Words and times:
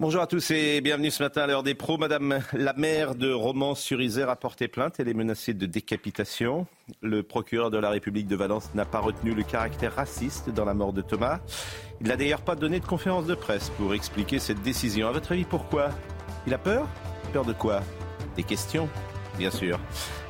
Bonjour 0.00 0.22
à 0.22 0.26
tous 0.26 0.50
et 0.50 0.80
bienvenue 0.80 1.12
ce 1.12 1.22
matin 1.22 1.42
à 1.42 1.46
l'heure 1.46 1.62
des 1.62 1.76
pros. 1.76 1.98
Madame 1.98 2.40
la 2.52 2.72
maire 2.72 3.14
de 3.14 3.30
Romans-sur-Isère 3.30 4.28
a 4.28 4.34
porté 4.34 4.66
plainte. 4.66 4.98
Elle 4.98 5.08
est 5.08 5.14
menacée 5.14 5.54
de 5.54 5.66
décapitation. 5.66 6.66
Le 7.00 7.22
procureur 7.22 7.70
de 7.70 7.78
la 7.78 7.90
République 7.90 8.26
de 8.26 8.34
Valence 8.34 8.74
n'a 8.74 8.86
pas 8.86 8.98
retenu 8.98 9.34
le 9.34 9.44
caractère 9.44 9.94
raciste 9.94 10.50
dans 10.50 10.64
la 10.64 10.74
mort 10.74 10.92
de 10.92 11.00
Thomas. 11.00 11.38
Il 12.00 12.08
n'a 12.08 12.16
d'ailleurs 12.16 12.40
pas 12.40 12.56
donné 12.56 12.80
de 12.80 12.84
conférence 12.84 13.26
de 13.26 13.36
presse 13.36 13.70
pour 13.78 13.94
expliquer 13.94 14.40
cette 14.40 14.60
décision. 14.62 15.06
À 15.06 15.12
votre 15.12 15.30
avis, 15.30 15.44
pourquoi? 15.44 15.90
Il 16.48 16.52
a 16.54 16.58
peur? 16.58 16.88
Peur 17.32 17.44
de 17.44 17.52
quoi? 17.52 17.80
Des 18.34 18.42
questions, 18.42 18.88
bien 19.38 19.52
sûr. 19.52 19.78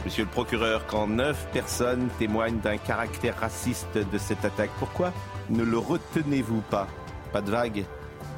Monsieur 0.05 0.25
le 0.25 0.31
procureur, 0.31 0.85
quand 0.87 1.07
neuf 1.07 1.49
personnes 1.55 2.11
témoignent 2.19 2.61
d'un 2.61 2.77
caractère 2.77 3.41
raciste 3.41 3.97
de 3.97 4.19
cette 4.19 4.45
attaque, 4.45 4.71
pourquoi 4.79 5.15
ne 5.49 5.65
le 5.65 5.79
retenez-vous 5.79 6.61
pas? 6.69 6.87
Pas 7.33 7.41
de 7.41 7.51
vague 7.51 7.87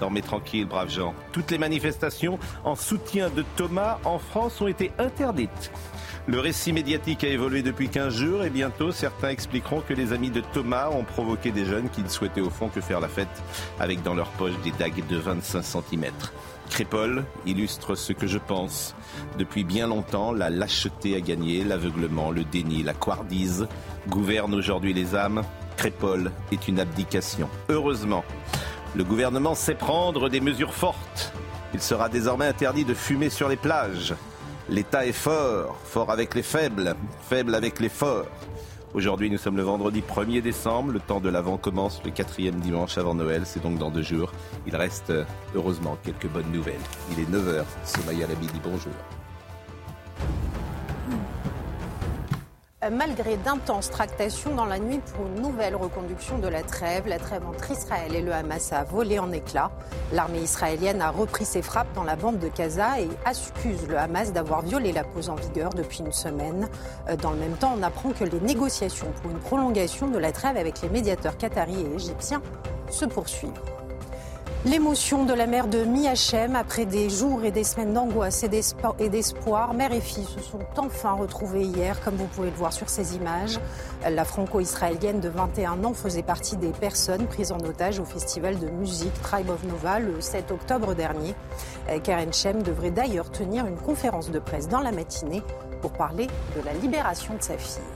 Dormez 0.00 0.22
tranquille, 0.22 0.66
braves 0.66 0.90
gens. 0.90 1.14
Toutes 1.32 1.50
les 1.50 1.58
manifestations 1.58 2.38
en 2.64 2.74
soutien 2.74 3.30
de 3.30 3.44
Thomas 3.56 3.98
en 4.04 4.18
France 4.18 4.60
ont 4.60 4.66
été 4.66 4.92
interdites. 4.98 5.70
Le 6.28 6.40
récit 6.40 6.72
médiatique 6.72 7.22
a 7.22 7.28
évolué 7.28 7.62
depuis 7.62 7.88
15 7.88 8.12
jours 8.12 8.42
et 8.42 8.50
bientôt 8.50 8.90
certains 8.90 9.28
expliqueront 9.28 9.80
que 9.80 9.94
les 9.94 10.12
amis 10.12 10.30
de 10.30 10.40
Thomas 10.40 10.88
ont 10.90 11.04
provoqué 11.04 11.52
des 11.52 11.64
jeunes 11.64 11.88
qui 11.88 12.02
ne 12.02 12.08
souhaitaient 12.08 12.40
au 12.40 12.50
fond 12.50 12.68
que 12.68 12.80
faire 12.80 12.98
la 12.98 13.06
fête 13.06 13.28
avec 13.78 14.02
dans 14.02 14.14
leur 14.14 14.28
poche 14.30 14.58
des 14.64 14.72
dagues 14.72 15.06
de 15.06 15.16
25 15.18 15.62
cm. 15.62 16.10
Crépole 16.68 17.24
illustre 17.46 17.94
ce 17.94 18.12
que 18.12 18.26
je 18.26 18.38
pense. 18.38 18.96
Depuis 19.38 19.62
bien 19.62 19.86
longtemps, 19.86 20.32
la 20.32 20.50
lâcheté 20.50 21.14
a 21.14 21.20
gagné, 21.20 21.62
l'aveuglement, 21.62 22.32
le 22.32 22.42
déni, 22.42 22.82
la 22.82 22.92
couardise 22.92 23.68
gouvernent 24.08 24.54
aujourd'hui 24.54 24.92
les 24.92 25.14
âmes. 25.14 25.42
Crépole 25.76 26.32
est 26.50 26.66
une 26.66 26.80
abdication. 26.80 27.48
Heureusement, 27.68 28.24
le 28.96 29.04
gouvernement 29.04 29.54
sait 29.54 29.74
prendre 29.74 30.30
des 30.30 30.40
mesures 30.40 30.72
fortes. 30.72 31.32
Il 31.74 31.82
sera 31.82 32.08
désormais 32.08 32.46
interdit 32.46 32.84
de 32.84 32.94
fumer 32.94 33.28
sur 33.28 33.48
les 33.48 33.56
plages. 33.56 34.14
L'État 34.70 35.04
est 35.04 35.12
fort, 35.12 35.76
fort 35.84 36.10
avec 36.10 36.34
les 36.34 36.42
faibles, 36.42 36.96
faible 37.28 37.54
avec 37.54 37.78
les 37.78 37.90
forts. 37.90 38.26
Aujourd'hui, 38.94 39.28
nous 39.28 39.36
sommes 39.36 39.58
le 39.58 39.62
vendredi 39.62 40.00
1er 40.00 40.40
décembre. 40.40 40.92
Le 40.92 41.00
temps 41.00 41.20
de 41.20 41.28
l'Avent 41.28 41.58
commence 41.58 42.00
le 42.04 42.10
quatrième 42.10 42.60
dimanche 42.60 42.96
avant 42.96 43.14
Noël. 43.14 43.42
C'est 43.44 43.62
donc 43.62 43.78
dans 43.78 43.90
deux 43.90 44.02
jours. 44.02 44.32
Il 44.66 44.74
reste, 44.74 45.12
heureusement, 45.54 45.98
quelques 46.02 46.28
bonnes 46.28 46.50
nouvelles. 46.50 46.74
Il 47.12 47.20
est 47.20 47.30
9h. 47.30 47.64
Sommeil 47.84 48.24
à 48.24 48.26
la 48.26 48.34
midi. 48.36 48.58
Bonjour. 48.64 48.94
Malgré 52.90 53.36
d'intenses 53.38 53.90
tractations 53.90 54.54
dans 54.54 54.66
la 54.66 54.78
nuit 54.78 55.00
pour 55.14 55.26
une 55.26 55.40
nouvelle 55.40 55.74
reconduction 55.74 56.38
de 56.38 56.46
la 56.46 56.62
trêve. 56.62 57.06
La 57.06 57.18
trêve 57.18 57.46
entre 57.46 57.70
Israël 57.70 58.14
et 58.14 58.22
le 58.22 58.32
Hamas 58.32 58.72
a 58.72 58.84
volé 58.84 59.18
en 59.18 59.32
éclats. 59.32 59.70
L'armée 60.12 60.40
israélienne 60.40 61.00
a 61.00 61.10
repris 61.10 61.44
ses 61.44 61.62
frappes 61.62 61.92
dans 61.94 62.04
la 62.04 62.16
bande 62.16 62.38
de 62.38 62.48
Gaza 62.48 63.00
et 63.00 63.08
accuse 63.24 63.88
le 63.88 63.98
Hamas 63.98 64.32
d'avoir 64.32 64.62
violé 64.62 64.92
la 64.92 65.04
pause 65.04 65.30
en 65.30 65.36
vigueur 65.36 65.70
depuis 65.70 66.00
une 66.00 66.12
semaine. 66.12 66.68
Dans 67.22 67.30
le 67.30 67.38
même 67.38 67.56
temps, 67.56 67.74
on 67.76 67.82
apprend 67.82 68.10
que 68.10 68.24
les 68.24 68.40
négociations 68.40 69.12
pour 69.22 69.30
une 69.30 69.38
prolongation 69.38 70.08
de 70.08 70.18
la 70.18 70.32
trêve 70.32 70.56
avec 70.56 70.82
les 70.82 70.88
médiateurs 70.88 71.38
qataris 71.38 71.80
et 71.80 71.94
égyptiens 71.94 72.42
se 72.90 73.04
poursuivent. 73.04 73.75
L'émotion 74.66 75.24
de 75.24 75.32
la 75.32 75.46
mère 75.46 75.68
de 75.68 75.84
Miachem 75.84 76.56
après 76.56 76.86
des 76.86 77.08
jours 77.08 77.44
et 77.44 77.52
des 77.52 77.62
semaines 77.62 77.92
d'angoisse 77.92 78.42
et 78.42 78.48
d'espoir. 79.08 79.74
Mère 79.74 79.92
et 79.92 80.00
fille 80.00 80.24
se 80.24 80.40
sont 80.40 80.58
enfin 80.76 81.12
retrouvées 81.12 81.62
hier, 81.62 82.00
comme 82.00 82.16
vous 82.16 82.26
pouvez 82.26 82.50
le 82.50 82.56
voir 82.56 82.72
sur 82.72 82.88
ces 82.88 83.14
images. 83.14 83.60
La 84.10 84.24
franco-israélienne 84.24 85.20
de 85.20 85.28
21 85.28 85.84
ans 85.84 85.94
faisait 85.94 86.24
partie 86.24 86.56
des 86.56 86.72
personnes 86.72 87.28
prises 87.28 87.52
en 87.52 87.60
otage 87.60 88.00
au 88.00 88.04
festival 88.04 88.58
de 88.58 88.68
musique 88.68 89.14
Tribe 89.22 89.50
of 89.50 89.62
Nova 89.62 90.00
le 90.00 90.20
7 90.20 90.50
octobre 90.50 90.94
dernier. 90.94 91.36
Karen 92.02 92.32
Shem 92.32 92.64
devrait 92.64 92.90
d'ailleurs 92.90 93.30
tenir 93.30 93.68
une 93.68 93.78
conférence 93.78 94.32
de 94.32 94.40
presse 94.40 94.68
dans 94.68 94.80
la 94.80 94.90
matinée 94.90 95.44
pour 95.80 95.92
parler 95.92 96.26
de 96.56 96.62
la 96.64 96.72
libération 96.72 97.34
de 97.34 97.42
sa 97.42 97.56
fille. 97.56 97.95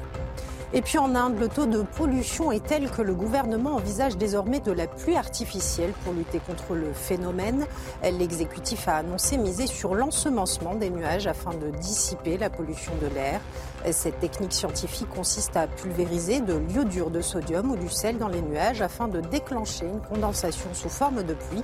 Et 0.73 0.83
puis 0.83 0.99
en 0.99 1.17
Inde, 1.17 1.37
le 1.41 1.49
taux 1.49 1.67
de 1.67 1.83
pollution 1.83 2.53
est 2.53 2.65
tel 2.65 2.93
que 2.93 3.03
le 3.03 3.13
gouvernement 3.13 3.75
envisage 3.75 4.17
désormais 4.17 4.61
de 4.61 4.71
la 4.71 4.87
pluie 4.87 5.17
artificielle 5.17 5.93
pour 6.05 6.13
lutter 6.13 6.39
contre 6.39 6.75
le 6.75 6.93
phénomène. 6.93 7.67
L'exécutif 8.05 8.87
a 8.87 8.99
annoncé 8.99 9.37
miser 9.37 9.67
sur 9.67 9.97
l'ensemencement 9.97 10.77
des 10.77 10.91
nuages 10.91 11.27
afin 11.27 11.51
de 11.55 11.71
dissiper 11.71 12.39
la 12.39 12.51
pollution 12.51 12.93
de 13.03 13.09
l'air. 13.09 13.41
Cette 13.91 14.21
technique 14.21 14.53
scientifique 14.53 15.09
consiste 15.09 15.57
à 15.57 15.67
pulvériser 15.67 16.41
de 16.41 16.55
l'iodure 16.55 17.11
de 17.11 17.21
sodium 17.21 17.73
ou 17.73 17.77
du 17.77 17.89
sel 17.89 18.19
dans 18.19 18.29
les 18.29 18.43
nuages 18.43 18.81
afin 18.81 19.09
de 19.09 19.21
déclencher 19.21 19.87
une 19.87 20.01
condensation 20.01 20.69
sous 20.73 20.89
forme 20.89 21.25
de 21.25 21.35
pluie. 21.35 21.63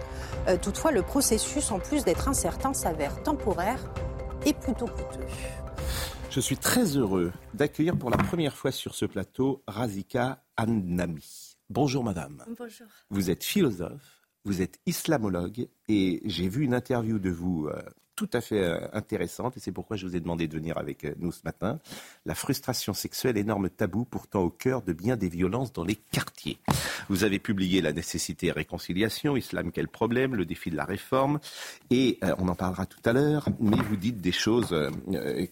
Toutefois, 0.63 0.91
le 0.91 1.03
processus, 1.03 1.71
en 1.71 1.79
plus 1.79 2.05
d'être 2.05 2.27
incertain, 2.27 2.75
s'avère 2.75 3.23
temporaire 3.23 3.79
et 4.45 4.53
plutôt 4.53 4.87
coûteux. 4.87 5.27
Je 6.37 6.43
suis 6.43 6.59
très 6.59 6.99
heureux 6.99 7.33
d'accueillir 7.55 7.97
pour 7.97 8.11
la 8.11 8.19
première 8.19 8.55
fois 8.55 8.71
sur 8.71 8.95
ce 8.95 9.07
plateau 9.07 9.63
Razika 9.67 10.45
Annami. 10.59 11.57
Bonjour 11.71 12.05
madame. 12.05 12.45
Bonjour. 12.59 12.87
Vous 13.09 13.31
êtes 13.31 13.43
philosophe, 13.43 14.21
vous 14.45 14.61
êtes 14.61 14.79
islamologue 14.85 15.67
et 15.89 16.21
j'ai 16.27 16.47
vu 16.51 16.65
une 16.65 16.75
interview 16.75 17.19
de 17.19 17.31
vous 17.31 17.69
euh, 17.69 17.81
tout 18.17 18.31
à 18.33 18.41
fait 18.41 18.65
euh, 18.65 18.81
intéressante 18.95 19.57
et 19.57 19.61
c'est 19.61 19.73
pourquoi 19.73 19.97
je 19.97 20.07
vous 20.07 20.17
ai 20.17 20.21
demandé 20.21 20.49
de 20.49 20.55
venir 20.55 20.79
avec 20.79 21.05
euh, 21.05 21.15
nous 21.19 21.31
ce 21.31 21.43
matin. 21.45 21.79
La 22.25 22.35
frustration 22.35 22.95
sexuelle, 22.95 23.37
énorme 23.37 23.69
tabou 23.69 24.05
pourtant 24.05 24.41
au 24.41 24.51
cœur 24.51 24.83
de 24.83 24.95
bien 24.95 25.17
des 25.17 25.29
violences 25.29 25.73
dans 25.73 25.85
les 25.85 25.97
quartiers. 26.11 26.59
Vous 27.11 27.25
avez 27.25 27.39
publié 27.39 27.83
La 27.83 27.93
nécessité 27.93 28.47
et 28.49 28.53
réconciliation, 28.53 29.37
Islam 29.37 29.71
quel 29.71 29.87
problème, 29.87 30.35
le 30.35 30.47
défi 30.47 30.71
de 30.71 30.77
la 30.77 30.87
réforme 30.87 31.39
et 31.91 32.19
euh, 32.25 32.35
on 32.39 32.49
en 32.49 32.55
parlera 32.55 32.87
tout 32.87 33.01
à 33.05 33.13
l'heure, 33.13 33.49
mais 33.61 33.77
vous 33.77 33.97
dites 33.97 34.21
des 34.21 34.33
choses 34.33 34.75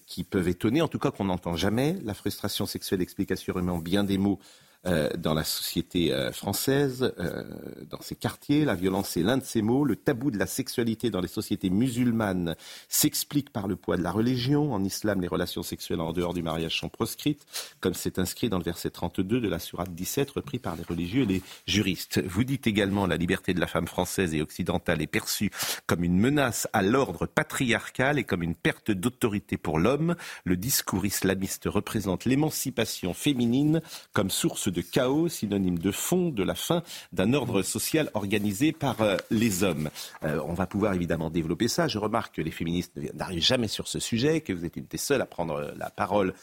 qui 0.06 0.24
peuvent 0.24 0.48
étonner, 0.48 0.80
en 0.80 0.88
tout 0.88 0.98
cas 0.98 1.10
qu'on 1.10 1.26
n'entend 1.26 1.56
jamais. 1.56 1.96
La 2.02 2.14
frustration 2.14 2.64
sexuelle 2.64 3.02
explique 3.02 3.30
assurément 3.30 3.78
bien 3.78 4.04
des 4.04 4.16
mots 4.16 4.40
euh, 4.86 5.08
dans 5.16 5.32
la 5.32 5.44
société 5.44 6.12
euh, 6.12 6.30
française, 6.30 7.14
euh, 7.18 7.44
dans 7.90 8.02
ces 8.02 8.14
quartiers. 8.14 8.64
La 8.66 8.74
violence 8.74 9.16
est 9.16 9.22
l'un 9.22 9.38
de 9.38 9.44
ces 9.44 9.62
mots. 9.62 9.84
Le 9.84 9.96
tabou 9.96 10.30
de 10.30 10.38
la 10.38 10.46
sexualité 10.46 11.10
dans 11.10 11.22
les 11.22 11.28
sociétés 11.28 11.70
musulmanes 11.70 12.54
s'explique 12.88 13.50
par 13.50 13.66
le 13.66 13.76
poids 13.76 13.96
de 13.96 14.02
la 14.02 14.10
religion. 14.10 14.74
En 14.74 14.84
islam, 14.84 15.22
les 15.22 15.28
relations 15.28 15.62
sexuelles 15.62 16.00
en 16.00 16.12
dehors 16.12 16.34
du 16.34 16.42
mariage 16.42 16.78
sont 16.78 16.90
proscrites, 16.90 17.46
comme 17.80 17.94
c'est 17.94 18.18
inscrit 18.18 18.50
dans 18.50 18.58
le 18.58 18.64
verset 18.64 18.90
32 18.90 19.40
de 19.40 19.48
la 19.48 19.58
Sourate 19.58 19.94
17, 19.94 20.32
repris 20.32 20.58
par 20.58 20.76
les 20.76 20.82
religieux 20.82 21.22
et 21.22 21.26
les 21.26 21.42
juristes. 21.66 22.22
Vous 22.22 22.44
dites 22.44 22.66
également 22.66 23.06
la 23.06 23.16
liberté 23.16 23.54
de 23.54 23.60
la 23.60 23.66
femme 23.66 23.86
française 23.86 24.34
et 24.34 24.42
occidentale 24.42 25.00
est 25.00 25.06
perçue 25.06 25.50
comme 25.86 26.04
une 26.04 26.18
menace 26.18 26.68
à 26.74 26.82
l'ordre 26.82 27.24
patriarcal 27.24 28.18
et 28.18 28.24
comme 28.24 28.42
une 28.42 28.54
perte 28.54 28.90
d'autorité 28.90 29.56
pour 29.56 29.78
l'homme. 29.78 30.14
Le 30.44 30.58
discours 30.58 31.06
islamiste 31.06 31.64
représente 31.66 32.26
l'émancipation 32.26 33.14
féminine 33.14 33.80
comme 34.12 34.28
source 34.28 34.73
de 34.74 34.82
chaos, 34.82 35.28
synonyme 35.28 35.78
de 35.78 35.90
fond 35.90 36.28
de 36.28 36.42
la 36.42 36.54
fin 36.54 36.82
d'un 37.12 37.32
ordre 37.32 37.62
social 37.62 38.10
organisé 38.12 38.72
par 38.72 39.00
euh, 39.00 39.16
les 39.30 39.62
hommes. 39.62 39.88
Euh, 40.24 40.40
on 40.44 40.52
va 40.52 40.66
pouvoir 40.66 40.92
évidemment 40.92 41.30
développer 41.30 41.68
ça. 41.68 41.88
Je 41.88 41.98
remarque 41.98 42.36
que 42.36 42.42
les 42.42 42.50
féministes 42.50 42.92
n'arrivent 43.14 43.42
jamais 43.42 43.68
sur 43.68 43.88
ce 43.88 43.98
sujet, 43.98 44.40
que 44.42 44.52
vous 44.52 44.64
êtes 44.64 44.76
une 44.76 44.86
des 44.86 44.98
seules 44.98 45.22
à 45.22 45.26
prendre 45.26 45.54
euh, 45.54 45.70
la 45.78 45.90
parole 45.90 46.34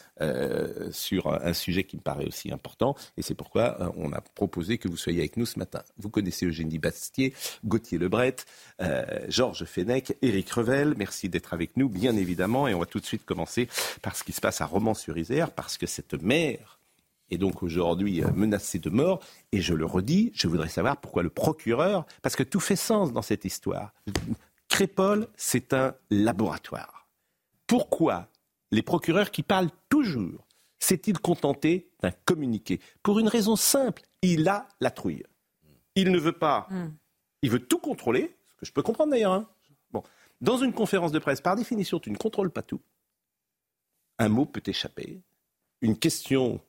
sur 0.92 1.26
un 1.26 1.52
sujet 1.52 1.82
qui 1.82 1.96
me 1.96 2.00
paraît 2.00 2.26
aussi 2.26 2.52
important. 2.52 2.94
Et 3.16 3.22
c'est 3.22 3.34
pourquoi 3.34 3.92
on 3.96 4.12
a 4.12 4.20
proposé 4.20 4.78
que 4.78 4.86
vous 4.86 4.96
soyez 4.96 5.18
avec 5.18 5.36
nous 5.36 5.46
ce 5.46 5.58
matin. 5.58 5.82
Vous 5.98 6.10
connaissez 6.10 6.46
Eugénie 6.46 6.78
Bastier, 6.78 7.34
Gauthier 7.64 7.98
Lebret, 7.98 8.36
Georges 9.28 9.64
Fenech, 9.64 10.16
Éric 10.22 10.48
Revel. 10.50 10.94
Merci 10.96 11.28
d'être 11.28 11.52
avec 11.54 11.76
nous, 11.76 11.88
bien 11.88 12.16
évidemment. 12.16 12.68
Et 12.68 12.74
on 12.74 12.78
va 12.78 12.86
tout 12.86 13.00
de 13.00 13.04
suite 13.04 13.24
commencer 13.24 13.68
par 14.00 14.14
ce 14.14 14.22
qui 14.22 14.32
se 14.32 14.40
passe 14.40 14.60
à 14.60 14.66
Romans-sur-Isère, 14.66 15.50
parce 15.50 15.76
que 15.76 15.86
cette 15.86 16.14
mère 16.22 16.78
est 17.32 17.38
donc 17.38 17.62
aujourd'hui 17.62 18.22
euh, 18.22 18.30
menacé 18.34 18.78
de 18.78 18.90
mort. 18.90 19.20
Et 19.52 19.60
je 19.60 19.74
le 19.74 19.86
redis, 19.86 20.30
je 20.34 20.48
voudrais 20.48 20.68
savoir 20.68 20.98
pourquoi 20.98 21.22
le 21.22 21.30
procureur, 21.30 22.06
parce 22.22 22.36
que 22.36 22.42
tout 22.42 22.60
fait 22.60 22.76
sens 22.76 23.12
dans 23.12 23.22
cette 23.22 23.44
histoire. 23.44 23.92
Crépole, 24.68 25.28
c'est 25.36 25.72
un 25.72 25.94
laboratoire. 26.10 27.08
Pourquoi 27.66 28.28
les 28.70 28.82
procureurs 28.82 29.30
qui 29.30 29.42
parlent 29.42 29.70
toujours 29.88 30.46
s'est-il 30.78 31.18
contenté 31.18 31.90
d'un 32.00 32.10
communiqué? 32.24 32.80
Pour 33.02 33.18
une 33.18 33.28
raison 33.28 33.56
simple, 33.56 34.02
il 34.22 34.48
a 34.48 34.68
la 34.80 34.90
trouille. 34.90 35.24
Il 35.94 36.10
ne 36.10 36.18
veut 36.18 36.32
pas. 36.32 36.66
Hmm. 36.70 36.90
Il 37.42 37.50
veut 37.50 37.60
tout 37.60 37.78
contrôler, 37.78 38.36
ce 38.48 38.54
que 38.54 38.66
je 38.66 38.72
peux 38.72 38.82
comprendre 38.82 39.10
d'ailleurs. 39.10 39.32
Hein. 39.32 39.48
Bon. 39.90 40.02
Dans 40.40 40.56
une 40.56 40.72
conférence 40.72 41.12
de 41.12 41.18
presse, 41.18 41.40
par 41.40 41.54
définition, 41.54 42.00
tu 42.00 42.10
ne 42.10 42.16
contrôles 42.16 42.50
pas 42.50 42.62
tout. 42.62 42.80
Un 44.18 44.28
mot 44.28 44.46
peut 44.46 44.60
t'échapper. 44.60 45.20
Une 45.82 45.98
question 45.98 46.60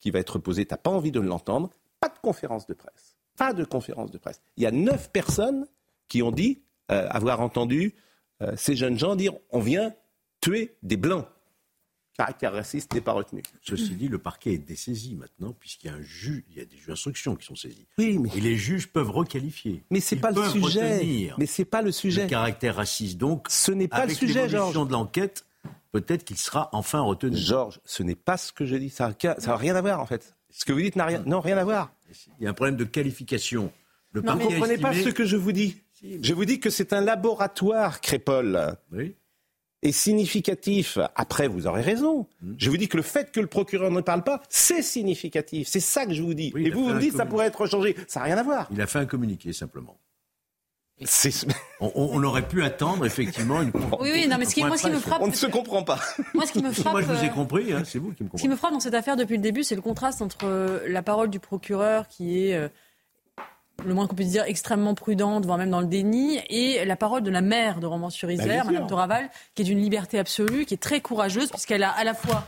qui 0.00 0.10
va 0.10 0.18
être 0.18 0.38
posée, 0.38 0.66
tu 0.66 0.72
n'as 0.72 0.78
pas 0.78 0.90
envie 0.90 1.12
de 1.12 1.20
l'entendre. 1.20 1.70
Pas 2.00 2.08
de 2.08 2.18
conférence 2.20 2.66
de 2.66 2.74
presse. 2.74 3.16
Pas 3.36 3.52
de 3.52 3.64
conférence 3.64 4.10
de 4.10 4.18
presse. 4.18 4.40
Il 4.56 4.62
y 4.62 4.66
a 4.66 4.70
neuf 4.70 5.10
personnes 5.10 5.66
qui 6.08 6.22
ont 6.22 6.32
dit 6.32 6.62
euh, 6.90 7.06
avoir 7.10 7.40
entendu 7.40 7.94
euh, 8.42 8.52
ces 8.56 8.76
jeunes 8.76 8.98
gens 8.98 9.16
dire 9.16 9.34
on 9.50 9.60
vient 9.60 9.94
tuer 10.40 10.76
des 10.82 10.96
blancs 10.96 11.26
caractère 12.18 12.52
raciste 12.52 12.92
n'est 12.94 13.00
pas 13.00 13.12
retenu. 13.12 13.42
Ceci 13.62 13.94
dit, 13.94 14.08
le 14.08 14.18
parquet 14.18 14.54
est 14.54 14.58
dessaisi 14.58 15.14
maintenant, 15.14 15.54
puisqu'il 15.58 15.86
y 15.86 15.90
a 15.90 15.94
un 15.94 16.02
juge, 16.02 16.42
il 16.50 16.58
y 16.58 16.60
a 16.60 16.64
des 16.64 16.76
juges 16.76 16.88
d'instruction 16.88 17.36
qui 17.36 17.46
sont 17.46 17.54
saisis. 17.54 17.86
Oui, 17.96 18.18
mais... 18.18 18.28
Et 18.36 18.40
les 18.40 18.56
juges 18.56 18.88
peuvent 18.88 19.10
requalifier. 19.10 19.84
Mais 19.90 20.00
c'est 20.00 20.16
pas 20.16 20.32
le 20.32 20.42
sujet. 20.48 21.32
Mais 21.38 21.46
c'est 21.46 21.64
pas 21.64 21.80
le 21.80 21.92
sujet. 21.92 22.24
Le 22.24 22.28
caractère 22.28 22.74
raciste, 22.76 23.18
donc. 23.18 23.46
Ce 23.48 23.70
n'est 23.70 23.88
pas 23.88 24.04
le 24.04 24.14
sujet, 24.14 24.48
Georges. 24.48 24.74
de 24.74 24.92
l'enquête, 24.92 25.44
peut-être 25.92 26.24
qu'il 26.24 26.36
sera 26.36 26.68
enfin 26.72 27.00
retenu. 27.00 27.36
Georges, 27.36 27.80
ce 27.84 28.02
n'est 28.02 28.14
pas 28.14 28.36
ce 28.36 28.52
que 28.52 28.66
je 28.66 28.76
dis. 28.76 28.90
Ça 28.90 29.14
n'a 29.24 29.56
rien 29.56 29.76
à 29.76 29.80
voir, 29.80 30.00
en 30.00 30.06
fait. 30.06 30.34
Ce 30.50 30.64
que 30.64 30.72
vous 30.72 30.80
dites 30.80 30.96
n'a 30.96 31.06
rien, 31.06 31.22
non, 31.26 31.40
rien 31.40 31.58
à 31.58 31.64
voir. 31.64 31.92
Il 32.38 32.44
y 32.44 32.46
a 32.46 32.50
un 32.50 32.54
problème 32.54 32.76
de 32.76 32.84
qualification. 32.84 33.72
Le 34.12 34.22
non, 34.22 34.36
vous 34.36 34.50
ne 34.50 34.54
comprenez 34.54 34.78
pas 34.78 34.94
ce 34.94 35.10
que 35.10 35.24
je 35.24 35.36
vous 35.36 35.52
dis. 35.52 35.82
Je 36.22 36.32
vous 36.32 36.44
dis 36.44 36.60
que 36.60 36.70
c'est 36.70 36.92
un 36.92 37.00
laboratoire, 37.00 38.00
Crépol. 38.00 38.76
Oui 38.92 39.14
est 39.82 39.92
significatif. 39.92 40.98
Après, 41.14 41.48
vous 41.48 41.66
aurez 41.66 41.82
raison. 41.82 42.26
Hmm. 42.42 42.54
Je 42.58 42.70
vous 42.70 42.76
dis 42.76 42.88
que 42.88 42.96
le 42.96 43.02
fait 43.02 43.30
que 43.30 43.40
le 43.40 43.46
procureur 43.46 43.90
ne 43.90 44.00
parle 44.00 44.24
pas, 44.24 44.42
c'est 44.48 44.82
significatif. 44.82 45.68
C'est 45.68 45.80
ça 45.80 46.06
que 46.06 46.14
je 46.14 46.22
vous 46.22 46.34
dis. 46.34 46.52
Et 46.56 46.70
vous, 46.70 46.84
vous 46.84 46.98
dites 46.98 47.12
que 47.12 47.16
ça 47.16 47.26
pourrait 47.26 47.46
être 47.46 47.66
changé. 47.66 47.96
Ça 48.06 48.20
n'a 48.20 48.26
rien 48.26 48.38
à 48.38 48.42
voir. 48.42 48.68
Il 48.72 48.80
a 48.80 48.86
fait 48.86 48.98
un 48.98 49.06
communiqué, 49.06 49.52
simplement. 49.52 49.98
On, 51.80 52.22
aurait 52.24 52.46
pu 52.46 52.62
attendre 52.64 53.06
effectivement 53.06 53.62
une. 53.62 53.70
Oui, 54.00 54.10
oui, 54.12 54.26
non, 54.28 54.36
mais 54.38 54.44
ce 54.44 54.54
qui, 54.54 54.64
moi, 54.64 54.76
ce 54.76 54.82
qui 54.82 54.90
me 54.90 54.98
frappe. 54.98 55.22
On 55.22 55.28
ne 55.28 55.32
se 55.32 55.46
comprend 55.46 55.84
pas. 55.84 56.00
Moi, 56.34 56.44
ce 56.44 56.52
qui 56.52 56.62
me 56.62 56.72
frappe. 56.72 56.92
moi, 56.92 57.02
je 57.02 57.06
vous 57.06 57.24
ai 57.24 57.30
compris, 57.30 57.72
hein, 57.72 57.82
c'est 57.84 57.98
vous 57.98 58.12
qui 58.12 58.24
me 58.24 58.28
comprenez. 58.28 58.38
Ce 58.38 58.42
qui 58.42 58.48
me 58.48 58.56
frappe 58.56 58.72
dans 58.72 58.80
cette 58.80 58.94
affaire 58.94 59.16
depuis 59.16 59.36
le 59.36 59.42
début, 59.42 59.62
c'est 59.62 59.76
le 59.76 59.80
contraste 59.80 60.22
entre 60.22 60.44
euh, 60.44 60.80
la 60.88 61.02
parole 61.02 61.30
du 61.30 61.38
procureur 61.38 62.08
qui 62.08 62.46
est. 62.46 62.54
Euh, 62.54 62.68
le 63.86 63.94
moins 63.94 64.08
qu'on 64.08 64.16
puisse 64.16 64.30
dire, 64.30 64.42
extrêmement 64.44 64.94
prudente, 64.94 65.46
voire 65.46 65.56
même 65.56 65.70
dans 65.70 65.80
le 65.80 65.86
déni, 65.86 66.40
et 66.50 66.84
la 66.84 66.96
parole 66.96 67.22
de 67.22 67.30
la 67.30 67.42
mère 67.42 67.78
de 67.78 67.86
Romans-sur-Isère, 67.86 68.64
bah, 68.64 68.72
Madame 68.72 68.88
Toraval, 68.88 69.30
qui 69.54 69.62
est 69.62 69.64
d'une 69.64 69.80
liberté 69.80 70.18
absolue, 70.18 70.64
qui 70.64 70.74
est 70.74 70.78
très 70.78 71.00
courageuse, 71.00 71.48
puisqu'elle 71.50 71.84
a 71.84 71.90
à 71.90 72.02
la 72.02 72.14
fois 72.14 72.44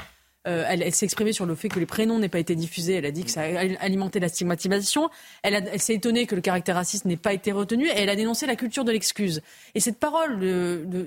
euh, 0.48 0.64
elle, 0.66 0.94
s'est 0.94 1.04
exprimée 1.04 1.34
sur 1.34 1.44
le 1.44 1.54
fait 1.54 1.68
que 1.68 1.78
les 1.78 1.86
prénoms 1.86 2.18
n'aient 2.18 2.30
pas 2.30 2.38
été 2.38 2.54
diffusés. 2.54 2.94
Elle 2.94 3.04
a 3.04 3.10
dit 3.10 3.24
que 3.24 3.30
ça 3.30 3.42
a 3.42 3.60
alimenté 3.80 4.20
la 4.20 4.28
stigmatisation. 4.28 5.10
Elle, 5.42 5.78
s'est 5.78 5.94
étonnée 5.94 6.26
que 6.26 6.34
le 6.34 6.40
caractère 6.40 6.76
raciste 6.76 7.04
n'ait 7.04 7.18
pas 7.18 7.34
été 7.34 7.52
retenu. 7.52 7.86
Et 7.86 7.98
elle 7.98 8.08
a 8.08 8.16
dénoncé 8.16 8.46
la 8.46 8.56
culture 8.56 8.84
de 8.84 8.92
l'excuse. 8.92 9.42
Et 9.74 9.80
cette 9.80 9.98
parole 9.98 10.40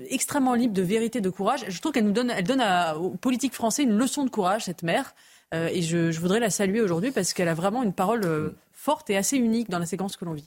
extrêmement 0.08 0.54
libre, 0.54 0.74
de 0.74 0.82
vérité, 0.82 1.20
de 1.20 1.30
courage, 1.30 1.64
je 1.68 1.80
trouve 1.80 1.92
qu'elle 1.92 2.04
nous 2.04 2.12
donne, 2.12 2.30
elle 2.30 2.44
donne 2.44 2.62
aux 2.96 3.10
politiques 3.10 3.54
français 3.54 3.82
une 3.82 3.96
leçon 3.96 4.24
de 4.24 4.30
courage, 4.30 4.64
cette 4.64 4.84
mère. 4.84 5.14
Euh, 5.52 5.68
et 5.72 5.82
je, 5.82 6.18
voudrais 6.18 6.40
la 6.40 6.50
saluer 6.50 6.80
aujourd'hui 6.80 7.10
parce 7.10 7.32
qu'elle 7.32 7.48
a 7.48 7.54
vraiment 7.54 7.82
une 7.82 7.92
parole 7.92 8.24
euh, 8.24 8.50
forte 8.72 9.10
et 9.10 9.16
assez 9.16 9.36
unique 9.36 9.68
dans 9.68 9.78
la 9.80 9.86
séquence 9.86 10.16
que 10.16 10.24
l'on 10.24 10.32
vit. 10.32 10.46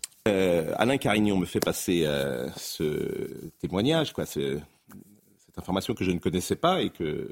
Alain 0.77 0.97
Carignon 0.97 1.37
me 1.37 1.45
fait 1.45 1.61
passer 1.61 2.05
ce 2.57 3.29
témoignage, 3.61 4.11
quoi, 4.11 4.25
cette 5.57 5.63
information 5.63 5.95
que 5.95 6.03
je 6.03 6.11
ne 6.11 6.19
connaissais 6.19 6.55
pas 6.55 6.83
et 6.83 6.91
que 6.91 7.03
euh, 7.03 7.29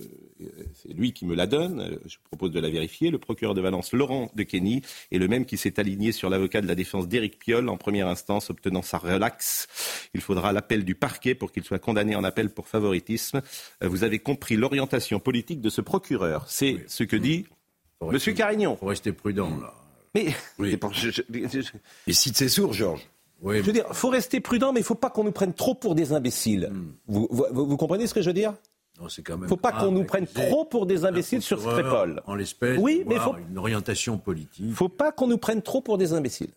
c'est 0.74 0.94
lui 0.94 1.14
qui 1.14 1.26
me 1.26 1.36
la 1.36 1.46
donne. 1.46 2.00
Je 2.08 2.18
propose 2.24 2.50
de 2.50 2.60
la 2.60 2.70
vérifier. 2.70 3.12
Le 3.12 3.20
procureur 3.20 3.54
de 3.54 3.62
Valence, 3.62 3.94
Laurent 3.94 4.32
de 4.34 4.42
Kenny, 4.42 4.82
est 5.12 5.20
le 5.20 5.28
même 5.28 5.46
qui 5.46 5.58
s'est 5.58 5.80
aligné 5.80 6.12
sur 6.12 6.30
l'avocat 6.30 6.62
de 6.62 6.68
la 6.68 6.74
défense 6.74 7.08
d'Éric 7.08 7.38
Piolle 7.38 7.70
en 7.70 7.78
première 7.78 8.08
instance, 8.08 8.50
obtenant 8.50 8.82
sa 8.82 8.98
relaxe. 8.98 9.68
Il 10.16 10.22
faudra 10.22 10.54
l'appel 10.54 10.86
du 10.86 10.96
parquet 10.96 11.36
pour 11.36 11.52
qu'il 11.52 11.64
soit 11.64 11.78
condamné 11.78 12.16
en 12.16 12.24
appel 12.24 12.50
pour 12.50 12.68
favoritisme. 12.68 13.42
Vous 13.82 14.04
avez 14.04 14.18
compris 14.18 14.56
l'orientation 14.56 15.20
politique 15.20 15.62
de 15.62 15.70
ce 15.70 15.82
procureur. 15.82 16.46
C'est 16.48 16.84
ce 16.88 17.04
que 17.04 17.16
dit 17.16 17.46
Monsieur 18.02 18.34
Carignon. 18.34 18.74
Il 18.74 18.80
faut 18.80 18.88
rester 18.88 19.12
prudent, 19.12 19.56
là. 19.62 19.74
Mais 20.16 20.34
oui. 20.58 20.78
Et 22.08 22.14
cite 22.14 22.38
ses 22.38 22.50
sources, 22.50 22.78
Georges. 22.78 23.08
Oui. 23.42 23.58
Je 23.58 23.64
veux 23.64 23.74
dire, 23.74 23.86
faut 23.92 24.10
rester 24.10 24.40
prudent, 24.40 24.72
mais 24.74 24.80
il 24.80 24.84
ne 24.84 24.88
faut 24.88 24.96
pas 24.96 25.10
qu'on 25.10 25.24
nous 25.24 25.32
prenne 25.32 25.54
trop 25.54 25.76
pour 25.76 25.96
des 25.96 26.14
imbéciles. 26.14 26.70
Hmm. 26.72 26.94
Vous, 27.08 27.28
vous, 27.30 27.78
comprenez 27.78 28.08
ce 28.08 28.14
que 28.14 28.22
je 28.22 28.28
veux 28.28 28.34
dire? 28.34 28.54
Il 29.00 29.04
ne 29.04 29.48
faut 29.48 29.58
pas 29.58 29.74
qu'on 29.74 29.92
nous 29.92 30.06
prenne 30.06 30.26
trop 30.26 30.64
pour 30.64 30.86
des 30.86 31.04
imbéciles 31.04 31.42
sur 31.42 31.60
Scripol. 31.60 32.22
En 32.26 32.36
l'espèce, 32.36 32.80
oui, 32.80 33.04
mais 33.06 33.18
faut... 33.18 33.36
une 33.50 33.58
orientation 33.58 34.18
politique. 34.18 34.60
Il 34.60 34.70
ne 34.70 34.74
faut 34.74 34.90
pas 34.90 35.12
qu'on 35.12 35.28
nous 35.28 35.38
prenne 35.38 35.62
trop 35.62 35.82
pour 35.82 35.98
des 35.98 36.14
imbéciles. 36.14 36.52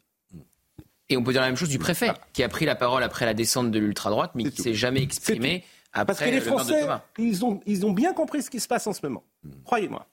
Et 1.09 1.17
on 1.17 1.25
peut 1.25 1.33
dire 1.33 1.41
la 1.41 1.49
même 1.49 1.57
chose 1.57 1.71
du 1.71 1.79
préfet, 1.79 2.13
qui 2.33 2.43
a 2.43 2.49
pris 2.49 2.65
la 2.65 2.77
parole 2.77 3.03
après 3.03 3.25
la 3.27 3.35
descente 3.35 3.71
de 3.71 3.79
l'ultra-droite, 3.79 4.33
mais 4.35 4.45
qui 4.45 4.61
ne 4.61 4.65
s'est 4.65 4.75
jamais 4.75 5.03
exprimé 5.03 5.65
après 5.93 6.07
Parce 6.07 6.21
que 6.21 6.35
les 6.35 6.41
Français, 6.41 6.87
ils 7.19 7.45
ont, 7.45 7.61
ils 7.67 7.87
ont 7.87 7.93
bien 7.93 8.13
compris 8.13 8.43
ce 8.43 8.51
qui 8.51 8.61
se 8.61 8.69
passe 8.69 8.87
en 8.87 8.93
ce 8.93 9.01
moment. 9.03 9.25
Hmm. 9.43 9.51
Croyez-moi. 9.65 10.07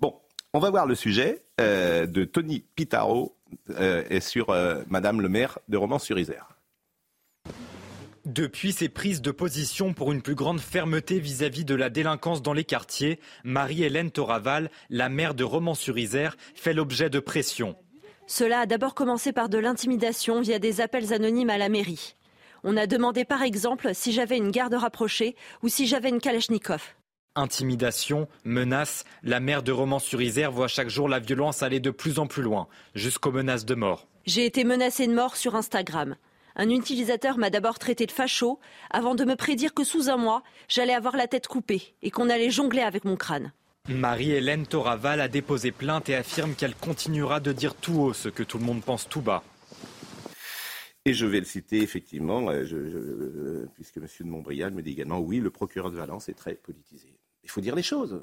Bon, 0.00 0.14
on 0.54 0.60
va 0.60 0.70
voir 0.70 0.86
le 0.86 0.94
sujet 0.94 1.42
euh, 1.60 2.06
de 2.06 2.24
Tony 2.24 2.64
Pitaro 2.74 3.35
et 3.78 4.20
sur 4.20 4.50
euh, 4.50 4.82
Madame 4.88 5.20
le 5.20 5.28
maire 5.28 5.58
de 5.68 5.76
Romans-sur-Isère. 5.76 6.48
Depuis 8.24 8.72
ses 8.72 8.88
prises 8.88 9.22
de 9.22 9.30
position 9.30 9.94
pour 9.94 10.10
une 10.10 10.20
plus 10.20 10.34
grande 10.34 10.58
fermeté 10.58 11.20
vis-à-vis 11.20 11.64
de 11.64 11.76
la 11.76 11.90
délinquance 11.90 12.42
dans 12.42 12.52
les 12.52 12.64
quartiers, 12.64 13.20
Marie-Hélène 13.44 14.10
Toraval, 14.10 14.68
la 14.90 15.08
maire 15.08 15.34
de 15.34 15.44
Romans-sur-Isère, 15.44 16.36
fait 16.56 16.74
l'objet 16.74 17.08
de 17.08 17.20
pression. 17.20 17.76
Cela 18.26 18.60
a 18.60 18.66
d'abord 18.66 18.96
commencé 18.96 19.32
par 19.32 19.48
de 19.48 19.58
l'intimidation 19.58 20.40
via 20.40 20.58
des 20.58 20.80
appels 20.80 21.12
anonymes 21.12 21.50
à 21.50 21.58
la 21.58 21.68
mairie. 21.68 22.16
On 22.64 22.76
a 22.76 22.88
demandé 22.88 23.24
par 23.24 23.42
exemple 23.42 23.90
si 23.94 24.10
j'avais 24.12 24.36
une 24.36 24.50
garde 24.50 24.74
rapprochée 24.74 25.36
ou 25.62 25.68
si 25.68 25.86
j'avais 25.86 26.08
une 26.08 26.20
Kalachnikov. 26.20 26.82
Intimidation, 27.36 28.28
menaces, 28.44 29.04
la 29.22 29.40
maire 29.40 29.62
de 29.62 29.70
Romans-sur-Isère 29.70 30.50
voit 30.50 30.68
chaque 30.68 30.88
jour 30.88 31.08
la 31.08 31.20
violence 31.20 31.62
aller 31.62 31.80
de 31.80 31.90
plus 31.90 32.18
en 32.18 32.26
plus 32.26 32.42
loin, 32.42 32.66
jusqu'aux 32.94 33.30
menaces 33.30 33.66
de 33.66 33.74
mort. 33.74 34.08
J'ai 34.24 34.46
été 34.46 34.64
menacée 34.64 35.06
de 35.06 35.14
mort 35.14 35.36
sur 35.36 35.54
Instagram. 35.54 36.16
Un 36.56 36.70
utilisateur 36.70 37.36
m'a 37.36 37.50
d'abord 37.50 37.78
traité 37.78 38.06
de 38.06 38.10
facho 38.10 38.58
avant 38.90 39.14
de 39.14 39.24
me 39.24 39.36
prédire 39.36 39.74
que 39.74 39.84
sous 39.84 40.08
un 40.08 40.16
mois, 40.16 40.42
j'allais 40.68 40.94
avoir 40.94 41.16
la 41.16 41.28
tête 41.28 41.46
coupée 41.46 41.94
et 42.02 42.10
qu'on 42.10 42.30
allait 42.30 42.50
jongler 42.50 42.80
avec 42.80 43.04
mon 43.04 43.16
crâne. 43.16 43.52
Marie-Hélène 43.88 44.66
Toraval 44.66 45.20
a 45.20 45.28
déposé 45.28 45.70
plainte 45.70 46.08
et 46.08 46.16
affirme 46.16 46.54
qu'elle 46.54 46.74
continuera 46.74 47.38
de 47.38 47.52
dire 47.52 47.74
tout 47.74 48.00
haut 48.00 48.12
ce 48.14 48.28
que 48.28 48.42
tout 48.42 48.58
le 48.58 48.64
monde 48.64 48.82
pense 48.82 49.08
tout 49.08 49.20
bas. 49.20 49.44
Et 51.04 51.12
je 51.12 51.24
vais 51.24 51.38
le 51.38 51.44
citer 51.44 51.82
effectivement, 51.82 52.50
euh, 52.50 52.64
euh, 52.72 53.68
puisque 53.74 53.98
M. 53.98 54.06
de 54.20 54.24
Montbrial 54.24 54.72
me 54.72 54.82
dit 54.82 54.90
également 54.90 55.20
oui, 55.20 55.38
le 55.38 55.50
procureur 55.50 55.92
de 55.92 55.96
Valence 55.96 56.28
est 56.28 56.34
très 56.34 56.54
politisé. 56.54 57.15
Il 57.46 57.50
faut 57.50 57.60
dire 57.60 57.76
les 57.76 57.84
choses. 57.84 58.20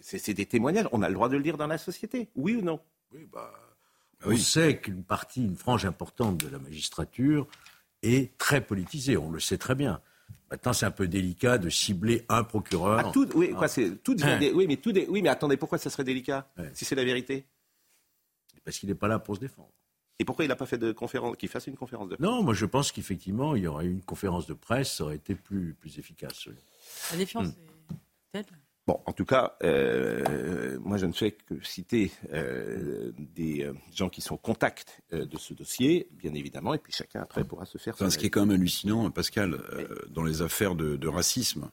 C'est 0.00 0.32
des 0.32 0.46
témoignages. 0.46 0.88
On 0.92 1.02
a 1.02 1.08
le 1.08 1.14
droit 1.14 1.28
de 1.28 1.36
le 1.36 1.42
dire 1.42 1.58
dans 1.58 1.66
la 1.66 1.76
société. 1.76 2.30
Oui 2.34 2.56
ou 2.56 2.62
non? 2.62 2.80
Oui, 3.12 3.28
bah, 3.30 3.52
on 4.24 4.34
sait 4.36 4.78
qu'une 4.78 5.04
partie, 5.04 5.44
une 5.44 5.54
frange 5.54 5.84
importante 5.84 6.38
de 6.38 6.48
la 6.48 6.58
magistrature 6.58 7.46
est 8.02 8.36
très 8.38 8.62
politisée. 8.62 9.18
On 9.18 9.30
le 9.30 9.38
sait 9.38 9.58
très 9.58 9.74
bien. 9.74 10.00
Maintenant, 10.50 10.72
c'est 10.72 10.86
un 10.86 10.90
peu 10.90 11.06
délicat 11.06 11.58
de 11.58 11.68
cibler 11.68 12.24
un 12.30 12.42
procureur. 12.42 12.98
Ah, 12.98 13.10
tout, 13.12 13.28
oui, 13.36 13.50
quoi, 13.50 13.68
c'est 13.68 14.02
tout, 14.02 14.16
hein. 14.22 14.40
oui, 14.54 14.66
mais 14.66 14.78
tout, 14.78 14.94
oui, 15.08 15.20
mais 15.20 15.28
attendez, 15.28 15.58
pourquoi 15.58 15.76
ça 15.76 15.90
serait 15.90 16.04
délicat 16.04 16.50
si 16.72 16.86
c'est 16.86 16.94
la 16.94 17.04
vérité? 17.04 17.44
Parce 18.64 18.78
qu'il 18.78 18.88
n'est 18.88 18.94
pas 18.94 19.08
là 19.08 19.18
pour 19.18 19.36
se 19.36 19.40
défendre. 19.40 19.70
Et 20.18 20.24
pourquoi 20.24 20.44
il 20.44 20.48
n'a 20.48 20.56
pas 20.56 20.66
fait 20.66 20.78
de 20.78 20.90
conférence, 20.90 21.36
qu'il 21.36 21.48
fasse 21.48 21.66
une 21.66 21.76
conférence 21.76 22.08
de 22.08 22.16
presse? 22.16 22.26
Non, 22.26 22.42
moi 22.42 22.54
je 22.54 22.66
pense 22.66 22.90
qu'effectivement, 22.90 23.54
il 23.54 23.62
y 23.62 23.66
aurait 23.66 23.84
eu 23.84 23.92
une 23.92 24.02
conférence 24.02 24.46
de 24.46 24.54
presse, 24.54 24.96
ça 24.96 25.04
aurait 25.04 25.16
été 25.16 25.34
plus, 25.36 25.74
plus 25.74 25.98
efficace. 25.98 26.48
La 27.12 27.18
défiance 27.18 27.48
hmm. 27.48 27.94
est 28.34 28.44
telle 28.44 28.44
Bon, 28.88 29.02
en 29.04 29.12
tout 29.12 29.26
cas, 29.26 29.54
euh, 29.64 30.78
moi 30.80 30.96
je 30.96 31.04
ne 31.04 31.12
fais 31.12 31.32
que 31.32 31.62
citer 31.62 32.10
euh, 32.32 33.12
des 33.18 33.64
euh, 33.64 33.74
gens 33.94 34.08
qui 34.08 34.22
sont 34.22 34.36
au 34.36 34.38
contact 34.38 35.02
de 35.12 35.36
ce 35.36 35.52
dossier, 35.52 36.08
bien 36.12 36.32
évidemment, 36.32 36.72
et 36.72 36.78
puis 36.78 36.90
chacun 36.90 37.20
après 37.20 37.44
pourra 37.44 37.66
se 37.66 37.76
faire. 37.76 37.94
ce 37.98 38.16
qui 38.16 38.24
est 38.24 38.30
quand 38.30 38.46
même 38.46 38.58
hallucinant, 38.58 39.10
Pascal, 39.10 39.60
dans 40.08 40.22
les 40.22 40.40
affaires 40.40 40.74
de, 40.74 40.96
de 40.96 41.06
racisme, 41.06 41.68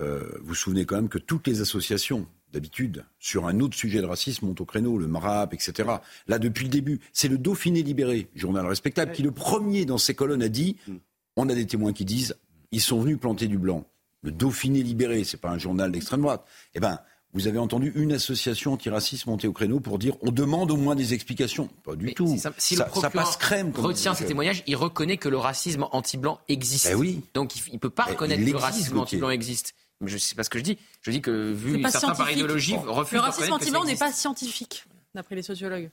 vous 0.00 0.06
vous 0.40 0.54
souvenez 0.54 0.86
quand 0.86 0.96
même 0.96 1.10
que 1.10 1.18
toutes 1.18 1.46
les 1.46 1.60
associations 1.60 2.26
d'habitude, 2.52 3.04
sur 3.18 3.46
un 3.46 3.60
autre 3.60 3.76
sujet 3.76 4.00
de 4.00 4.06
racisme, 4.06 4.46
montent 4.46 4.62
au 4.62 4.64
créneau, 4.64 4.96
le 4.96 5.08
MRAP, 5.08 5.52
etc. 5.52 5.90
Là, 6.26 6.38
depuis 6.38 6.64
le 6.64 6.70
début, 6.70 7.00
c'est 7.12 7.28
le 7.28 7.36
Dauphiné 7.36 7.82
libéré, 7.82 8.30
journal 8.34 8.64
respectable, 8.64 9.12
qui 9.12 9.22
le 9.22 9.30
premier 9.30 9.84
dans 9.84 9.98
ses 9.98 10.14
colonnes 10.14 10.42
a 10.42 10.48
dit 10.48 10.78
mm. 10.88 10.94
on 11.36 11.50
a 11.50 11.54
des 11.54 11.66
témoins 11.66 11.92
qui 11.92 12.06
disent 12.06 12.34
ils 12.72 12.80
sont 12.80 12.98
venus 12.98 13.18
planter 13.18 13.46
du 13.46 13.58
blanc. 13.58 13.86
Le 14.22 14.32
Dauphiné 14.32 14.82
libéré, 14.82 15.24
c'est 15.24 15.36
pas 15.36 15.50
un 15.50 15.58
journal 15.58 15.92
d'extrême 15.92 16.22
droite. 16.22 16.44
Eh 16.74 16.80
ben, 16.80 16.98
vous 17.32 17.48
avez 17.48 17.58
entendu 17.58 17.92
une 17.96 18.12
association 18.12 18.72
antiraciste 18.72 19.26
monter 19.26 19.46
au 19.46 19.52
créneau 19.52 19.78
pour 19.78 19.98
dire 19.98 20.16
on 20.22 20.30
demande 20.30 20.70
au 20.70 20.76
moins 20.76 20.94
des 20.94 21.12
explications. 21.12 21.68
Pas 21.84 21.94
du 21.94 22.14
tout. 22.14 22.36
Ça, 22.38 22.50
si 22.56 22.76
ça, 22.76 22.88
le 22.94 23.10
passe 23.10 23.36
crème. 23.36 23.72
retient 23.74 24.14
ces 24.14 24.24
témoignages, 24.24 24.62
il 24.66 24.76
reconnaît 24.76 25.18
que 25.18 25.28
le 25.28 25.36
racisme 25.36 25.86
anti-blanc 25.92 26.40
existe. 26.48 26.88
Ben 26.88 26.94
oui. 26.96 27.22
Donc 27.34 27.54
il 27.56 27.74
ne 27.74 27.78
peut 27.78 27.90
pas 27.90 28.04
reconnaître 28.04 28.42
que 28.42 28.50
le 28.50 28.56
racisme 28.56 28.98
anti-blanc 28.98 29.30
existe. 29.30 29.74
Je 30.00 30.16
sais 30.18 30.34
pas 30.34 30.44
ce 30.44 30.50
que 30.50 30.58
je 30.58 30.64
dis. 30.64 30.78
Je 31.02 31.10
dis 31.10 31.20
que 31.20 31.52
vu 31.52 31.82
certains 31.90 32.14
par 32.14 32.30
idéologie, 32.30 32.76
refusent 32.76 33.12
Le 33.14 33.20
racisme 33.20 33.52
anti-blanc 33.52 33.84
n'est 33.84 33.96
pas 33.96 34.12
scientifique, 34.12 34.86
d'après 35.14 35.34
les 35.34 35.42
sociologues. 35.42 35.90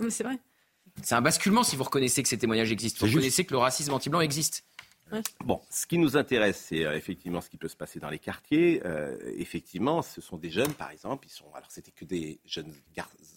mais 0.00 0.10
c'est 0.10 0.24
vrai. 0.24 0.38
C'est 1.02 1.14
un 1.14 1.22
basculement 1.22 1.62
si 1.62 1.76
vous 1.76 1.84
reconnaissez 1.84 2.22
que 2.22 2.28
ces 2.28 2.38
témoignages 2.38 2.70
existent. 2.70 3.04
Vous 3.04 3.12
reconnaissez 3.12 3.44
que 3.44 3.52
le 3.52 3.58
racisme 3.58 3.92
anti-blanc 3.92 4.20
existe. 4.20 4.64
Bon, 5.44 5.60
ce 5.70 5.86
qui 5.86 5.98
nous 5.98 6.16
intéresse, 6.16 6.58
c'est 6.68 6.84
euh, 6.84 6.96
effectivement 6.96 7.40
ce 7.40 7.50
qui 7.50 7.56
peut 7.56 7.68
se 7.68 7.76
passer 7.76 8.00
dans 8.00 8.10
les 8.10 8.18
quartiers. 8.18 8.82
Euh, 8.84 9.16
effectivement, 9.36 10.02
ce 10.02 10.20
sont 10.20 10.36
des 10.36 10.50
jeunes, 10.50 10.72
par 10.72 10.90
exemple. 10.90 11.26
Ils 11.26 11.32
sont, 11.32 11.52
alors, 11.54 11.70
c'était 11.70 11.92
que 11.92 12.04
des 12.04 12.40
jeunes 12.44 12.72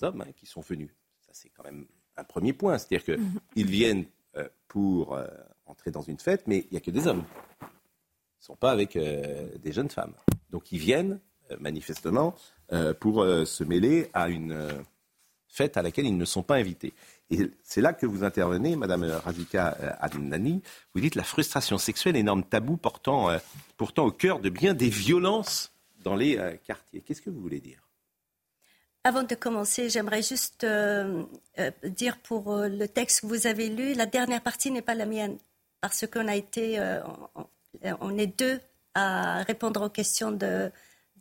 hommes 0.01 0.21
hein, 0.21 0.31
qui 0.35 0.45
sont 0.45 0.61
venus. 0.61 0.89
Ça, 1.21 1.31
c'est 1.33 1.49
quand 1.49 1.63
même 1.63 1.85
un 2.15 2.23
premier 2.23 2.53
point. 2.53 2.77
C'est-à-dire 2.77 3.03
qu'ils 3.03 3.65
mhm. 3.65 3.71
viennent 3.71 4.05
euh, 4.35 4.47
pour 4.67 5.19
entrer 5.65 5.91
dans 5.91 6.01
une 6.01 6.19
fête, 6.19 6.47
mais 6.47 6.59
il 6.59 6.67
n'y 6.71 6.77
a 6.77 6.81
que 6.81 6.91
des 6.91 7.07
hommes. 7.07 7.23
Ils 7.61 7.65
ne 8.41 8.45
sont 8.53 8.55
pas 8.55 8.71
avec 8.71 8.97
des 8.97 9.71
jeunes 9.71 9.89
femmes. 9.89 10.13
Donc, 10.51 10.71
ils 10.71 10.79
viennent 10.79 11.19
manifestement 11.59 12.35
pour 12.99 13.25
se 13.25 13.63
mêler 13.63 14.09
à 14.13 14.29
une 14.29 14.85
fête 15.47 15.75
à 15.75 15.81
laquelle 15.81 16.05
ils 16.05 16.17
ne 16.17 16.25
sont 16.25 16.43
pas 16.43 16.55
invités. 16.55 16.93
Et 17.29 17.51
c'est 17.63 17.81
là 17.81 17.93
que 17.93 18.05
vous 18.05 18.23
intervenez, 18.23 18.75
Madame 18.75 19.03
Razika 19.03 19.77
euh, 19.81 19.91
Adnani. 19.99 20.61
Vous 20.93 21.01
dites 21.01 21.15
la 21.15 21.23
frustration 21.23 21.77
sexuelle, 21.77 22.15
énorme 22.15 22.43
tabou 22.43 22.77
portant 22.77 23.29
euh, 23.29 23.37
pourtant 23.75 24.05
au 24.05 24.11
cœur 24.11 24.39
de 24.39 24.49
bien 24.49 24.73
des 24.73 24.89
violences 24.89 25.73
dans 26.03 26.15
les 26.15 26.37
euh, 26.37 26.55
quartiers. 26.65 27.01
Qu'est-ce 27.01 27.21
que 27.21 27.29
vous 27.29 27.41
voulez 27.41 27.59
dire? 27.59 27.81
Avant 29.03 29.23
de 29.23 29.35
commencer, 29.35 29.89
j'aimerais 29.89 30.21
juste 30.21 30.65
dire 31.85 32.17
pour 32.17 32.57
le 32.57 32.87
texte 32.87 33.21
que 33.21 33.27
vous 33.27 33.47
avez 33.47 33.69
lu, 33.69 33.93
la 33.93 34.05
dernière 34.05 34.41
partie 34.41 34.69
n'est 34.69 34.81
pas 34.81 34.95
la 34.95 35.05
mienne, 35.05 35.37
parce 35.79 36.05
qu'on 36.07 36.27
a 36.27 36.35
été, 36.35 36.77
on, 38.01 38.17
est 38.17 38.37
deux 38.37 38.59
à 38.95 39.43
répondre 39.43 39.85
aux 39.85 39.89
questions 39.89 40.31
de, 40.31 40.69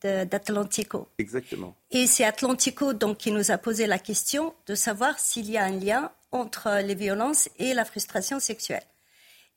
d'Atlantico. 0.02 1.08
Exactement. 1.18 1.74
Et 1.90 2.06
c'est 2.06 2.24
Atlantico 2.24 2.92
donc 2.92 3.18
qui 3.18 3.32
nous 3.32 3.50
a 3.50 3.58
posé 3.58 3.86
la 3.86 3.98
question 3.98 4.54
de 4.66 4.74
savoir 4.74 5.18
s'il 5.18 5.50
y 5.50 5.56
a 5.56 5.64
un 5.64 5.78
lien 5.78 6.10
entre 6.32 6.80
les 6.82 6.94
violences 6.94 7.48
et 7.58 7.74
la 7.74 7.84
frustration 7.84 8.40
sexuelle. 8.40 8.82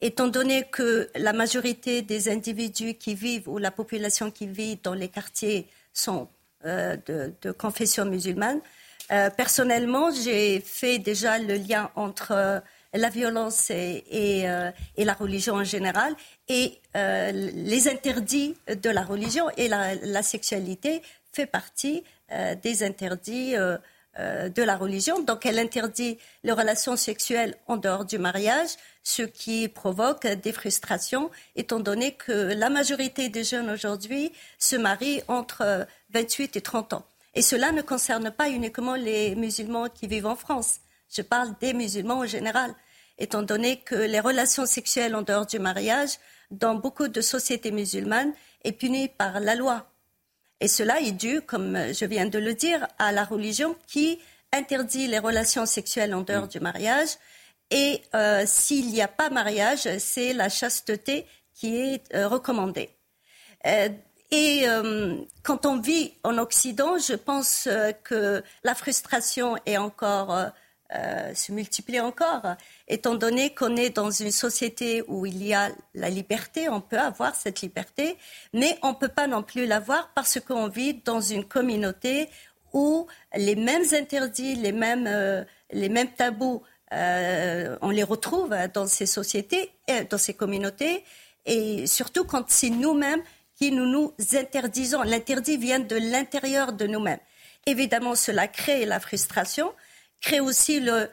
Étant 0.01 0.27
donné 0.27 0.63
que 0.63 1.09
la 1.15 1.33
majorité 1.33 2.01
des 2.01 2.29
individus 2.29 2.93
qui 2.93 3.15
vivent 3.15 3.49
ou 3.49 3.57
la 3.57 3.71
population 3.71 4.31
qui 4.31 4.47
vit 4.47 4.77
dans 4.81 4.93
les 4.93 5.09
quartiers 5.09 5.67
sont 5.93 6.29
euh, 6.65 6.95
de, 7.05 7.51
confession 7.51 8.05
musulmane, 8.05 8.61
euh, 9.11 9.29
personnellement, 9.29 10.11
j'ai 10.11 10.61
fait 10.61 10.99
déjà 10.99 11.37
le 11.37 11.55
lien 11.55 11.91
entre 11.95 12.61
la 12.93 13.09
violence 13.09 13.69
et, 13.69 14.03
euh, 14.45 14.71
et, 14.97 15.05
la 15.05 15.13
religion 15.13 15.55
en 15.55 15.63
général, 15.63 16.15
et 16.47 16.79
euh, 16.95 17.31
les 17.31 17.87
interdits 17.87 18.55
de 18.67 18.89
la 18.89 19.03
religion 19.03 19.45
et 19.57 19.67
la, 19.67 20.23
sexualité 20.23 21.01
fait 21.31 21.45
partie 21.45 22.03
euh, 22.31 22.55
des 22.55 22.83
interdits 22.83 23.55
de 23.55 24.63
la 24.63 24.75
religion. 24.75 25.21
Donc 25.21 25.45
elle 25.45 25.59
interdit 25.59 26.17
les 26.43 26.51
relations 26.51 26.97
sexuelles 26.97 27.55
en 27.67 27.77
dehors 27.77 28.03
du 28.03 28.17
mariage, 28.17 28.69
ce 29.03 29.21
qui 29.21 29.69
provoque 29.69 30.27
des 30.27 30.51
frustrations, 30.51 31.29
étant 31.55 31.79
donné 31.79 32.13
que 32.13 32.53
la 32.53 32.69
majorité 32.69 33.29
des 33.29 33.45
jeunes 33.45 33.69
aujourd'hui 33.69 34.33
se 34.57 34.75
marient 34.75 35.21
entre 35.27 35.87
28 36.09 36.57
et 36.57 36.61
30 36.61 36.93
ans. 36.93 37.05
Et 37.35 37.41
cela 37.41 37.71
ne 37.71 37.81
concerne 37.81 38.31
pas 38.31 38.49
uniquement 38.49 38.95
les 38.95 39.35
musulmans 39.35 39.87
qui 39.87 40.07
vivent 40.07 40.25
en 40.25 40.35
France. 40.35 40.79
Je 41.09 41.21
parle 41.21 41.55
des 41.59 41.73
musulmans 41.73 42.19
en 42.19 42.25
général, 42.25 42.73
étant 43.17 43.41
donné 43.41 43.77
que 43.77 43.95
les 43.95 44.19
relations 44.19 44.65
sexuelles 44.65 45.15
en 45.15 45.21
dehors 45.21 45.45
du 45.45 45.59
mariage, 45.59 46.11
dans 46.51 46.75
beaucoup 46.75 47.07
de 47.07 47.21
sociétés 47.21 47.71
musulmanes, 47.71 48.33
est 48.63 48.71
puni 48.71 49.07
par 49.07 49.39
la 49.39 49.55
loi. 49.55 49.89
Et 50.61 50.67
cela 50.67 50.99
est 50.99 51.11
dû, 51.11 51.41
comme 51.41 51.77
je 51.93 52.05
viens 52.05 52.25
de 52.25 52.39
le 52.39 52.53
dire, 52.53 52.87
à 52.97 53.11
la 53.11 53.23
religion 53.23 53.75
qui 53.87 54.19
interdit 54.51 55.07
les 55.07 55.19
relations 55.19 55.65
sexuelles 55.65 56.13
en 56.13 56.21
dehors 56.21 56.45
mm. 56.45 56.49
du 56.49 56.59
mariage. 56.59 57.09
Et 57.71 58.01
euh, 58.15 58.43
s'il 58.45 58.87
n'y 58.87 59.01
a 59.01 59.07
pas 59.07 59.29
mariage, 59.29 59.87
c'est 59.99 60.33
la 60.33 60.49
chasteté 60.49 61.25
qui 61.53 61.77
est 61.77 62.13
euh, 62.15 62.27
recommandée. 62.27 62.89
Euh, 63.65 63.89
et 64.31 64.65
quand 65.41 65.65
on 65.65 65.79
vit 65.79 66.13
en 66.23 66.37
Occident, 66.37 66.99
je 66.99 67.15
pense 67.15 67.67
que 68.03 68.43
la 68.63 68.75
frustration 68.75 69.57
est 69.65 69.77
encore 69.77 70.51
euh, 70.95 71.33
se 71.35 71.51
multiplie 71.51 71.99
encore, 71.99 72.55
étant 72.87 73.15
donné 73.15 73.53
qu'on 73.53 73.75
est 73.75 73.91
dans 73.91 74.09
une 74.09 74.31
société 74.31 75.03
où 75.07 75.25
il 75.25 75.45
y 75.45 75.53
a 75.53 75.69
la 75.93 76.09
liberté, 76.09 76.67
on 76.67 76.81
peut 76.81 76.99
avoir 76.99 77.35
cette 77.35 77.61
liberté, 77.61 78.17
mais 78.53 78.77
on 78.81 78.89
ne 78.89 78.95
peut 78.95 79.07
pas 79.09 79.27
non 79.27 79.43
plus 79.43 79.67
l'avoir 79.67 80.11
parce 80.15 80.39
qu'on 80.39 80.67
vit 80.67 80.95
dans 81.05 81.21
une 81.21 81.45
communauté 81.45 82.29
où 82.73 83.07
les 83.35 83.55
mêmes 83.55 83.85
interdits, 83.93 84.55
les 84.55 84.71
mêmes, 84.71 85.05
euh, 85.07 85.43
les 85.71 85.89
mêmes 85.89 86.11
tabous, 86.11 86.63
euh, 86.91 87.77
on 87.81 87.91
les 87.91 88.03
retrouve 88.03 88.55
dans 88.73 88.87
ces 88.87 89.05
sociétés, 89.05 89.71
dans 90.09 90.17
ces 90.17 90.33
communautés, 90.33 91.03
et 91.45 91.85
surtout 91.85 92.25
quand 92.25 92.49
c'est 92.49 92.71
nous-mêmes 92.71 93.21
qui 93.55 93.71
nous 93.71 93.85
nous 93.85 94.13
interdisons. 94.33 95.03
L'interdit 95.03 95.57
vient 95.57 95.79
de 95.79 95.97
l'intérieur 95.97 96.73
de 96.73 96.87
nous-mêmes. 96.87 97.19
Évidemment, 97.65 98.15
cela 98.15 98.47
crée 98.47 98.85
la 98.85 98.99
frustration, 98.99 99.71
crée 100.21 100.39
aussi 100.39 100.79
le, 100.79 101.09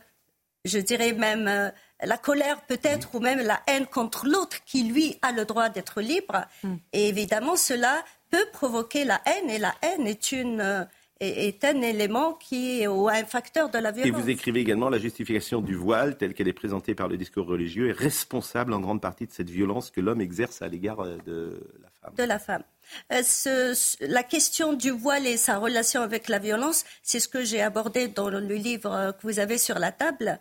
je 0.65 0.79
dirais 0.79 1.13
même 1.13 1.49
euh, 1.49 1.71
la 2.03 2.19
colère 2.19 2.61
peut-être 2.67 3.15
ou 3.15 3.21
même 3.21 3.41
la 3.41 3.61
haine 3.67 3.87
contre 3.87 4.27
l'autre 4.27 4.59
qui 4.65 4.85
lui 4.85 5.19
a 5.23 5.33
le 5.33 5.45
droit 5.45 5.69
d'être 5.69 6.01
libre. 6.01 6.45
Mm. 6.63 6.75
Et 6.93 7.09
évidemment, 7.09 7.57
cela 7.57 8.05
peut 8.31 8.47
provoquer 8.53 9.05
la 9.05 9.21
haine 9.27 9.51
et 9.51 9.59
la 9.59 9.75
haine 9.83 10.07
est 10.07 10.33
une 10.33 10.61
euh, 10.61 10.85
est 11.21 11.65
un 11.65 11.81
élément 11.81 12.35
qui 12.35 12.83
est 12.83 12.87
ou 12.87 13.09
un 13.09 13.25
facteur 13.25 13.71
de 13.71 13.79
la 13.79 13.91
violence. 13.91 14.09
Et 14.09 14.23
vous 14.23 14.29
écrivez 14.29 14.61
également 14.61 14.91
la 14.91 14.99
justification 14.99 15.63
du 15.63 15.75
voile, 15.75 16.19
telle 16.19 16.35
qu'elle 16.35 16.49
est 16.49 16.53
présentée 16.53 16.95
par 16.95 17.09
le 17.09 17.17
discours 17.17 17.47
religieux, 17.47 17.89
est 17.89 17.93
responsable 17.93 18.75
en 18.75 18.81
grande 18.81 19.01
partie 19.01 19.27
de 19.27 19.33
cette 19.33 19.49
violence 19.49 19.91
que 19.91 20.03
l'homme 20.03 20.21
exerce 20.21 20.61
à 20.61 20.69
l'égard 20.69 21.01
euh, 21.01 21.17
de 21.25 21.59
la 21.83 21.89
femme. 22.01 22.15
De 22.17 22.23
la 22.25 22.39
femme. 22.39 22.63
Euh, 23.13 23.75
la 24.01 24.23
question 24.23 24.73
du 24.73 24.91
voile 24.91 25.27
et 25.27 25.37
sa 25.37 25.59
relation 25.59 26.03
avec 26.03 26.29
la 26.29 26.39
violence, 26.39 26.85
c'est 27.03 27.21
ce 27.21 27.29
que 27.29 27.45
j'ai 27.45 27.63
abordé 27.63 28.09
dans 28.09 28.29
le 28.29 28.41
livre 28.41 28.93
euh, 28.93 29.13
que 29.13 29.23
vous 29.23 29.39
avez 29.39 29.59
sur 29.59 29.79
la 29.79 29.93
table. 29.93 30.39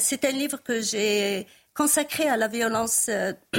c'est 0.00 0.24
un 0.24 0.30
livre 0.30 0.62
que 0.62 0.80
j'ai 0.80 1.46
consacré 1.74 2.26
à 2.28 2.36
la 2.38 2.48
violence 2.48 3.10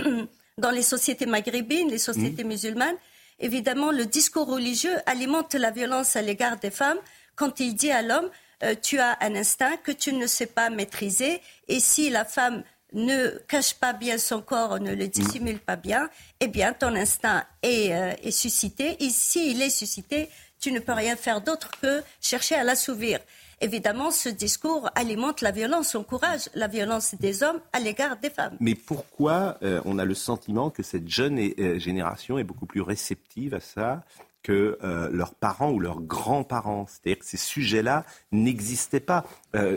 dans 0.58 0.72
les 0.72 0.82
sociétés 0.82 1.28
maghrébines, 1.28 1.90
les 1.92 2.00
sociétés 2.00 2.44
mmh. 2.44 2.48
musulmanes 2.48 2.98
évidemment, 3.40 3.92
le 3.92 4.06
discours 4.06 4.48
religieux 4.48 4.96
alimente 5.06 5.54
la 5.54 5.72
violence 5.72 6.16
à 6.16 6.22
l'égard 6.22 6.58
des 6.58 6.72
femmes 6.72 7.00
quand 7.36 7.60
il 7.60 7.76
dit 7.76 7.92
à 7.92 8.02
l'homme 8.02 8.30
euh, 8.64 8.74
tu 8.82 8.98
as 9.00 9.18
un 9.22 9.36
instinct 9.36 9.78
que 9.78 9.92
tu 9.92 10.14
ne 10.14 10.26
sais 10.26 10.48
pas 10.48 10.70
maîtriser 10.70 11.42
et 11.68 11.80
si 11.80 12.10
la 12.10 12.26
femme 12.26 12.64
ne 12.94 13.30
cache 13.48 13.76
pas 13.76 13.94
bien 13.94 14.18
son 14.18 14.42
corps, 14.42 14.80
ne 14.80 14.94
le 14.94 15.08
dissimule 15.08 15.60
pas 15.60 15.76
bien, 15.76 16.10
eh 16.40 16.48
bien 16.48 16.74
ton 16.74 16.96
instinct 16.96 17.44
est, 17.62 17.94
euh, 17.94 18.14
est 18.24 18.32
suscité. 18.32 19.04
Et 19.04 19.10
s'il 19.10 19.62
est 19.62 19.70
suscité, 19.70 20.30
tu 20.60 20.72
ne 20.72 20.80
peux 20.80 20.94
rien 20.94 21.16
faire 21.16 21.42
d'autre 21.42 21.72
que 21.82 22.02
chercher 22.22 22.56
à 22.56 22.64
l'assouvir. 22.64 23.20
Évidemment, 23.60 24.12
ce 24.12 24.30
discours 24.30 24.90
alimente 24.94 25.42
la 25.42 25.52
violence, 25.52 25.96
encourage 25.96 26.50
la 26.54 26.68
violence 26.68 27.16
des 27.16 27.42
hommes 27.42 27.60
à 27.74 27.80
l'égard 27.80 28.18
des 28.18 28.30
femmes. 28.30 28.56
Mais 28.60 28.76
pourquoi 28.76 29.58
euh, 29.64 29.82
on 29.86 29.98
a 29.98 30.06
le 30.06 30.14
sentiment 30.14 30.70
que 30.70 30.84
cette 30.84 31.10
jeune 31.10 31.40
euh, 31.40 31.80
génération 31.80 32.38
est 32.38 32.44
beaucoup 32.44 32.68
plus 32.68 32.82
réceptive 32.82 33.56
à 33.56 33.60
ça? 33.60 34.04
Que 34.44 34.78
euh, 34.84 35.10
leurs 35.12 35.36
parents 35.36 35.72
ou 35.72 35.80
leurs 35.80 36.02
grands-parents. 36.02 36.86
C'est-à-dire 36.88 37.20
que 37.20 37.26
ces 37.26 37.38
sujets-là 37.38 38.06
n'existaient 38.32 39.00
pas. 39.00 39.26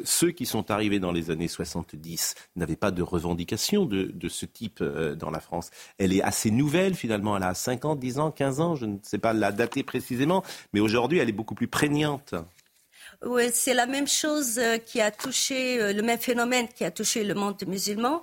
ceux 0.05 0.31
qui 0.31 0.47
sont 0.47 0.71
arrivés 0.71 1.01
dans 1.01 1.13
les 1.13 1.31
années 1.31 1.49
70 1.49 2.35
n'avaient 2.57 2.77
pas 2.77 2.91
de 2.91 3.03
revendication 3.03 3.87
de, 3.87 4.29
ce 4.29 4.47
type 4.47 4.83
dans 4.83 5.31
la 5.31 5.41
France. 5.41 5.71
Elle 5.99 6.13
est 6.13 6.23
assez 6.23 6.51
nouvelle 6.51 6.95
finalement. 6.95 7.37
Elle 7.37 7.43
a 7.43 7.55
5 7.55 7.85
ans, 7.85 7.97
10 7.97 8.19
ans, 8.19 8.31
15 8.31 8.61
ans, 8.61 8.75
je 8.75 8.87
ne 8.87 8.99
sais 9.03 9.19
pas 9.19 9.33
la 9.33 9.53
dater 9.53 9.83
précisément, 9.83 10.45
mais 10.73 10.81
aujourd'hui 10.81 11.19
elle 11.19 11.29
est 11.29 11.33
beaucoup 11.33 11.55
plus 11.55 11.69
prégnante. 11.69 12.35
Oui, 13.25 13.51
c'est 13.53 13.75
la 13.75 13.87
même 13.87 14.09
chose 14.09 14.59
euh, 14.59 14.79
qui 14.79 15.01
a 15.01 15.11
touché, 15.11 15.81
euh, 15.81 15.93
le 15.93 16.03
même 16.03 16.19
phénomène 16.19 16.69
qui 16.69 16.85
a 16.85 16.91
touché 16.91 17.23
le 17.23 17.35
monde 17.35 17.63
musulman. 17.67 18.23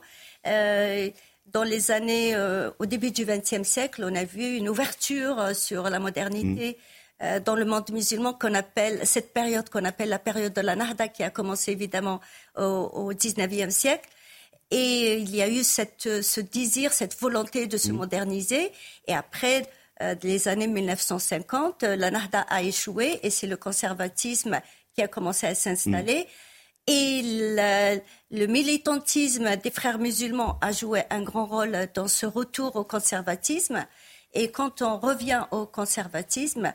Euh, 1.47 1.51
dans 1.51 1.63
les 1.63 1.91
années, 1.91 2.35
au 2.79 2.85
début 2.85 3.11
du 3.11 3.25
XXe 3.25 3.67
siècle, 3.67 4.03
on 4.05 4.15
a 4.15 4.23
vu 4.23 4.55
une 4.55 4.69
ouverture 4.69 5.55
sur 5.55 5.89
la 5.89 5.99
modernité 5.99 6.77
mm. 7.21 7.39
dans 7.39 7.55
le 7.55 7.65
monde 7.65 7.89
musulman 7.91 8.33
qu'on 8.33 8.53
appelle, 8.53 9.05
cette 9.05 9.33
période 9.33 9.69
qu'on 9.69 9.85
appelle 9.85 10.09
la 10.09 10.19
période 10.19 10.53
de 10.53 10.61
la 10.61 10.75
Nahda, 10.75 11.07
qui 11.07 11.23
a 11.23 11.29
commencé 11.29 11.71
évidemment 11.71 12.19
au, 12.57 13.11
XIXe 13.13 13.73
siècle. 13.73 14.07
Et 14.69 15.17
il 15.17 15.33
y 15.33 15.41
a 15.41 15.47
eu 15.47 15.63
cette, 15.63 16.21
ce 16.21 16.41
désir, 16.41 16.91
cette 16.91 17.17
volonté 17.19 17.67
de 17.67 17.77
se 17.77 17.91
mm. 17.91 17.95
moderniser. 17.95 18.71
Et 19.07 19.13
après, 19.13 19.65
les 20.21 20.47
années 20.47 20.67
1950, 20.67 21.83
la 21.83 22.11
Nahda 22.11 22.41
a 22.41 22.61
échoué 22.61 23.19
et 23.23 23.29
c'est 23.29 23.47
le 23.47 23.57
conservatisme 23.57 24.59
qui 24.93 25.01
a 25.01 25.07
commencé 25.07 25.47
à 25.47 25.55
s'installer. 25.55 26.21
Mm. 26.21 26.25
Et 26.87 27.21
le, 28.31 28.45
militantisme 28.47 29.57
des 29.57 29.71
frères 29.71 29.99
musulmans 29.99 30.57
a 30.61 30.71
joué 30.71 31.03
un 31.09 31.21
grand 31.21 31.45
rôle 31.45 31.77
dans 31.93 32.07
ce 32.07 32.25
retour 32.25 32.77
au 32.77 32.85
conservatisme. 32.85 33.85
Et 34.33 34.51
quand 34.51 34.81
on 34.81 34.97
revient 34.97 35.45
au 35.51 35.65
conservatisme, 35.65 36.73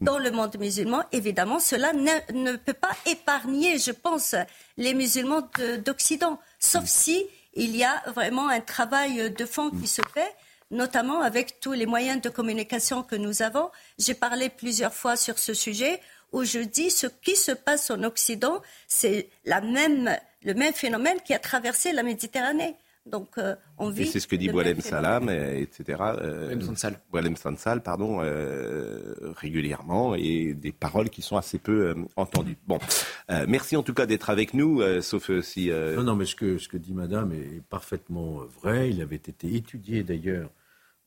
dans 0.00 0.18
le 0.18 0.30
monde 0.30 0.58
musulman, 0.58 1.04
évidemment, 1.12 1.60
cela 1.60 1.92
ne, 1.92 2.56
peut 2.56 2.74
pas 2.74 2.94
épargner, 3.06 3.78
je 3.78 3.92
pense, 3.92 4.34
les 4.76 4.92
musulmans 4.92 5.48
d'Occident, 5.84 6.38
sauf 6.58 6.84
si 6.84 7.24
il 7.54 7.76
y 7.76 7.84
a 7.84 8.02
vraiment 8.14 8.48
un 8.48 8.60
travail 8.60 9.30
de 9.30 9.46
fond 9.46 9.70
qui 9.70 9.86
se 9.86 10.02
fait 10.12 10.34
notamment 10.70 11.20
avec 11.20 11.60
tous 11.60 11.72
les 11.72 11.86
moyens 11.86 12.20
de 12.20 12.28
communication 12.28 13.02
que 13.02 13.16
nous 13.16 13.42
avons. 13.42 13.70
J'ai 13.98 14.14
parlé 14.14 14.48
plusieurs 14.48 14.92
fois 14.92 15.16
sur 15.16 15.38
ce 15.38 15.54
sujet 15.54 16.00
où 16.34 16.44
je 16.44 16.58
dis 16.58 16.90
ce 16.90 17.06
qui 17.06 17.36
se 17.36 17.52
passe 17.52 17.90
en 17.90 18.02
Occident, 18.02 18.60
c'est 18.88 19.30
le 19.46 20.54
même 20.54 20.74
phénomène 20.74 21.18
qui 21.24 21.32
a 21.32 21.38
traversé 21.38 21.92
la 21.92 22.02
Méditerranée. 22.02 22.74
Donc, 23.06 23.36
euh, 23.36 23.54
on 23.76 23.90
vit. 23.90 24.02
Et 24.02 24.06
c'est 24.06 24.18
ce 24.18 24.26
que 24.26 24.34
dit 24.34 24.48
Boalem 24.48 24.80
Salam, 24.80 25.28
etc. 25.28 25.98
Euh, 26.18 26.58
Sansal. 26.60 26.98
Sansal, 27.36 27.82
pardon, 27.82 28.20
euh, 28.22 29.14
régulièrement, 29.36 30.14
et 30.14 30.54
des 30.54 30.72
paroles 30.72 31.10
qui 31.10 31.20
sont 31.20 31.36
assez 31.36 31.58
peu 31.58 31.88
euh, 31.88 31.94
entendues. 32.16 32.56
Bon, 32.66 32.78
merci 33.46 33.76
en 33.76 33.82
tout 33.82 33.92
cas 33.92 34.06
d'être 34.06 34.30
avec 34.30 34.54
nous, 34.54 34.82
sauf 35.02 35.30
si. 35.42 35.70
Non, 35.70 36.02
non, 36.02 36.16
mais 36.16 36.24
ce 36.24 36.34
que, 36.34 36.56
ce 36.58 36.66
que 36.66 36.78
dit 36.78 36.94
Madame 36.94 37.32
est 37.32 37.62
parfaitement 37.68 38.38
vrai. 38.60 38.90
Il 38.90 39.02
avait 39.02 39.16
été 39.16 39.54
étudié 39.54 40.02
d'ailleurs 40.02 40.50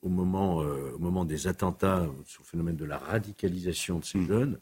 au 0.04 0.10
moment, 0.10 0.58
au 0.58 1.00
moment 1.00 1.26
des 1.26 1.48
attentats 1.48 2.06
sur 2.26 2.44
le 2.44 2.48
phénomène 2.48 2.76
de 2.76 2.86
la 2.86 3.00
radicalisation 3.00 3.98
de 3.98 4.06
ces 4.06 4.20
mm. 4.20 4.28
jeunes 4.28 4.60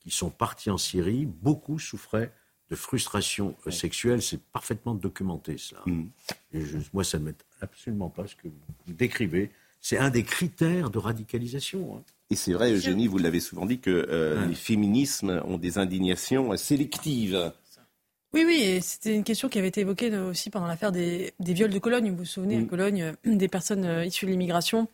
qui 0.00 0.10
sont 0.10 0.30
partis 0.30 0.70
en 0.70 0.78
Syrie. 0.78 1.26
Beaucoup 1.26 1.78
souffraient 1.78 2.32
de 2.70 2.76
frustration 2.76 3.56
sexuelle. 3.70 4.22
C'est 4.22 4.42
parfaitement 4.42 4.94
documenté, 4.94 5.56
cela. 5.58 5.82
Mm. 5.86 6.08
Et 6.52 6.62
moi, 6.92 7.04
ça 7.04 7.18
ne 7.18 7.24
m'aide 7.24 7.42
absolument 7.60 8.10
pas 8.10 8.26
ce 8.26 8.36
que 8.36 8.48
vous 8.48 8.92
décrivez. 8.92 9.50
C'est 9.80 9.98
un 9.98 10.10
des 10.10 10.24
critères 10.24 10.90
de 10.90 10.98
radicalisation. 10.98 11.96
Hein. 11.96 12.02
Et 12.30 12.36
c'est 12.36 12.52
vrai, 12.52 12.72
Eugénie, 12.72 13.06
vous 13.06 13.18
l'avez 13.18 13.40
souvent 13.40 13.64
dit, 13.64 13.78
que 13.78 14.06
euh, 14.10 14.46
les 14.46 14.54
féminismes 14.54 15.40
ont 15.46 15.56
des 15.56 15.78
indignations 15.78 16.56
sélectives. 16.56 17.52
Oui, 18.34 18.44
oui, 18.46 18.80
c'était 18.82 19.14
une 19.14 19.24
question 19.24 19.48
qui 19.48 19.58
avait 19.58 19.68
été 19.68 19.80
évoquée 19.80 20.14
aussi 20.18 20.50
pendant 20.50 20.66
l'affaire 20.66 20.92
des, 20.92 21.32
viols 21.40 21.72
de 21.72 21.78
Cologne. 21.78 22.10
Vous 22.10 22.18
vous 22.18 22.24
souvenez, 22.26 22.56
à 22.56 22.60
mm. 22.60 22.66
Cologne, 22.66 23.02
euh, 23.02 23.34
des 23.36 23.48
personnes 23.48 23.84
euh, 23.84 24.04
issues 24.04 24.26
de 24.26 24.30
l'immigration 24.30 24.88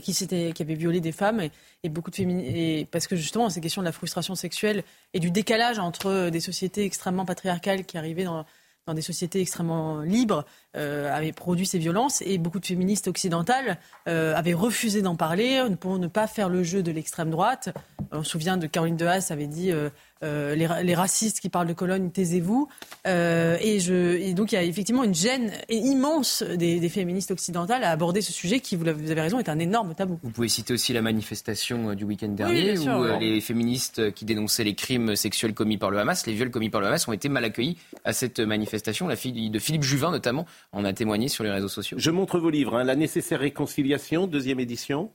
qui, 0.00 0.12
qui 0.12 0.62
avaient 0.62 0.74
violé 0.74 1.00
des 1.00 1.12
femmes 1.12 1.40
et, 1.82 1.88
beaucoup 1.88 2.10
de. 2.10 2.84
Parce 2.84 3.06
que 3.06 3.16
justement, 3.16 3.50
ces 3.50 3.60
questions 3.60 3.82
de 3.82 3.86
la 3.86 3.92
frustration 3.92 4.34
sexuelle 4.34 4.84
et 5.14 5.20
du 5.20 5.30
décalage 5.30 5.78
entre 5.78 6.30
des 6.30 6.40
sociétés 6.40 6.84
extrêmement 6.84 7.24
patriarcales 7.24 7.84
qui 7.84 7.98
arrivaient 7.98 8.24
dans, 8.24 8.44
des 8.92 9.02
sociétés 9.02 9.40
extrêmement 9.40 10.00
libres, 10.00 10.44
euh, 10.76 11.14
avaient 11.14 11.30
produit 11.32 11.64
ces 11.64 11.78
violences 11.78 12.22
et 12.22 12.38
beaucoup 12.38 12.58
de 12.58 12.66
féministes 12.66 13.06
occidentales 13.06 13.78
euh, 14.08 14.34
avaient 14.34 14.52
refusé 14.52 15.00
d'en 15.00 15.14
parler 15.14 15.62
pour 15.78 15.96
ne 16.00 16.08
pas 16.08 16.26
faire 16.26 16.48
le 16.48 16.64
jeu 16.64 16.82
de 16.82 16.90
l'extrême 16.90 17.30
droite. 17.30 17.68
On 18.10 18.24
se 18.24 18.30
souvient 18.30 18.56
de 18.56 18.66
Caroline 18.66 18.96
de 18.96 19.06
Haas 19.06 19.28
avait 19.30 19.46
dit 19.46 19.70
euh, 19.70 19.90
euh, 20.22 20.54
les, 20.54 20.94
racistes 20.94 21.40
qui 21.40 21.48
parlent 21.48 21.66
de 21.66 21.72
Cologne, 21.72 22.10
taisez-vous. 22.10 22.68
Euh, 23.06 23.56
et, 23.60 23.80
je, 23.80 24.32
donc 24.34 24.52
il 24.52 24.56
y 24.56 24.58
a 24.58 24.62
effectivement 24.62 25.02
une 25.02 25.14
gêne 25.14 25.52
immense 25.70 26.42
des, 26.42 26.88
féministes 26.90 27.30
occidentales 27.30 27.84
à 27.84 27.90
aborder 27.90 28.20
ce 28.20 28.32
sujet 28.32 28.60
qui, 28.60 28.76
vous 28.76 28.86
avez 28.86 29.20
raison, 29.20 29.38
est 29.38 29.48
un 29.48 29.58
énorme 29.58 29.94
tabou. 29.94 30.18
Vous 30.22 30.30
pouvez 30.30 30.48
citer 30.48 30.74
aussi 30.74 30.92
la 30.92 31.00
manifestation 31.00 31.90
euh, 31.90 31.94
du 31.94 32.04
week-end 32.04 32.28
dernier 32.28 32.78
où 32.78 33.18
les 33.18 33.40
féministes 33.40 34.12
qui 34.12 34.26
dénonçaient 34.26 34.64
les 34.64 34.74
crimes 34.74 35.16
sexuels 35.16 35.54
commis 35.54 35.78
par 35.78 35.90
le 35.90 35.98
Hamas, 35.98 36.26
les 36.26 36.34
viols 36.34 36.50
commis 36.50 36.68
par 36.68 36.82
le 36.82 36.88
Hamas, 36.88 37.08
ont 37.08 37.12
été 37.12 37.30
mal 37.30 37.44
accueillis 37.44 37.78
à 38.04 38.12
cette 38.12 38.40
manifestation. 38.40 39.08
La 39.08 39.16
fille 39.16 39.48
de 39.48 39.58
Philippe 39.58 39.84
Juvin, 39.84 40.10
notamment, 40.10 40.44
en 40.72 40.84
a 40.84 40.92
témoigné 40.92 41.28
sur 41.28 41.44
les 41.44 41.50
réseaux 41.50 41.68
sociaux. 41.68 41.96
Je 41.98 42.10
montre 42.10 42.38
vos 42.38 42.50
livres, 42.50 42.76
hein. 42.76 42.84
La 42.84 42.96
nécessaire 42.96 43.40
réconciliation, 43.40 44.26
deuxième 44.26 44.60
édition. 44.60 45.10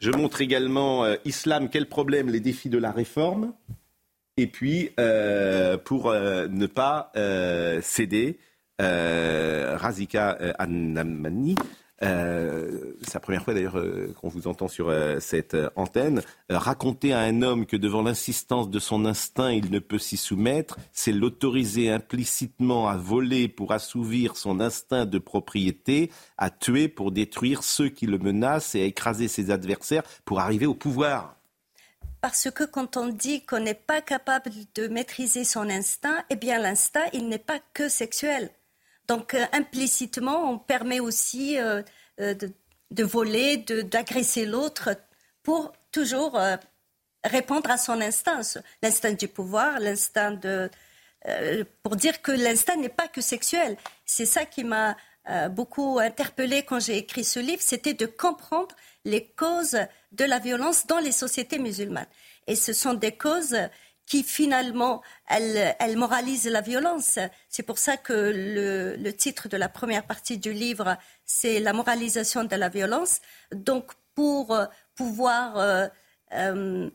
Je 0.00 0.10
montre 0.10 0.40
également 0.40 1.06
Islam, 1.24 1.68
quel 1.70 1.86
problème, 1.86 2.28
les 2.28 2.40
défis 2.40 2.68
de 2.68 2.78
la 2.78 2.90
réforme. 2.90 3.52
Et 4.38 4.46
puis, 4.46 4.90
euh, 4.98 5.76
pour 5.76 6.08
euh, 6.08 6.48
ne 6.48 6.66
pas 6.66 7.12
euh, 7.16 7.80
céder, 7.82 8.38
Razika 8.78 10.30
Annamani, 10.58 11.54
c'est 12.00 13.14
la 13.14 13.20
première 13.20 13.44
fois 13.44 13.54
d'ailleurs 13.54 13.80
qu'on 14.20 14.28
vous 14.28 14.48
entend 14.48 14.66
sur 14.66 14.92
cette 15.20 15.56
antenne, 15.76 16.20
raconter 16.50 17.12
à 17.12 17.20
un 17.20 17.42
homme 17.42 17.64
que 17.64 17.76
devant 17.76 18.02
l'insistance 18.02 18.68
de 18.70 18.80
son 18.80 19.04
instinct, 19.04 19.52
il 19.52 19.70
ne 19.70 19.78
peut 19.78 19.98
s'y 19.98 20.16
soumettre, 20.16 20.78
c'est 20.90 21.12
l'autoriser 21.12 21.92
implicitement 21.92 22.88
à 22.88 22.96
voler 22.96 23.46
pour 23.46 23.70
assouvir 23.70 24.36
son 24.36 24.58
instinct 24.58 25.06
de 25.06 25.18
propriété, 25.18 26.10
à 26.36 26.50
tuer 26.50 26.88
pour 26.88 27.12
détruire 27.12 27.62
ceux 27.62 27.88
qui 27.88 28.06
le 28.06 28.18
menacent 28.18 28.74
et 28.74 28.82
à 28.82 28.86
écraser 28.86 29.28
ses 29.28 29.52
adversaires 29.52 30.02
pour 30.24 30.40
arriver 30.40 30.66
au 30.66 30.74
pouvoir. 30.74 31.36
Parce 32.22 32.52
que 32.52 32.62
quand 32.62 32.96
on 32.96 33.08
dit 33.08 33.44
qu'on 33.44 33.58
n'est 33.58 33.74
pas 33.74 34.00
capable 34.00 34.52
de 34.76 34.86
maîtriser 34.86 35.42
son 35.42 35.68
instinct, 35.68 36.24
eh 36.30 36.36
bien 36.36 36.58
l'instinct, 36.60 37.04
il 37.12 37.28
n'est 37.28 37.36
pas 37.36 37.58
que 37.74 37.88
sexuel. 37.88 38.48
Donc 39.08 39.34
euh, 39.34 39.44
implicitement, 39.52 40.48
on 40.48 40.56
permet 40.56 41.00
aussi 41.00 41.58
euh, 41.58 41.82
euh, 42.20 42.34
de, 42.92 43.04
voler, 43.04 43.56
d'agresser 43.56 44.46
l'autre 44.46 44.90
pour 45.42 45.72
toujours 45.90 46.38
répondre 47.24 47.68
à 47.70 47.76
son 47.76 48.00
instinct, 48.00 48.42
l'instinct 48.84 49.14
du 49.14 49.26
pouvoir, 49.26 49.80
l'instinct 49.80 50.30
de... 50.30 50.70
pour 51.82 51.96
dire 51.96 52.22
que 52.22 52.30
l'instinct 52.30 52.76
n'est 52.76 52.88
pas 52.88 53.08
que 53.08 53.20
sexuel. 53.20 53.76
C'est 54.06 54.26
ça 54.26 54.44
qui 54.44 54.62
m'a 54.62 54.96
beaucoup 55.50 55.98
interpellée 55.98 56.62
quand 56.62 56.80
j'ai 56.80 56.98
écrit 56.98 57.24
ce 57.24 57.38
livre, 57.38 57.62
c'était 57.62 57.94
de 57.94 58.06
comprendre 58.06 58.74
les 59.04 59.26
causes 59.26 59.78
de 60.12 60.24
la 60.24 60.38
violence 60.38 60.86
dans 60.86 60.98
les 60.98 61.12
sociétés 61.12 61.58
musulmanes. 61.58 62.06
Et 62.46 62.56
ce 62.56 62.72
sont 62.72 62.94
des 62.94 63.12
causes 63.12 63.56
qui 64.06 64.22
finalement, 64.22 65.02
elles, 65.28 65.96
moralisent 65.96 66.48
la 66.48 66.60
violence. 66.60 67.18
C'est 67.48 67.62
pour 67.62 67.78
ça 67.78 67.96
que 67.96 68.12
le, 68.34 69.10
titre 69.12 69.48
de 69.48 69.56
la 69.56 69.68
première 69.68 70.04
partie 70.06 70.38
du 70.38 70.52
livre, 70.52 70.96
c'est 71.24 71.60
la 71.60 71.72
moralisation 71.72 72.44
de 72.44 72.56
la 72.56 72.68
violence. 72.68 73.20
Donc, 73.54 73.92
pour 74.14 74.52
euh, 74.52 74.66
pouvoir 74.94 75.56
euh, 75.56 75.86
euh, 76.34 76.90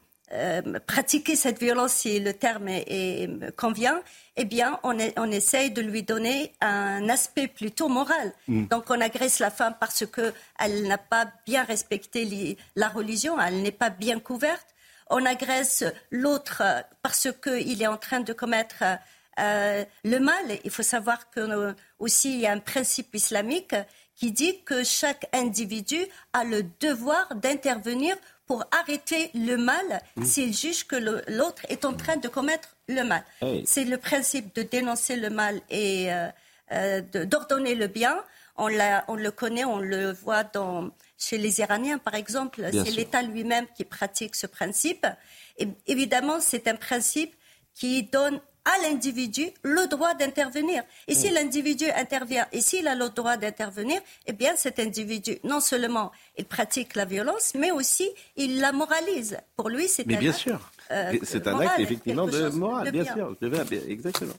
pratiquer 0.85 1.35
cette 1.35 1.59
violence, 1.59 1.93
si 1.93 2.19
le 2.19 2.33
terme 2.33 2.67
est, 2.67 3.55
convient, 3.55 4.01
eh 4.35 4.45
bien, 4.45 4.79
on, 4.83 4.97
on, 5.17 5.31
essaye 5.31 5.71
de 5.71 5.81
lui 5.81 6.03
donner 6.03 6.53
un 6.61 7.07
aspect 7.09 7.47
plutôt 7.47 7.87
moral. 7.87 8.33
Mm. 8.47 8.65
Donc, 8.67 8.89
on 8.89 8.99
agresse 8.99 9.39
la 9.39 9.51
femme 9.51 9.75
parce 9.79 10.05
qu'elle 10.05 10.87
n'a 10.87 10.97
pas 10.97 11.27
bien 11.45 11.63
respecté 11.63 12.57
la 12.75 12.89
religion, 12.89 13.39
elle 13.39 13.61
n'est 13.61 13.71
pas 13.71 13.89
bien 13.89 14.19
couverte. 14.19 14.67
On 15.09 15.25
agresse 15.25 15.85
l'autre 16.11 16.63
parce 17.01 17.29
qu'il 17.41 17.81
est 17.81 17.87
en 17.87 17.97
train 17.97 18.19
de 18.19 18.33
commettre 18.33 18.83
euh, 19.39 19.85
le 20.03 20.19
mal. 20.19 20.59
Il 20.63 20.71
faut 20.71 20.83
savoir 20.83 21.29
que 21.29 21.39
euh, 21.39 21.73
aussi 21.99 22.33
il 22.33 22.39
y 22.41 22.47
a 22.47 22.51
un 22.51 22.59
principe 22.59 23.15
islamique 23.15 23.75
qui 24.15 24.31
dit 24.31 24.63
que 24.63 24.83
chaque 24.83 25.29
individu 25.33 25.97
a 26.33 26.43
le 26.43 26.63
devoir 26.79 27.35
d'intervenir 27.35 28.17
pour 28.47 28.63
arrêter 28.71 29.29
le 29.33 29.57
mal 29.57 30.01
mm. 30.15 30.25
s'il 30.25 30.53
juge 30.53 30.87
que 30.87 30.95
l'autre 30.95 31.63
est 31.69 31.85
en 31.85 31.93
train 31.93 32.15
de 32.17 32.27
commettre 32.27 32.75
le 32.87 33.03
mal. 33.03 33.23
C'est 33.65 33.83
le 33.83 33.97
principe 33.97 34.55
de 34.55 34.63
dénoncer 34.63 35.17
le 35.17 35.29
mal 35.29 35.61
et 35.69 36.11
euh, 36.11 36.27
euh, 36.71 37.01
d'ordonner 37.25 37.75
le 37.75 37.87
bien. 37.87 38.23
On, 38.55 38.69
on, 39.07 39.15
le 39.15 39.31
connaît, 39.31 39.65
on 39.65 39.79
le 39.79 40.11
voit 40.11 40.43
dans, 40.43 40.89
chez 41.17 41.37
les 41.37 41.59
Iraniens, 41.59 41.99
par 41.99 42.15
exemple. 42.15 42.67
C'est 42.71 42.91
l'État 42.91 43.21
lui-même 43.21 43.67
qui 43.75 43.83
pratique 43.83 44.35
ce 44.35 44.47
principe. 44.47 45.05
Et 45.57 45.67
évidemment, 45.85 46.39
c'est 46.39 46.67
un 46.67 46.75
principe 46.75 47.35
qui 47.75 48.03
donne 48.03 48.39
à 48.67 48.81
l'individu 48.81 49.47
le 49.63 49.87
droit 49.87 50.13
d'intervenir. 50.13 50.83
Et 51.07 51.15
si 51.15 51.31
mm. 51.31 51.33
l'individu 51.35 51.85
intervient, 51.95 52.45
et 52.51 52.61
s'il 52.61 52.87
a 52.87 52.95
le 52.95 53.09
droit 53.09 53.37
d'intervenir, 53.37 53.99
eh 54.25 54.33
bien 54.33 54.55
cet 54.55 54.79
individu, 54.79 55.37
non 55.43 55.61
seulement 55.61 56.11
il 56.37 56.45
pratique 56.45 56.95
la 56.95 57.05
violence, 57.05 57.53
mais 57.55 57.71
aussi 57.71 58.09
il 58.35 58.59
la 58.59 58.71
moralise. 58.71 59.37
Pour 59.55 59.69
lui, 59.69 59.87
c'est 59.87 60.03
un 60.03 60.17
bien 60.17 60.31
acte, 60.31 60.39
sûr. 60.39 60.71
Euh, 60.91 61.13
c'est 61.23 61.47
un 61.47 61.59
acte 61.59 61.79
effectivement 61.79 62.27
de 62.27 62.49
morale, 62.49 62.91
bien, 62.91 63.05
sûr. 63.05 63.35
Exactement. 63.87 64.33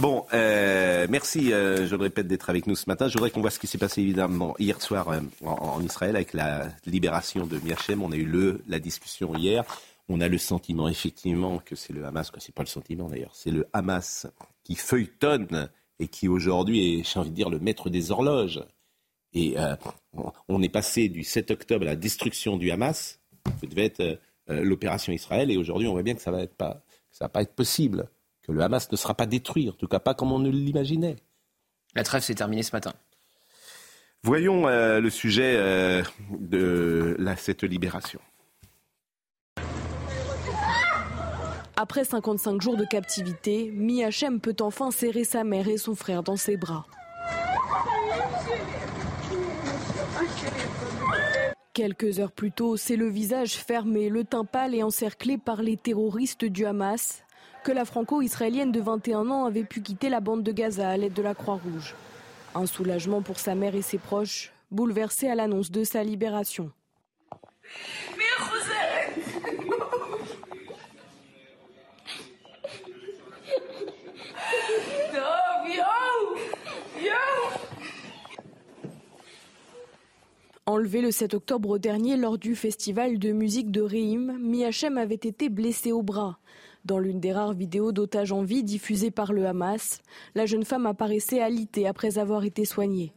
Bon, 0.00 0.26
euh, 0.32 1.08
merci, 1.10 1.52
euh, 1.52 1.86
je 1.88 1.96
le 1.96 2.02
répète, 2.02 2.28
d'être 2.28 2.50
avec 2.50 2.68
nous 2.68 2.76
ce 2.76 2.84
matin. 2.86 3.08
Je 3.08 3.14
voudrais 3.14 3.30
qu'on 3.30 3.40
voit 3.40 3.50
ce 3.50 3.58
qui 3.58 3.66
s'est 3.66 3.78
passé 3.78 4.00
évidemment 4.00 4.54
hier 4.58 4.80
soir 4.80 5.08
en, 5.44 5.80
Israël 5.80 6.14
avec 6.14 6.34
la 6.34 6.68
libération 6.86 7.46
de 7.46 7.58
Miachem. 7.58 8.02
On 8.02 8.12
a 8.12 8.16
eu 8.16 8.24
le, 8.24 8.62
la 8.68 8.78
discussion 8.78 9.34
hier 9.34 9.64
on 10.08 10.20
a 10.20 10.28
le 10.28 10.38
sentiment 10.38 10.88
effectivement 10.88 11.58
que 11.58 11.76
c'est 11.76 11.92
le 11.92 12.04
Hamas, 12.04 12.30
quoi. 12.30 12.40
C'est 12.40 12.54
pas 12.54 12.62
le 12.62 12.68
sentiment 12.68 13.08
d'ailleurs, 13.08 13.34
c'est 13.34 13.50
le 13.50 13.66
Hamas 13.72 14.26
qui 14.64 14.74
feuilletonne 14.74 15.70
et 15.98 16.08
qui 16.08 16.28
aujourd'hui 16.28 17.00
est, 17.00 17.04
j'ai 17.04 17.18
envie 17.18 17.30
de 17.30 17.34
dire, 17.34 17.50
le 17.50 17.58
maître 17.58 17.90
des 17.90 18.10
horloges. 18.10 18.62
Et 19.34 19.58
euh, 19.58 19.76
on 20.48 20.62
est 20.62 20.68
passé 20.68 21.08
du 21.08 21.24
7 21.24 21.50
octobre 21.50 21.84
à 21.84 21.90
la 21.90 21.96
destruction 21.96 22.56
du 22.56 22.70
Hamas, 22.70 23.20
qui 23.60 23.66
devait 23.66 23.86
être 23.86 24.00
euh, 24.00 24.16
euh, 24.50 24.64
l'opération 24.64 25.12
Israël, 25.12 25.50
et 25.50 25.56
aujourd'hui 25.56 25.86
on 25.86 25.92
voit 25.92 26.02
bien 26.02 26.14
que 26.14 26.22
ça 26.22 26.30
va 26.30 26.42
être 26.42 26.54
pas, 26.54 26.82
ça 27.10 27.26
va 27.26 27.28
pas 27.28 27.42
être 27.42 27.54
possible, 27.54 28.08
que 28.42 28.52
le 28.52 28.62
Hamas 28.62 28.90
ne 28.90 28.96
sera 28.96 29.14
pas 29.14 29.26
détruit, 29.26 29.68
en 29.68 29.72
tout 29.72 29.88
cas 29.88 29.98
pas 29.98 30.14
comme 30.14 30.32
on 30.32 30.38
ne 30.38 30.50
l'imaginait. 30.50 31.16
La 31.94 32.04
trêve 32.04 32.22
s'est 32.22 32.34
terminée 32.34 32.62
ce 32.62 32.74
matin. 32.74 32.94
Voyons 34.22 34.66
le 34.66 35.10
sujet 35.10 36.02
de 36.40 37.16
cette 37.36 37.62
libération. 37.62 38.20
Après 41.80 42.02
55 42.02 42.60
jours 42.60 42.76
de 42.76 42.84
captivité, 42.84 43.70
Miachem 43.72 44.40
peut 44.40 44.56
enfin 44.58 44.90
serrer 44.90 45.22
sa 45.22 45.44
mère 45.44 45.68
et 45.68 45.76
son 45.76 45.94
frère 45.94 46.24
dans 46.24 46.34
ses 46.34 46.56
bras. 46.56 46.84
Quelques 51.74 52.18
heures 52.18 52.32
plus 52.32 52.50
tôt, 52.50 52.76
c'est 52.76 52.96
le 52.96 53.08
visage 53.08 53.52
fermé, 53.52 54.08
le 54.08 54.24
teint 54.24 54.44
pâle 54.44 54.74
et 54.74 54.82
encerclé 54.82 55.38
par 55.38 55.62
les 55.62 55.76
terroristes 55.76 56.44
du 56.44 56.66
Hamas 56.66 57.22
que 57.62 57.70
la 57.70 57.84
franco-israélienne 57.84 58.72
de 58.72 58.80
21 58.80 59.30
ans 59.30 59.44
avait 59.44 59.62
pu 59.62 59.80
quitter 59.80 60.08
la 60.08 60.18
bande 60.18 60.42
de 60.42 60.50
Gaza 60.50 60.90
à 60.90 60.96
l'aide 60.96 61.14
de 61.14 61.22
la 61.22 61.36
Croix-Rouge. 61.36 61.94
Un 62.56 62.66
soulagement 62.66 63.22
pour 63.22 63.38
sa 63.38 63.54
mère 63.54 63.76
et 63.76 63.82
ses 63.82 63.98
proches, 63.98 64.52
bouleversés 64.72 65.28
à 65.28 65.36
l'annonce 65.36 65.70
de 65.70 65.84
sa 65.84 66.02
libération. 66.02 66.72
Enlevé 80.68 81.00
le 81.00 81.10
7 81.10 81.32
octobre 81.32 81.78
dernier 81.78 82.18
lors 82.18 82.36
du 82.36 82.54
festival 82.54 83.18
de 83.18 83.32
musique 83.32 83.70
de 83.70 83.80
Reim, 83.80 84.36
Miachem 84.38 84.98
avait 84.98 85.14
été 85.14 85.48
blessé 85.48 85.92
au 85.92 86.02
bras. 86.02 86.40
Dans 86.84 86.98
l'une 86.98 87.20
des 87.20 87.32
rares 87.32 87.54
vidéos 87.54 87.90
d'otages 87.90 88.32
en 88.32 88.42
vie 88.42 88.62
diffusées 88.62 89.10
par 89.10 89.32
le 89.32 89.46
Hamas, 89.46 90.02
la 90.34 90.44
jeune 90.44 90.66
femme 90.66 90.84
apparaissait 90.84 91.40
alitée 91.40 91.86
après 91.86 92.18
avoir 92.18 92.44
été 92.44 92.66
soignée. 92.66 93.14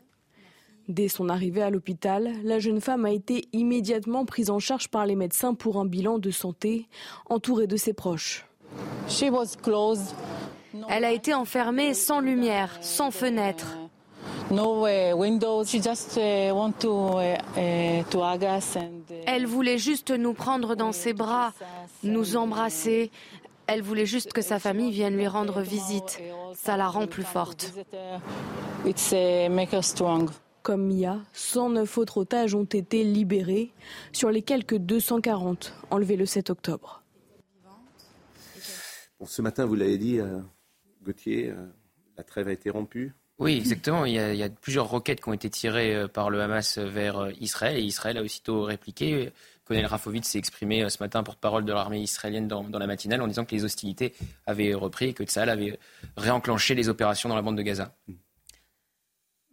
Dès 0.87 1.09
son 1.09 1.27
arrivée 1.27 1.61
à 1.61 1.69
l'hôpital, 1.69 2.31
la 2.45 2.59
jeune 2.59 2.79
femme 2.79 3.03
a 3.03 3.11
été 3.11 3.49
immédiatement 3.51 4.23
prise 4.23 4.49
en 4.49 4.59
charge 4.59 4.87
par 4.87 5.05
les 5.05 5.17
médecins 5.17 5.53
pour 5.53 5.75
un 5.75 5.85
bilan 5.85 6.19
de 6.19 6.31
santé, 6.31 6.87
entourée 7.29 7.67
de 7.67 7.75
ses 7.75 7.91
proches. 7.91 8.47
Elle 10.87 11.03
a 11.03 11.11
été 11.11 11.33
enfermée 11.33 11.93
sans 11.95 12.21
lumière, 12.21 12.77
sans 12.79 13.11
fenêtre. 13.11 13.80
Elle 19.25 19.45
voulait 19.45 19.77
juste 19.77 20.11
nous 20.11 20.33
prendre 20.33 20.75
dans 20.75 20.91
ses 20.91 21.13
bras, 21.13 21.53
nous 22.03 22.35
embrasser. 22.35 23.11
Elle 23.67 23.81
voulait 23.81 24.05
juste 24.05 24.33
que 24.33 24.41
sa 24.41 24.59
famille 24.59 24.91
vienne 24.91 25.15
lui 25.15 25.27
rendre 25.27 25.61
visite. 25.61 26.19
Ça 26.53 26.75
la 26.75 26.89
rend 26.89 27.07
plus 27.07 27.23
forte. 27.23 27.73
Comme 30.63 30.85
Mia, 30.85 31.19
109 31.31 31.97
autres 31.97 32.17
otages 32.17 32.53
ont 32.53 32.65
été 32.65 33.05
libérés 33.05 33.71
sur 34.11 34.31
les 34.31 34.41
quelques 34.41 34.77
240 34.77 35.73
enlevés 35.89 36.17
le 36.17 36.25
7 36.25 36.49
octobre. 36.49 37.03
ce 39.25 39.41
matin, 39.41 39.65
vous 39.65 39.75
l'avez 39.75 39.97
dit, 39.97 40.19
euh, 40.19 40.39
Gauthier, 41.03 41.51
euh, 41.51 41.67
la 42.17 42.23
trêve 42.23 42.49
a 42.49 42.51
été 42.51 42.69
rompue. 42.69 43.13
Oui, 43.41 43.57
exactement. 43.57 44.05
Il 44.05 44.13
y, 44.13 44.43
a, 44.43 44.49
plusieurs 44.49 44.87
roquettes 44.87 45.19
qui 45.19 45.27
ont 45.27 45.33
été 45.33 45.49
tirées 45.49 45.95
euh, 45.95 46.07
par 46.07 46.29
le 46.29 46.39
Hamas 46.41 46.77
vers 46.77 47.17
euh, 47.17 47.31
Israël 47.39 47.75
et 47.75 47.81
Israël 47.81 48.19
a 48.19 48.21
aussitôt 48.21 48.61
répliqué. 48.61 49.31
Colonel 49.65 49.87
Rafovitz 49.87 50.27
s'est 50.27 50.37
exprimé 50.37 50.83
euh, 50.83 50.89
ce 50.89 51.01
matin 51.01 51.23
porte-parole 51.23 51.65
de 51.65 51.73
l'armée 51.73 52.01
israélienne 52.01 52.47
dans, 52.47 52.61
la 52.71 52.85
matinale 52.85 53.19
en 53.19 53.25
disant 53.25 53.43
que 53.43 53.55
les 53.55 53.63
hostilités 53.63 54.13
avaient 54.45 54.75
repris 54.75 55.05
et 55.07 55.13
que 55.13 55.23
Tsahal 55.23 55.49
avait 55.49 55.79
réenclenché 56.17 56.75
les 56.75 56.87
opérations 56.87 57.29
dans 57.29 57.35
la 57.35 57.41
bande 57.41 57.57
de 57.57 57.63
Gaza. 57.63 57.95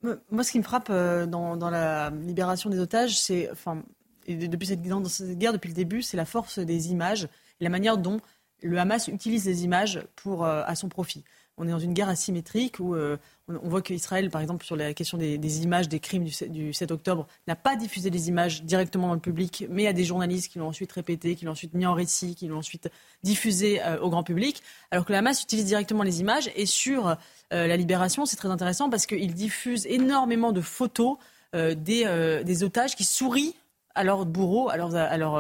Moi, 0.02 0.44
ce 0.44 0.52
qui 0.52 0.58
me 0.58 0.64
frappe 0.64 0.92
dans, 0.92 1.70
la 1.70 2.10
libération 2.10 2.68
des 2.68 2.80
otages, 2.80 3.18
c'est, 3.18 3.50
enfin, 3.50 3.82
depuis 4.28 4.66
cette, 4.66 4.82
dans 4.82 5.02
cette 5.06 5.38
guerre, 5.38 5.54
depuis 5.54 5.68
le 5.68 5.74
début, 5.74 6.02
c'est 6.02 6.18
la 6.18 6.26
force 6.26 6.58
des 6.58 6.90
images 6.90 7.24
et 7.58 7.64
la 7.64 7.70
manière 7.70 7.96
dont 7.96 8.20
le 8.62 8.78
Hamas 8.78 9.08
utilise 9.08 9.46
les 9.46 9.64
images 9.64 10.02
pour, 10.14 10.44
à 10.44 10.74
son 10.74 10.90
profit 10.90 11.24
on 11.58 11.66
est 11.66 11.70
dans 11.70 11.78
une 11.78 11.92
guerre 11.92 12.08
asymétrique 12.08 12.80
où 12.80 12.94
euh, 12.94 13.16
on, 13.48 13.68
voit 13.68 13.82
qu'Israël, 13.82 14.30
par 14.30 14.40
exemple, 14.40 14.64
sur 14.64 14.76
la 14.76 14.94
question 14.94 15.18
des, 15.18 15.62
images 15.62 15.88
des 15.88 16.00
crimes 16.00 16.24
du, 16.24 16.72
7 16.72 16.90
octobre, 16.90 17.26
n'a 17.46 17.56
pas 17.56 17.76
diffusé 17.76 18.10
les 18.10 18.28
images 18.28 18.62
directement 18.62 19.08
dans 19.08 19.14
le 19.14 19.20
public, 19.20 19.66
mais 19.68 19.86
à 19.86 19.92
des 19.92 20.04
journalistes 20.04 20.50
qui 20.52 20.58
l'ont 20.58 20.68
ensuite 20.68 20.92
répété, 20.92 21.34
qui 21.34 21.44
l'ont 21.44 21.52
ensuite 21.52 21.74
mis 21.74 21.86
en 21.86 21.94
récit, 21.94 22.34
qui 22.34 22.46
l'ont 22.46 22.58
ensuite 22.58 22.88
diffusé 23.22 23.82
euh, 23.82 24.00
au 24.00 24.10
grand 24.10 24.22
public, 24.22 24.62
alors 24.90 25.04
que 25.04 25.12
la 25.12 25.18
Hamas 25.18 25.42
utilise 25.42 25.64
directement 25.64 26.02
les 26.02 26.20
images. 26.20 26.50
Et 26.56 26.66
sur 26.66 27.08
euh, 27.08 27.14
la 27.50 27.76
libération, 27.76 28.26
c'est 28.26 28.36
très 28.36 28.50
intéressant 28.50 28.88
parce 28.90 29.06
qu'il 29.06 29.34
diffuse 29.34 29.86
énormément 29.86 30.52
de 30.52 30.60
photos 30.60 31.16
des 31.54 32.62
otages 32.62 32.94
qui 32.94 33.04
sourient 33.04 33.54
à 33.98 34.04
leur 34.04 34.24
bourreau, 34.26 34.70
à 34.70 34.76
leur, 34.76 34.94
à 34.94 35.16
leur, 35.16 35.36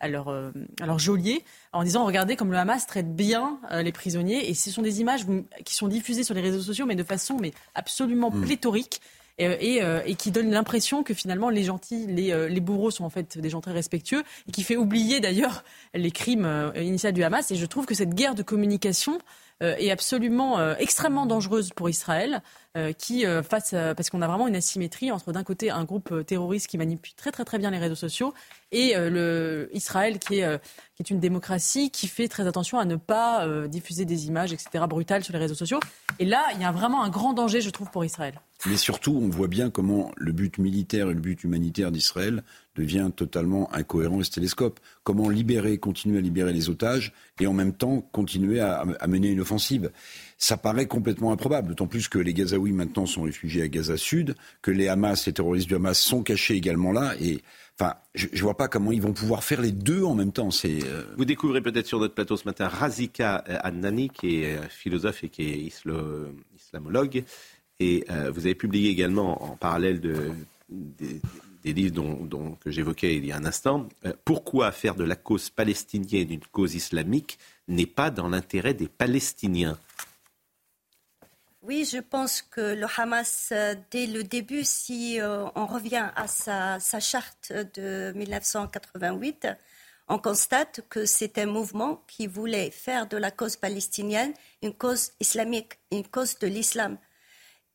à 0.00 0.08
leur, 0.08 0.28
à 0.28 0.86
leur 0.86 0.98
geôlier, 0.98 1.44
en 1.72 1.82
disant 1.84 2.04
regardez 2.04 2.36
comme 2.36 2.52
le 2.52 2.58
Hamas 2.58 2.86
traite 2.86 3.14
bien 3.14 3.58
euh, 3.70 3.82
les 3.82 3.92
prisonniers. 3.92 4.50
Et 4.50 4.54
ce 4.54 4.70
sont 4.70 4.82
des 4.82 5.00
images 5.00 5.24
qui 5.64 5.74
sont 5.74 5.88
diffusées 5.88 6.24
sur 6.24 6.34
les 6.34 6.40
réseaux 6.40 6.60
sociaux, 6.60 6.86
mais 6.86 6.96
de 6.96 7.04
façon 7.04 7.38
mais 7.40 7.52
absolument 7.74 8.30
mm. 8.30 8.42
pléthorique. 8.42 9.00
Et, 9.38 9.82
euh, 9.82 10.02
et, 10.04 10.14
qui 10.14 10.30
donnent 10.30 10.52
l'impression 10.52 11.02
que 11.02 11.14
finalement 11.14 11.48
les 11.48 11.64
gentils, 11.64 12.06
les, 12.06 12.48
les, 12.48 12.60
bourreaux 12.60 12.92
sont 12.92 13.02
en 13.02 13.10
fait 13.10 13.38
des 13.38 13.48
gens 13.48 13.60
très 13.60 13.72
respectueux, 13.72 14.22
et 14.46 14.52
qui 14.52 14.62
fait 14.62 14.76
oublier 14.76 15.18
d'ailleurs 15.18 15.64
les 15.94 16.10
crimes 16.12 16.44
euh, 16.44 16.70
initiaux 16.76 17.10
du 17.10 17.24
Hamas. 17.24 17.50
Et 17.50 17.56
je 17.56 17.66
trouve 17.66 17.86
que 17.86 17.94
cette 17.94 18.14
guerre 18.14 18.34
de 18.34 18.42
communication 18.42 19.18
est 19.60 19.92
absolument 19.92 20.74
extrêmement 20.74 21.24
dangereuse 21.24 21.70
pour 21.70 21.88
Israël. 21.88 22.42
Euh, 22.74 22.94
qui 22.94 23.26
euh, 23.26 23.42
face, 23.42 23.72
parce 23.72 24.08
qu'on 24.08 24.22
a 24.22 24.26
vraiment 24.26 24.48
une 24.48 24.56
asymétrie 24.56 25.10
entre 25.10 25.30
d'un 25.30 25.44
côté 25.44 25.70
un 25.70 25.84
groupe 25.84 26.10
euh, 26.10 26.22
terroriste 26.22 26.68
qui 26.68 26.78
manipule 26.78 27.12
très 27.12 27.30
très 27.30 27.44
très 27.44 27.58
bien 27.58 27.70
les 27.70 27.76
réseaux 27.76 27.94
sociaux 27.94 28.32
et 28.70 28.94
le 28.96 29.68
Israël 29.74 30.18
qui 30.18 30.38
est, 30.38 30.60
qui 30.94 31.02
est 31.02 31.10
une 31.10 31.20
démocratie 31.20 31.90
qui 31.90 32.08
fait 32.08 32.26
très 32.28 32.46
attention 32.46 32.78
à 32.78 32.86
ne 32.86 32.96
pas 32.96 33.46
diffuser 33.68 34.06
des 34.06 34.28
images 34.28 34.54
etc 34.54 34.86
brutales 34.88 35.22
sur 35.22 35.34
les 35.34 35.38
réseaux 35.38 35.54
sociaux. 35.54 35.78
Et 36.18 36.24
là, 36.24 36.46
il 36.54 36.62
y 36.62 36.64
a 36.64 36.72
vraiment 36.72 37.04
un 37.04 37.10
grand 37.10 37.34
danger, 37.34 37.60
je 37.60 37.68
trouve, 37.68 37.90
pour 37.90 38.02
Israël. 38.02 38.40
Mais 38.64 38.78
surtout, 38.78 39.20
on 39.22 39.28
voit 39.28 39.48
bien 39.48 39.68
comment 39.68 40.10
le 40.16 40.32
but 40.32 40.56
militaire 40.56 41.10
et 41.10 41.14
le 41.14 41.20
but 41.20 41.44
humanitaire 41.44 41.92
d'Israël 41.92 42.42
devient 42.74 43.10
totalement 43.14 43.70
incohérent 43.74 44.22
et 44.22 44.24
télescope. 44.24 44.80
Comment 45.04 45.28
libérer, 45.28 45.76
continuer 45.76 46.16
à 46.16 46.22
libérer 46.22 46.54
les 46.54 46.70
otages 46.70 47.12
et 47.40 47.46
en 47.46 47.52
même 47.52 47.74
temps 47.74 48.00
continuer 48.00 48.60
à 48.60 49.06
mener 49.06 49.28
une 49.28 49.40
offensive 49.40 49.90
ça 50.42 50.56
paraît 50.56 50.86
complètement 50.86 51.30
improbable, 51.30 51.68
d'autant 51.68 51.86
plus 51.86 52.08
que 52.08 52.18
les 52.18 52.34
Gazaouis 52.34 52.72
maintenant 52.72 53.06
sont 53.06 53.22
réfugiés 53.22 53.62
à 53.62 53.68
Gaza 53.68 53.96
Sud, 53.96 54.34
que 54.60 54.72
les 54.72 54.88
Hamas, 54.88 55.24
les 55.26 55.32
terroristes 55.32 55.68
du 55.68 55.76
Hamas 55.76 55.96
sont 55.96 56.24
cachés 56.24 56.54
également 56.54 56.90
là, 56.90 57.14
et 57.20 57.40
enfin, 57.78 57.94
je, 58.16 58.26
ne 58.26 58.40
vois 58.40 58.56
pas 58.56 58.66
comment 58.66 58.90
ils 58.90 59.00
vont 59.00 59.12
pouvoir 59.12 59.44
faire 59.44 59.60
les 59.60 59.70
deux 59.70 60.02
en 60.02 60.16
même 60.16 60.32
temps. 60.32 60.48
Euh, 60.64 61.04
Vous 61.16 61.24
découvrez 61.24 61.60
peut-être 61.60 61.86
sur 61.86 62.00
notre 62.00 62.14
plateau 62.14 62.36
ce 62.36 62.44
matin 62.44 62.66
Razika 62.66 63.36
Annani, 63.36 64.10
qui 64.10 64.42
est 64.42 64.58
philosophe 64.68 65.22
et 65.22 65.28
qui 65.28 65.42
est 65.44 65.72
islamologue, 66.56 67.22
et 67.78 68.04
euh, 68.10 68.32
vous 68.32 68.40
avez 68.40 68.56
publié 68.56 68.90
également 68.90 69.44
en 69.44 69.54
parallèle 69.54 70.00
de, 70.00 70.32
des, 70.68 71.72
livres 71.72 71.94
dont, 72.24 72.56
que 72.60 72.72
j'évoquais 72.72 73.16
il 73.16 73.24
y 73.26 73.30
a 73.30 73.36
un 73.36 73.44
instant, 73.44 73.88
euh, 74.06 74.12
pourquoi 74.24 74.72
faire 74.72 74.96
de 74.96 75.04
la 75.04 75.14
cause 75.14 75.50
palestinienne 75.50 76.32
une 76.32 76.40
cause 76.50 76.74
islamique 76.74 77.38
n'est 77.68 77.86
pas 77.86 78.10
dans 78.10 78.28
l'intérêt 78.28 78.74
des 78.74 78.88
Palestiniens. 78.88 79.78
Oui, 81.62 81.84
je 81.84 81.98
pense 81.98 82.42
que 82.42 82.74
le 82.74 82.86
Hamas, 82.96 83.50
euh, 83.52 83.76
dès 83.92 84.06
le 84.06 84.24
début, 84.24 84.64
si 84.64 85.20
euh, 85.20 85.46
on 85.54 85.66
revient 85.66 86.10
à 86.16 86.26
sa, 86.26 86.80
charte 86.98 87.52
de 87.52 88.12
1988, 88.16 89.46
on 90.08 90.18
constate 90.18 90.80
que 90.88 91.06
c'est 91.06 91.38
un 91.38 91.46
mouvement 91.46 92.02
qui 92.08 92.26
voulait 92.26 92.72
faire 92.72 93.06
de 93.06 93.16
la 93.16 93.30
cause 93.30 93.54
palestinienne 93.54 94.34
une 94.60 94.74
cause 94.74 95.12
islamique, 95.20 95.78
une 95.92 96.04
cause 96.04 96.36
de 96.40 96.48
l'islam. 96.48 96.98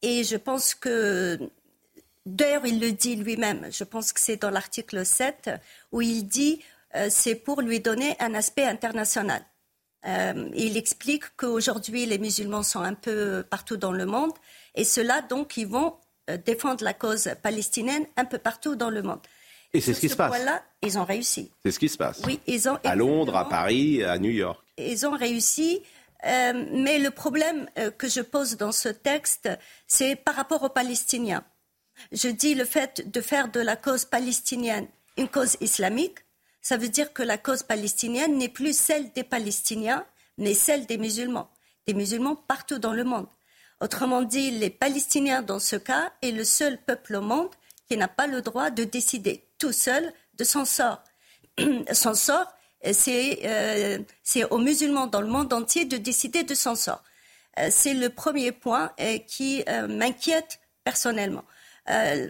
Et 0.01 0.25
je 0.25 0.35
pense 0.35 0.75
que, 0.75 1.39
d'ailleurs, 2.25 2.65
il 2.65 2.81
le 2.81 2.91
dit 2.91 3.15
lui-même, 3.15 3.71
je 3.71 3.85
pense 3.85 4.11
que 4.11 4.19
c'est 4.19 4.41
dans 4.41 4.51
l'article 4.51 5.05
7, 5.05 5.49
où 5.93 6.01
il 6.01 6.27
dit 6.27 6.61
euh, 6.95 7.07
c'est 7.09 7.35
pour 7.35 7.61
lui 7.61 7.79
donner 7.79 8.17
un 8.19 8.33
aspect 8.33 8.65
international. 8.65 9.45
Euh, 10.07 10.49
il 10.55 10.77
explique 10.77 11.23
qu'aujourd'hui, 11.35 12.05
les 12.05 12.17
musulmans 12.17 12.63
sont 12.63 12.81
un 12.81 12.93
peu 12.93 13.43
partout 13.49 13.77
dans 13.77 13.91
le 13.91 14.05
monde 14.05 14.31
et 14.75 14.83
ceux-là, 14.83 15.21
donc, 15.21 15.57
ils 15.57 15.67
vont 15.67 15.95
euh, 16.29 16.37
défendre 16.37 16.83
la 16.83 16.93
cause 16.93 17.29
palestinienne 17.41 18.05
un 18.15 18.25
peu 18.25 18.37
partout 18.37 18.75
dans 18.75 18.89
le 18.89 19.01
monde. 19.01 19.19
Et 19.73 19.81
c'est 19.81 19.93
ce 19.93 19.99
qui 19.99 20.09
se 20.09 20.15
passe. 20.15 20.43
Là, 20.45 20.63
ils 20.81 20.97
ont 20.97 21.03
réussi. 21.03 21.51
C'est 21.63 21.71
ce 21.71 21.79
qui 21.79 21.89
se 21.89 21.97
passe. 21.97 22.21
Oui, 22.25 22.39
ils 22.47 22.69
ont. 22.69 22.79
À 22.83 22.95
Londres, 22.95 23.35
à 23.35 23.49
Paris, 23.49 24.03
à 24.03 24.17
New 24.17 24.31
York. 24.31 24.63
Ils 24.77 25.05
ont 25.05 25.15
réussi. 25.15 25.81
Euh, 26.25 26.65
mais 26.71 26.99
le 26.99 27.11
problème 27.11 27.67
que 27.97 28.07
je 28.07 28.21
pose 28.21 28.57
dans 28.57 28.71
ce 28.71 28.89
texte, 28.89 29.49
c'est 29.85 30.15
par 30.15 30.35
rapport 30.35 30.63
aux 30.63 30.69
Palestiniens. 30.69 31.43
Je 32.11 32.29
dis 32.29 32.55
le 32.55 32.65
fait 32.65 33.11
de 33.11 33.21
faire 33.21 33.51
de 33.51 33.59
la 33.59 33.75
cause 33.75 34.05
palestinienne 34.05 34.87
une 35.17 35.27
cause 35.27 35.57
islamique, 35.61 36.19
ça 36.67 36.75
veut 36.75 36.89
dire 36.89 37.13
que 37.13 37.23
la 37.23 37.37
cause 37.37 37.63
palestinienne 37.63 38.37
n'est 38.37 38.49
plus 38.49 38.77
celle 38.77 39.13
des 39.13 39.23
Palestiniens, 39.23 40.05
mais 40.37 40.53
celle 40.53 40.85
des 40.85 40.97
musulmans, 40.97 41.49
des 41.85 41.93
musulmans 41.93 42.35
partout 42.35 42.77
dans 42.77 42.91
le 42.91 43.05
monde. 43.05 43.29
Autrement 43.79 44.21
dit, 44.21 44.51
les 44.51 44.69
Palestiniens, 44.69 45.41
dans 45.41 45.59
ce 45.59 45.77
cas, 45.77 46.11
est 46.21 46.31
le 46.31 46.43
seul 46.43 46.77
peuple 46.77 47.15
au 47.15 47.21
monde 47.21 47.51
qui 47.87 47.95
n'a 47.95 48.09
pas 48.09 48.27
le 48.27 48.41
droit 48.41 48.69
de 48.69 48.83
décider 48.83 49.45
tout 49.57 49.71
seul 49.71 50.11
de 50.37 50.43
son 50.43 50.65
sort. 50.65 51.01
son 51.93 52.13
sort 52.13 52.51
c'est 52.83 54.43
aux 54.51 54.57
musulmans 54.57 55.07
dans 55.07 55.21
le 55.21 55.27
monde 55.27 55.53
entier 55.53 55.85
de 55.85 55.95
décider 55.95 56.43
de 56.43 56.53
son 56.53 56.75
sort. 56.75 57.01
c'est 57.69 57.93
le 57.93 58.09
premier 58.09 58.51
point 58.51 58.91
qui 59.25 59.63
m'inquiète 59.87 60.59
personnellement. 60.83 61.45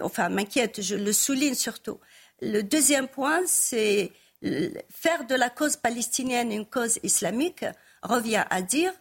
enfin, 0.03 0.29
m'inquiète, 0.29 0.83
je 0.83 0.95
le 0.95 1.11
souligne 1.11 1.55
surtout. 1.55 1.99
Le 2.39 2.61
deuxième 2.61 3.07
point, 3.07 3.41
c'est 3.47 4.11
faire 4.41 5.25
de 5.25 5.35
la 5.35 5.49
cause 5.49 5.77
palestinienne 5.77 6.51
une 6.51 6.65
cause 6.65 6.99
islamique 7.03 7.65
revient 8.03 8.45
à 8.49 8.61
dire 8.61 8.93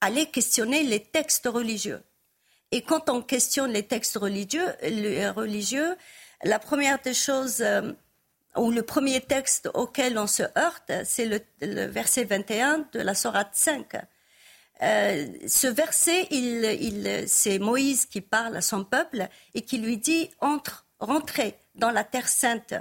aller 0.00 0.26
questionner 0.26 0.84
les 0.84 1.00
textes 1.00 1.48
religieux. 1.48 2.00
Et 2.70 2.82
quand 2.82 3.08
on 3.08 3.22
questionne 3.22 3.72
les 3.72 3.82
textes 3.82 4.16
religieux, 4.16 4.66
religieux 5.34 5.96
la 6.44 6.58
première 6.58 7.00
des 7.00 7.14
choses, 7.14 7.60
euh, 7.60 7.92
ou 8.56 8.70
le 8.70 8.82
premier 8.82 9.20
texte 9.20 9.68
auquel 9.74 10.18
on 10.18 10.26
se 10.26 10.42
heurte, 10.56 10.92
c'est 11.04 11.26
le, 11.26 11.84
verset 11.86 12.24
21 12.24 12.88
de 12.92 13.00
la 13.00 13.14
Sourate 13.14 13.54
5. 13.54 13.96
Euh, 14.80 15.26
ce 15.46 15.66
verset, 15.66 16.28
c'est 17.26 17.58
Moïse 17.58 18.06
qui 18.06 18.20
parle 18.20 18.56
à 18.56 18.60
son 18.60 18.84
peuple 18.84 19.28
et 19.54 19.62
qui 19.62 19.78
lui 19.78 19.96
dit 19.98 20.30
entre, 20.40 20.86
rentrez 21.00 21.58
dans 21.74 21.90
la 21.90 22.04
terre 22.04 22.28
sainte. 22.28 22.74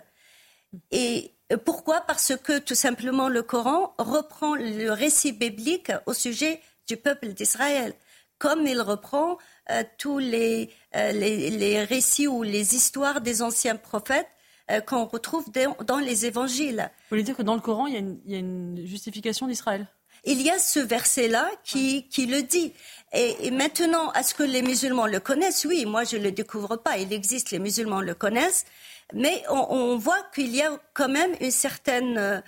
Et 0.91 1.33
pourquoi? 1.55 2.01
Parce 2.01 2.33
que 2.43 2.59
tout 2.59 2.75
simplement 2.75 3.29
le 3.29 3.41
Coran 3.41 3.93
reprend 3.97 4.55
le 4.55 4.89
récit 4.89 5.31
biblique 5.31 5.91
au 6.05 6.13
sujet 6.13 6.61
du 6.87 6.97
peuple 6.97 7.29
d'Israël, 7.29 7.93
comme 8.37 8.67
il 8.67 8.81
reprend 8.81 9.37
euh, 9.69 9.83
tous 9.97 10.19
les, 10.19 10.69
euh, 10.95 11.11
les, 11.11 11.49
les, 11.49 11.83
récits 11.83 12.27
ou 12.27 12.43
les 12.43 12.75
histoires 12.75 13.21
des 13.21 13.41
anciens 13.41 13.75
prophètes 13.75 14.27
euh, 14.71 14.81
qu'on 14.81 15.05
retrouve 15.05 15.45
dans, 15.85 15.99
les 15.99 16.25
évangiles. 16.25 16.89
Vous 16.89 17.09
voulez 17.11 17.23
dire 17.23 17.35
que 17.35 17.43
dans 17.43 17.55
le 17.55 17.61
Coran, 17.61 17.87
il 17.87 17.93
y 17.93 17.97
a 17.97 17.99
une, 17.99 18.19
il 18.25 18.31
y 18.31 18.35
a 18.35 18.39
une 18.39 18.85
justification 18.85 19.47
d'Israël? 19.47 19.87
Il 20.25 20.41
y 20.41 20.49
a 20.49 20.59
ce 20.59 20.79
verset-là 20.79 21.49
qui, 21.63 22.07
qui, 22.09 22.25
le 22.25 22.41
dit. 22.43 22.73
Et, 23.13 23.51
maintenant, 23.51 24.11
est-ce 24.13 24.33
que 24.33 24.43
les 24.43 24.61
musulmans 24.61 25.05
le 25.05 25.19
connaissent? 25.19 25.65
Oui, 25.65 25.85
moi 25.85 26.03
je 26.03 26.17
ne 26.17 26.23
le 26.23 26.31
découvre 26.31 26.75
pas. 26.75 26.97
Il 26.97 27.13
existe, 27.13 27.51
les 27.51 27.59
musulmans 27.59 28.01
le 28.01 28.13
connaissent. 28.13 28.65
Mais 29.13 29.43
on, 29.49 29.67
on 29.69 29.97
voit 29.97 30.21
qu'il 30.33 30.55
y 30.55 30.61
a 30.61 30.71
quand 30.93 31.09
même 31.09 31.31
une 31.39 31.51
certaine... 31.51 32.41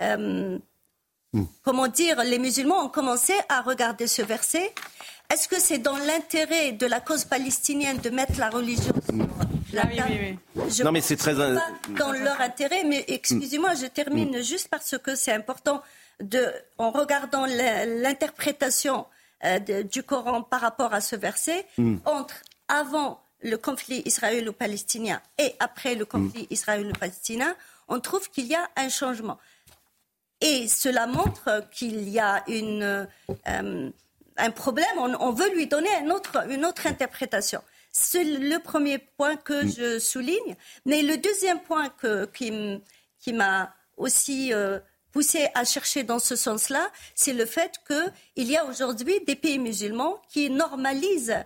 Euh, 0.00 0.58
hmm. 1.32 1.44
Comment 1.62 1.88
dire 1.88 2.22
Les 2.24 2.38
musulmans 2.38 2.84
ont 2.84 2.88
commencé 2.88 3.34
à 3.48 3.60
regarder 3.60 4.06
ce 4.06 4.22
verset 4.22 4.72
est-ce 5.32 5.48
que 5.48 5.58
c'est 5.58 5.78
dans 5.78 5.96
l'intérêt 5.96 6.72
de 6.72 6.86
la 6.86 7.00
cause 7.00 7.24
palestinienne 7.24 7.98
de 7.98 8.10
mettre 8.10 8.38
la 8.38 8.48
religion 8.48 8.94
sur 9.06 9.16
la 9.72 9.84
oui, 9.86 10.00
oui, 10.08 10.38
oui. 10.54 10.82
Non, 10.84 10.92
mais 10.92 11.00
c'est 11.00 11.16
très 11.16 11.34
pas 11.34 11.60
dans 11.98 12.12
leur 12.12 12.40
intérêt. 12.40 12.84
Mais 12.84 13.04
excusez-moi, 13.08 13.74
je 13.74 13.86
termine 13.86 14.40
juste 14.42 14.68
parce 14.68 14.96
que 14.98 15.16
c'est 15.16 15.32
important 15.32 15.82
de, 16.20 16.46
en 16.78 16.90
regardant 16.90 17.44
l'interprétation 17.44 19.06
euh, 19.44 19.58
du 19.82 20.02
Coran 20.02 20.42
par 20.42 20.60
rapport 20.60 20.94
à 20.94 21.00
ce 21.00 21.16
verset, 21.16 21.66
entre 22.04 22.36
avant 22.68 23.20
le 23.42 23.56
conflit 23.56 24.02
israélo-palestinien 24.04 25.20
et 25.38 25.54
après 25.58 25.94
le 25.94 26.04
conflit 26.04 26.42
mm. 26.42 26.52
israélo-palestinien, 26.52 27.56
on 27.88 28.00
trouve 28.00 28.30
qu'il 28.30 28.46
y 28.46 28.54
a 28.54 28.68
un 28.76 28.88
changement. 28.88 29.38
Et 30.40 30.68
cela 30.68 31.06
montre 31.06 31.64
qu'il 31.70 32.08
y 32.08 32.18
a 32.18 32.44
une 32.48 33.06
euh, 33.48 33.90
un 34.38 34.50
problème, 34.50 34.86
on, 34.98 35.32
veut 35.32 35.50
lui 35.54 35.66
donner 35.66 35.88
une 36.50 36.64
autre 36.64 36.86
interprétation. 36.86 37.62
C'est 37.90 38.24
le 38.24 38.58
premier 38.58 38.98
point 38.98 39.36
que 39.36 39.64
mm. 39.64 39.72
je 39.76 39.98
souligne. 39.98 40.56
Mais 40.84 41.02
le 41.02 41.16
deuxième 41.16 41.60
point 41.60 41.90
qui, 42.34 43.32
m'a 43.32 43.74
aussi 43.96 44.52
euh, 44.52 44.78
poussé 45.12 45.48
à 45.54 45.64
chercher 45.64 46.02
dans 46.02 46.18
ce 46.18 46.36
sens-là, 46.36 46.90
c'est 47.14 47.32
le 47.32 47.46
fait 47.46 47.80
qu'il 47.86 48.50
y 48.50 48.56
a 48.56 48.66
aujourd'hui 48.66 49.20
des 49.26 49.36
pays 49.36 49.58
musulmans 49.58 50.20
qui 50.28 50.50
normalisent 50.50 51.36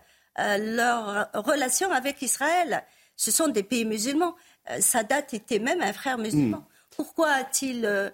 euh, 0.40 0.56
leur 0.58 1.28
relation 1.34 1.90
avec 1.92 2.22
Israël. 2.22 2.82
Ce 3.16 3.30
sont 3.30 3.48
des 3.48 3.62
pays 3.62 3.84
musulmans. 3.84 4.34
Euh, 4.70 4.80
Sadat 4.80 5.26
était 5.32 5.58
même 5.58 5.82
un 5.82 5.92
frère 5.92 6.18
musulman. 6.18 6.58
Mm. 6.58 6.64
Pourquoi 6.96 7.30
a-t-il 7.30 8.12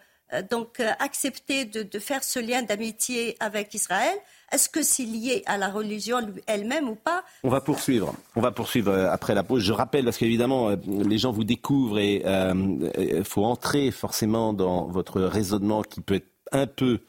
donc 0.51 0.81
accepté 0.81 1.65
de 1.65 1.99
faire 1.99 2.23
ce 2.23 2.39
lien 2.39 2.63
d'amitié 2.63 3.37
avec 3.41 3.73
Israël? 3.75 4.17
Est-ce 4.53 4.69
que 4.69 4.83
c'est 4.83 5.05
lié 5.05 5.43
à 5.47 5.59
la 5.59 5.69
religion 5.69 6.19
elle-même 6.47 6.89
ou 6.89 6.95
pas? 6.95 7.25
On 7.43 7.49
va 7.49 7.61
poursuivre. 7.61 8.15
On 8.37 8.41
va 8.41 8.53
poursuivre 8.53 8.93
euh, 8.93 9.11
après 9.11 9.35
la 9.35 9.43
pause. 9.43 9.63
Je 9.65 9.73
rappelle, 9.73 10.05
parce 10.05 10.19
qu'évidemment, 10.19 10.71
euh, 10.71 10.77
les 10.87 11.19
gens 11.19 11.33
vous 11.33 11.45
découvrent 11.45 11.99
et 11.99 12.17
il 12.19 12.27
euh, 12.27 13.25
faut 13.25 13.45
entrer 13.45 13.91
forcément 13.91 14.53
dans 14.53 14.87
votre 14.87 15.21
raisonnement 15.21 15.83
qui 15.83 16.01
peut 16.01 16.15
être 16.15 16.31
un 16.53 16.69
peu 16.69 17.01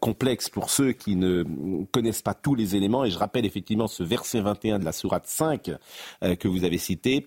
complexe 0.00 0.48
pour 0.48 0.70
ceux 0.70 0.92
qui 0.92 1.16
ne 1.16 1.44
connaissent 1.92 2.22
pas 2.22 2.34
tous 2.34 2.54
les 2.54 2.76
éléments. 2.76 3.04
Et 3.04 3.10
je 3.10 3.18
rappelle 3.18 3.44
effectivement 3.44 3.88
ce 3.88 4.02
verset 4.02 4.40
21 4.40 4.78
de 4.78 4.84
la 4.84 4.92
sourate 4.92 5.26
5 5.26 5.70
que 6.38 6.48
vous 6.48 6.64
avez 6.64 6.78
cité 6.78 7.26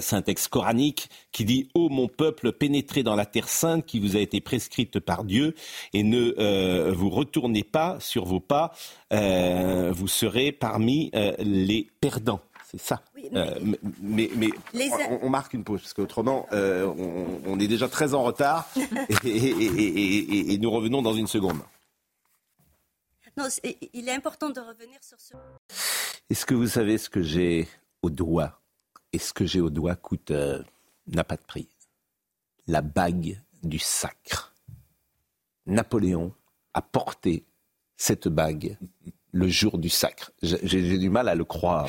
c'est 0.00 0.16
un 0.16 0.22
texte 0.22 0.48
coranique 0.48 1.08
qui 1.32 1.44
dit 1.44 1.68
Ô 1.74 1.88
mon 1.88 2.08
peuple, 2.08 2.52
pénétrez 2.52 3.02
dans 3.02 3.16
la 3.16 3.26
terre 3.26 3.48
sainte 3.48 3.84
qui 3.84 4.00
vous 4.00 4.16
a 4.16 4.20
été 4.20 4.40
prescrite 4.40 5.00
par 5.00 5.24
Dieu 5.24 5.54
et 5.92 6.02
ne 6.02 6.34
euh, 6.38 6.92
vous 6.94 7.10
retournez 7.10 7.64
pas 7.64 7.98
sur 8.00 8.24
vos 8.24 8.40
pas, 8.40 8.72
euh, 9.12 9.92
vous 9.94 10.08
serez 10.08 10.52
parmi 10.52 11.10
euh, 11.14 11.32
les 11.38 11.88
perdants. 12.00 12.40
C'est 12.72 12.80
ça. 12.80 13.02
mais, 14.00 14.30
on, 15.22 15.28
marque 15.28 15.52
une 15.52 15.62
pause, 15.62 15.82
parce 15.82 15.92
qu'autrement, 15.92 16.46
on, 16.50 17.60
est 17.60 17.68
déjà 17.68 17.88
très 17.88 18.14
en 18.14 18.22
retard 18.22 18.68
et, 19.24 20.54
et 20.54 20.58
nous 20.58 20.70
revenons 20.70 21.02
dans 21.02 21.12
une 21.12 21.26
seconde. 21.26 21.58
Non, 23.36 23.48
il 23.94 24.08
est 24.08 24.14
important 24.14 24.50
de 24.50 24.60
revenir 24.60 24.98
sur 25.02 25.18
ce. 25.18 25.34
Est-ce 26.28 26.44
que 26.44 26.54
vous 26.54 26.66
savez 26.66 26.98
ce 26.98 27.08
que 27.08 27.22
j'ai 27.22 27.66
au 28.02 28.10
doigt? 28.10 28.60
Et 29.12 29.18
ce 29.18 29.32
que 29.32 29.46
j'ai 29.46 29.60
au 29.60 29.70
doigt 29.70 29.96
coûte 29.96 30.30
euh, 30.30 30.62
n'a 31.06 31.24
pas 31.24 31.36
de 31.36 31.42
prix. 31.42 31.68
La 32.66 32.82
bague 32.82 33.40
du 33.62 33.78
sacre. 33.78 34.54
Napoléon 35.66 36.34
a 36.74 36.82
porté 36.82 37.44
cette 37.96 38.28
bague 38.28 38.76
le 39.32 39.48
jour 39.48 39.78
du 39.78 39.88
sacre. 39.88 40.30
J'ai 40.42 40.98
du 40.98 41.10
mal 41.10 41.28
à 41.28 41.34
le 41.34 41.44
croire. 41.44 41.88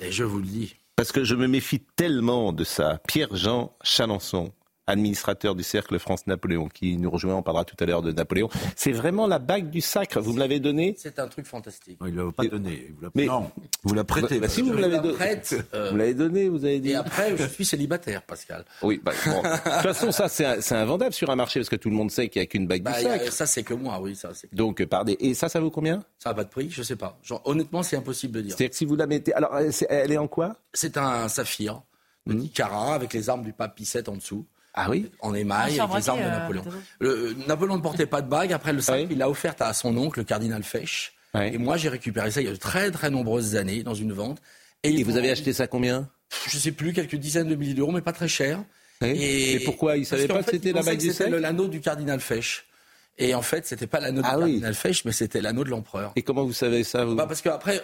Et 0.00 0.10
je 0.10 0.24
vous 0.24 0.38
le 0.38 0.46
dis. 0.46 0.74
Parce 0.96 1.12
que 1.12 1.22
je 1.22 1.36
me 1.36 1.46
méfie 1.46 1.80
tellement 1.96 2.52
de 2.52 2.64
ça. 2.64 3.00
Pierre-Jean 3.06 3.72
Chalençon, 3.84 4.52
administrateur 4.88 5.54
du 5.54 5.62
Cercle 5.62 5.98
France-Napoléon, 5.98 6.68
qui 6.68 6.96
nous 6.96 7.10
rejoint, 7.10 7.34
on 7.34 7.42
parlera 7.42 7.64
tout 7.64 7.76
à 7.78 7.86
l'heure 7.86 8.02
de 8.02 8.10
Napoléon. 8.10 8.48
C'est 8.74 8.92
vraiment 8.92 9.26
la 9.26 9.38
bague 9.38 9.70
du 9.70 9.80
sacre. 9.80 10.20
Vous 10.20 10.32
me 10.32 10.38
l'avez 10.38 10.60
donné 10.60 10.94
C'est 10.98 11.18
un 11.18 11.28
truc 11.28 11.46
fantastique. 11.46 11.98
il 12.04 12.14
ne 12.14 12.24
l'a 12.24 12.32
pas 12.32 12.44
donné. 12.46 12.94
Vous 13.00 13.08
Mais 13.14 13.26
non, 13.26 13.50
vous 13.84 13.94
la 13.94 14.04
prêtez. 14.04 14.40
Bah, 14.40 14.48
si 14.48 14.62
vous 14.62 14.72
l'avez 14.72 14.98
donné, 14.98 15.16
euh, 15.74 15.90
vous 15.90 15.96
l'avez 15.96 16.14
donné, 16.14 16.48
vous 16.48 16.64
avez 16.64 16.80
dit. 16.80 16.90
Et 16.90 16.94
après, 16.94 17.36
je 17.36 17.44
suis 17.44 17.64
célibataire, 17.64 18.22
Pascal. 18.22 18.64
Oui, 18.82 19.00
bah, 19.02 19.12
bon. 19.26 19.42
de 19.42 19.48
toute 19.48 19.82
façon, 19.82 20.10
ça, 20.10 20.28
c'est 20.28 20.74
invendable 20.74 21.12
sur 21.12 21.30
un 21.30 21.36
marché 21.36 21.60
parce 21.60 21.68
que 21.68 21.76
tout 21.76 21.90
le 21.90 21.96
monde 21.96 22.10
sait 22.10 22.28
qu'il 22.28 22.40
n'y 22.40 22.44
a 22.44 22.46
qu'une 22.46 22.66
bague 22.66 22.80
du 22.80 22.84
bah, 22.84 23.00
sacre. 23.00 23.32
ça, 23.32 23.46
c'est 23.46 23.62
que 23.62 23.74
moi, 23.74 24.00
oui. 24.00 24.16
Ça, 24.16 24.30
Donc, 24.52 24.84
pardon. 24.86 25.14
Et 25.20 25.34
ça, 25.34 25.48
ça 25.48 25.60
vaut 25.60 25.70
combien? 25.70 26.02
Ça 26.18 26.30
n'a 26.30 26.34
pas 26.34 26.44
de 26.44 26.50
prix, 26.50 26.70
je 26.70 26.80
ne 26.80 26.84
sais 26.84 26.96
pas. 26.96 27.18
Genre, 27.22 27.42
honnêtement, 27.44 27.82
c'est 27.82 27.96
impossible 27.96 28.34
de 28.34 28.40
dire. 28.42 28.50
C'est-à-dire 28.56 28.70
que 28.70 28.76
si 28.76 28.84
vous 28.84 28.96
la 28.96 29.06
mettez. 29.06 29.34
Alors, 29.34 29.56
elle 29.88 30.12
est 30.12 30.18
en 30.18 30.28
quoi? 30.28 30.56
C'est 30.72 30.96
un 30.96 31.28
saphir, 31.28 31.82
mmh. 32.26 32.48
carat 32.48 32.94
avec 32.94 33.12
les 33.12 33.28
armes 33.28 33.42
du 33.42 33.52
pape 33.52 33.76
Pissette 33.76 34.08
en 34.08 34.16
dessous. 34.16 34.46
Ah 34.80 34.88
oui 34.88 35.10
En 35.20 35.34
émail, 35.34 35.80
avec 35.80 35.96
les 35.96 36.08
armes 36.08 36.20
de 36.20 36.24
euh, 36.24 36.30
Napoléon. 36.30 36.64
Napoléon 37.48 37.76
ne 37.78 37.82
portait 37.82 38.06
pas 38.06 38.22
de 38.22 38.28
bague. 38.28 38.52
Après, 38.52 38.72
le 38.72 38.80
sac, 38.80 39.08
il 39.10 39.18
l'a 39.18 39.28
offert 39.28 39.56
à 39.58 39.74
son 39.74 39.96
oncle, 39.96 40.20
le 40.20 40.24
cardinal 40.24 40.62
Fesch. 40.62 41.14
Et 41.34 41.58
moi, 41.58 41.76
j'ai 41.76 41.88
récupéré 41.88 42.30
ça 42.30 42.40
il 42.40 42.46
y 42.46 42.48
a 42.48 42.52
de 42.52 42.56
très, 42.56 42.90
très 42.92 43.10
nombreuses 43.10 43.56
années 43.56 43.82
dans 43.82 43.94
une 43.94 44.12
vente. 44.12 44.38
Et, 44.84 45.02
vous 45.02 45.16
avez 45.16 45.30
acheté 45.30 45.52
ça 45.52 45.66
combien? 45.66 46.08
Je 46.46 46.56
ne 46.56 46.60
sais 46.60 46.72
plus, 46.72 46.92
quelques 46.92 47.16
dizaines 47.16 47.48
de 47.48 47.56
milliers 47.56 47.74
d'euros, 47.74 47.90
mais 47.90 48.02
pas 48.02 48.12
très 48.12 48.28
cher. 48.28 48.62
Et, 49.02 49.60
pourquoi? 49.64 49.96
Il 49.96 50.00
ne 50.00 50.04
savait 50.04 50.28
pas 50.28 50.42
que 50.44 50.50
c'était 50.52 50.72
la 50.72 50.82
bague 50.82 50.98
du 50.98 51.12
C'était 51.12 51.40
l'anneau 51.40 51.66
du 51.66 51.80
cardinal 51.80 52.20
Fesch. 52.20 52.67
Et 53.20 53.34
en 53.34 53.42
fait, 53.42 53.66
c'était 53.66 53.88
pas 53.88 53.98
l'anneau 53.98 54.22
de 54.22 54.26
ah 54.26 54.36
cardinal 54.36 54.74
Fesch, 54.74 55.04
mais 55.04 55.10
c'était 55.10 55.40
l'anneau 55.40 55.64
de 55.64 55.70
l'empereur. 55.70 56.12
Et 56.14 56.22
comment 56.22 56.44
vous 56.44 56.52
savez 56.52 56.84
ça 56.84 57.04
bah 57.04 57.26
Parce 57.26 57.42
qu'après, 57.42 57.82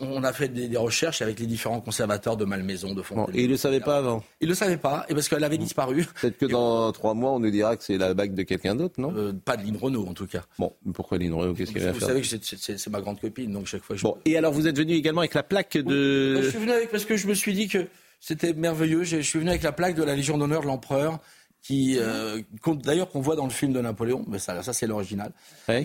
on, 0.00 0.22
a 0.22 0.32
fait 0.32 0.48
des, 0.48 0.76
recherches 0.76 1.22
avec 1.22 1.40
les 1.40 1.46
différents 1.46 1.80
conservateurs 1.80 2.36
de 2.36 2.44
Malmaison, 2.44 2.94
de 2.94 3.00
Fontainebleau. 3.00 3.34
et 3.34 3.44
il 3.44 3.50
le 3.50 3.56
savait 3.56 3.80
pas 3.80 3.96
avant 3.96 4.22
Il 4.42 4.48
le 4.48 4.54
savait 4.54 4.76
pas, 4.76 5.06
et 5.08 5.14
parce 5.14 5.28
qu'elle 5.28 5.44
avait 5.44 5.56
disparu. 5.56 6.04
Peut-être 6.20 6.36
que 6.36 6.46
dans 6.46 6.92
trois 6.92 7.14
mois, 7.14 7.32
on 7.32 7.40
nous 7.40 7.50
dira 7.50 7.76
que 7.76 7.84
c'est 7.84 7.96
la 7.96 8.12
bague 8.12 8.34
de 8.34 8.42
quelqu'un 8.42 8.74
d'autre, 8.74 9.00
non 9.00 9.12
euh, 9.16 9.32
Pas 9.32 9.56
de 9.56 9.64
Lynn 9.64 9.76
Renault, 9.76 10.06
en 10.06 10.14
tout 10.14 10.26
cas. 10.26 10.42
Bon, 10.58 10.72
pourquoi 10.92 11.16
Lynn 11.16 11.32
Renault 11.32 11.54
Qu'est-ce 11.54 11.72
qu'il 11.72 11.80
va 11.80 11.94
faire 11.94 11.94
Vous 11.94 12.00
savez 12.00 12.20
que 12.20 12.56
c'est 12.78 12.90
ma 12.90 13.00
grande 13.00 13.20
copine, 13.20 13.52
donc 13.52 13.66
chaque 13.66 13.82
fois 13.82 13.96
je... 13.96 14.02
Bon, 14.02 14.18
et 14.26 14.36
alors 14.36 14.52
vous 14.52 14.66
êtes 14.66 14.76
venu 14.76 14.92
également 14.92 15.22
avec 15.22 15.34
la 15.34 15.42
plaque 15.42 15.78
de... 15.78 16.42
je 16.42 16.50
suis 16.50 16.58
venu 16.58 16.72
avec 16.72 16.90
parce 16.90 17.06
que 17.06 17.16
je 17.16 17.26
me 17.26 17.34
suis 17.34 17.54
dit 17.54 17.68
que 17.68 17.86
c'était 18.20 18.52
merveilleux. 18.52 19.04
Je 19.04 19.18
suis 19.18 19.38
venu 19.38 19.50
avec 19.50 19.62
la 19.62 19.72
plaque 19.72 19.94
de 19.94 20.02
la 20.02 20.14
Légion 20.14 20.38
d'honneur 20.38 20.62
de 20.62 20.66
l'empereur 20.66 21.20
qui 21.64 21.96
euh, 21.98 22.42
d'ailleurs 22.84 23.08
qu'on 23.08 23.22
voit 23.22 23.36
dans 23.36 23.44
le 23.44 23.50
film 23.50 23.72
de 23.72 23.80
Napoléon, 23.80 24.24
mais 24.28 24.38
ça, 24.38 24.62
ça 24.62 24.72
c'est 24.72 24.86
l'original, 24.86 25.32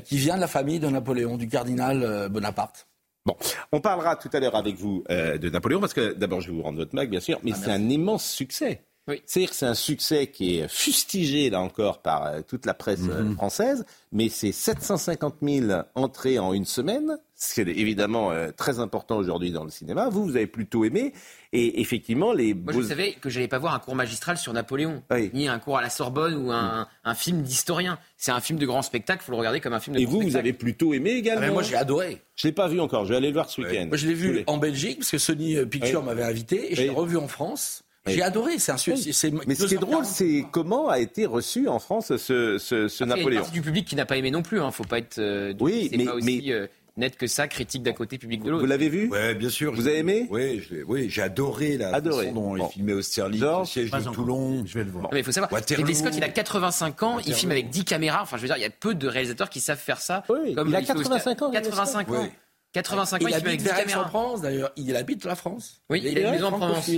qui 0.04 0.18
vient 0.18 0.36
de 0.36 0.42
la 0.42 0.48
famille 0.48 0.80
de 0.80 0.90
Napoléon, 0.90 1.38
du 1.38 1.48
cardinal 1.48 2.04
euh, 2.04 2.30
Bonaparte. 2.30 2.88
Bon, 3.26 3.36
on 3.72 3.80
parlera 3.80 4.16
tout 4.18 4.30
à 4.34 4.40
l'heure 4.40 4.56
avec 4.56 4.76
vous 4.76 5.04
euh, 5.10 5.38
de 5.38 5.50
Napoléon, 5.50 5.80
parce 5.80 5.94
que 5.94 6.14
d'abord 6.14 6.42
je 6.42 6.50
vais 6.50 6.58
vous 6.58 6.64
rendre 6.64 6.80
votre 6.80 6.94
mag, 6.94 7.10
bien 7.10 7.22
sûr, 7.22 7.40
mais 7.44 7.52
ah, 7.54 7.58
c'est 7.64 7.72
un 7.72 7.90
immense 7.90 8.30
succès. 8.30 8.82
C'est-à-dire 9.26 9.50
que 9.50 9.56
c'est 9.56 9.66
un 9.66 9.76
succès 9.76 10.28
qui 10.28 10.58
est 10.58 10.68
fustigé, 10.68 11.50
là 11.50 11.62
encore, 11.62 12.02
par 12.02 12.26
euh, 12.26 12.42
toute 12.48 12.66
la 12.66 12.74
presse 12.74 13.02
euh, 13.10 13.24
mhm. 13.24 13.36
française, 13.36 13.86
mais 14.12 14.30
c'est 14.30 14.52
750 14.52 15.36
000 15.42 15.82
entrées 15.96 16.40
en 16.40 16.54
une 16.54 16.66
semaine, 16.66 17.18
ce 17.36 17.54
qui 17.54 17.62
est 17.62 17.68
évidemment 17.68 18.32
euh, 18.32 18.52
très 18.56 18.80
important 18.80 19.18
aujourd'hui 19.18 19.52
dans 19.52 19.64
le 19.64 19.70
cinéma. 19.70 20.10
Vous, 20.10 20.24
vous 20.26 20.36
avez 20.36 20.48
plutôt 20.48 20.84
aimé. 20.84 21.14
Et 21.52 21.82
effectivement, 21.82 22.34
les. 22.34 22.54
Moi, 22.54 22.74
je 22.74 22.82
savais 22.82 23.14
que 23.14 23.30
je 23.30 23.40
n'allais 23.40 23.48
pas 23.48 23.58
voir 23.58 23.74
un 23.74 23.80
cours 23.80 23.96
magistral 23.96 24.38
sur 24.38 24.54
Napoléon, 24.54 25.02
ni 25.34 25.48
un 25.48 25.58
cours 25.58 25.78
à 25.78 25.82
la 25.82 25.90
Sorbonne 25.90 26.36
ou 26.36 26.52
un, 26.52 26.88
film 27.16 27.42
d'historien. 27.42 27.98
C'est 28.18 28.32
un 28.32 28.40
film 28.40 28.60
de 28.60 28.66
grand 28.66 28.84
spectacle, 28.84 29.24
il 29.24 29.26
faut 29.26 29.32
le 29.32 29.40
regarder 29.40 29.60
comme 29.60 29.74
un 29.74 29.80
film 29.80 29.96
de 29.96 30.02
Et 30.02 30.06
vous, 30.06 30.22
vous 30.22 30.36
avez 30.36 30.54
plutôt 30.54 30.94
aimé 30.94 31.12
également 31.12 31.48
ah, 31.48 31.52
Moi, 31.52 31.64
j'ai 31.64 31.76
adoré. 31.76 32.22
Je 32.36 32.48
ne 32.48 32.52
l'ai 32.52 32.56
pas 32.56 32.68
vu 32.68 32.80
encore, 32.80 33.06
je 33.06 33.10
vais 33.10 33.18
aller 33.18 33.30
le 33.30 33.34
voir 33.34 33.50
ce 33.50 33.62
week-end. 33.62 33.88
Moi, 33.88 33.98
je 33.98 34.08
l'ai 34.08 34.14
vu 34.14 34.44
en 34.46 34.58
Belgique, 34.58 35.00
parce 35.00 35.12
que 35.12 35.18
Sony 35.18 35.66
Pictures 35.66 36.04
m'avait 36.04 36.24
invité, 36.24 36.72
et 36.72 36.76
je 36.76 36.84
l'ai 36.84 36.90
revu 36.90 37.18
en 37.18 37.28
France. 37.28 37.84
J'ai 38.08 38.22
adoré, 38.22 38.60
c'est 38.60 38.72
un 38.72 38.78
succès. 38.78 39.32
Mais 39.48 39.56
ce 39.56 39.66
qui 39.66 39.76
est 39.76 39.78
drôle, 39.78 40.06
c'est 40.06 40.46
comment 40.52 40.90
a 40.90 41.00
été 41.00 41.26
reçu 41.26 41.68
en 41.68 41.80
France 41.80 42.16
ce, 42.18 42.58
ce, 42.58 42.88
ce 42.88 43.04
Napoléon. 43.04 43.30
Il 43.30 43.34
y 43.34 43.36
a 43.36 43.40
une 43.40 43.40
partie 43.40 43.52
du 43.52 43.62
public 43.62 43.88
qui 43.88 43.96
n'a 43.96 44.06
pas 44.06 44.18
aimé 44.18 44.32
non 44.32 44.42
plus. 44.42 44.62
Hein. 44.62 44.72
Faut 44.72 44.84
pas 44.84 45.00
être. 45.00 45.20
Euh, 45.20 45.54
oui, 45.60 45.90
mais, 45.92 46.06
pas 46.06 46.16
aussi, 46.16 46.52
euh, 46.52 46.68
net 46.98 47.18
que 47.18 47.28
ça, 47.28 47.48
critique 47.48 47.84
d'un 47.84 47.94
côté, 47.94 48.18
public 48.18 48.44
de 48.44 48.52
l'autre. 48.52 48.64
Vous 48.64 48.70
l'avez 48.70 48.90
vu? 48.90 49.10
Oui, 49.12 49.36
bien 49.36 49.50
sûr. 49.50 49.74
Vous 49.74 49.88
avez 49.88 50.00
aimé? 50.00 50.28
Oui, 50.30 50.64
oui, 50.88 51.10
j'ai 51.10 51.22
adoré 51.22 51.78
la 51.78 51.94
adoré. 51.94 52.28
façon 52.28 52.36
dont 52.36 52.56
il 52.56 52.66
filmait 52.72 52.94
Austerlitz, 52.94 53.42
le 53.42 53.66
siège 53.66 53.92
de 53.92 54.12
Toulon. 54.12 54.64
Je 54.66 54.78
vais 54.78 54.84
le 54.84 54.92
voir. 54.92 55.10
mais 55.12 55.20
il 55.20 55.26
faut 55.26 55.32
savoir, 55.32 55.52
Ridley 55.52 55.94
Scott, 55.94 56.14
il 56.16 56.24
a 56.24 56.30
85 56.30 57.04
ans, 57.04 57.20
il 57.20 57.34
filme 57.34 57.52
avec 57.52 57.70
10 57.70 57.86
caméras. 57.86 58.22
Enfin, 58.22 58.38
je 58.38 58.44
veux 58.44 58.48
dire, 58.48 58.58
il 58.58 58.62
y 58.64 58.66
a 58.66 58.70
peu 58.70 58.96
de 58.96 59.08
réalisateurs 59.08 59.50
qui 59.50 59.60
savent 59.60 59.80
faire 59.80 60.02
ça. 60.02 60.24
Oui, 60.30 60.54
comme 60.56 60.70
il 60.70 60.76
a 60.76 60.82
85 60.82 61.42
ans. 61.42 61.52
85 61.52 62.10
ans. 62.12 62.28
85 62.72 63.16
ans, 63.16 63.26
il, 63.28 63.30
il 63.30 63.36
filme 63.36 63.48
avec 63.48 63.62
10 63.62 63.70
caméras. 63.70 64.06
en 64.06 64.08
France, 64.10 64.42
d'ailleurs. 64.42 64.72
Il 64.76 64.96
habite 64.96 65.26
la 65.26 65.36
France. 65.36 65.82
Oui, 65.90 66.02
il, 66.04 66.18
a 66.18 66.22
une 66.22 66.32
maison 66.32 66.48
en 66.48 66.52
Provence. 66.52 66.90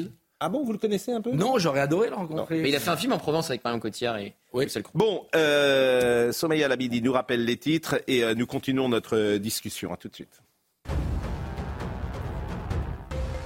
Ah 0.44 0.50
bon, 0.50 0.64
vous 0.64 0.72
le 0.72 0.80
connaissez 0.80 1.12
un 1.12 1.22
peu 1.22 1.32
Non, 1.32 1.60
j'aurais 1.60 1.82
adoré 1.82 2.10
le 2.10 2.16
rencontrer. 2.16 2.64
Mais 2.64 2.70
il 2.70 2.76
a 2.76 2.80
fait 2.80 2.90
un 2.90 2.98
film 2.98 3.14
en 3.14 3.20
Provence 3.20 3.52
avec 3.52 3.64
Marion 3.64 3.80
Cotillard 3.80 4.18
et 4.18 4.34
oui. 4.54 4.66
Bon, 4.96 5.28
euh, 5.36 6.32
Sommeil 6.32 6.62
Labidi 6.62 7.04
nous 7.04 7.14
rappelle 7.14 7.46
les 7.46 7.58
titres 7.58 8.02
et 8.08 8.24
euh, 8.24 8.34
nous 8.34 8.48
continuons 8.48 8.90
notre 8.90 9.38
discussion. 9.38 9.94
À 9.94 9.98
tout 9.98 10.10
de 10.10 10.16
suite. 10.16 10.42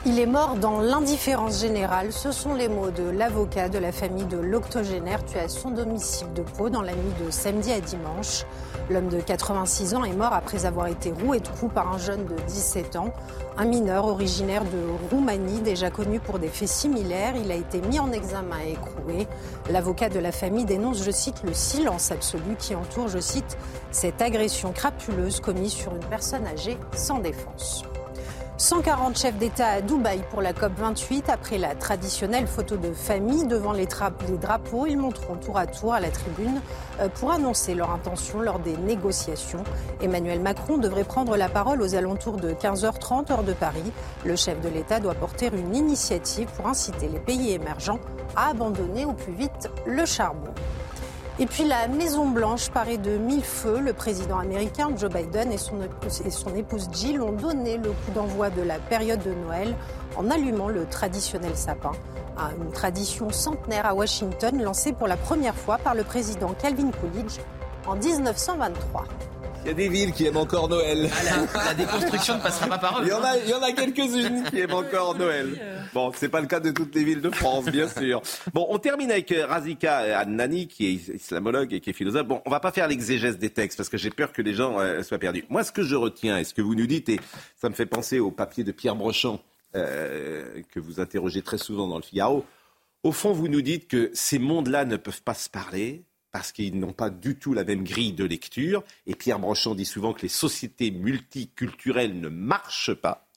Il 0.08 0.20
est 0.20 0.28
mort 0.28 0.56
dans 0.58 0.82
l'indifférence 0.82 1.62
générale. 1.62 2.14
Ce 2.14 2.32
sont 2.32 2.54
les 2.54 2.68
mots 2.68 2.92
de 2.92 3.10
l'avocat 3.10 3.70
de 3.70 3.80
la 3.80 3.92
famille 3.92 4.26
de 4.26 4.38
l'octogénaire 4.38 5.26
tué 5.26 5.40
à 5.40 5.50
son 5.50 5.72
domicile 5.72 6.32
de 6.36 6.44
Pau 6.44 6.70
dans 6.70 6.84
la 6.84 6.92
nuit 6.92 7.14
de 7.26 7.32
samedi 7.32 7.72
à 7.72 7.80
dimanche. 7.80 8.46
L'homme 8.92 9.08
de 9.08 9.20
86 9.20 9.96
ans 9.96 10.04
est 10.04 10.14
mort 10.14 10.34
après 10.34 10.68
avoir 10.68 10.86
été 10.86 11.12
roué 11.12 11.40
de 11.40 11.48
coups 11.48 11.74
par 11.74 11.92
un 11.92 11.98
jeune 11.98 12.24
de 12.26 12.36
17 12.46 12.98
ans, 12.98 13.12
un 13.58 13.66
mineur 13.66 14.06
originaire 14.06 14.64
de 14.64 15.10
Roumanie, 15.10 15.62
déjà 15.62 15.90
connu 15.90 16.20
pour 16.20 16.38
des 16.38 16.50
faits 16.50 16.68
similaires. 16.68 17.34
Il 17.36 17.52
a 17.52 17.56
été 17.56 17.82
mis 17.82 18.00
en 18.00 18.12
examen 18.12 18.58
et 18.64 18.74
écroué. 18.74 19.28
L'avocat 19.72 20.10
de 20.10 20.20
la 20.20 20.32
famille 20.32 20.66
dénonce, 20.66 21.04
je 21.04 21.10
cite, 21.10 21.42
le 21.44 21.54
silence 21.56 22.12
absolu 22.12 22.56
qui 22.60 22.76
entoure, 22.76 23.08
je 23.08 23.20
cite, 23.20 23.58
cette 23.90 24.22
agression 24.22 24.72
crapuleuse 24.72 25.40
commise 25.40 25.74
sur 25.74 25.96
une 25.96 26.06
personne 26.06 26.46
âgée 26.46 26.78
sans 26.94 27.18
défense. 27.18 27.84
140 28.58 29.18
chefs 29.18 29.38
d'État 29.38 29.68
à 29.68 29.82
Dubaï 29.82 30.24
pour 30.30 30.42
la 30.42 30.54
COP28. 30.54 31.24
Après 31.28 31.58
la 31.58 31.76
traditionnelle 31.76 32.48
photo 32.48 32.78
de 32.78 32.94
famille 32.94 33.46
devant 33.48 33.74
les, 33.74 33.86
drapeaux, 33.86 34.86
ils 34.86 34.96
monteront 34.96 35.36
tour 35.36 35.58
à 35.58 35.68
tour 35.68 35.94
à 35.94 36.00
la 36.00 36.10
tribune 36.10 36.62
euh, 37.02 37.10
pour 37.10 37.32
annoncer 37.32 37.76
leur 37.76 37.92
intention 37.92 38.40
lors 38.40 38.60
des 38.60 38.78
négociations. 38.78 39.62
Emmanuel 40.02 40.40
Macron 40.40 40.78
devrait 40.78 41.04
prendre 41.04 41.36
la 41.36 41.50
parole 41.50 41.82
aux 41.82 41.96
alentours 41.96 42.38
de 42.38 42.52
15h30 42.52 43.30
heure 43.30 43.44
de 43.44 43.52
Paris. 43.52 43.92
Le 44.24 44.38
chef 44.38 44.62
de 44.62 44.70
l'État 44.70 45.02
doit 45.02 45.16
porter 45.16 45.52
une 45.54 45.76
initiative 45.76 46.48
pour 46.56 46.68
inciter 46.68 47.10
les 47.10 47.20
pays 47.20 47.52
émergents 47.52 48.00
à 48.38 48.52
abandonner 48.52 49.04
au 49.04 49.14
plus 49.14 49.34
vite 49.34 49.70
le 49.86 50.06
charbon. 50.06 50.54
Et 51.38 51.48
puis 51.48 51.66
la 51.66 51.90
Maison-Blanche 51.90 52.70
paraît 52.70 52.98
de 52.98 53.18
mille 53.18 53.44
feux. 53.44 53.82
Le 53.82 53.92
président 53.92 54.40
américain 54.40 54.90
Joe 54.96 55.12
Biden 55.12 55.52
et 55.52 55.58
son, 55.58 55.76
et 56.24 56.30
son 56.30 56.56
épouse 56.56 56.88
Jill 56.94 57.22
ont 57.22 57.34
donné 57.34 57.76
le 57.76 57.90
coup 57.90 58.12
d'envoi 58.14 58.50
de 58.50 58.62
la 58.62 58.80
période 58.80 59.22
de 59.22 59.34
Noël 59.34 59.76
en 60.16 60.32
allumant 60.32 60.70
le 60.70 60.86
traditionnel 60.86 61.58
sapin. 61.58 61.92
Une 62.58 62.72
tradition 62.72 63.32
centenaire 63.32 63.86
à 63.86 63.94
Washington 63.94 64.62
lancée 64.62 64.94
pour 64.94 65.08
la 65.08 65.18
première 65.18 65.56
fois 65.56 65.78
par 65.78 65.94
le 65.94 66.04
président 66.04 66.54
Calvin 66.54 66.92
Coolidge 66.92 67.40
en 67.86 67.98
1923. 67.98 69.04
Il 69.66 69.70
y 69.70 69.72
a 69.72 69.74
des 69.74 69.90
villes 69.90 70.12
qui 70.12 70.28
aiment 70.28 70.38
encore 70.38 70.70
Noël. 70.70 71.10
Ah, 71.12 71.66
la, 71.66 71.74
déconstruction 71.74 72.36
ne 72.36 72.42
passera 72.44 72.68
pas 72.68 72.78
par 72.78 73.00
eux. 73.00 73.06
Il 73.06 73.10
y 73.10 73.14
en 73.14 73.24
a, 73.24 73.36
il 73.36 73.50
y 73.50 73.54
en 73.56 73.64
a 73.64 73.72
quelques-unes 73.72 74.44
qui 74.44 74.60
aiment 74.60 74.76
encore 74.76 75.16
Noël. 75.18 75.60
Bon, 75.92 76.12
c'est 76.16 76.30
pas 76.30 76.40
le 76.40 76.46
cas 76.46 76.60
de 76.60 76.70
toutes 76.70 76.94
les 76.94 77.04
villes 77.04 77.22
de 77.22 77.32
France, 77.32 77.66
bien 77.66 77.88
sûr. 77.88 78.22
Bon, 78.54 78.68
on 78.70 78.78
termine 78.78 79.10
avec 79.10 79.32
euh, 79.32 79.48
Razika 79.48 80.20
Adnani, 80.20 80.68
qui 80.68 80.86
est 80.86 81.16
islamologue 81.16 81.74
et 81.74 81.80
qui 81.80 81.90
est 81.90 81.94
philosophe. 81.94 82.28
Bon, 82.28 82.44
on 82.46 82.52
va 82.52 82.60
pas 82.60 82.72
faire 82.72 82.88
l'exégèse 82.88 83.40
des 83.40 83.50
textes 83.50 83.78
parce 83.78 83.90
que 83.90 83.98
j'ai 83.98 84.12
peur 84.12 84.34
que 84.34 84.44
les 84.44 84.54
gens 84.54 84.80
euh, 84.80 85.02
soient 85.02 85.18
perdus. 85.18 85.46
Moi, 85.50 85.64
ce 85.64 85.72
que 85.72 85.82
je 85.82 85.96
retiens 85.96 86.38
et 86.38 86.44
ce 86.44 86.54
que 86.54 86.62
vous 86.62 86.76
nous 86.76 86.86
dites, 86.86 87.10
et 87.10 87.20
ça 87.56 87.68
me 87.68 87.74
fait 87.74 87.88
penser 87.88 88.20
au 88.20 88.30
papier 88.30 88.64
de 88.64 88.72
Pierre 88.72 88.96
Brochant 88.96 89.42
euh, 89.76 90.62
que 90.72 90.80
vous 90.80 91.00
interrogez 91.00 91.42
très 91.42 91.58
souvent 91.58 91.88
dans 91.88 91.98
le 91.98 92.04
Figaro. 92.04 92.46
Au 93.02 93.12
fond, 93.12 93.32
vous 93.32 93.48
nous 93.48 93.64
dites 93.64 93.88
que 93.88 94.12
ces 94.14 94.38
mondes-là 94.38 94.86
ne 94.86 94.98
peuvent 94.98 95.24
pas 95.24 95.34
se 95.34 95.50
parler, 95.50 96.04
parce 96.36 96.52
qu'ils 96.52 96.78
n'ont 96.78 96.92
pas 96.92 97.10
du 97.10 97.38
tout 97.38 97.54
la 97.54 97.64
même 97.64 97.86
grille 97.86 98.12
de 98.12 98.26
lecture. 98.26 98.84
Et 99.08 99.16
Pierre 99.16 99.40
Brochant 99.40 99.74
dit 99.74 99.86
souvent 99.86 100.12
que 100.12 100.24
les 100.24 100.28
sociétés 100.28 100.92
multiculturelles 100.92 102.20
ne 102.20 102.28
marchent 102.28 102.94
pas. 102.94 103.30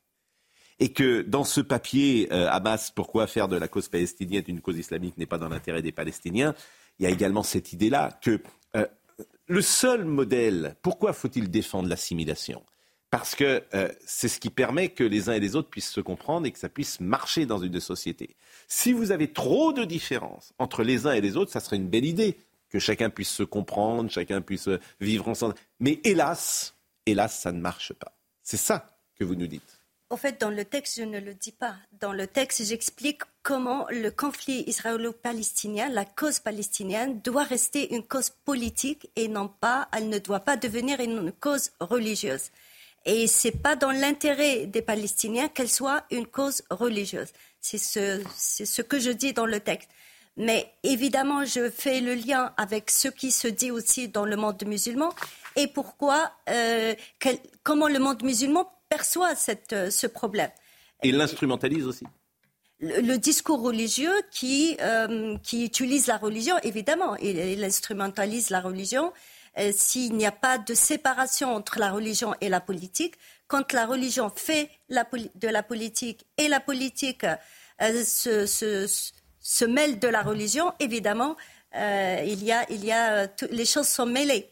Et 0.81 0.93
que 0.93 1.23
dans 1.23 1.45
ce 1.45 1.61
papier, 1.61 2.27
euh, 2.33 2.51
Hamas, 2.51 2.91
pourquoi 2.91 3.29
faire 3.29 3.47
de 3.47 3.57
la 3.57 3.69
cause 3.69 3.87
palestinienne 3.87 4.43
une 4.49 4.61
cause 4.61 4.79
islamique 4.79 5.17
n'est 5.17 5.27
pas 5.27 5.39
dans 5.39 5.49
l'intérêt 5.49 5.81
des 5.81 5.93
Palestiniens, 5.93 6.57
il 6.99 7.05
y 7.05 7.07
a 7.07 7.11
également 7.11 7.45
cette 7.45 7.73
idée-là 7.73 8.19
que 8.21 8.41
euh, 8.75 8.85
le 9.47 9.63
seul 9.63 10.05
modèle, 10.05 10.75
pourquoi 10.83 11.13
faut-il 11.13 11.53
défendre 11.53 11.89
l'assimilation? 11.89 12.65
Parce 13.11 13.37
que 13.37 13.63
euh, 13.75 13.89
c'est 14.05 14.27
ce 14.27 14.41
qui 14.41 14.51
permet 14.51 14.89
que 14.89 15.05
les 15.05 15.29
uns 15.29 15.35
et 15.35 15.41
les 15.41 15.55
autres 15.55 15.71
puissent 15.71 15.93
se 15.93 16.01
comprendre 16.01 16.49
et 16.49 16.51
que 16.51 16.59
ça 16.59 16.69
puisse 16.69 16.99
marcher 16.99 17.47
dans 17.47 17.59
une 17.59 17.79
société. 17.79 18.35
Si 18.67 18.93
vous 18.93 19.13
avez 19.13 19.33
trop 19.33 19.73
de 19.73 19.85
différences 19.85 20.53
entre 20.59 20.83
les 20.83 21.07
uns 21.07 21.13
et 21.13 21.21
les 21.21 21.37
autres, 21.37 21.53
ça 21.53 21.61
serait 21.61 21.77
une 21.77 21.89
belle 21.89 22.05
idée 22.05 22.39
que 22.69 22.79
chacun 22.79 23.11
puisse 23.11 23.31
se 23.31 23.43
comprendre, 23.43 24.11
chacun 24.11 24.41
puisse 24.41 24.69
vivre 25.01 25.29
ensemble. 25.29 25.55
Mais 25.81 26.01
hélas, 26.05 26.75
hélas, 27.07 27.39
ça 27.39 27.53
ne 27.53 27.61
marche 27.61 27.93
pas. 27.95 28.13
C'est 28.43 28.57
ça 28.57 28.87
que 29.19 29.25
vous 29.25 29.35
nous 29.35 29.47
dites. 29.47 29.79
En 30.11 30.17
fait, 30.17 30.41
dans 30.41 30.49
le 30.49 30.65
texte, 30.65 30.97
je 30.99 31.05
ne 31.05 31.21
le 31.21 31.35
dis 31.35 31.53
pas. 31.53 31.77
Dans 32.01 32.15
le 32.15 32.27
texte, 32.27 32.65
j'explique 32.65 33.21
comment 33.43 33.87
le 33.91 34.11
conflit 34.11 34.65
israélo-palestinien, 34.67 35.91
la 35.91 36.07
cause 36.07 36.39
palestinienne, 36.39 37.21
doit 37.21 37.43
rester 37.43 37.95
une 37.95 38.03
cause 38.03 38.31
politique 38.31 39.11
et 39.17 39.29
non 39.29 39.49
pas, 39.49 39.87
elle 39.93 40.09
ne 40.09 40.19
doit 40.19 40.41
pas 40.41 40.57
devenir 40.57 41.01
une 41.01 41.31
cause 41.33 41.73
religieuse. 41.79 42.51
Et 43.05 43.27
c'est 43.27 43.53
pas 43.53 43.77
dans 43.77 43.91
l'intérêt 43.91 44.67
des 44.67 44.83
Palestiniens 44.83 45.49
qu'elle 45.49 45.69
soit 45.69 46.05
une 46.11 46.27
cause 46.27 46.63
religieuse. 46.71 47.29
C'est 47.61 47.79
ce, 47.79 48.23
ce 48.35 48.81
que 48.81 48.99
je 48.99 49.11
dis 49.11 49.35
dans 49.35 49.47
le 49.47 49.61
texte. 49.61 49.91
Mais 50.39 50.73
évidemment, 50.85 51.45
je 51.45 51.69
fais 51.69 52.01
le 52.01 52.15
lien 52.15 52.55
avec 52.57 52.91
ce 52.91 53.09
qui 53.09 53.33
se 53.33 53.49
dit 53.49 53.73
aussi 53.73 54.09
dans 54.09 54.25
le 54.25 54.37
monde 54.37 54.63
musulman 54.65 55.13
et 55.57 55.67
pourquoi, 55.67 56.31
euh, 56.49 56.95
comment 57.65 57.89
le 57.89 57.99
monde 57.99 58.23
musulman 58.23 58.71
perçoit 58.89 59.35
cette, 59.35 59.73
euh, 59.73 59.91
ce 59.91 60.07
problème. 60.07 60.51
Et 61.03 61.11
l'instrumentalise 61.11 61.85
aussi. 61.87 62.05
Le, 62.79 63.17
discours 63.17 63.61
religieux 63.61 64.15
qui, 64.31 64.77
euh, 64.81 65.37
qui 65.39 65.65
utilise 65.65 66.07
la 66.07 66.17
religion, 66.17 66.55
évidemment, 66.63 67.17
il, 67.17 67.37
il 67.37 67.65
instrumentalise 67.65 68.51
la 68.51 68.61
religion. 68.61 69.13
S'il 69.73 70.15
n'y 70.15 70.27
a 70.27 70.31
pas 70.31 70.57
de 70.59 70.73
séparation 70.73 71.53
entre 71.53 71.81
la 71.81 71.91
religion 71.91 72.33
et 72.41 72.49
la 72.49 72.61
politique, 72.61 73.17
quand 73.49 73.73
la 73.73 73.87
religion 73.87 74.31
fait 74.31 74.71
la, 74.89 75.05
de 75.35 75.49
la 75.49 75.65
politique 75.65 76.27
et 76.37 76.47
la 76.47 76.61
politique 76.61 77.27
se, 77.81 78.47
se 78.47 78.87
se 79.49 79.65
mêle 79.65 79.99
de 79.99 80.09
la 80.09 80.21
religion, 80.21 80.75
évidemment, 80.79 81.35
euh, 81.75 82.23
il 82.27 82.45
y 82.45 82.53
a, 82.53 82.71
il 82.71 82.85
y 82.85 82.93
a, 82.93 83.29
les 83.51 83.65
choses 83.65 83.89
sont 83.89 84.05
mêlées. 84.05 84.47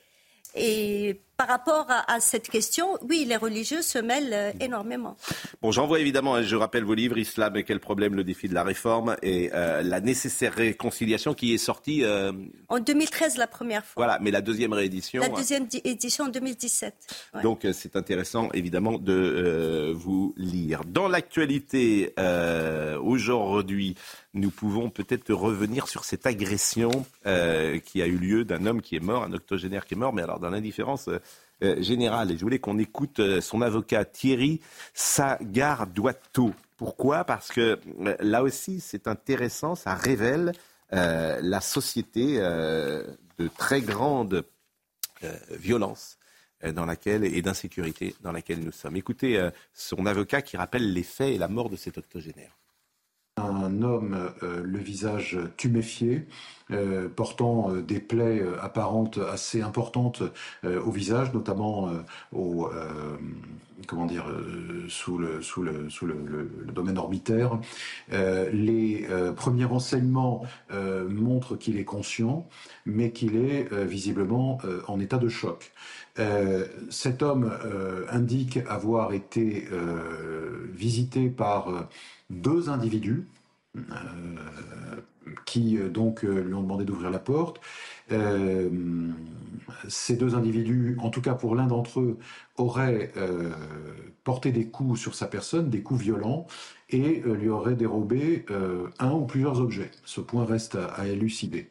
Et 0.55 1.21
par 1.37 1.49
rapport 1.49 1.87
à, 1.91 2.19
cette 2.19 2.49
question, 2.49 2.97
oui, 3.03 3.27
les 3.29 3.37
religieux 3.37 3.83
se 3.83 3.99
mêlent 3.99 4.33
euh, 4.33 4.53
énormément. 4.59 5.19
Bon, 5.61 5.71
j'envoie 5.71 6.01
évidemment, 6.01 6.43
je 6.43 6.57
rappelle 6.57 6.85
vos 6.85 6.95
livres, 6.95 7.19
Islam 7.19 7.59
et 7.59 7.65
quel 7.65 7.79
problème, 7.79 8.15
le 8.15 8.25
défi 8.25 8.49
de 8.49 8.55
la 8.55 8.63
réforme 8.63 9.17
et 9.23 9.51
euh, 9.53 9.83
la 9.83 10.01
nécessaire 10.01 10.55
réconciliation 10.55 11.35
qui 11.35 11.53
est 11.53 11.59
sortie... 11.59 12.03
En 12.69 12.79
2013, 12.79 13.37
la 13.37 13.47
première 13.47 13.85
fois. 13.85 14.07
Voilà, 14.07 14.19
mais 14.23 14.31
la 14.31 14.41
deuxième 14.41 14.73
réédition... 14.73 15.21
La 15.21 15.29
deuxième 15.29 15.69
édition 15.85 16.25
en 16.25 16.29
2017. 16.29 16.95
Donc 17.43 17.67
c'est 17.75 17.97
intéressant, 17.97 18.49
évidemment, 18.55 18.97
de 18.97 19.93
vous 19.95 20.33
lire. 20.39 20.87
Dans 20.87 21.07
l'actualité, 21.07 22.15
aujourd'hui, 23.03 23.95
nous 24.37 24.51
pouvons 24.51 24.91
peut-être 24.91 25.33
revenir 25.33 25.89
sur 25.89 26.05
cette 26.05 26.27
agression 26.27 26.91
euh, 27.27 27.79
qui 27.79 28.03
a 28.03 28.07
eu 28.07 28.19
lieu 28.19 28.45
d'un 28.45 28.67
homme 28.67 28.83
qui 28.83 28.97
est 28.97 29.01
mort, 29.01 29.25
un 29.25 29.33
octogénaire 29.33 29.87
qui 29.87 29.95
est 29.95 29.97
mort, 29.97 30.13
mais 30.13 30.23
alors 30.23 30.39
dans 30.39 30.51
l'indifférence 30.51 31.09
euh, 31.09 31.83
général. 31.83 32.31
Et 32.31 32.37
je 32.37 32.43
voulais 32.43 32.59
qu'on 32.59 32.79
écoute 32.79 33.21
son 33.41 33.63
avocat 33.63 34.05
Thierry 34.05 34.61
Sagardoito. 34.95 36.53
Pourquoi? 36.77 37.25
Parce 37.25 37.49
que 37.49 37.81
là 38.21 38.43
aussi, 38.43 38.81
c'est 38.81 39.09
intéressant, 39.09 39.75
ça 39.75 39.95
révèle 39.95 40.53
la 40.91 41.61
société 41.63 42.37
de 42.37 43.49
très 43.57 43.81
grande 43.81 44.45
violence 45.51 46.19
dans 46.63 46.87
et 46.87 47.43
d'insécurité 47.43 48.15
dans 48.21 48.31
laquelle 48.31 48.61
nous 48.61 48.73
sommes. 48.73 48.97
Écoutez 48.97 49.49
son 49.73 50.05
avocat 50.05 50.43
qui 50.43 50.59
rappelle 50.59 50.93
les 50.93 51.03
faits 51.03 51.35
et 51.35 51.39
la 51.39 51.49
mort 51.49 51.71
de 51.71 51.77
cet 51.77 51.97
octogénaire 51.97 52.57
un 53.37 53.83
homme 53.83 54.31
euh, 54.43 54.63
le 54.65 54.79
visage 54.79 55.39
tuméfié, 55.59 56.27
euh, 56.71 57.09
portant 57.09 57.71
euh, 57.71 57.83
des 57.83 58.01
plaies 58.01 58.43
apparentes 58.61 59.19
assez 59.19 59.61
importantes 59.61 60.23
au 60.65 60.91
visage, 60.91 61.33
notamment 61.33 61.91
au, 62.33 62.69
comment 63.87 64.07
dire, 64.07 64.27
sous, 64.89 65.19
le, 65.19 65.43
sous, 65.43 65.63
le, 65.63 65.91
sous 65.91 66.07
le, 66.07 66.51
domaine 66.73 66.99
orbitaire. 66.99 67.59
les 68.11 69.07
premiers 69.37 69.65
renseignements 69.65 70.45
montrent 71.09 71.57
qu'il 71.57 71.79
est 71.79 71.85
conscient, 71.85 72.49
mais 72.85 73.13
qu'il 73.13 73.37
est 73.37 73.73
visiblement 73.85 74.59
en 74.89 74.99
état 75.01 75.19
de 75.19 75.29
choc. 75.29 75.73
cet 76.91 77.23
homme 77.23 77.53
indique 78.09 78.59
avoir 78.69 79.13
été 79.13 79.69
visité 80.75 81.29
par 81.29 81.89
deux 82.31 82.69
individus 82.69 83.27
euh, 83.77 85.01
qui 85.45 85.77
euh, 85.77 85.89
donc 85.89 86.25
euh, 86.25 86.43
lui 86.43 86.55
ont 86.55 86.63
demandé 86.63 86.85
d'ouvrir 86.85 87.11
la 87.11 87.19
porte. 87.19 87.61
ces 89.89 90.17
deux 90.17 90.35
individus, 90.35 90.97
en 91.01 91.11
tout 91.11 91.21
cas 91.21 91.35
pour 91.35 91.57
l'un 91.57 91.67
d'entre 91.67 92.01
eux, 92.01 92.19
auraient 92.57 93.13
porté 94.23 94.53
des 94.53 94.67
coups 94.67 94.99
sur 94.99 95.15
sa 95.17 95.27
personne, 95.27 95.71
des 95.71 95.83
coups 95.83 96.03
violents, 96.03 96.47
et 96.89 97.23
lui 97.27 97.49
auraient 97.49 97.75
dérobé 97.75 98.47
un 99.01 99.11
ou 99.11 99.27
plusieurs 99.27 99.61
objets. 99.61 99.91
Ce 100.05 100.21
point 100.21 100.45
reste 100.45 100.77
à, 100.77 101.09
élucider. 101.09 101.71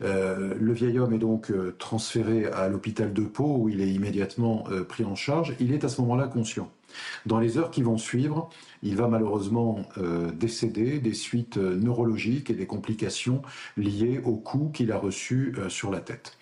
le 0.00 0.72
vieil 0.72 0.98
homme 0.98 1.14
est 1.14 1.18
donc 1.18 1.50
transféré 1.78 2.46
à 2.46 2.68
l'hôpital 2.68 3.14
de 3.14 3.22
Pau 3.22 3.56
où 3.56 3.68
il 3.70 3.80
est 3.80 3.90
immédiatement 3.90 4.64
pris 4.88 5.04
en 5.04 5.14
charge. 5.14 5.56
Il 5.58 5.72
est 5.72 5.84
à 5.84 5.88
ce 5.88 6.02
moment-là 6.02 6.28
conscient. 6.28 6.70
Dans 7.26 7.38
les 7.38 7.58
heures 7.58 7.70
qui 7.70 7.82
vont 7.82 7.98
suivre, 7.98 8.50
il 8.82 8.96
va 8.96 9.08
malheureusement 9.08 9.86
euh, 9.98 10.30
décéder 10.32 10.98
des 10.98 11.14
suites 11.14 11.56
euh, 11.56 11.76
neurologiques 11.76 12.50
et 12.50 12.54
des 12.54 12.66
complications 12.66 13.42
liées 13.76 14.20
au 14.24 14.36
coup 14.36 14.70
qu'il 14.72 14.92
a 14.92 14.98
reçu 14.98 15.54
euh, 15.58 15.68
sur 15.68 15.90
la 15.90 16.00
tête. 16.00 16.38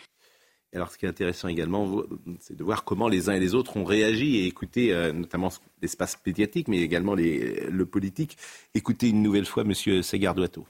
Alors, 0.73 0.93
ce 0.93 0.99
qui 0.99 1.05
est 1.05 1.09
intéressant 1.09 1.49
également, 1.49 2.05
c'est 2.39 2.57
de 2.57 2.63
voir 2.63 2.85
comment 2.85 3.09
les 3.09 3.29
uns 3.29 3.33
et 3.33 3.41
les 3.41 3.57
autres 3.57 3.77
ont 3.77 3.83
réagi 3.83 4.37
et 4.37 4.47
écouté, 4.47 4.95
notamment 5.13 5.49
l'espace 5.83 6.17
médiatique, 6.25 6.69
mais 6.69 6.79
également 6.79 7.17
le 7.17 7.85
politique. 7.87 8.39
Écoutez 8.73 9.09
une 9.09 9.21
nouvelle 9.21 9.47
fois 9.47 9.65
M. 9.65 9.75
Segardoato. 9.75 10.65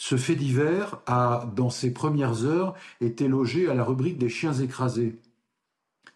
Ce 0.00 0.16
fait 0.16 0.36
divers 0.36 1.00
a, 1.06 1.50
dans 1.56 1.70
ses 1.70 1.92
premières 1.92 2.44
heures, 2.44 2.74
été 3.00 3.26
logé 3.26 3.68
à 3.68 3.74
la 3.74 3.82
rubrique 3.82 4.16
des 4.16 4.28
chiens 4.28 4.52
écrasés. 4.52 5.18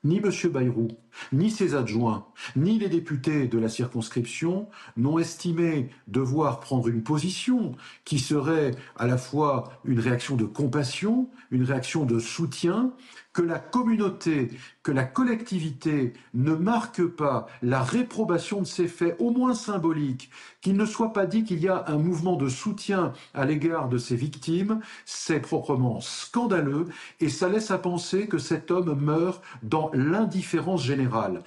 Ni 0.05 0.17
M. 0.17 0.31
Bayrou, 0.51 0.89
ni 1.33 1.49
ses 1.49 1.77
adjoints, 1.77 2.27
ni 2.57 2.77
les 2.77 2.89
députés 2.89 3.47
de 3.47 3.57
la 3.57 3.69
circonscription 3.69 4.69
n'ont 4.97 5.21
estimé 5.21 5.91
devoir 6.09 6.59
prendre 6.59 6.89
une 6.89 7.05
position 7.05 7.77
qui 8.05 8.19
serait 8.19 8.73
à 8.97 9.07
la 9.07 9.17
fois 9.17 9.79
une 9.85 10.01
réaction 10.01 10.35
de 10.35 10.45
compassion, 10.45 11.29
une 11.53 11.63
réaction 11.63 12.05
de 12.05 12.19
soutien, 12.19 12.93
que 13.33 13.43
la 13.43 13.59
communauté, 13.59 14.51
que 14.83 14.93
la 14.93 15.05
collectivité 15.05 16.13
ne 16.35 16.55
marque 16.55 17.05
pas 17.05 17.47
la 17.63 17.83
réprobation 17.83 18.61
de 18.61 18.67
ces 18.67 18.89
faits, 18.89 19.17
au 19.19 19.31
moins 19.31 19.55
symboliques, 19.55 20.31
qu'il 20.61 20.77
ne 20.77 20.85
soit 20.85 21.13
pas 21.13 21.27
dit 21.27 21.45
qu'il 21.45 21.61
y 21.61 21.69
a 21.69 21.85
un 21.89 21.99
mouvement 21.99 22.37
de 22.37 22.49
soutien 22.49 23.13
à 23.35 23.45
l'égard 23.45 23.89
de 23.89 23.99
ces 23.99 24.17
victimes, 24.17 24.81
c'est 25.05 25.41
proprement 25.41 26.01
scandaleux 26.01 26.87
et 27.21 27.29
ça 27.29 27.49
laisse 27.49 27.71
à 27.71 27.79
penser 27.79 28.27
que 28.27 28.39
cet 28.39 28.71
homme 28.71 28.95
meurt 29.01 29.43
dans 29.63 29.91
l'indifférence 29.95 30.85
générale. 30.85 31.43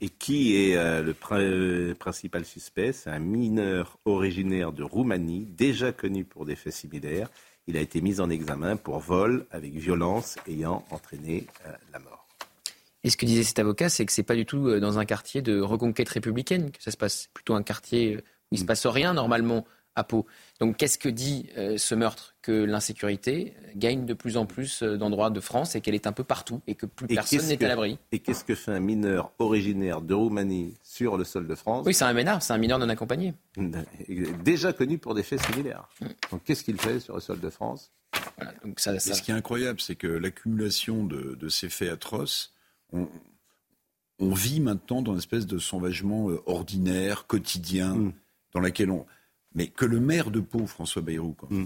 Et 0.00 0.08
qui 0.08 0.54
est 0.54 0.76
euh, 0.76 1.02
le 1.02 1.94
principal 1.94 2.44
suspect? 2.44 2.92
C'est 2.92 3.10
un 3.10 3.18
mineur 3.18 3.98
originaire 4.04 4.72
de 4.72 4.84
Roumanie, 4.84 5.44
déjà 5.44 5.92
connu 5.92 6.24
pour 6.24 6.44
des 6.44 6.54
faits 6.54 6.72
similaires. 6.72 7.28
Il 7.68 7.76
a 7.76 7.80
été 7.80 8.00
mis 8.00 8.18
en 8.20 8.30
examen 8.30 8.76
pour 8.76 8.98
vol 8.98 9.44
avec 9.50 9.74
violence 9.74 10.36
ayant 10.48 10.84
entraîné 10.90 11.46
euh, 11.66 11.72
la 11.92 11.98
mort. 11.98 12.26
Et 13.04 13.10
ce 13.10 13.18
que 13.18 13.26
disait 13.26 13.42
cet 13.42 13.58
avocat, 13.58 13.90
c'est 13.90 14.06
que 14.06 14.12
c'est 14.12 14.22
pas 14.22 14.34
du 14.34 14.46
tout 14.46 14.68
euh, 14.68 14.80
dans 14.80 14.98
un 14.98 15.04
quartier 15.04 15.42
de 15.42 15.60
reconquête 15.60 16.08
républicaine 16.08 16.70
que 16.70 16.82
ça 16.82 16.90
se 16.90 16.96
passe. 16.96 17.22
C'est 17.22 17.32
plutôt 17.32 17.54
un 17.54 17.62
quartier 17.62 18.16
où 18.16 18.20
il 18.52 18.54
ne 18.54 18.58
se 18.58 18.64
mm. 18.64 18.66
passe 18.66 18.86
rien 18.86 19.12
normalement 19.12 19.66
à 19.98 20.04
Pau. 20.04 20.26
Donc 20.60 20.76
qu'est-ce 20.76 20.98
que 20.98 21.08
dit 21.08 21.48
euh, 21.56 21.76
ce 21.76 21.94
meurtre? 21.94 22.34
Que 22.40 22.64
l'insécurité 22.64 23.54
gagne 23.76 24.06
de 24.06 24.14
plus 24.14 24.38
en 24.38 24.46
plus 24.46 24.82
d'endroits 24.82 25.28
de 25.28 25.40
France 25.40 25.76
et 25.76 25.82
qu'elle 25.82 25.94
est 25.94 26.06
un 26.06 26.12
peu 26.12 26.24
partout 26.24 26.62
et 26.66 26.74
que 26.74 26.86
plus 26.86 27.06
personne 27.06 27.46
n'est 27.46 27.62
à 27.62 27.68
l'abri. 27.68 27.98
Et 28.10 28.20
qu'est-ce 28.20 28.42
que 28.42 28.54
fait 28.54 28.72
un 28.72 28.80
mineur 28.80 29.32
originaire 29.38 30.00
de 30.00 30.14
Roumanie 30.14 30.74
sur 30.82 31.18
le 31.18 31.24
sol 31.24 31.46
de 31.46 31.54
France? 31.54 31.84
Oui, 31.86 31.92
c'est 31.92 32.04
un 32.04 32.14
mineur, 32.14 32.42
c'est 32.42 32.54
un 32.54 32.58
mineur 32.58 32.78
non 32.78 32.88
accompagné. 32.88 33.34
Déjà 34.44 34.72
connu 34.72 34.96
pour 34.96 35.14
des 35.14 35.22
faits 35.22 35.42
similaires. 35.42 35.88
Mm. 36.00 36.06
Donc 36.32 36.44
qu'est-ce 36.44 36.64
qu'il 36.64 36.80
fait 36.80 37.00
sur 37.00 37.14
le 37.14 37.20
sol 37.20 37.40
de 37.40 37.50
France? 37.50 37.90
Donc 38.64 38.80
ça, 38.80 38.98
Ce 38.98 39.22
qui 39.22 39.30
est 39.30 39.34
incroyable, 39.34 39.80
c'est 39.80 39.96
que 39.96 40.06
l'accumulation 40.06 41.04
de, 41.04 41.48
ces 41.48 41.68
faits 41.68 41.90
atroces, 41.90 42.54
on, 42.92 43.08
vit 44.20 44.60
maintenant 44.60 45.02
dans 45.02 45.12
une 45.12 45.18
espèce 45.18 45.46
de 45.46 45.58
sauvagement 45.58 46.30
euh, 46.30 46.42
ordinaire, 46.46 47.26
quotidien, 47.26 47.94
mm. 47.94 48.12
dans 48.54 48.60
laquelle 48.60 48.90
on... 48.90 49.06
Mais 49.58 49.66
que 49.66 49.84
le 49.84 49.98
maire 49.98 50.30
de 50.30 50.38
Pau, 50.38 50.66
François 50.68 51.02
Bayrou, 51.02 51.34
mm. 51.50 51.64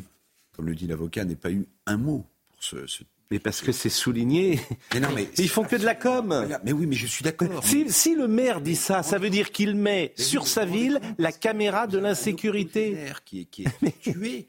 comme, 0.57 0.67
le 0.67 0.75
dit 0.75 0.87
l'avocat, 0.87 1.27
n'ait 1.27 1.37
pas 1.37 1.51
eu 1.51 1.67
un 1.85 1.99
mot 1.99 2.25
pour 2.51 2.65
ce, 2.65 2.87
mais 3.31 3.39
parce 3.39 3.61
que 3.61 3.71
c'est 3.73 3.91
souligné. 3.91 4.61
Mais 4.95 5.01
non, 5.01 5.09
mais 5.15 5.29
ils 5.39 5.49
font 5.49 5.65
que 5.65 5.77
de 5.77 5.85
la 5.85 5.95
com. 5.95 6.47
Mais 6.65 6.73
oui, 6.73 6.87
mais 6.87 6.97
je 6.97 7.07
suis 7.07 7.23
d'accord. 7.23 7.63
Si, 7.65 8.15
le 8.15 8.29
maire 8.29 8.63
dit 8.63 8.77
ça, 8.77 9.03
ça 9.03 9.19
veut 9.19 9.31
dire 9.31 9.51
qu'il 9.53 9.75
met 9.75 10.13
sur 10.17 10.47
sa 10.47 10.65
ville 10.65 11.01
la 11.19 11.33
caméra 11.33 11.87
de 11.87 11.99
l'insécurité. 11.99 12.97
Qui, 13.25 13.47
qui 13.47 13.65
est 13.65 14.01
tué. 14.01 14.49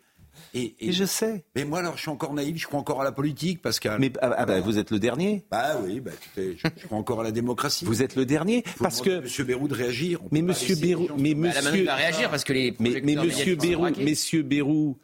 Et, 0.54 0.76
je 0.92 1.06
sais. 1.06 1.44
Mais 1.56 1.66
moi, 1.66 1.80
alors, 1.80 1.96
je 1.96 2.02
suis 2.02 2.10
encore 2.12 2.34
naïf, 2.34 2.58
je 2.58 2.68
crois 2.68 2.80
encore 2.80 3.02
à 3.02 3.04
la 3.04 3.12
politique, 3.12 3.62
Pascal. 3.62 4.00
Mais 4.00 4.12
ah, 4.22 4.34
ah 4.38 4.46
bah, 4.46 4.62
vous 4.62 4.78
êtes 4.78 4.92
le 4.92 5.00
dernier. 5.00 5.46
Bah 5.50 5.80
oui, 5.84 6.00
bah, 6.00 6.12
je, 6.38 6.68
crois 6.86 6.98
encore 6.98 7.22
à 7.22 7.24
la 7.24 7.32
démocratie. 7.32 7.86
Vous 7.86 8.04
êtes 8.04 8.16
le 8.16 8.26
dernier, 8.26 8.64
parce 8.80 9.02
que 9.02 9.22
Monsieur 9.22 9.44
Bérou 9.44 9.68
de 9.68 9.74
réagir. 9.74 10.20
mais 10.32 10.42
Monsieur 10.42 10.76
Bérou, 10.76 11.08
mais 11.18 11.34
bah, 11.34 11.50
Monsieur, 11.50 11.86
va 11.86 11.96
réagir 11.96 12.30
parce 12.30 12.44
que 12.44 12.54
les. 12.54 12.76
Mais, 12.80 13.02
mais 13.04 13.16
Monsieur 13.16 13.56
Bérou, 13.56 13.88
Monsieur 14.00 14.44
Bérou, 14.44 15.00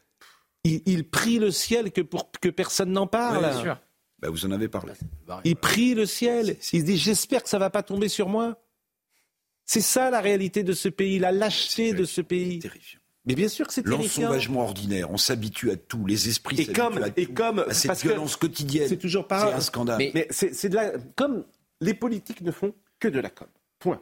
il, 0.64 1.10
prie 1.10 1.40
le 1.40 1.52
ciel 1.52 1.92
que 1.92 2.02
pour 2.02 2.32
que 2.32 2.50
personne 2.50 2.92
n'en 2.92 3.08
parle. 3.08 3.40
bien 3.40 3.60
sûr. 3.60 3.80
Bah, 4.20 4.30
vous 4.30 4.46
en 4.46 4.52
avez 4.52 4.68
parlé. 4.68 4.94
Il 5.46 5.56
prie 5.56 5.96
le 5.96 6.06
ciel. 6.06 6.58
Il 6.74 6.82
se 6.82 6.86
dit 6.86 6.98
J'espère 6.98 7.44
que 7.44 7.50
ça 7.50 7.60
va 7.60 7.70
pas 7.70 7.84
tomber 7.84 8.10
sur 8.10 8.30
moi. 8.30 8.62
C'est 9.66 9.82
ça 9.82 10.10
la 10.10 10.20
réalité 10.20 10.64
de 10.64 10.74
ce 10.74 10.90
pays, 10.90 11.20
la 11.20 11.32
lâcheté 11.32 11.94
de 11.94 12.04
ce 12.04 12.22
pays. 12.22 12.60
Terrifiant. 12.60 13.00
Mais 13.26 13.36
bien 13.36 13.48
sûr 13.48 13.68
que 13.68 13.74
c'est 13.74 13.84
terrifiant. 13.84 14.24
L'ensauvagement 14.24 14.62
ordinaire, 14.62 15.12
on 15.12 15.18
s'habitue 15.18 15.72
à 15.72 15.76
tout, 15.76 16.06
les 16.06 16.30
esprits 16.30 16.62
et 16.62 16.66
comme, 16.66 16.98
à 16.98 17.08
et 17.18 17.26
comme 17.26 17.60
à 17.60 17.74
cette 17.74 18.02
violence 18.02 18.38
quotidienne. 18.38 18.88
C'est 18.88 18.98
toujours 18.98 19.28
pareil. 19.28 19.50
C'est 19.52 19.58
un 19.58 19.62
scandale. 19.62 19.98
Mais, 20.14 20.28
c'est 20.32 20.70
de 20.70 20.76
la, 20.76 20.94
comme 21.16 21.46
les 21.82 21.94
politiques 21.94 22.42
ne 22.42 22.52
font 22.52 22.74
que 23.00 23.08
de 23.08 23.20
la 23.20 23.30
com. 23.30 23.48
Point. 23.80 24.02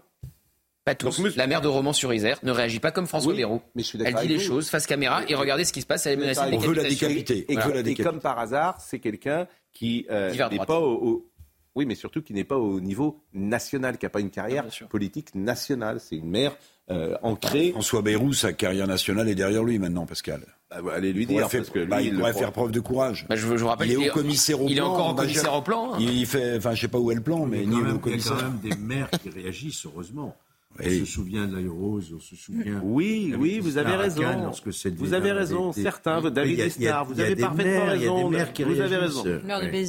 Pas 0.86 0.96
tous. 0.96 1.36
la 1.36 1.48
mère 1.48 1.60
de 1.60 1.68
Romans-sur-Isère 1.68 2.40
ne 2.44 2.52
réagit 2.52 2.80
pas 2.80 2.92
comme 2.92 3.08
François 3.08 3.34
oui, 3.34 3.44
Mais 3.76 3.84
je 3.84 3.88
suis 3.88 4.00
Elle 4.02 4.16
dit 4.16 4.28
les 4.30 4.40
choses 4.40 4.70
face 4.70 4.88
caméra 4.88 5.22
et 5.28 5.36
regardez 5.36 5.66
ce 5.66 5.74
qui 5.74 5.82
se 5.82 5.86
passe. 5.86 6.06
Elle 6.06 6.14
est 6.14 6.22
menacée 6.22 6.50
de 6.50 6.56
On 6.56 6.60
veut 6.60 6.74
la 6.74 6.84
décapiter. 6.84 7.46
Et, 7.52 7.96
comme 7.96 8.22
par 8.22 8.40
hasard, 8.40 8.80
c'est 8.80 9.00
quelqu'un 9.00 9.48
qui 9.74 10.06
euh, 10.10 10.34
n'est 10.50 10.66
pas 10.66 10.80
au, 10.80 11.30
oui, 11.78 11.86
mais 11.86 11.94
surtout 11.94 12.24
qui 12.24 12.34
n'est 12.34 12.44
pas 12.44 12.58
au 12.58 12.80
niveau 12.80 13.22
national, 13.34 14.00
qui 14.00 14.06
n'a 14.06 14.10
pas 14.10 14.20
une 14.20 14.32
carrière 14.32 14.66
politique 14.90 15.36
nationale. 15.36 16.00
C'est 16.00 16.16
une 16.16 16.30
mère 16.30 16.58
euh, 16.90 17.16
ancrée. 17.22 17.72
François 17.72 18.02
Bayrou, 18.02 18.34
sa 18.34 18.54
carrière 18.54 18.88
nationale 18.88 19.28
est 19.30 19.36
derrière 19.36 19.64
lui 19.64 19.80
maintenant, 19.80 20.06
Pascal. 20.06 20.42
Bah, 20.70 20.94
allez 20.96 21.14
lui 21.14 21.26
dire. 21.26 21.48
parce 21.50 21.70
que 21.70 21.86
bah, 21.86 22.02
il, 22.02 22.14
devrait 22.14 22.34
faire 22.34 22.52
preuve 22.52 22.72
de 22.72 22.80
courage. 22.80 23.26
Bah, 23.30 23.36
je, 23.36 23.48
vous 23.48 23.68
rappelle 23.68 23.90
il 23.90 24.04
est 24.04 24.10
au 24.10 24.14
commissaire 24.14 24.62
au 24.62 24.66
plan. 24.66 24.72
Il 24.72 24.78
est 24.78 24.82
encore 24.82 25.10
au 25.10 25.16
commissaire 25.16 25.54
au 25.54 25.62
plan. 25.62 25.94
Hein. 25.94 25.98
Il 26.00 26.26
fait, 26.26 26.58
enfin, 26.58 26.74
je 26.74 26.82
sais 26.82 26.88
pas 26.88 27.00
où 27.00 27.12
est 27.12 27.16
le 27.16 27.22
plan, 27.22 27.46
mais, 27.46 27.64
il, 27.64 27.72
y 27.72 27.76
a 27.76 27.80
quand 28.02 28.36
même 28.36 28.60
des 28.62 28.76
maires 28.76 29.10
qui 29.22 29.30
réagissent, 29.30 29.86
heureusement. 29.86 30.36
On 30.80 30.90
se 30.90 31.06
souvient 31.06 31.48
de 31.48 31.68
Rose, 31.68 32.14
on 32.16 32.20
se 32.20 32.36
souvient. 32.36 32.80
Oui, 32.84 33.34
oui, 33.38 33.60
vous 33.60 33.78
avez 33.78 33.96
raison. 33.96 34.52
Vous 34.98 35.14
avez 35.14 35.32
raison. 35.32 35.72
Certains, 35.74 36.22
David 36.30 36.60
Estar, 36.60 37.06
vous 37.06 37.20
avez 37.20 37.36
parfaitement 37.36 37.86
raison. 37.86 38.30
Vous 38.30 38.82
avez 38.82 38.98
raison. 38.98 39.24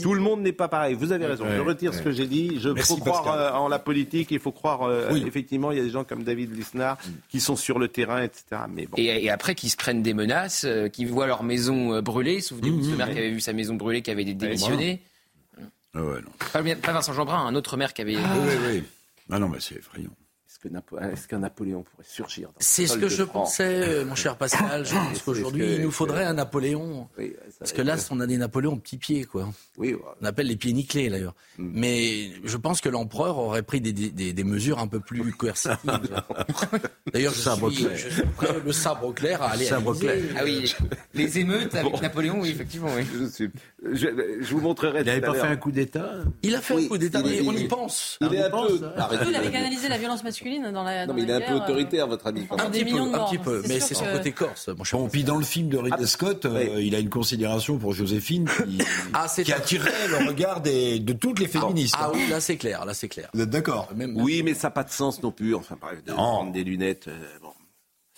Tout 0.03 0.15
le 0.15 0.21
monde 0.21 0.43
n'est 0.43 0.53
pas 0.53 0.69
pareil. 0.69 0.95
Vous 0.95 1.13
avez 1.13 1.27
raison. 1.27 1.45
Je 1.49 1.61
retire 1.61 1.95
ce 1.95 2.03
que 2.03 2.11
j'ai 2.11 2.27
dit. 2.27 2.59
Il 2.63 2.83
faut 2.83 2.97
croire 2.97 3.33
euh, 3.33 3.53
en 3.53 3.69
la 3.69 3.79
politique. 3.79 4.31
Il 4.31 4.39
faut 4.39 4.53
croire, 4.53 4.83
euh, 4.83 5.11
effectivement, 5.27 5.73
il 5.73 5.79
y 5.79 5.81
a 5.81 5.85
des 5.85 5.91
gens 5.91 6.05
comme 6.05 6.23
David 6.23 6.55
Lisnard 6.55 6.97
mm. 6.97 7.11
qui 7.29 7.41
sont 7.41 7.57
sur 7.57 7.79
le 7.79 7.89
terrain, 7.89 8.23
etc. 8.23 8.63
Mais 8.69 8.87
bon. 8.87 8.97
Et, 8.97 9.31
après, 9.31 9.55
qui 9.55 9.69
se 9.69 9.77
prennent 9.77 10.03
des 10.03 10.15
menaces, 10.15 10.65
euh, 10.65 10.89
qui 10.89 11.05
voient 11.05 11.27
leur 11.27 11.43
maison 11.43 12.01
brûler. 12.01 12.41
Souvenez-vous 12.41 12.81
de 12.81 12.85
ce 12.85 12.91
mm, 12.91 12.97
maire 12.97 13.09
mm, 13.09 13.13
qui 13.13 13.19
avait 13.19 13.31
vu 13.31 13.41
sa 13.41 13.53
maison 13.53 13.75
brûler, 13.75 14.03
qui 14.03 14.11
avait 14.11 14.25
démissionné. 14.25 15.03
Ah 15.95 16.03
ouais, 16.03 16.21
non. 16.21 16.31
Pas, 16.53 16.93
Vincent 16.93 17.13
Jeanbrun, 17.13 17.47
un 17.47 17.55
autre 17.55 17.77
maire 17.77 17.93
qui 17.93 18.03
avait. 18.03 18.17
Ah, 18.17 18.35
oui, 18.41 18.53
oui. 18.69 18.83
Ah 19.31 19.39
non, 19.39 19.49
mais 19.49 19.59
c'est 19.61 19.77
effrayant. 19.77 20.11
Est-ce 21.13 21.29
qu'un 21.29 21.41
Napoléon 21.41 21.83
pourrait 21.83 22.07
surgir 22.09 22.51
C'est 22.59 22.87
ce 22.87 22.97
que 22.97 23.09
je 23.09 23.23
pensais, 23.23 24.05
mon 24.05 24.15
cher 24.15 24.37
Pascal. 24.37 24.85
Je 24.85 24.95
pense 24.95 25.23
qu'aujourd'hui, 25.23 25.75
il 25.75 25.83
nous 25.83 25.91
faudrait 25.91 26.25
un 26.25 26.35
Napoléon. 26.35 27.09
Parce 27.59 27.73
que 27.73 27.83
là, 27.83 27.97
on 28.11 28.21
a 28.21 28.27
des 28.27 28.39
Napoléons 28.39 28.79
petits 28.79 28.97
pieds, 28.97 29.25
quoi. 29.25 29.51
Oui, 29.77 29.95
On 30.21 30.25
appelle 30.25 30.47
les 30.47 30.57
pieds 30.57 30.73
nickelés, 30.73 31.11
d'ailleurs. 31.11 31.35
Mm. 31.59 31.71
Mais 31.75 32.31
je 32.45 32.57
pense 32.57 32.81
que 32.81 32.89
l'empereur 32.89 33.39
aurait 33.39 33.63
pris 33.63 33.81
des, 33.81 33.93
des, 33.93 34.33
des, 34.33 34.45
mesures 34.45 34.79
un 34.79 34.89
peu 34.89 35.01
plus 35.01 35.33
coercitives. 35.33 35.79
d'ailleurs, 37.13 37.35
je, 37.35 37.41
sabre 37.41 37.71
suis, 37.71 37.87
je 37.95 38.09
suis 38.09 38.23
prêt, 38.23 38.49
le 38.65 38.73
sabre 38.73 39.13
clair 39.13 39.43
à 39.43 39.51
aller 39.51 39.67
sabre 39.67 39.95
à 39.95 39.99
clair. 39.99 40.17
Ah 40.37 40.41
oui, 40.45 40.75
les 41.15 41.39
émeutes 41.39 41.75
avec 41.75 42.01
Napoléon, 42.01 42.41
oui, 42.41 42.51
effectivement. 42.51 42.89
Oui. 42.97 43.05
Je, 43.93 44.07
je, 44.41 44.55
vous 44.55 44.61
montrerai. 44.61 45.01
Il 45.01 45.07
n'avait 45.07 45.21
pas 45.21 45.35
fait 45.35 45.47
un 45.47 45.57
coup 45.57 45.71
d'État 45.71 46.15
Il 46.43 46.55
a 46.55 46.61
fait 46.61 46.75
un 46.75 46.89
coup 46.89 46.99
d'État, 46.99 47.21
on 47.23 47.53
y 47.53 47.69
pense. 47.69 48.19
Il, 48.21 48.35
est 48.35 48.51
peu... 48.51 48.81
Il 49.29 49.37
avait 49.37 49.51
canalisé 49.51 49.89
la 49.89 49.99
violence 49.99 50.25
masculine 50.25 50.48
dans 50.73 50.83
la. 50.83 51.07
non, 51.07 51.15
mais 51.15 51.23
il 51.23 51.31
est 51.31 51.35
un 51.35 51.41
peu 51.41 51.53
euh, 51.53 51.57
autoritaire, 51.57 52.07
votre 52.07 52.27
ami. 52.27 52.47
Un 52.51 52.71
petit 52.71 52.85
peu, 52.85 52.99
un 52.99 53.25
petit 53.27 53.39
peu. 53.39 53.63
Mais 53.69 53.81
c'est 53.81 53.95
son 53.95 54.07
côté 54.07 54.33
corse. 54.33 54.71
Bon, 54.71 55.09
puis 55.09 55.25
dans 55.25 55.37
le 55.37 55.45
film 55.45 55.69
de 55.69 55.77
Ridley 55.77 56.05
ah, 56.05 56.07
Scott, 56.07 56.45
euh, 56.45 56.81
il 56.81 56.95
a 56.95 56.99
une 56.99 57.11
considération 57.11 57.79
pour 57.79 57.93
Joséphine 57.93 58.49
qui, 58.49 58.79
ah, 59.13 59.27
qui 59.29 59.53
attirait 59.53 60.09
le 60.09 60.29
regard 60.29 60.61
de 60.61 61.13
toutes 61.13 61.39
les 61.39 61.49
féministes. 61.49 61.97
Ah 61.99 62.11
oui, 62.13 62.29
là 62.29 62.41
c'est 62.41 62.57
clair, 62.57 62.85
là 62.85 62.95
c'est 62.95 63.09
clair. 63.09 63.29
Vous 63.35 63.43
êtes 63.43 63.51
d'accord 63.51 63.89
Oui, 64.15 64.43
mais 64.45 64.55
ça 64.55 64.69
n'a 64.69 64.73
pas 64.73 64.85
de 64.85 64.91
sens 64.91 65.23
non 65.23 65.33
plus. 65.33 65.55
Enfin, 65.55 65.77
bref, 65.81 66.03
de 66.05 66.53
des 66.53 66.65
lunettes. 66.65 67.09
Euh, 67.09 67.39
bon. 67.43 67.53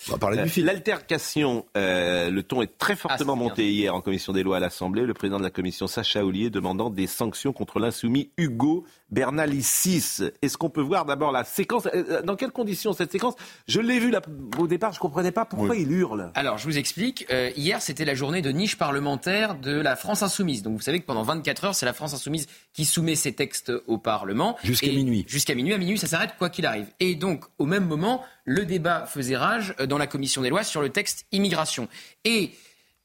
On 0.09 0.13
va 0.13 0.19
parler 0.19 0.43
du 0.43 0.49
film. 0.49 0.67
L'altercation, 0.67 1.67
euh, 1.77 2.31
le 2.31 2.43
ton 2.43 2.63
est 2.63 2.79
très 2.79 2.97
fortement 2.97 3.35
ah, 3.35 3.37
monté 3.37 3.71
hier 3.71 3.95
en 3.95 4.01
commission 4.01 4.33
des 4.33 4.43
lois 4.43 4.57
à 4.57 4.61
l'Assemblée. 4.61 5.03
Le 5.03 5.13
président 5.13 5.39
de 5.39 5.43
la 5.43 5.51
commission, 5.51 5.87
Sacha 5.87 6.25
Ollier, 6.25 6.49
demandant 6.49 6.89
des 6.89 7.07
sanctions 7.07 7.53
contre 7.53 7.79
l'insoumis 7.81 8.31
Hugo 8.39 8.85
Bernalicis. 9.11 10.23
Est-ce 10.43 10.57
qu'on 10.57 10.71
peut 10.71 10.81
voir 10.81 11.05
d'abord 11.05 11.33
la 11.33 11.45
séquence? 11.45 11.87
Euh, 11.87 12.05
euh, 12.11 12.23
Dans 12.23 12.37
quelles 12.37 12.51
conditions 12.53 12.93
cette 12.93 13.13
séquence? 13.13 13.35
Je 13.67 13.81
l'ai 13.81 13.99
vue 13.99 14.13
au 14.59 14.67
départ, 14.67 14.93
je 14.93 14.99
ne 14.99 15.03
comprenais 15.03 15.33
pas 15.33 15.45
pourquoi 15.45 15.77
il 15.77 15.91
hurle. 15.93 16.31
Alors, 16.35 16.59
je 16.59 16.65
vous 16.65 16.79
explique. 16.79 17.27
hier, 17.57 17.83
c'était 17.83 18.05
la 18.05 18.15
journée 18.15 18.43
de 18.43 18.51
niche 18.51 18.77
parlementaire 18.77 19.55
de 19.55 19.73
la 19.81 19.97
France 19.97 20.23
Insoumise. 20.23 20.63
Donc, 20.63 20.75
vous 20.77 20.83
savez 20.83 21.01
que 21.01 21.07
pendant 21.07 21.23
24 21.23 21.65
heures, 21.65 21.75
c'est 21.75 21.87
la 21.87 21.93
France 21.93 22.15
Insoumise 22.15 22.47
qui 22.73 22.85
soumet 22.85 23.15
ses 23.15 23.33
textes 23.33 23.73
au 23.87 23.99
Parlement. 23.99 24.57
Jusqu'à 24.63 24.89
minuit. 24.89 25.25
Jusqu'à 25.29 25.55
minuit. 25.55 25.75
À 25.75 25.79
minuit, 25.79 25.99
ça 25.99 26.07
s'arrête 26.07 26.35
quoi 26.39 26.51
qu'il 26.51 26.67
arrive. 26.67 26.87
Et 27.01 27.15
donc, 27.15 27.45
au 27.59 27.67
même 27.67 27.87
moment, 27.87 28.25
le 28.45 28.65
débat 28.65 29.07
faisait 29.07 29.37
rage 29.37 29.75
dans 29.89 29.99
la 29.99 30.07
commission 30.07 30.43
des 30.43 30.51
lois 30.51 30.65
sur 30.65 30.81
le 30.81 30.91
texte 30.91 31.27
immigration. 31.33 31.89
Et 32.25 32.53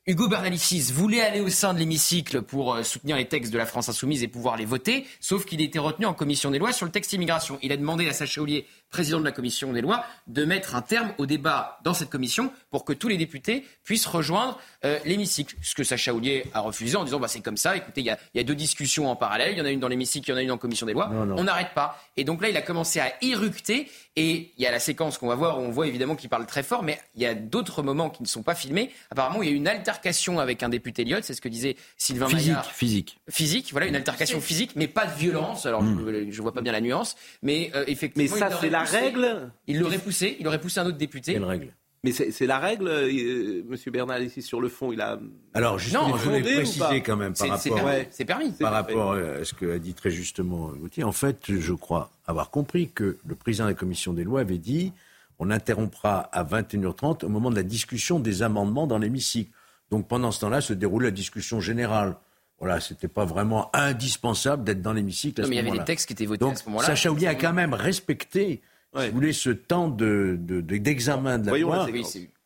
Hugo 0.07 0.27
Bernalicis 0.27 0.91
voulait 0.93 1.21
aller 1.21 1.39
au 1.39 1.49
sein 1.49 1.73
de 1.73 1.79
l'hémicycle 1.79 2.43
pour 2.43 2.75
euh, 2.75 2.83
soutenir 2.83 3.17
les 3.17 3.27
textes 3.27 3.51
de 3.51 3.57
la 3.57 3.65
France 3.65 3.89
insoumise 3.89 4.21
et 4.21 4.27
pouvoir 4.27 4.55
les 4.55 4.65
voter, 4.65 5.07
sauf 5.19 5.45
qu'il 5.45 5.61
était 5.61 5.79
retenu 5.79 6.05
en 6.05 6.13
commission 6.13 6.51
des 6.51 6.59
lois 6.59 6.73
sur 6.73 6.85
le 6.85 6.91
texte 6.91 7.13
immigration. 7.13 7.57
Il 7.63 7.71
a 7.71 7.77
demandé 7.77 8.07
à 8.07 8.13
Sacha 8.13 8.39
Ollier, 8.39 8.67
président 8.95 9.19
de 9.19 9.25
la 9.25 9.33
commission 9.33 9.73
des 9.73 9.81
lois, 9.81 10.05
de 10.27 10.45
mettre 10.45 10.73
un 10.73 10.81
terme 10.81 11.11
au 11.17 11.25
débat 11.25 11.79
dans 11.83 11.93
cette 11.93 12.09
commission 12.09 12.49
pour 12.71 12.85
que 12.85 12.93
tous 12.93 13.09
les 13.09 13.17
députés 13.17 13.65
puissent 13.83 14.05
rejoindre 14.05 14.57
euh, 14.85 14.99
l'hémicycle. 15.03 15.53
Ce 15.61 15.75
que 15.75 15.83
Sacha 15.83 16.13
Ollier 16.13 16.45
a 16.53 16.61
refusé 16.61 16.95
en 16.95 17.03
disant 17.03 17.19
bah, 17.19 17.27
c'est 17.27 17.41
comme 17.41 17.57
ça, 17.57 17.75
écoutez, 17.75 17.99
il 17.99 18.07
y, 18.07 18.39
a, 18.39 18.43
deux 18.43 18.55
discussions 18.55 19.11
en 19.11 19.17
parallèle, 19.17 19.51
il 19.51 19.57
y 19.57 19.61
en 19.61 19.65
a 19.65 19.69
une 19.69 19.81
dans 19.81 19.89
l'hémicycle, 19.89 20.29
il 20.29 20.31
y 20.31 20.33
en 20.33 20.37
a 20.37 20.43
une 20.43 20.51
en 20.51 20.57
commission 20.57 20.85
des 20.85 20.93
lois, 20.93 21.09
on 21.11 21.43
n'arrête 21.43 21.73
pas. 21.75 21.99
Et 22.15 22.23
donc 22.23 22.41
là, 22.41 22.47
il 22.47 22.55
a 22.55 22.61
commencé 22.61 23.01
à 23.01 23.11
éructer 23.21 23.89
et 24.15 24.53
il 24.57 24.63
y 24.63 24.65
a 24.65 24.71
la 24.71 24.79
séquence 24.79 25.17
qu'on 25.17 25.27
va 25.27 25.35
voir 25.35 25.59
où 25.59 25.61
on 25.61 25.71
voit 25.71 25.87
évidemment 25.87 26.15
qu'il 26.15 26.29
parle 26.29 26.45
très 26.45 26.63
fort, 26.63 26.83
mais 26.83 26.99
il 27.15 27.21
y 27.21 27.25
a 27.25 27.35
d'autres 27.35 27.83
moments 27.83 28.09
qui 28.09 28.23
ne 28.23 28.27
sont 28.27 28.43
pas 28.43 28.55
filmés. 28.55 28.91
Apparemment, 29.11 29.43
il 29.43 29.49
y 29.49 29.51
a 29.51 29.53
eu 29.53 29.57
une 29.57 29.67
altercation 29.67 30.39
avec 30.39 30.63
un 30.63 30.69
député 30.69 31.03
Lyot, 31.03 31.19
c'est 31.21 31.33
ce 31.33 31.41
que 31.41 31.49
disait 31.49 31.75
Sylvain 31.97 32.27
physique, 32.27 32.47
Maillard. 32.47 32.71
Physique. 32.71 33.17
Physique, 33.29 33.71
voilà, 33.71 33.87
une 33.87 33.95
altercation 33.95 34.39
physique, 34.39 34.71
mais 34.75 34.87
pas 34.87 35.05
de 35.05 35.17
violence. 35.17 35.65
Alors, 35.65 35.83
hmm. 35.83 36.29
je, 36.31 36.37
ne 36.37 36.41
vois 36.41 36.53
pas 36.53 36.61
bien 36.61 36.71
la 36.71 36.81
nuance, 36.81 37.17
mais 37.41 37.71
euh, 37.75 37.83
effectivement. 37.87 38.31
Mais 38.31 38.39
ça, 38.39 38.49
c'est 38.61 38.69
la 38.69 38.84
règle 38.85 39.51
Il 39.67 39.79
l'aurait 39.79 39.97
poussé, 39.97 40.37
il 40.39 40.47
aurait 40.47 40.61
poussé 40.61 40.79
un 40.79 40.85
autre 40.85 40.97
député. 40.97 41.33
Quelle 41.33 41.43
règle 41.43 41.73
mais 42.03 42.11
c'est 42.11 42.45
la 42.45 42.59
règle, 42.59 42.87
euh, 42.87 43.63
Monsieur 43.67 43.89
Bernal, 43.89 44.23
ici 44.23 44.43
sur 44.43 44.61
le 44.61 44.69
fond, 44.69 44.91
il 44.91 45.01
a. 45.01 45.17
Alors 45.55 45.79
justement, 45.79 46.15
je 46.15 46.23
voulais 46.23 46.41
préciser 46.41 47.01
quand 47.01 47.15
même 47.15 47.33
par 47.33 47.49
rapport, 47.49 47.79
c'est 48.11 48.25
permis, 48.25 48.51
par 48.51 48.73
rapport 48.73 49.13
à 49.13 49.43
ce 49.43 49.55
que 49.55 49.73
a 49.73 49.79
dit 49.79 49.95
très 49.95 50.11
justement 50.11 50.67
Gauthier. 50.67 51.03
En 51.03 51.11
fait, 51.11 51.39
je 51.47 51.73
crois 51.73 52.11
avoir 52.27 52.51
compris 52.51 52.91
que 52.93 53.17
le 53.25 53.33
président 53.33 53.63
de 53.63 53.69
la 53.69 53.75
commission 53.75 54.13
des 54.13 54.23
lois 54.23 54.41
avait 54.41 54.59
dit 54.59 54.93
on 55.39 55.49
interrompra 55.49 56.29
à 56.31 56.43
21h30 56.43 57.25
au 57.25 57.29
moment 57.29 57.49
de 57.49 57.55
la 57.55 57.63
discussion 57.63 58.19
des 58.19 58.43
amendements 58.43 58.87
dans 58.87 58.97
l'hémicycle. 58.97 59.51
Donc 59.91 60.07
pendant 60.07 60.31
ce 60.31 60.39
temps-là 60.41 60.61
se 60.61 60.73
déroule 60.73 61.03
la 61.03 61.11
discussion 61.11 61.59
générale. 61.59 62.15
Voilà, 62.59 62.79
c'était 62.79 63.09
pas 63.09 63.25
vraiment 63.25 63.69
indispensable 63.73 64.63
d'être 64.63 64.81
dans 64.81 64.93
l'hémicycle. 64.93 65.41
Non, 65.41 65.47
mais 65.49 65.57
il 65.57 65.65
y 65.65 65.67
avait 65.67 65.77
des 65.77 65.83
textes 65.83 66.07
qui 66.07 66.13
étaient 66.13 66.25
votés 66.25 66.45
à 66.45 66.55
ce 66.55 66.65
moment-là. 66.65 66.87
Sacha 66.87 67.11
Oulier 67.11 67.27
a 67.27 67.35
quand 67.35 67.51
même 67.51 67.73
respecté 67.73 68.61
si 68.97 69.07
vous 69.07 69.13
voulez, 69.13 69.33
ce 69.33 69.49
temps 69.49 69.89
d'examen 69.89 71.37
de, 71.37 71.45
de, 71.45 71.51
la 71.51 71.57
loi. 71.57 71.87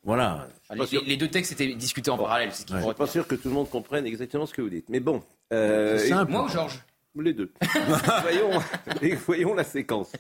voilà. 0.04 0.48
Les, 1.06 1.18
deux 1.18 1.28
textes 1.28 1.52
étaient 1.54 1.74
discutés 1.74 2.12
en 2.12 2.18
parallèle. 2.18 2.52
Je 2.68 2.74
ne 2.76 2.82
suis 2.82 2.94
pas 2.94 3.08
sûr 3.08 3.28
que 3.28 3.36
tout 3.36 3.50
le 3.50 3.56
monde 3.56 3.70
comprenne 3.70 4.06
exactement 4.06 4.46
ce 4.46 4.54
que 4.54 4.62
vous 4.62 4.70
dites. 4.70 4.90
Mais 4.90 5.00
bon. 5.00 5.24
Euh, 5.52 6.26
moi 6.28 6.46
ou 6.46 6.50
Georges 6.50 6.80
Les 7.20 7.34
deux. 7.34 7.52
voyons, 8.22 8.62
voyons 9.26 9.54
la 9.54 9.64
séquence. 9.64 10.12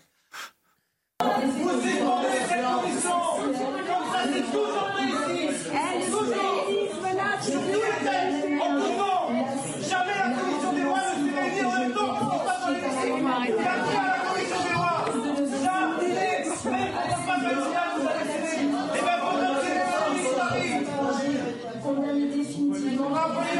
Vamos, 23.20 23.59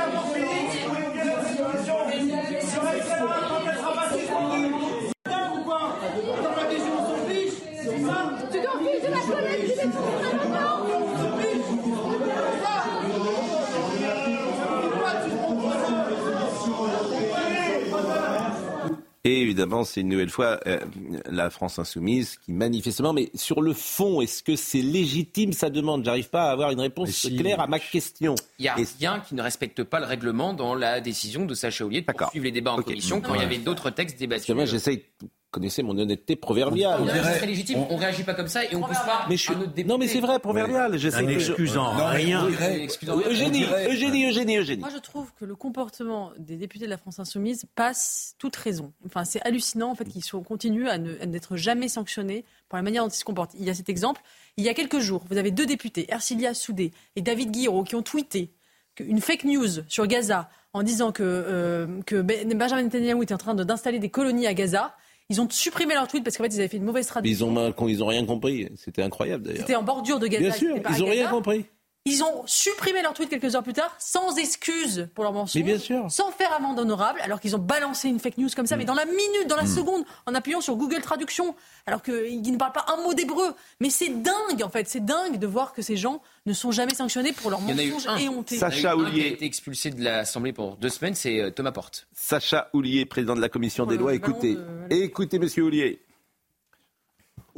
Et 19.30 19.41
évidemment, 19.41 19.84
c'est 19.84 20.01
une 20.01 20.07
nouvelle 20.07 20.32
fois 20.32 20.59
euh, 20.65 20.80
la 21.30 21.51
France 21.51 21.77
insoumise 21.77 22.38
qui 22.38 22.51
manifestement, 22.51 23.13
mais 23.13 23.30
sur 23.36 23.61
le 23.61 23.73
fond, 23.73 24.21
est-ce 24.21 24.41
que 24.41 24.55
c'est 24.55 24.82
légitime 24.82 25.53
sa 25.53 25.69
demande? 25.69 26.03
J'arrive 26.03 26.32
pas 26.32 26.49
à 26.49 26.51
avoir 26.51 26.71
une 26.71 26.80
réponse 26.80 27.27
claire 27.38 27.59
à 27.59 27.67
ma 27.67 27.77
question. 27.77 28.34
Il 28.57 28.65
y 28.65 28.69
a 28.69 28.75
rien 28.97 29.19
qui 29.19 29.36
ne 29.36 29.43
respecte 29.43 29.84
pas 29.84 29.99
le 29.99 30.07
règlement 30.07 30.55
dans 30.55 30.73
la 30.73 30.99
décision 30.99 31.45
de 31.45 31.53
Sacha 31.53 31.86
Ollier 31.86 32.01
de 32.01 32.11
poursuivre 32.11 32.45
les 32.45 32.51
débats 32.51 32.71
en 32.71 32.82
commission 32.82 33.21
quand 33.21 33.36
il 33.36 33.41
y 33.41 33.43
avait 33.43 33.59
d'autres 33.59 33.91
textes 33.91 34.17
débattus. 34.17 34.55
Moi, 34.55 34.65
j'essaye 34.65 35.03
connaissez 35.52 35.84
mon 35.84 35.97
honnêteté 35.97 36.36
proverbiale. 36.36 37.02
C'est 37.39 37.45
légitime, 37.45 37.86
on 37.89 37.95
réagit 37.95 38.24
pas 38.24 38.34
comme 38.34 38.47
ça 38.47 38.64
et 38.64 38.76
on 38.76 38.82
pousse 38.82 38.97
pas 38.97 39.26
mais 39.30 39.38
je... 39.38 39.52
Non 39.84 39.97
mais 39.97 40.08
c'est 40.08 40.20
vrai, 40.20 40.39
proverbial. 40.39 40.97
J'essaie 40.97 41.24
de... 41.24 41.32
excusant 41.32 41.91
rien. 41.95 42.45
Eugénie, 42.45 43.66
Eugénie, 43.89 44.28
Eugénie, 44.28 44.58
Eugénie. 44.58 44.82
Moi 44.82 44.89
je 44.93 45.00
trouve 45.00 45.32
que 45.39 45.45
le 45.45 45.56
comportement 45.56 46.32
des 46.38 46.56
députés 46.56 46.86
de 46.86 46.89
la 46.89 46.97
France 46.97 47.20
Insoumise 47.20 47.66
passe 47.76 48.36
toute 48.38 48.56
raison. 48.56 48.93
Enfin 49.06 49.26
c'est 49.26 49.41
hallucinant 49.41 49.91
en 49.91 49.95
fait 49.95 50.06
qu'ils 50.06 50.24
continuent 50.47 50.88
à 50.88 50.97
n'être 50.97 51.58
jamais 51.58 51.88
sanctionnés 51.88 52.45
pour 52.68 52.78
la 52.78 52.84
manière 52.84 53.04
dont 53.04 53.10
ils 53.10 53.16
se 53.16 53.26
comportent. 53.26 53.54
Il 53.58 53.66
y 53.66 53.70
a 53.70 53.74
cet 53.74 53.89
exemple. 53.89 54.22
Il 54.58 54.64
y 54.64 54.70
a 54.70 54.74
quelques 54.74 55.00
jours, 55.00 55.24
vous 55.30 55.38
avez 55.38 55.52
deux 55.52 55.66
députés, 55.66 56.06
Ercilia 56.10 56.54
Soudé 56.54 56.91
et 57.16 57.22
David 57.22 57.52
Guiraud, 57.52 57.84
qui 57.84 57.95
ont 57.95 58.02
tweeté 58.02 58.54
une 59.00 59.22
fake 59.22 59.45
news 59.45 59.84
sur 59.88 60.06
Gaza 60.08 60.50
en 60.74 60.84
disant 60.84 61.12
que, 61.12 61.24
euh, 61.24 62.02
que 62.06 62.22
Benjamin 62.22 62.84
Netanyahu 62.84 63.24
était 63.24 63.34
en 63.34 63.38
train 63.38 63.56
d'installer 63.56 64.00
des 64.00 64.10
colonies 64.10 64.47
à 64.47 64.54
Gaza. 64.54 64.95
Ils 65.30 65.39
ont 65.39 65.47
supprimé 65.49 65.93
leur 65.93 66.07
tweet 66.07 66.23
parce 66.23 66.38
qu'en 66.38 66.43
fait, 66.43 66.55
ils 66.55 66.59
avaient 66.59 66.67
fait 66.67 66.77
une 66.77 66.84
mauvaise 66.84 67.05
traduction. 67.05 67.47
Ils 67.55 67.59
ont, 67.77 67.88
ils 67.88 68.03
ont 68.03 68.07
rien 68.07 68.25
compris. 68.25 68.67
C'était 68.75 69.03
incroyable 69.03 69.43
d'ailleurs. 69.43 69.61
C'était 69.61 69.75
en 69.75 69.84
bordure 69.84 70.19
de 70.19 70.25
Gaza. 70.25 70.41
Bien 70.41 70.53
sûr, 70.53 70.75
ils 70.75 70.99
n'ont 70.99 71.09
rien 71.09 71.27
compris. 71.30 71.65
Ils 72.10 72.24
ont 72.24 72.43
supprimé 72.47 73.03
leur 73.03 73.14
tweet 73.14 73.30
quelques 73.30 73.55
heures 73.55 73.64
plus 73.64 73.74
tard, 73.74 73.95
sans 73.99 74.36
excuse 74.38 75.07
pour 75.14 75.24
leur 75.24 75.34
mensonge, 75.34 75.64
bien 75.64 75.78
sûr. 75.78 76.10
sans 76.10 76.32
faire 76.32 76.51
amende 76.53 76.80
honorable, 76.80 77.20
alors 77.22 77.39
qu'ils 77.39 77.55
ont 77.55 77.60
balancé 77.60 78.10
une 78.10 78.20
fake 78.20 78.39
news 78.39 78.49
comme 78.55 78.66
ça, 78.66 78.76
mm. 78.76 78.80
mais 78.80 78.86
dans 78.86 78.95
la 78.95 79.05
minute, 79.05 79.47
dans 79.47 79.55
la 79.55 79.64
mm. 79.64 79.68
seconde, 79.68 80.03
en 80.26 80.34
appuyant 80.34 80.60
sur 80.60 80.76
Google 80.76 81.01
Traduction, 81.01 81.55
alors 81.86 82.01
qu'ils 82.01 82.51
ne 82.51 82.57
parlent 82.57 82.72
pas 82.72 82.86
un 82.88 83.03
mot 83.03 83.14
d'hébreu. 83.14 83.53
Mais 83.80 83.91
c'est 83.91 84.10
dingue, 84.10 84.64
en 84.64 84.70
fait, 84.70 84.89
c'est 84.89 85.05
dingue 85.05 85.38
de 85.38 85.47
voir 85.47 85.74
que 85.74 85.84
ces 85.84 85.97
gens 85.97 86.22
ne 86.47 86.53
sont 86.53 86.72
jamais 86.72 86.95
sanctionnés 86.95 87.32
pour 87.32 87.51
leurs 87.51 87.62
mensonges 87.62 88.07
éhontés. 88.20 88.57
Sacha 88.57 88.95
qui 89.14 89.22
a 89.22 89.28
été 89.28 89.45
expulsé 89.45 89.91
de 89.91 90.03
l'Assemblée 90.03 90.53
pour 90.53 90.78
deux 90.78 90.89
semaines, 90.89 91.16
c'est 91.16 91.39
euh, 91.39 91.51
Thomas 91.51 91.72
Porte. 91.72 92.07
Sacha 92.14 92.70
Oulier, 92.74 93.05
président 93.05 93.36
de 93.36 93.41
la 93.41 93.49
Commission 93.49 93.86
des 93.86 93.97
lois. 93.97 94.16
Écoutez, 94.16 94.57
écoutez, 94.89 95.38
monsieur 95.38 95.64
Oulier. 95.64 96.01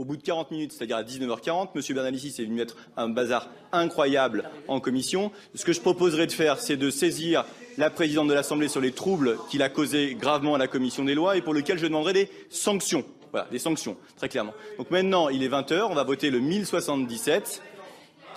Au 0.02 0.04
bout 0.04 0.18
de 0.18 0.24
40 0.24 0.50
minutes, 0.50 0.72
c'est-à-dire 0.72 0.98
à 0.98 1.04
19h40, 1.04 1.68
M. 1.76 1.82
Bernalicis 1.94 2.42
est 2.42 2.46
venu 2.46 2.56
mettre 2.56 2.76
un 2.98 3.08
bazar 3.08 3.52
incroyable 3.72 4.50
en 4.68 4.80
commission. 4.80 5.32
Ce 5.54 5.64
que 5.64 5.74
je 5.74 5.80
proposerais 5.80 6.26
de 6.26 6.32
faire, 6.32 6.58
c'est 6.58 6.76
de 6.76 6.90
saisir 6.90 7.46
la 7.78 7.92
présidente 7.92 8.28
de 8.28 8.34
l'Assemblée 8.34 8.68
sur 8.68 8.82
les 8.82 8.94
troubles 8.94 9.38
qu'il 9.52 9.62
a 9.62 9.70
causés 9.70 10.16
gravement 10.16 10.56
à 10.56 10.58
la 10.58 10.68
commission 10.68 11.06
des 11.06 11.14
lois 11.14 11.38
et 11.38 11.44
pour 11.44 11.54
lequel 11.54 11.78
je 11.78 11.86
demanderai 11.86 12.14
des 12.14 12.30
sanctions. 12.50 13.06
Voilà, 13.32 13.46
des 13.52 13.60
sanctions, 13.60 13.96
très 14.18 14.28
clairement. 14.28 14.56
Donc 14.80 14.90
maintenant, 14.90 15.30
il 15.30 15.44
est 15.44 15.50
20h, 15.50 15.84
on 15.84 15.94
va 15.94 16.04
voter 16.04 16.32
le 16.32 16.40
1077, 16.40 17.62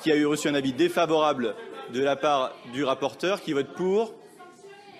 qui 0.02 0.12
a 0.12 0.16
eu 0.16 0.26
reçu 0.26 0.48
un 0.48 0.54
avis 0.54 0.74
défavorable 0.74 1.54
de 1.94 2.02
la 2.02 2.14
part 2.14 2.54
du 2.74 2.84
rapporteur, 2.84 3.40
qui 3.40 3.54
vote 3.54 3.72
pour, 3.74 4.12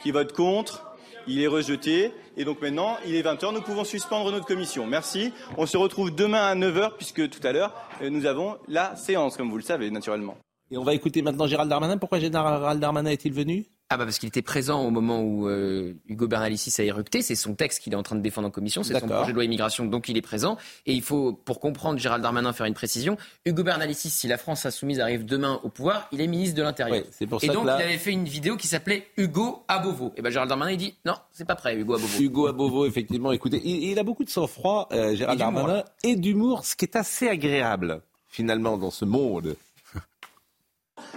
qui 0.02 0.12
vote 0.12 0.32
contre, 0.32 0.82
il 1.26 1.42
est 1.42 1.46
rejeté. 1.46 2.12
Et 2.36 2.44
donc 2.44 2.60
maintenant, 2.60 2.96
il 3.06 3.14
est 3.14 3.22
20h, 3.22 3.54
nous 3.54 3.62
pouvons 3.62 3.84
suspendre 3.84 4.32
notre 4.32 4.46
commission. 4.46 4.86
Merci. 4.86 5.32
On 5.56 5.66
se 5.66 5.76
retrouve 5.76 6.14
demain 6.14 6.46
à 6.46 6.54
9h, 6.54 6.96
puisque 6.96 7.28
tout 7.30 7.46
à 7.46 7.52
l'heure, 7.52 7.72
euh, 8.02 8.10
nous 8.10 8.26
avons 8.26 8.56
la 8.66 8.96
séance, 8.96 9.36
comme 9.36 9.50
vous 9.50 9.56
le 9.56 9.62
savez, 9.62 9.90
naturellement. 9.90 10.36
Et 10.70 10.76
on 10.76 10.82
va 10.82 10.94
écouter 10.94 11.22
maintenant 11.22 11.46
Gérald 11.46 11.70
Darmanin. 11.70 11.98
Pourquoi 11.98 12.18
Gérald 12.18 12.80
Darmanin 12.80 13.10
est-il 13.10 13.32
venu? 13.32 13.66
Ah 13.90 13.98
bah 13.98 14.04
parce 14.04 14.18
qu'il 14.18 14.28
était 14.28 14.42
présent 14.42 14.82
au 14.82 14.90
moment 14.90 15.20
où 15.20 15.46
euh, 15.46 15.92
Hugo 16.08 16.26
Bernalicis 16.26 16.72
a 16.80 16.84
éructé. 16.84 17.20
C'est 17.20 17.34
son 17.34 17.54
texte 17.54 17.80
qu'il 17.80 17.92
est 17.92 17.96
en 17.96 18.02
train 18.02 18.16
de 18.16 18.22
défendre 18.22 18.48
en 18.48 18.50
commission. 18.50 18.82
C'est 18.82 18.98
son 18.98 19.06
projet 19.06 19.30
de 19.30 19.34
loi 19.34 19.44
immigration, 19.44 19.84
donc 19.84 20.08
il 20.08 20.16
est 20.16 20.22
présent. 20.22 20.56
Et 20.86 20.94
il 20.94 21.02
faut, 21.02 21.34
pour 21.34 21.60
comprendre 21.60 21.98
Gérald 21.98 22.22
Darmanin, 22.22 22.52
faire 22.54 22.66
une 22.66 22.74
précision. 22.74 23.18
Hugo 23.44 23.62
Bernalicis, 23.62 24.08
si 24.08 24.26
la 24.26 24.38
France 24.38 24.64
insoumise 24.64 25.00
arrive 25.00 25.26
demain 25.26 25.60
au 25.62 25.68
pouvoir, 25.68 26.08
il 26.12 26.22
est 26.22 26.26
ministre 26.26 26.56
de 26.56 26.62
l'Intérieur. 26.62 27.04
et 27.20 27.26
donc 27.26 27.42
il 27.42 27.68
avait 27.68 27.98
fait 27.98 28.12
une 28.12 28.24
vidéo 28.24 28.56
qui 28.56 28.68
s'appelait 28.68 29.06
Hugo 29.18 29.64
Abovo. 29.68 30.12
Et 30.16 30.22
ben 30.22 30.30
Gérald 30.30 30.48
Darmanin 30.48 30.72
il 30.72 30.78
dit 30.78 30.94
non, 31.04 31.14
c'est 31.30 31.44
pas 31.44 31.54
prêt, 31.54 31.76
Hugo 31.76 31.94
Abovo. 31.94 32.18
Hugo 32.18 32.46
Abovo, 32.46 32.86
effectivement. 32.86 33.32
Écoutez, 33.32 33.60
il, 33.64 33.98
a 33.98 34.02
beaucoup 34.02 34.24
de 34.24 34.30
sang-froid, 34.30 34.88
euh, 34.92 35.14
Gérald 35.14 35.38
Darmanin, 35.38 35.84
et 36.02 36.16
d'humour, 36.16 36.64
ce 36.64 36.74
qui 36.74 36.86
est 36.86 36.96
assez 36.96 37.28
agréable 37.28 38.00
finalement 38.28 38.78
dans 38.78 38.90
ce 38.90 39.04
monde 39.04 39.56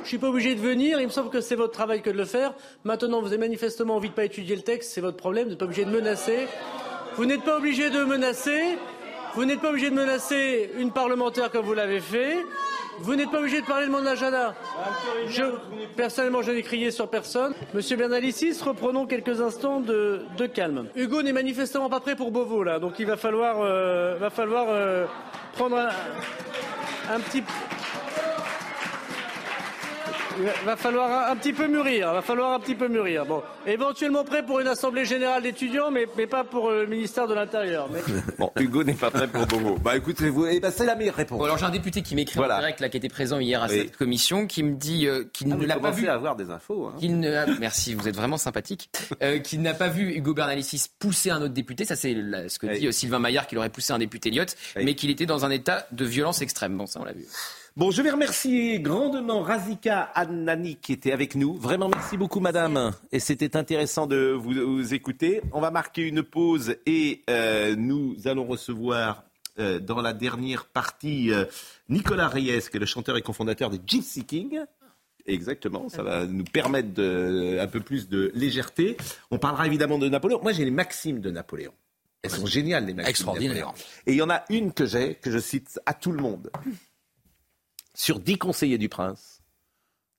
je 0.08 0.12
suis 0.12 0.18
pas 0.20 0.30
obligé 0.30 0.56
de 0.56 0.62
venir. 0.62 1.02
Il 1.02 1.08
me 1.08 1.12
semble 1.12 1.30
que 1.30 1.42
c'est 1.42 1.56
votre 1.56 1.74
travail 1.74 2.02
que 2.02 2.10
de 2.10 2.18
le 2.18 2.24
faire. 2.24 2.54
Maintenant, 2.86 3.20
vous 3.20 3.28
avez 3.28 3.38
manifestement 3.38 3.98
envie 3.98 4.08
de 4.08 4.14
pas 4.14 4.24
étudier 4.24 4.56
le 4.56 4.62
texte. 4.62 4.94
C'est 4.94 5.02
votre 5.02 5.18
problème. 5.18 5.46
Vous 5.46 5.50
n'êtes 5.50 5.60
pas 5.60 5.66
obligé 5.66 5.84
de 5.84 5.92
menacer. 5.92 6.48
Vous 7.16 7.26
n'êtes 7.26 7.44
pas 7.44 7.58
obligé 7.58 7.90
de 7.90 8.04
menacer. 8.06 8.78
Vous 9.36 9.44
n'êtes 9.44 9.60
pas 9.60 9.70
obligé 9.70 9.90
de 9.90 9.96
menacer 9.96 10.72
une 10.78 10.92
parlementaire 10.92 11.52
comme 11.52 11.66
vous 11.66 11.74
l'avez 11.74 12.00
fait. 12.00 12.38
Vous 13.00 13.16
n'êtes 13.16 13.30
pas 13.30 13.40
obligé 13.40 13.60
de 13.60 13.66
parler 13.66 13.88
de 13.88 13.92
mon 13.92 14.06
agenda. 14.06 14.56
Personnellement, 15.98 16.42
je 16.42 16.52
n'ai 16.52 16.64
crié 16.64 16.90
sur 16.90 17.10
personne. 17.10 17.54
Monsieur 17.74 17.98
Bernalicis, 17.98 18.58
reprenons 18.64 19.06
quelques 19.06 19.42
instants 19.42 19.82
de, 19.82 20.24
calme. 20.54 20.88
Hugo 20.96 21.22
n'est 21.22 21.34
manifestement 21.34 21.90
pas 21.90 22.00
prêt 22.00 22.16
pour 22.16 22.32
Beauvau, 22.32 22.64
là. 22.64 22.80
Donc 22.80 22.98
il 23.00 23.06
va 23.06 23.18
falloir, 23.18 23.62
euh, 23.62 24.18
euh, 24.22 25.06
prendre 25.54 25.78
un 25.78 27.20
petit... 27.20 27.44
Il 30.40 30.66
va 30.66 30.76
falloir 30.76 31.32
un, 31.32 31.36
petit 31.36 31.54
peu 31.54 31.68
mûrir. 31.68 32.14
Va 32.14 32.22
falloir 32.22 32.54
un 32.54 32.60
petit 32.60 32.76
peu 32.76 32.88
mûrir. 32.88 33.26
Bon, 33.26 33.42
éventuellement 33.66 34.24
prêt 34.24 34.44
pour 34.44 34.60
une 34.60 34.68
assemblée 34.68 35.06
générale 35.06 35.44
d'étudiants, 35.44 35.90
mais, 35.92 36.08
mais 36.16 36.28
pas 36.28 36.44
pour 36.44 36.70
le 36.70 36.86
ministère 36.86 37.28
de 37.28 37.34
l'Intérieur. 37.34 37.90
bon, 38.40 38.52
Hugo 38.60 38.84
n'est 38.84 38.94
pas 38.94 39.10
prêt 39.10 39.28
pour 39.28 39.46
Bobo. 39.48 39.78
Bah 39.82 39.98
écoutez, 39.98 40.30
vous, 40.30 40.46
eh 40.46 40.60
ben, 40.60 40.72
c'est 40.72 40.86
la 40.86 40.96
meilleure 40.96 41.16
réponse. 41.16 41.44
alors 41.44 41.58
j'ai 41.58 41.66
un 41.66 41.72
député 41.72 42.02
qui 42.02 42.16
m'écrit 42.16 42.40
en 42.40 42.48
direct, 42.48 42.80
là, 42.80 42.90
qui 42.90 42.98
était 42.98 43.10
présent 43.10 43.40
hier 43.40 43.64
à 43.64 43.68
cette 43.68 43.98
commission, 43.98 44.48
qui 44.48 44.64
me 44.64 44.76
dit 44.76 45.08
euh, 45.08 45.24
qu'il 45.34 45.52
ah, 45.52 45.56
ne 45.56 45.66
l'a 45.66 45.80
pas 45.80 45.92
vu. 45.92 46.08
à 46.08 46.14
avoir 46.14 46.36
des 46.36 46.52
infos. 46.52 46.88
Hein. 46.88 46.96
ne 47.02 47.60
merci, 47.60 47.94
vous 47.94 48.08
êtes 48.08 48.16
vraiment 48.16 48.38
sympathique. 48.38 48.90
Euh, 49.24 49.40
qu'il 49.40 49.62
n'a 49.62 49.74
pas 49.74 49.88
vu 49.88 50.14
Hugo 50.14 50.34
Bernalicis 50.34 50.86
pousser 51.00 51.30
un 51.30 51.42
autre 51.42 51.54
député. 51.54 51.86
Ça, 51.86 51.96
c'est 51.96 52.14
ce 52.14 52.60
que 52.60 52.68
dit 52.68 52.88
euh, 52.88 52.92
Sylvain 52.92 53.20
Maillard, 53.20 53.48
qu'il 53.48 53.58
aurait 53.58 53.70
poussé 53.70 53.94
un 53.94 54.00
député 54.00 54.30
Lyot, 54.30 54.46
mais 54.76 54.96
qu'il 54.96 55.10
était 55.10 55.26
dans 55.26 55.46
un 55.46 55.50
état 55.50 55.88
de 55.92 56.06
violence 56.06 56.42
extrême. 56.42 56.78
Bon, 56.78 56.86
ça, 56.86 57.00
on 57.02 57.06
l'a 57.06 57.14
vu. 57.14 57.26
Bon, 57.78 57.92
je 57.92 58.02
vais 58.02 58.10
remercier 58.10 58.80
grandement 58.80 59.44
Razika 59.44 60.02
Annani 60.16 60.78
qui 60.78 60.94
était 60.94 61.12
avec 61.12 61.36
nous. 61.36 61.54
Vraiment, 61.54 61.90
merci 61.90 62.18
beaucoup, 62.18 62.40
madame. 62.40 62.92
Et 63.12 63.20
c'était 63.20 63.56
intéressant 63.56 64.08
de 64.08 64.32
vous, 64.32 64.96
écouter. 64.96 65.42
On 65.52 65.62
va 65.62 65.70
marquer 65.70 66.02
une 66.02 66.24
pause 66.24 66.78
et 66.88 67.22
euh, 67.30 67.76
nous 67.76 68.16
allons 68.26 68.46
recevoir 68.48 69.26
euh, 69.60 69.78
dans 69.78 70.02
la 70.02 70.14
dernière 70.14 70.66
partie 70.66 71.32
euh, 71.32 71.46
Nicolas 71.88 72.28
Reyes, 72.30 72.64
qui 72.68 72.78
est 72.78 72.80
le 72.80 72.88
chanteur 72.88 73.16
et 73.16 73.22
cofondateur 73.22 73.70
des 73.70 73.80
Gypsy 73.86 74.26
King. 74.26 74.60
Exactement, 75.28 75.88
ça 75.88 76.02
va 76.02 76.26
nous 76.26 76.46
permettre 76.46 76.96
de, 76.96 77.60
un 77.62 77.68
peu 77.68 77.82
plus 77.82 78.10
de 78.10 78.32
légèreté. 78.34 78.98
On 79.30 79.38
parlera 79.38 79.68
évidemment 79.68 80.00
de 80.00 80.10
Napoléon. 80.10 80.40
Moi, 80.42 80.52
j'ai 80.52 80.66
les 80.66 80.72
maximes 80.72 81.20
de 81.20 81.30
Napoléon. 81.30 81.74
Elles 82.24 82.32
sont 82.32 82.48
géniales, 82.48 82.88
les 82.88 82.96
maximes. 82.96 83.12
Extraordinaire. 83.12 83.72
Et 84.08 84.14
il 84.14 84.18
y 84.18 84.22
en 84.24 84.32
a 84.32 84.46
une 84.50 84.74
que 84.74 84.88
j'ai, 84.88 85.14
que 85.14 85.30
je 85.30 85.38
cite 85.38 85.80
à 85.86 85.94
tout 85.94 86.12
le 86.12 86.24
monde. 86.24 86.50
Sur 87.98 88.20
dix 88.20 88.38
conseillers 88.38 88.78
du 88.78 88.90
prince, 88.90 89.42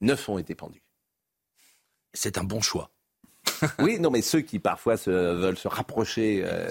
neuf 0.01 0.29
ont 0.29 0.37
été 0.37 0.57
pendus. 0.57 0.83
C'est 2.13 2.37
un 2.37 2.43
bon 2.43 2.61
choix. 2.61 2.91
oui, 3.79 4.01
non, 4.01 4.11
mais 4.11 4.21
ceux 4.21 4.41
qui 4.41 4.59
parfois 4.59 4.97
se, 4.97 5.11
veulent 5.11 5.57
se 5.57 5.69
rapprocher, 5.69 6.43
euh, 6.45 6.69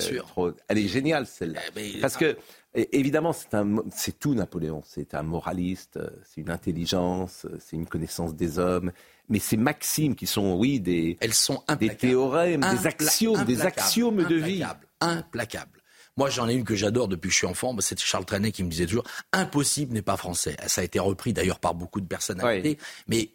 elle 0.68 0.78
est 0.78 0.88
géniale 0.90 1.26
celle-là. 1.26 1.62
Eh, 1.78 2.02
Parce 2.02 2.18
que 2.18 2.38
évidemment, 2.74 3.32
c'est 3.34 4.20
tout 4.20 4.36
Napoléon. 4.36 4.82
C'est 4.86 5.14
un 5.14 5.24
moraliste, 5.24 5.98
c'est 6.26 6.42
une 6.42 6.52
intelligence, 6.52 7.48
c'est 7.60 7.78
une 7.78 7.88
connaissance 7.88 8.36
des 8.36 8.60
hommes. 8.60 8.92
Mais 9.30 9.40
ces 9.40 9.58
maximes 9.58 10.14
qui 10.14 10.28
sont, 10.28 10.56
oui, 10.56 10.82
des, 10.82 11.18
elles 11.22 11.34
sont 11.34 11.64
des 11.80 11.96
théorèmes, 11.96 12.62
des 12.62 12.86
axiomes, 12.86 13.46
des 13.46 13.62
axiomes 13.62 14.26
de 14.26 14.36
vie, 14.36 14.64
implacables. 15.00 15.77
Moi, 16.18 16.30
j'en 16.30 16.50
ai 16.50 16.54
une 16.54 16.64
que 16.64 16.76
j'adore 16.76 17.08
depuis 17.08 17.28
que 17.28 17.34
je 17.34 17.38
suis 17.38 17.48
enfant. 17.48 17.74
Bah, 17.74 17.82
c'est 17.82 18.00
Charles 18.00 18.26
Trenet 18.26 18.52
qui 18.52 18.64
me 18.64 18.70
disait 18.70 18.86
toujours 18.86 19.06
impossible 19.32 19.94
n'est 19.94 20.02
pas 20.02 20.18
français. 20.18 20.58
Ça 20.68 20.82
a 20.82 20.84
été 20.84 21.00
repris 21.00 21.34
d'ailleurs 21.34 21.60
par 21.60 21.76
beaucoup 21.76 22.02
de 22.02 22.08
personnalités. 22.08 22.78
Mais 23.08 23.32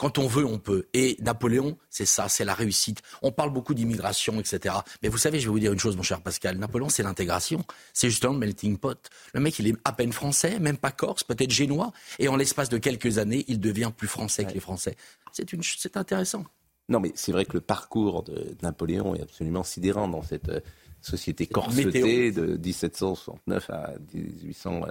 quand 0.00 0.16
on 0.16 0.26
veut, 0.26 0.46
on 0.46 0.58
peut. 0.58 0.86
Et 0.94 1.18
Napoléon, 1.20 1.76
c'est 1.90 2.06
ça, 2.06 2.26
c'est 2.30 2.46
la 2.46 2.54
réussite. 2.54 3.02
On 3.20 3.32
parle 3.32 3.50
beaucoup 3.50 3.74
d'immigration, 3.74 4.40
etc. 4.40 4.76
Mais 5.02 5.10
vous 5.10 5.18
savez, 5.18 5.40
je 5.40 5.44
vais 5.44 5.50
vous 5.50 5.60
dire 5.60 5.74
une 5.74 5.78
chose, 5.78 5.94
mon 5.94 6.02
cher 6.02 6.22
Pascal. 6.22 6.56
Napoléon, 6.56 6.88
c'est 6.88 7.02
l'intégration. 7.02 7.62
C'est 7.92 8.08
justement 8.08 8.32
le 8.32 8.38
melting 8.38 8.78
pot. 8.78 9.10
Le 9.34 9.40
mec, 9.40 9.58
il 9.58 9.66
est 9.66 9.74
à 9.84 9.92
peine 9.92 10.14
français, 10.14 10.58
même 10.58 10.78
pas 10.78 10.90
corse, 10.90 11.22
peut-être 11.22 11.50
génois. 11.50 11.92
Et 12.18 12.28
en 12.28 12.36
l'espace 12.36 12.70
de 12.70 12.78
quelques 12.78 13.18
années, 13.18 13.44
il 13.48 13.60
devient 13.60 13.92
plus 13.94 14.08
français 14.08 14.46
que 14.46 14.52
les 14.54 14.60
Français. 14.60 14.96
C'est, 15.32 15.52
une, 15.52 15.62
c'est 15.62 15.98
intéressant. 15.98 16.44
Non, 16.88 16.98
mais 16.98 17.12
c'est 17.14 17.32
vrai 17.32 17.44
que 17.44 17.52
le 17.52 17.60
parcours 17.60 18.22
de 18.22 18.56
Napoléon 18.62 19.14
est 19.14 19.22
absolument 19.22 19.64
sidérant 19.64 20.08
dans 20.08 20.22
cette 20.22 20.48
euh, 20.48 20.60
société 21.06 21.46
corsetée 21.46 22.32
de 22.32 22.56
1769 22.56 23.70
à 23.70 23.92
1800. 24.14 24.82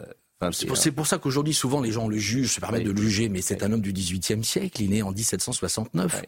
C'est 0.52 0.92
pour, 0.92 1.06
ça 1.06 1.18
qu'aujourd'hui, 1.18 1.54
souvent, 1.54 1.82
les 1.82 1.92
gens 1.92 2.08
le 2.08 2.18
jugent, 2.18 2.54
se 2.54 2.60
permettent 2.62 2.86
de 2.86 2.92
le 2.92 3.02
juger, 3.02 3.28
mais 3.28 3.42
c'est 3.42 3.62
un 3.64 3.74
homme 3.74 3.82
du 3.82 3.92
XVIIIe 3.92 4.44
siècle, 4.44 4.82
il 4.82 4.86
est 4.86 4.96
né 4.96 5.02
en 5.02 5.12
1769. 5.12 6.24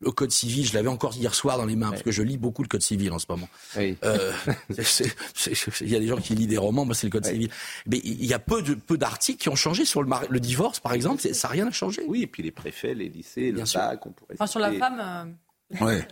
Le 0.00 0.10
code 0.10 0.30
civil, 0.30 0.66
je 0.66 0.74
l'avais 0.74 0.88
encore 0.88 1.16
hier 1.16 1.34
soir 1.34 1.56
dans 1.56 1.64
les 1.64 1.74
mains, 1.74 1.88
parce 1.90 2.02
que 2.02 2.12
je 2.12 2.22
lis 2.22 2.36
beaucoup 2.36 2.62
le 2.62 2.68
code 2.68 2.82
civil 2.82 3.10
en 3.12 3.18
ce 3.18 3.26
moment. 3.28 3.48
Euh, 3.78 4.32
il 5.80 5.88
y 5.88 5.96
a 5.96 6.00
des 6.00 6.06
gens 6.06 6.18
qui 6.18 6.34
lisent 6.34 6.48
des 6.48 6.58
romans, 6.58 6.84
moi 6.84 6.94
c'est 6.94 7.06
le 7.06 7.10
code 7.10 7.24
civil. 7.24 7.48
Mais 7.86 7.98
il 8.04 8.26
y 8.26 8.34
a 8.34 8.38
peu 8.38 8.62
d'articles 8.90 9.40
qui 9.40 9.48
ont 9.48 9.56
changé 9.56 9.84
sur 9.84 10.02
le, 10.02 10.10
le 10.28 10.38
divorce, 10.38 10.80
par 10.80 10.92
exemple, 10.92 11.22
ça 11.22 11.48
n'a 11.48 11.52
rien 11.52 11.70
changé. 11.70 12.02
Oui, 12.06 12.22
et 12.22 12.26
puis 12.26 12.42
les 12.42 12.52
préfets, 12.52 12.94
les 12.94 13.08
lycées, 13.08 13.50
le 13.50 13.62
bac, 13.74 14.06
on 14.06 14.10
pourrait... 14.10 14.34
Enfin, 14.34 14.46
sur 14.46 14.60
la 14.60 14.72
femme... 14.72 15.00
Euh... 15.00 15.84
Ouais. 15.84 16.06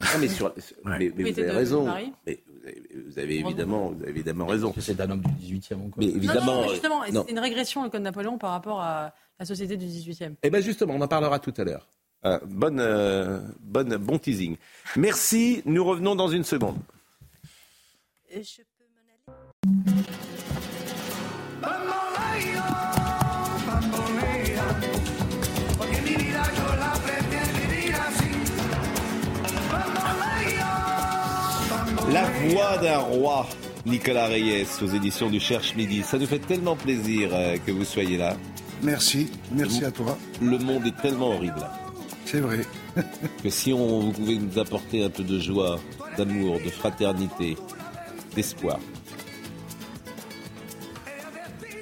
mais, 0.18 0.28
sur, 0.28 0.52
mais, 0.84 1.08
vous 1.10 1.20
avez 1.20 1.50
raison 1.50 1.92
vous 2.62 3.18
avez, 3.18 3.38
évidemment, 3.38 3.90
vous 3.90 4.02
avez 4.02 4.10
évidemment 4.10 4.46
raison. 4.46 4.74
C'est 4.78 5.00
un 5.00 5.10
homme 5.10 5.22
du 5.22 5.58
18e 5.58 5.74
encore. 5.74 5.90
Mais 5.96 6.06
évidemment. 6.06 6.62
Non, 6.62 6.68
justement, 6.68 7.02
c'est 7.04 7.30
une 7.30 7.38
régression, 7.38 7.84
le 7.84 7.90
Code 7.90 8.02
Napoléon, 8.02 8.38
par 8.38 8.50
rapport 8.50 8.80
à 8.80 9.14
la 9.38 9.46
société 9.46 9.76
du 9.76 9.86
18e. 9.86 10.34
Eh 10.42 10.50
bien, 10.50 10.60
justement, 10.60 10.94
on 10.94 11.00
en 11.00 11.08
parlera 11.08 11.38
tout 11.38 11.54
à 11.56 11.64
l'heure. 11.64 11.86
Euh, 12.24 12.38
bonne, 12.46 12.80
euh, 12.80 13.40
bonne, 13.60 13.96
bon 13.96 14.18
teasing. 14.18 14.56
Merci, 14.96 15.62
nous 15.64 15.84
revenons 15.84 16.14
dans 16.14 16.28
une 16.28 16.44
seconde. 16.44 16.76
Je 18.30 18.62
peux 18.62 20.29
La 32.12 32.24
voix 32.24 32.76
d'un 32.78 32.98
roi, 32.98 33.46
Nicolas 33.86 34.26
Reyes, 34.26 34.66
aux 34.82 34.86
éditions 34.88 35.30
du 35.30 35.38
Cherche 35.38 35.76
Midi. 35.76 36.02
Ça 36.02 36.18
nous 36.18 36.26
fait 36.26 36.40
tellement 36.40 36.74
plaisir 36.74 37.30
euh, 37.32 37.56
que 37.64 37.70
vous 37.70 37.84
soyez 37.84 38.16
là. 38.16 38.36
Merci, 38.82 39.30
merci 39.52 39.84
à 39.84 39.92
toi. 39.92 40.18
Le 40.42 40.58
monde 40.58 40.84
est 40.86 40.96
tellement 41.00 41.28
horrible. 41.28 41.64
C'est 42.24 42.40
vrai. 42.40 42.62
que 43.44 43.48
si 43.48 43.72
on, 43.72 44.00
vous 44.00 44.10
pouvez 44.10 44.38
nous 44.38 44.58
apporter 44.58 45.04
un 45.04 45.10
peu 45.10 45.22
de 45.22 45.38
joie, 45.38 45.78
d'amour, 46.16 46.58
de 46.64 46.70
fraternité, 46.70 47.56
d'espoir. 48.34 48.80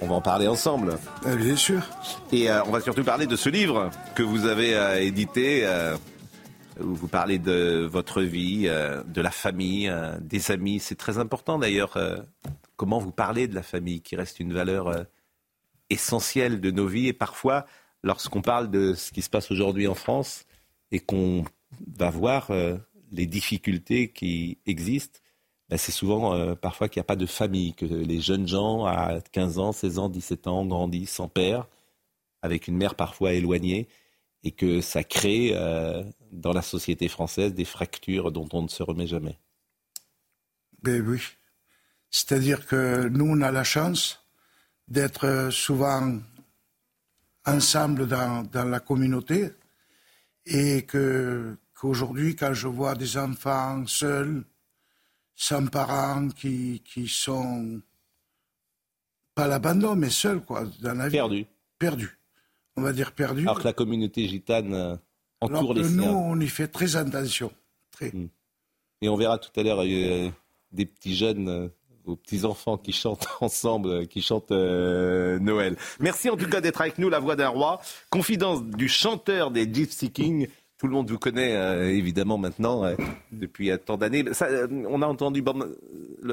On 0.02 0.08
va 0.08 0.16
en 0.16 0.20
parler 0.20 0.46
ensemble. 0.46 0.98
Euh, 1.26 1.36
bien 1.36 1.56
sûr. 1.56 1.80
Et 2.32 2.50
euh, 2.50 2.62
on 2.66 2.70
va 2.70 2.82
surtout 2.82 3.04
parler 3.04 3.26
de 3.26 3.36
ce 3.36 3.48
livre 3.48 3.88
que 4.14 4.22
vous 4.22 4.44
avez 4.44 5.06
édité 5.06 5.66
vous 6.78 7.08
parlez 7.08 7.38
de 7.38 7.88
votre 7.90 8.22
vie, 8.22 8.64
euh, 8.66 9.02
de 9.04 9.20
la 9.20 9.30
famille, 9.30 9.88
euh, 9.88 10.18
des 10.20 10.50
amis. 10.50 10.80
C'est 10.80 10.94
très 10.96 11.18
important 11.18 11.58
d'ailleurs 11.58 11.96
euh, 11.96 12.18
comment 12.76 12.98
vous 12.98 13.10
parlez 13.10 13.48
de 13.48 13.54
la 13.54 13.62
famille, 13.62 14.00
qui 14.00 14.16
reste 14.16 14.40
une 14.40 14.52
valeur 14.52 15.06
essentielle 15.90 16.60
de 16.60 16.70
nos 16.70 16.86
vies. 16.86 17.08
Et 17.08 17.12
parfois, 17.12 17.66
lorsqu'on 18.02 18.42
parle 18.42 18.70
de 18.70 18.94
ce 18.94 19.10
qui 19.10 19.22
se 19.22 19.30
passe 19.30 19.50
aujourd'hui 19.50 19.88
en 19.88 19.94
France 19.94 20.44
et 20.92 21.00
qu'on 21.00 21.44
va 21.96 22.10
voir 22.10 22.52
les 23.10 23.26
difficultés 23.26 24.12
qui 24.12 24.58
existent, 24.66 25.18
ben, 25.68 25.76
c'est 25.76 25.90
souvent 25.90 26.54
parfois 26.54 26.88
qu'il 26.88 27.00
n'y 27.00 27.04
a 27.04 27.10
pas 27.10 27.16
de 27.16 27.26
famille, 27.26 27.74
que 27.74 27.84
les 27.84 28.20
jeunes 28.20 28.46
gens 28.46 28.84
à 28.86 29.20
15 29.32 29.58
ans, 29.58 29.72
16 29.72 29.98
ans, 29.98 30.08
17 30.08 30.46
ans 30.46 30.64
grandissent 30.64 31.10
sans 31.10 31.28
père, 31.28 31.66
avec 32.42 32.68
une 32.68 32.76
mère 32.76 32.94
parfois 32.94 33.32
éloignée, 33.32 33.88
et 34.42 34.52
que 34.52 34.80
ça 34.80 35.04
crée 35.04 35.52
dans 36.32 36.52
la 36.52 36.62
société 36.62 37.08
française 37.08 37.54
des 37.54 37.64
fractures 37.64 38.32
dont 38.32 38.48
on 38.52 38.62
ne 38.62 38.68
se 38.68 38.82
remet 38.82 39.06
jamais. 39.06 39.38
Ben 40.82 41.06
oui. 41.06 41.20
C'est-à-dire 42.10 42.66
que 42.66 43.08
nous, 43.08 43.26
on 43.26 43.40
a 43.40 43.50
la 43.50 43.64
chance 43.64 44.24
d'être 44.86 45.50
souvent 45.50 46.18
ensemble 47.44 48.06
dans, 48.06 48.42
dans 48.44 48.64
la 48.64 48.80
communauté 48.80 49.50
et 50.46 50.82
que 50.82 51.56
qu'aujourd'hui, 51.74 52.34
quand 52.34 52.54
je 52.54 52.68
vois 52.68 52.94
des 52.94 53.16
enfants 53.16 53.86
seuls, 53.86 54.44
sans 55.34 55.66
parents, 55.66 56.28
qui, 56.28 56.82
qui 56.84 57.06
sont 57.06 57.80
pas 59.34 59.46
l'abandon, 59.46 59.94
mais 59.94 60.10
seuls, 60.10 60.44
quoi, 60.44 60.64
dans 60.80 60.94
la 60.94 61.08
vie. 61.08 61.16
Perdus. 61.16 61.46
Perdus. 61.78 62.17
On 62.78 62.82
va 62.82 62.92
dire 62.92 63.12
perdus. 63.12 63.42
Alors 63.42 63.58
que 63.58 63.64
la 63.64 63.72
communauté 63.72 64.26
gitane 64.28 64.74
euh, 64.74 64.96
entoure 65.40 65.74
les 65.74 65.84
siens. 65.84 65.96
Nous, 65.96 66.04
on 66.04 66.40
y 66.40 66.48
fait 66.48 66.68
très 66.68 66.96
attention. 66.96 67.52
Très. 67.90 68.10
Hmm. 68.10 68.28
Et 69.02 69.08
on 69.08 69.16
verra 69.16 69.38
tout 69.38 69.50
à 69.58 69.62
l'heure 69.62 69.82
euh, 69.82 70.30
des 70.72 70.86
petits 70.86 71.14
jeunes 71.14 71.48
euh, 71.48 71.68
aux 72.08 72.16
petits-enfants 72.16 72.78
qui 72.78 72.92
chantent 72.92 73.28
ensemble, 73.40 74.06
qui 74.08 74.22
chantent 74.22 74.52
euh, 74.52 75.38
Noël. 75.38 75.76
Merci 76.00 76.30
en 76.30 76.36
tout 76.36 76.48
cas 76.48 76.60
d'être 76.60 76.80
avec 76.80 76.98
nous, 76.98 77.08
La 77.08 77.18
Voix 77.18 77.36
d'un 77.36 77.48
Roi. 77.48 77.80
Confidence 78.10 78.64
du 78.64 78.88
chanteur 78.88 79.50
des 79.50 79.72
Gypsy 79.72 80.10
Kings. 80.10 80.48
Tout 80.78 80.86
le 80.86 80.92
monde 80.92 81.10
vous 81.10 81.18
connaît 81.18 81.56
euh, 81.56 81.88
évidemment 81.88 82.38
maintenant 82.38 82.84
euh, 82.84 82.94
depuis 83.32 83.70
tant 83.84 83.96
d'années. 83.96 84.24
on 84.88 85.02
a 85.02 85.06
entendu 85.06 85.42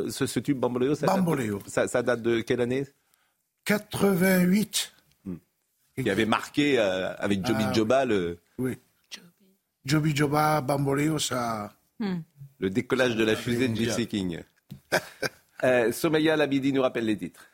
ce, 0.10 0.39
tube. 0.39 0.64
Ça, 0.96 1.08
Bamboléo. 1.08 1.60
Ça, 1.66 1.88
ça, 1.88 2.04
date 2.04 2.22
de 2.22 2.41
quelle 2.41 2.62
année? 2.62 2.86
88. 3.66 4.93
Qui 5.98 6.10
avait 6.10 6.26
marqué 6.26 6.78
avec 6.78 7.46
Joby 7.46 7.64
ah, 7.68 7.74
Joba 7.74 8.06
le. 8.06 8.38
Oui. 8.58 8.78
Joby 9.86 10.16
Joba, 10.16 10.62
Bamboléo, 10.62 11.20
ça. 11.20 11.72
Hmm. 12.00 12.18
Le 12.60 12.70
décollage 12.70 13.16
de 13.16 13.24
la 13.24 13.36
fusée 13.36 13.68
de 13.68 13.76
Gypsy 13.76 14.08
King. 14.08 14.41
Euh, 15.64 15.93
Somaya 15.93 16.36
Labidi 16.36 16.74
nous 16.74 16.82
rappelle 16.82 17.06
les 17.06 17.18
titres. 17.18 17.48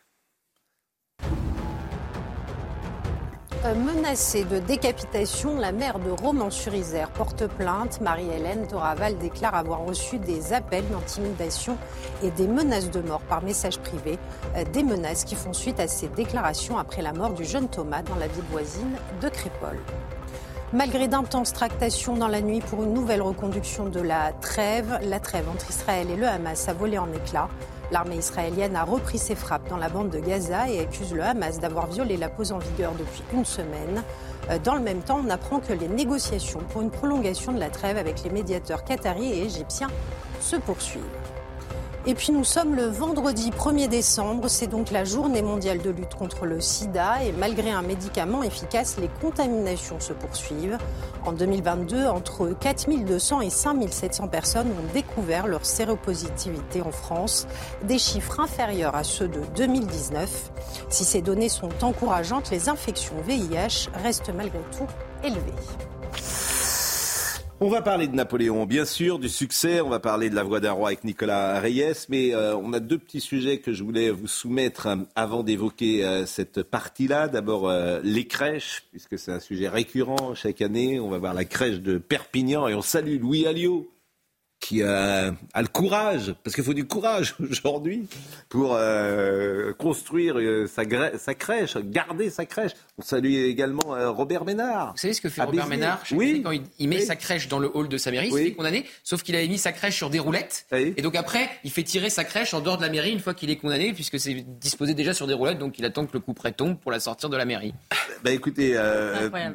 Menacée 3.70 4.44
de 4.44 4.60
décapitation, 4.60 5.60
la 5.60 5.72
mère 5.72 6.00
de 6.00 6.10
Romans-sur-Isère 6.10 7.10
porte 7.12 7.46
plainte. 7.48 8.02
Marie-Hélène 8.02 8.68
Toraval 8.68 9.18
déclare 9.18 9.56
avoir 9.56 9.86
reçu 9.86 10.18
des 10.18 10.54
appels 10.54 10.88
d'intimidation 10.90 11.78
et 12.24 12.32
des 12.32 12.48
menaces 12.48 12.90
de 12.90 13.02
mort 13.02 13.22
par 13.22 13.44
message 13.44 13.78
privé. 13.80 14.18
Euh, 14.56 14.64
des 14.74 14.84
menaces 14.84 15.26
qui 15.26 15.36
font 15.36 15.54
suite 15.54 15.80
à 15.80 15.88
ces 15.88 16.08
déclarations 16.08 16.78
après 16.78 17.02
la 17.02 17.14
mort 17.14 17.34
du 17.34 17.46
jeune 17.46 17.68
Thomas 17.68 18.02
dans 18.02 18.16
la 18.16 18.28
ville 18.28 18.44
voisine 18.52 18.96
de 19.22 19.30
Crépole. 19.30 19.80
Malgré 20.74 21.08
d'intenses 21.08 21.54
tractations 21.54 22.16
dans 22.16 22.30
la 22.30 22.42
nuit 22.42 22.62
pour 22.62 22.82
une 22.82 22.94
nouvelle 22.94 23.22
reconduction 23.22 23.86
de 23.90 24.00
la 24.00 24.32
trêve, 24.32 25.00
la 25.04 25.20
trêve 25.20 25.48
entre 25.50 25.70
Israël 25.70 26.10
et 26.10 26.16
le 26.16 26.28
Hamas 26.28 26.68
a 26.68 26.74
volé 26.74 26.98
en 26.98 27.12
éclats. 27.12 27.50
L'armée 27.92 28.16
israélienne 28.16 28.78
a 28.78 28.86
repris 28.86 29.18
ses 29.18 29.36
frappes 29.36 29.68
dans 29.70 29.76
la 29.76 29.90
bande 29.90 30.10
de 30.10 30.20
Gaza 30.20 30.70
et 30.70 30.80
accuse 30.80 31.14
le 31.14 31.24
Hamas 31.24 31.60
d'avoir 31.60 31.88
violé 31.88 32.16
la 32.16 32.30
pause 32.30 32.54
en 32.54 32.58
vigueur 32.58 32.94
depuis 32.94 33.22
une 33.34 33.44
semaine. 33.44 34.02
Euh, 34.50 34.58
dans 34.64 34.76
le 34.76 34.82
même 34.82 35.02
temps, 35.02 35.20
on 35.24 35.30
apprend 35.30 35.60
que 35.60 35.74
les 35.74 35.90
négociations 35.90 36.62
pour 36.70 36.82
une 36.82 36.90
prolongation 36.90 37.52
de 37.52 37.60
la 37.60 37.70
trêve 37.70 37.98
avec 37.98 38.24
les 38.24 38.30
médiateurs 38.30 38.86
qataris 38.86 39.34
et 39.34 39.44
égyptiens 39.44 39.90
se 40.40 40.56
poursuivent. 40.56 41.04
Et 42.08 42.16
puis 42.16 42.32
nous 42.32 42.44
sommes 42.44 42.76
le 42.76 42.86
vendredi 42.86 43.52
1er 43.52 43.88
décembre, 43.88 44.48
c'est 44.48 44.66
donc 44.66 44.90
la 44.90 45.04
journée 45.04 45.44
mondiale 45.44 45.78
de 45.84 45.92
lutte 45.92 46.16
contre 46.16 46.48
le 46.48 46.60
sida 46.60 47.24
et 47.24 47.32
malgré 47.32 47.70
un 47.70 47.84
médicament 47.84 48.42
efficace, 48.42 48.98
les 49.00 49.08
contaminations 49.22 50.00
se 50.00 50.12
poursuivent. 50.12 50.80
En 51.26 51.32
2022, 51.32 52.08
entre 52.08 52.56
4200 52.60 53.42
et 53.42 53.52
5700 53.52 54.30
personnes 54.30 54.70
ont 54.70 54.94
découvert 54.94 55.46
leur 55.46 55.64
séropositivité 55.64 56.82
en 56.82 56.92
France, 56.92 57.46
des 57.84 58.00
chiffres 58.00 58.40
inférieurs 58.40 58.96
à 58.96 59.04
ceux 59.04 59.28
de 59.28 59.42
2019. 59.56 60.52
Si 60.90 61.04
ces 61.04 61.22
données 61.22 61.50
sont 61.50 61.84
encourageantes, 61.84 62.50
les 62.50 62.68
infections 62.68 63.16
VIH 63.28 63.90
restent 64.04 64.34
malgré 64.36 64.60
tout 64.76 64.88
élevées. 65.24 65.54
On 67.64 67.70
va 67.70 67.84
parler 67.84 68.08
de 68.08 68.16
Napoléon, 68.16 68.66
bien 68.66 68.86
sûr, 68.86 69.20
du 69.20 69.30
succès. 69.30 69.82
On 69.82 69.90
va 69.90 70.00
parler 70.00 70.32
de 70.32 70.36
la 70.36 70.42
voix 70.42 70.60
d'un 70.60 70.72
roi 70.72 70.88
avec 70.88 71.04
Nicolas 71.04 71.60
Reyes. 71.60 72.08
Mais 72.10 72.34
euh, 72.34 72.56
on 72.56 72.74
a 72.74 72.80
deux 72.80 72.98
petits 72.98 73.22
sujets 73.22 73.60
que 73.60 73.72
je 73.72 73.84
voulais 73.84 74.10
vous 74.10 74.26
soumettre 74.26 74.88
euh, 74.88 74.96
avant 75.14 75.44
d'évoquer 75.44 76.04
euh, 76.04 76.26
cette 76.26 76.64
partie-là. 76.64 77.28
D'abord, 77.28 77.72
les 78.02 78.26
crèches, 78.26 78.86
puisque 78.90 79.20
c'est 79.20 79.32
un 79.32 79.40
sujet 79.40 79.70
récurrent 79.70 80.34
chaque 80.34 80.64
année. 80.64 81.00
On 81.00 81.08
va 81.08 81.20
voir 81.20 81.36
la 81.36 81.46
crèche 81.46 81.82
de 81.82 82.00
Perpignan 82.00 82.68
et 82.68 82.74
on 82.74 82.82
salue 82.82 83.20
Louis 83.22 83.46
Alliot 83.46 83.88
qui 84.62 84.84
a, 84.84 85.32
le 85.32 85.68
courage, 85.68 86.34
parce 86.44 86.56
qu'il 86.56 86.64
faut 86.64 86.74
du 86.74 86.86
courage 86.86 87.36
aujourd'hui 87.52 88.08
pour 88.48 88.76
euh, 88.76 89.74
construire 89.74 90.38
euh, 90.38 90.68
sa, 90.68 90.84
sa, 91.18 91.34
crèche, 91.34 91.76
garder 91.78 92.30
sa 92.30 92.46
crèche. 92.46 92.72
On 92.98 93.02
salue 93.02 93.34
également 93.34 93.96
euh, 93.96 94.12
Robert 94.12 94.46
Ménard. 94.46 94.94
Vous 94.94 95.00
savez 95.00 95.14
ce 95.14 95.20
que 95.20 95.30
fait 95.30 95.42
Robert 95.42 95.68
Ménard 95.68 96.04
oui. 96.12 96.42
Quand 96.44 96.52
il, 96.80 96.88
met 96.88 97.02
sa 97.02 97.16
crèche 97.16 97.48
dans 97.48 97.60
le 97.60 97.70
hall 97.76 97.90
de 97.90 97.98
sa 97.98 98.12
mairie, 98.12 98.30
il 98.32 98.48
est 98.48 98.54
condamné, 98.54 98.86
sauf 99.04 99.24
qu'il 99.24 99.36
avait 99.36 99.48
mis 99.48 99.58
sa 99.58 99.72
crèche 99.72 99.98
sur 99.98 100.10
des 100.10 100.20
roulettes. 100.20 100.68
Et 100.72 101.02
donc 101.02 101.16
après, 101.16 101.50
il 101.64 101.72
fait 101.72 101.84
tirer 101.84 102.10
sa 102.10 102.24
crèche 102.24 102.54
en 102.54 102.62
dehors 102.62 102.78
de 102.78 102.84
la 102.84 102.90
mairie 102.90 103.12
une 103.12 103.20
fois 103.20 103.34
qu'il 103.34 103.50
est 103.50 103.58
condamné, 103.58 103.94
puisque 103.94 104.20
c'est 104.20 104.46
disposé 104.60 104.94
déjà 104.94 105.14
sur 105.14 105.26
des 105.26 105.34
roulettes, 105.34 105.60
donc 105.60 105.80
il 105.80 105.86
attend 105.86 106.06
que 106.06 106.14
le 106.14 106.20
coup 106.20 106.34
près 106.34 106.52
tombe 106.52 106.78
pour 106.78 106.92
la 106.92 107.00
sortir 107.00 107.30
de 107.30 107.38
la 107.38 107.46
mairie. 107.46 107.74
Bah 108.24 108.32
écoutez, 108.32 108.80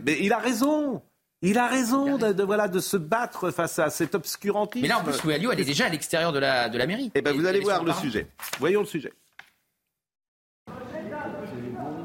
mais 0.04 0.18
il 0.20 0.32
a 0.32 0.38
raison. 0.38 1.00
Il 1.42 1.58
a 1.58 1.66
raison 1.66 2.16
de, 2.16 2.42
voilà, 2.42 2.66
de 2.66 2.80
se 2.80 2.96
battre 2.96 3.50
face 3.50 3.78
à 3.78 3.90
cet 3.90 4.14
obscurantisme. 4.14 4.82
Mais 4.82 4.88
là, 4.88 4.98
en 4.98 5.04
plus, 5.04 5.22
Louis 5.22 5.34
elle 5.52 5.60
est 5.60 5.64
déjà 5.64 5.86
à 5.86 5.88
l'extérieur 5.90 6.32
de 6.32 6.38
la, 6.38 6.68
de 6.68 6.78
la 6.78 6.86
mairie. 6.86 7.12
Eh 7.14 7.20
bien, 7.20 7.32
vous 7.32 7.44
allez 7.44 7.60
voir 7.60 7.84
le 7.84 7.92
sujet. 7.92 8.28
Voyons 8.58 8.80
le 8.80 8.86
sujet. 8.86 9.12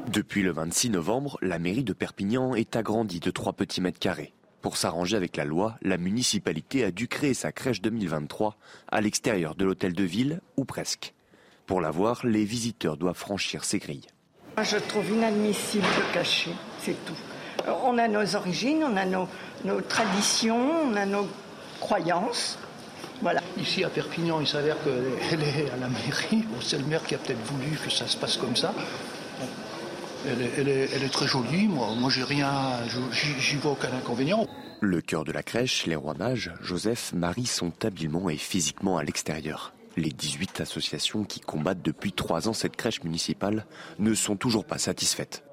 Depuis 0.08 0.42
le 0.42 0.52
26 0.52 0.90
novembre, 0.90 1.38
la 1.40 1.58
mairie 1.58 1.84
de 1.84 1.94
Perpignan 1.94 2.54
est 2.54 2.76
agrandie 2.76 3.20
de 3.20 3.30
3 3.30 3.54
petits 3.54 3.80
mètres 3.80 3.98
carrés. 3.98 4.34
Pour 4.60 4.76
s'arranger 4.76 5.16
avec 5.16 5.36
la 5.38 5.46
loi, 5.46 5.76
la 5.80 5.96
municipalité 5.96 6.84
a 6.84 6.90
dû 6.90 7.08
créer 7.08 7.32
sa 7.32 7.50
crèche 7.50 7.80
2023 7.80 8.56
à 8.88 9.00
l'extérieur 9.00 9.54
de 9.54 9.64
l'hôtel 9.64 9.94
de 9.94 10.04
ville, 10.04 10.40
ou 10.58 10.66
presque. 10.66 11.14
Pour 11.64 11.80
la 11.80 11.90
voir, 11.90 12.26
les 12.26 12.44
visiteurs 12.44 12.98
doivent 12.98 13.16
franchir 13.16 13.64
ces 13.64 13.78
grilles. 13.78 14.06
Je 14.62 14.76
trouve 14.76 15.08
inadmissible 15.08 15.82
de 15.82 16.14
cacher, 16.14 16.52
c'est 16.78 17.02
tout. 17.06 17.16
On 17.84 17.98
a 17.98 18.08
nos 18.08 18.36
origines, 18.36 18.84
on 18.84 18.96
a 18.96 19.04
nos, 19.04 19.28
traditions, 19.88 20.90
on 20.90 20.96
a 20.96 21.06
nos 21.06 21.28
croyances. 21.80 22.58
Voilà. 23.20 23.40
Ici 23.56 23.84
à 23.84 23.88
Perpignan, 23.88 24.40
il 24.40 24.48
s'avère 24.48 24.76
qu'elle 24.82 25.42
est 25.42 25.70
à 25.70 25.76
la 25.76 25.88
mairie. 25.88 26.44
c'est 26.60 26.78
le 26.78 26.84
maire 26.84 27.04
qui 27.04 27.14
a 27.14 27.18
peut-être 27.18 27.44
voulu 27.44 27.76
que 27.76 27.90
ça 27.90 28.06
se 28.06 28.16
passe 28.16 28.36
comme 28.36 28.56
ça. 28.56 28.74
Elle 30.26 30.68
est, 30.68 31.12
très 31.12 31.26
jolie. 31.26 31.66
Moi, 31.68 31.88
moi 31.98 32.10
j'ai 32.10 32.24
rien, 32.24 32.78
j'y 33.12 33.56
vois 33.56 33.72
aucun 33.72 33.92
inconvénient. 33.92 34.46
Le 34.80 35.00
cœur 35.00 35.24
de 35.24 35.32
la 35.32 35.42
crèche, 35.42 35.86
les 35.86 35.94
rois 35.94 36.14
mages, 36.14 36.52
Joseph, 36.60 37.12
Marie 37.12 37.46
sont 37.46 37.72
habilement 37.84 38.28
et 38.28 38.36
physiquement 38.36 38.98
à 38.98 39.04
l'extérieur. 39.04 39.72
Les 39.96 40.10
18 40.10 40.60
associations 40.60 41.24
qui 41.24 41.38
combattent 41.40 41.82
depuis 41.82 42.12
trois 42.12 42.48
ans 42.48 42.52
cette 42.52 42.76
crèche 42.76 43.02
municipale 43.04 43.66
ne 43.98 44.14
sont 44.14 44.36
toujours 44.36 44.64
pas 44.64 44.78
satisfaites. 44.78 45.44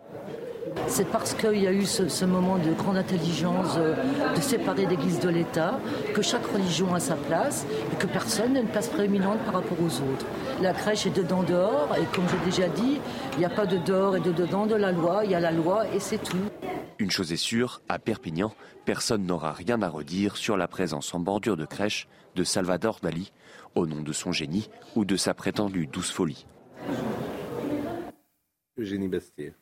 C'est 0.87 1.07
parce 1.09 1.33
qu'il 1.33 1.61
y 1.61 1.67
a 1.67 1.71
eu 1.71 1.85
ce, 1.85 2.25
moment 2.25 2.57
de 2.57 2.73
grande 2.73 2.97
intelligence 2.97 3.75
euh, 3.77 3.95
de 4.35 4.41
séparer 4.41 4.85
l'Église 4.85 5.19
de 5.19 5.29
l'État, 5.29 5.79
que 6.13 6.21
chaque 6.21 6.45
religion 6.45 6.93
a 6.93 6.99
sa 6.99 7.15
place 7.15 7.65
et 7.91 7.95
que 7.95 8.07
personne 8.07 8.53
n'a 8.53 8.61
une 8.61 8.67
place 8.67 8.87
prééminente 8.87 9.39
par 9.45 9.55
rapport 9.55 9.77
aux 9.81 10.01
autres. 10.01 10.25
La 10.61 10.73
crèche 10.73 11.05
est 11.05 11.15
dedans 11.15 11.43
dehors 11.43 11.95
et 11.95 12.05
comme 12.15 12.25
j'ai 12.29 12.45
déjà 12.45 12.67
dit, 12.69 12.99
il 13.33 13.39
n'y 13.39 13.45
a 13.45 13.49
pas 13.49 13.65
de 13.65 13.77
dehors 13.77 14.17
et 14.17 14.19
de 14.19 14.31
dedans 14.31 14.65
de 14.65 14.75
la 14.75 14.91
loi, 14.91 15.21
il 15.25 15.31
y 15.31 15.35
a 15.35 15.39
la 15.39 15.51
loi 15.51 15.87
et 15.93 15.99
c'est 15.99 16.21
tout. 16.21 16.37
Une 16.97 17.11
chose 17.11 17.31
est 17.31 17.37
sûre, 17.37 17.81
à 17.87 17.97
Perpignan, 17.97 18.53
personne 18.85 19.25
n'aura 19.25 19.53
rien 19.53 19.81
à 19.81 19.89
redire 19.89 20.35
sur 20.35 20.57
la 20.57 20.67
présence 20.67 21.13
en 21.13 21.19
bordure 21.19 21.55
de 21.55 21.65
crèche 21.65 22.07
de 22.35 22.43
Salvador 22.43 22.99
Dali, 23.01 23.31
au 23.75 23.85
nom 23.85 24.01
de 24.01 24.11
son 24.11 24.31
génie 24.31 24.69
ou 24.95 25.05
de 25.05 25.15
sa 25.15 25.33
prétendue 25.33 25.87
douce 25.87 26.11
folie. 26.11 26.45
Eugénie 28.77 29.07
Bastier. 29.07 29.53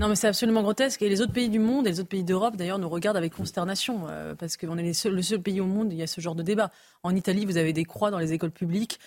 Non, 0.00 0.08
mais 0.08 0.14
c'est 0.14 0.28
absolument 0.28 0.62
grotesque. 0.62 1.02
Et 1.02 1.10
les 1.10 1.20
autres 1.20 1.34
pays 1.34 1.50
du 1.50 1.58
monde, 1.58 1.86
et 1.86 1.90
les 1.90 2.00
autres 2.00 2.08
pays 2.08 2.24
d'Europe, 2.24 2.56
d'ailleurs, 2.56 2.78
nous 2.78 2.88
regardent 2.88 3.18
avec 3.18 3.34
consternation, 3.34 4.06
euh, 4.08 4.34
parce 4.34 4.56
qu'on 4.56 4.78
est 4.78 5.04
le 5.04 5.22
seul 5.22 5.42
pays 5.42 5.60
au 5.60 5.66
monde 5.66 5.88
où 5.88 5.90
il 5.90 5.98
y 5.98 6.02
a 6.02 6.06
ce 6.06 6.22
genre 6.22 6.34
de 6.34 6.42
débat. 6.42 6.70
En 7.02 7.14
Italie, 7.14 7.44
vous 7.44 7.58
avez 7.58 7.74
des 7.74 7.84
croix 7.84 8.10
dans 8.10 8.18
les 8.18 8.32
écoles 8.32 8.50
publiques. 8.50 8.98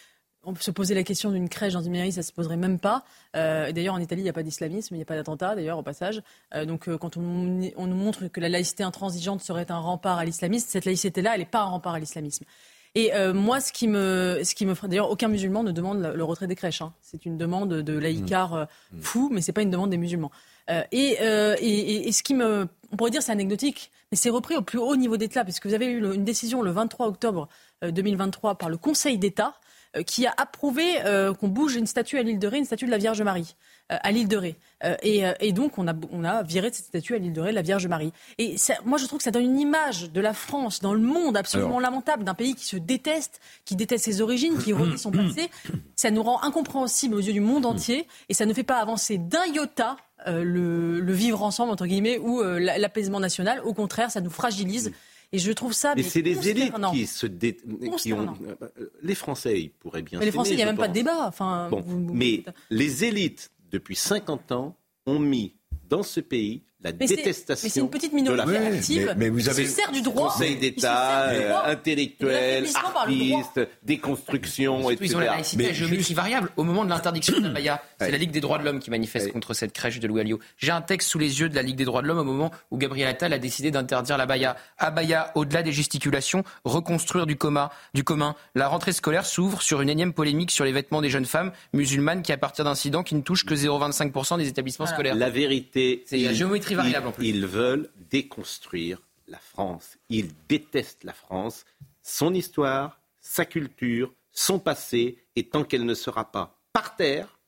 on 0.44 0.54
peut 0.54 0.62
se 0.62 0.70
poser 0.70 0.94
la 0.94 1.02
question 1.02 1.32
d'une 1.32 1.50
crèche 1.50 1.74
dans 1.74 1.82
une 1.82 1.94
mairie, 1.94 2.12
ça 2.12 2.20
ne 2.20 2.26
se 2.26 2.32
poserait 2.32 2.58
même 2.58 2.78
pas. 2.78 3.06
Euh, 3.36 3.72
d'ailleurs, 3.72 3.96
en 3.96 4.00
Italie, 4.00 4.22
il 4.22 4.26
n'y 4.26 4.30
a 4.30 4.34
pas 4.34 4.44
d'islamisme, 4.44 4.94
il 4.94 4.98
n'y 5.00 5.02
a 5.02 5.06
pas 5.06 5.16
d'attentat, 5.16 5.56
d'ailleurs, 5.56 5.80
au 5.80 5.84
passage. 5.84 6.22
Euh, 6.54 6.66
donc, 6.66 6.88
euh, 6.88 6.96
quand 7.00 7.18
on, 7.18 7.22
nous 7.22 7.96
montre 7.96 8.28
que 8.28 8.40
la 8.40 8.50
laïcité 8.50 8.84
intransigeante 8.84 9.42
serait 9.42 9.72
un 9.72 9.80
rempart 9.80 10.20
à 10.20 10.26
l'islamisme, 10.26 10.68
cette 10.70 10.86
laïcité-là, 10.86 11.32
elle 11.34 11.40
n'est 11.40 11.48
pas 11.48 11.62
un 11.62 11.70
rempart 11.70 11.96
à 11.96 12.00
l'islamisme. 12.00 12.46
Et 12.94 13.12
moi, 13.34 13.60
ce 13.60 13.74
qui 13.74 13.88
me, 13.88 14.42
ce 14.44 14.54
qui 14.54 14.68
me 14.68 14.76
d'ailleurs, 14.88 15.10
aucun 15.10 15.28
musulman 15.28 15.64
ne 15.64 15.72
demande 15.72 16.00
le, 16.16 16.24
retrait 16.24 16.46
des 16.46 16.56
crèches. 16.56 16.84
Hein. 16.84 16.94
C'est 17.02 17.26
une 17.26 17.40
demande 17.40 17.74
de 17.82 17.98
laïcars 17.98 18.68
mmh. 18.92 19.02
fou, 19.02 19.30
mais 19.34 19.42
c'est 19.42 19.52
pas 19.52 19.64
une 19.64 19.72
demande 19.72 19.90
des 19.90 19.98
musulmans. 19.98 20.30
Et, 20.70 21.18
et, 21.20 22.08
et, 22.08 22.12
ce 22.12 22.24
qui 22.24 22.34
me, 22.34 22.68
on 22.92 22.96
pourrait 22.96 23.12
dire, 23.12 23.22
c'est 23.22 23.32
anecdotique, 23.32 23.92
mais 24.12 24.18
c'est 24.18 24.30
repris 24.30 24.56
au 24.56 24.62
plus 24.62 24.80
haut 24.80 24.96
niveau 24.96 25.18
d'État, 25.18 25.44
puisque 25.44 25.66
vous 25.66 25.74
avez 25.74 25.88
eu 25.88 26.14
une 26.14 26.24
décision 26.24 26.62
le 26.62 26.72
23 26.72 27.08
octobre 27.08 27.50
2023 27.82 28.56
par 28.56 28.70
le 28.70 28.78
Conseil 28.78 29.18
d'État 29.18 29.56
euh, 29.96 30.02
qui 30.02 30.26
a 30.26 30.34
approuvé 30.38 30.84
euh, 31.06 31.36
qu'on 31.36 31.48
bouge 31.48 31.76
une 31.76 31.86
statue 31.86 32.18
à 32.18 32.24
l'île 32.24 32.40
de 32.40 32.48
Ré, 32.48 32.58
une 32.58 32.66
statue 32.66 32.86
de 32.86 32.92
la 32.92 32.98
Vierge 32.98 33.22
Marie 33.22 33.56
euh, 33.92 33.98
à 34.02 34.12
l'île 34.12 34.28
de 34.28 34.38
Ré. 34.38 34.56
Et, 35.04 35.54
donc, 35.54 35.78
on 35.78 35.88
a, 35.88 35.94
on 36.12 36.26
a 36.26 36.42
viré 36.44 36.70
de 36.70 36.76
cette 36.76 36.88
statue 36.88 37.16
à 37.16 37.18
l'île 37.20 37.32
de 37.32 37.40
Ré, 37.40 37.52
la 37.52 37.62
Vierge 37.62 37.88
Marie. 37.88 38.12
Et 38.38 38.56
moi, 38.84 38.98
je 38.98 39.06
trouve 39.06 39.20
que 39.20 39.24
ça 39.24 39.32
donne 39.32 39.44
une 39.44 39.60
image 39.60 40.12
de 40.12 40.20
la 40.20 40.34
France 40.34 40.82
dans 40.82 40.94
le 40.94 41.00
monde 41.00 41.38
absolument 41.38 41.80
lamentable, 41.80 42.24
d'un 42.24 42.34
pays 42.34 42.54
qui 42.56 42.66
se 42.66 42.76
déteste, 42.76 43.40
qui 43.64 43.76
déteste 43.78 44.04
ses 44.04 44.20
origines, 44.20 44.58
qui 44.58 44.74
renie 44.74 44.98
son 44.98 45.12
passé. 45.12 45.50
Ça 45.96 46.12
nous 46.12 46.24
rend 46.24 46.42
incompréhensibles 46.44 47.16
aux 47.16 47.22
yeux 47.22 47.32
du 47.32 47.40
monde 47.40 47.66
entier 47.66 48.08
et 48.28 48.34
ça 48.34 48.46
ne 48.46 48.54
fait 48.54 48.64
pas 48.64 48.80
avancer 48.82 49.18
d'un 49.18 49.46
iota 49.46 49.96
le, 50.28 51.14
vivre 51.14 51.44
ensemble, 51.44 51.72
entre 51.72 51.86
guillemets, 51.86 52.18
ou 52.18 52.42
l'apaisement 52.42 53.20
national. 53.20 53.62
Au 53.64 53.74
contraire, 53.74 54.12
ça 54.12 54.22
nous 54.22 54.30
fragilise. 54.30 54.92
Et 55.34 55.40
je 55.40 55.52
trouve 55.52 55.74
ça. 55.74 55.94
Mais, 55.96 56.04
c'est 56.04 56.22
les 56.22 56.48
élites 56.48 56.76
qui 56.92 57.08
se 57.08 57.26
dé... 57.26 57.58
qui 57.98 58.14
ont... 58.14 58.36
Euh, 58.80 58.92
les 59.02 59.16
Français, 59.16 59.60
ils 59.60 59.72
pourraient 59.72 60.04
bien. 60.04 60.20
Mais 60.20 60.26
les 60.26 60.32
Français, 60.32 60.52
il 60.52 60.58
n'y 60.58 60.62
a 60.62 60.68
même 60.68 60.78
pas 60.78 60.88
de 60.88 60.94
débat. 60.94 61.28
Enfin, 61.28 61.72
mais 61.88 62.44
les 62.70 63.04
élites, 63.04 63.52
depuis 63.72 63.96
50 63.96 64.52
ans, 64.52 64.78
ont 65.08 65.20
mis 65.20 65.56
dans 65.90 66.04
ce 66.04 66.20
pays 66.20 66.62
la 66.84 66.92
détestation. 66.92 67.66
Mais 67.66 67.70
c'est 67.70 67.80
une 67.80 67.90
petite 67.90 68.14
minorité 68.14 68.58
active 68.58 69.14
mais, 69.18 69.30
vous 69.30 69.50
avez 69.50 69.64
qui 69.64 69.70
se 69.70 69.76
sert 69.76 69.92
du 69.92 70.02
droit. 70.02 70.32
Conseil 70.32 70.58
d'État, 70.58 71.30
euh, 71.30 71.54
intellectuel, 71.66 72.68
artiste, 72.76 73.62
déconstruction, 73.84 74.90
etc. 74.90 75.06
Ils 75.06 75.16
ont 75.16 75.20
la 75.20 75.26
laïcité 75.28 75.70
à 75.70 75.74
géométrie 75.74 76.14
variable. 76.14 76.50
Au 76.58 76.64
moment 76.64 76.84
de 76.84 76.90
l'interdiction 76.90 77.40
de 77.40 77.48
la 77.48 77.54
Baïa, 77.54 77.82
c'est 78.00 78.12
la 78.12 78.18
Ligue 78.18 78.32
des 78.32 78.42
droits 78.42 78.58
de 78.58 78.66
l'homme 78.66 78.80
qui 78.80 78.90
manifeste 78.90 79.32
contre 79.32 79.54
cette 79.54 79.74
crèche 79.74 80.00
de 80.00 80.08
Louis 80.08 80.22
Alliot. 80.22 80.40
J'ai 80.58 80.72
un 80.72 80.82
texte 80.82 81.10
sous 81.10 81.20
les 81.20 81.40
yeux 81.40 81.50
de 81.50 81.56
la 81.56 81.62
Ligue 81.62 81.78
des 81.78 81.86
droits 81.86 82.02
de 82.02 82.08
l'homme 82.08 82.20
au 82.20 82.24
moment 82.24 82.52
où 82.72 82.78
Gabriel 82.78 83.08
Attal 83.08 83.34
a 83.34 83.40
décidé 83.40 83.72
d'interdire 83.72 84.18
la 84.18 84.26
Baïa. 84.26 84.58
À 84.78 84.92
Baïa, 84.92 85.32
au-delà 85.36 85.64
des 85.64 85.72
gesticulations, 85.72 86.44
reconstruire 86.66 87.26
du, 87.26 87.36
coma, 87.36 87.72
du 87.94 88.04
commun. 88.04 88.36
La 88.56 88.68
rentrée 88.68 88.92
scolaire 88.92 89.26
s'ouvre 89.26 89.62
sur 89.62 89.82
une 89.82 89.90
énième 89.90 90.14
polémique 90.14 90.52
sur 90.52 90.66
les 90.66 90.72
vêtements 90.72 91.02
des 91.02 91.10
jeunes 91.10 91.26
femmes 91.26 91.52
musulmanes 91.74 92.22
qui, 92.22 92.32
à 92.32 92.38
partir 92.38 92.66
d'incidents 92.66 93.04
qui 93.04 93.16
ne 93.16 93.22
touchent 93.22 93.46
que 93.46 93.56
0,25% 93.56 94.38
des 94.38 94.48
établissements 94.48 94.86
scolaires. 94.86 95.16
La 95.16 95.30
vérité, 95.30 96.04
c'est 96.06 96.18
la 96.18 96.34
géométrie 96.34 96.73
ils 97.20 97.46
veulent 97.46 97.90
déconstruire 98.10 99.02
la 99.28 99.40
France. 99.40 99.98
Ils 100.10 100.32
détestent 100.48 101.04
la 101.04 101.14
France, 101.14 101.66
son 102.02 102.34
histoire, 102.34 103.00
sa 103.20 103.46
culture, 103.46 104.14
son 104.32 104.60
passé, 104.60 105.18
et 105.36 105.44
tant 105.44 105.64
qu'elle 105.64 105.86
ne 105.86 105.94
sera 105.94 106.32
pas 106.32 106.60
par 106.74 106.96
terre, 106.96 107.40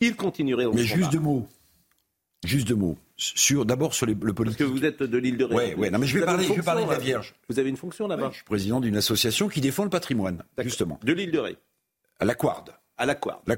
ils 0.00 0.16
continueraient 0.16 0.66
au 0.66 0.72
Mais 0.72 0.84
juste 0.84 1.10
deux 1.10 1.20
mots. 1.20 1.48
Juste 2.44 2.68
deux 2.68 2.74
mots. 2.74 2.98
Sur, 3.16 3.64
d'abord 3.64 3.94
sur 3.94 4.04
le 4.04 4.14
politique. 4.14 4.44
Parce 4.44 4.56
que 4.56 4.64
vous 4.64 4.84
êtes 4.84 5.02
de 5.02 5.18
l'île 5.18 5.38
de 5.38 5.44
Ré. 5.44 5.54
Oui, 5.54 5.74
ouais, 5.74 5.90
non, 5.90 5.98
mais 5.98 6.06
je 6.06 6.18
vais, 6.18 6.24
parler, 6.24 6.44
je 6.44 6.52
vais 6.52 6.62
parler 6.62 6.84
de 6.84 6.90
la 6.90 6.98
Vierge. 6.98 7.34
Vous 7.48 7.58
avez 7.58 7.70
une 7.70 7.78
fonction 7.78 8.06
là-bas 8.06 8.28
Je 8.30 8.36
suis 8.36 8.44
président 8.44 8.78
d'une 8.78 8.96
association 8.96 9.48
qui 9.48 9.62
défend 9.62 9.84
le 9.84 9.90
patrimoine, 9.90 10.42
justement. 10.58 11.00
De 11.02 11.14
l'île 11.14 11.30
de 11.30 11.38
Ré. 11.38 11.56
À 12.20 12.26
la 12.26 12.34
Quarde. 12.34 12.74
À 12.98 13.04
la 13.04 13.14
Quarde. 13.14 13.40
La 13.46 13.56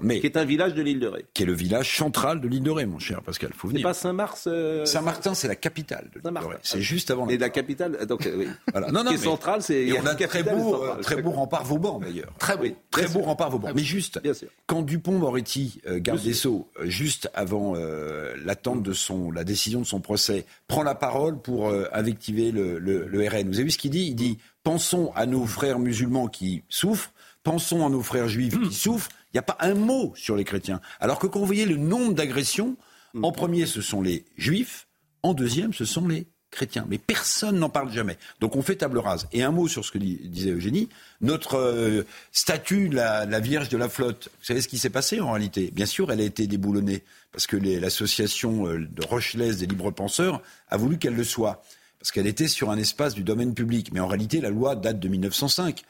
Mais 0.00 0.20
qui 0.20 0.26
est 0.26 0.36
un 0.36 0.44
village 0.44 0.74
de 0.74 0.80
l'île 0.82 1.00
de 1.00 1.08
Ré. 1.08 1.26
Qui 1.34 1.42
est 1.42 1.46
le 1.46 1.54
village 1.54 1.96
central 1.96 2.40
de 2.40 2.46
l'île 2.46 2.62
de 2.62 2.70
Ré, 2.70 2.86
mon 2.86 3.00
cher 3.00 3.20
Pascal. 3.20 3.50
Faut 3.52 3.66
venir. 3.66 3.80
C'est 3.80 3.84
pas 3.84 3.94
Saint-Mars. 3.94 4.44
Euh, 4.46 4.84
Saint-Martin, 4.84 5.34
c'est 5.34 5.48
la 5.48 5.56
capitale 5.56 6.08
de 6.14 6.20
l'île 6.20 6.40
de 6.40 6.46
Ré. 6.46 6.56
C'est 6.62 6.80
juste 6.80 7.10
avant. 7.10 7.28
Et 7.28 7.36
la 7.36 7.50
capitale, 7.50 8.06
donc 8.06 8.26
euh, 8.26 8.36
oui. 8.38 8.48
Voilà. 8.72 8.92
Non, 8.92 9.02
non. 9.02 9.10
Qui 9.10 9.16
est 9.16 9.24
centrale, 9.24 9.62
c'est. 9.62 9.86
Et 9.86 9.98
on 9.98 10.06
a 10.06 10.14
très 10.14 10.44
beau, 10.44 10.84
euh, 10.84 11.00
très 11.02 11.20
beau 11.20 11.30
rempart 11.30 11.64
Vauban 11.64 11.98
d'ailleurs. 11.98 12.32
Très 12.38 12.56
beau, 12.56 12.64
très 12.90 13.08
beau 13.08 13.22
rempart 13.22 13.50
Vauban. 13.50 13.70
Mais 13.74 13.82
juste, 13.82 14.22
bien 14.22 14.34
sûr. 14.34 14.48
quand 14.66 14.82
Dupont-Moretti, 14.82 15.80
garde 15.96 16.22
des 16.22 16.34
Sceaux, 16.34 16.68
juste 16.84 17.28
avant 17.34 17.74
l'attente 18.44 18.82
de 18.82 18.92
son, 18.92 19.32
la 19.32 19.42
décision 19.42 19.80
de 19.80 19.86
son 19.86 20.00
procès, 20.00 20.44
prend 20.68 20.84
la 20.84 20.94
parole 20.94 21.40
pour 21.40 21.72
invectiver 21.92 22.52
le, 22.52 22.78
le, 22.78 23.06
le 23.06 23.28
RN. 23.28 23.48
Vous 23.48 23.56
avez 23.56 23.64
vu 23.64 23.70
ce 23.70 23.78
qu'il 23.78 23.90
dit? 23.90 24.06
Il 24.06 24.14
dit 24.14 24.38
pensons 24.62 25.12
à 25.14 25.26
nos 25.26 25.46
frères 25.46 25.78
musulmans 25.78 26.26
qui 26.26 26.64
souffrent 26.68 27.12
pensons 27.46 27.86
à 27.86 27.88
nos 27.88 28.02
frères 28.02 28.28
juifs 28.28 28.60
qui 28.60 28.74
souffrent. 28.74 29.08
Il 29.32 29.36
n'y 29.36 29.38
a 29.38 29.42
pas 29.42 29.56
un 29.60 29.74
mot 29.74 30.12
sur 30.16 30.34
les 30.34 30.42
chrétiens. 30.42 30.80
Alors 30.98 31.20
que 31.20 31.28
quand 31.28 31.38
vous 31.38 31.46
voyez 31.46 31.64
le 31.64 31.76
nombre 31.76 32.12
d'agressions, 32.12 32.76
en 33.22 33.30
premier, 33.30 33.66
ce 33.66 33.80
sont 33.80 34.02
les 34.02 34.24
juifs, 34.36 34.88
en 35.22 35.32
deuxième, 35.32 35.72
ce 35.72 35.84
sont 35.84 36.08
les 36.08 36.26
chrétiens. 36.50 36.86
Mais 36.88 36.98
personne 36.98 37.56
n'en 37.60 37.68
parle 37.68 37.92
jamais. 37.92 38.18
Donc 38.40 38.56
on 38.56 38.62
fait 38.62 38.74
table 38.74 38.98
rase. 38.98 39.28
Et 39.30 39.44
un 39.44 39.52
mot 39.52 39.68
sur 39.68 39.84
ce 39.84 39.92
que 39.92 39.98
disait 39.98 40.50
Eugénie. 40.50 40.88
Notre 41.20 41.54
euh, 41.56 42.02
statue, 42.32 42.88
la, 42.88 43.24
Vierge 43.38 43.68
de 43.68 43.76
la 43.76 43.88
flotte, 43.88 44.28
vous 44.40 44.44
savez 44.44 44.60
ce 44.60 44.66
qui 44.66 44.78
s'est 44.78 44.90
passé 44.90 45.20
en 45.20 45.30
réalité? 45.30 45.70
Bien 45.72 45.86
sûr, 45.86 46.10
elle 46.10 46.20
a 46.20 46.24
été 46.24 46.48
déboulonnée 46.48 47.04
parce 47.30 47.46
que 47.46 47.56
l'association 47.56 48.66
euh, 48.66 48.88
de 48.90 49.06
Rochelaise 49.06 49.58
des 49.58 49.66
libres 49.66 49.92
penseurs 49.92 50.42
a 50.68 50.76
voulu 50.76 50.98
qu'elle 50.98 51.14
le 51.14 51.24
soit. 51.24 51.62
Parce 52.00 52.10
qu'elle 52.10 52.26
était 52.26 52.48
sur 52.48 52.70
un 52.70 52.76
espace 52.76 53.14
du 53.14 53.22
domaine 53.22 53.54
public. 53.54 53.92
Mais 53.92 54.00
en 54.00 54.08
réalité, 54.08 54.40
la 54.40 54.50
loi 54.50 54.74
date 54.74 54.98
de 54.98 55.06
1905 55.08 55.84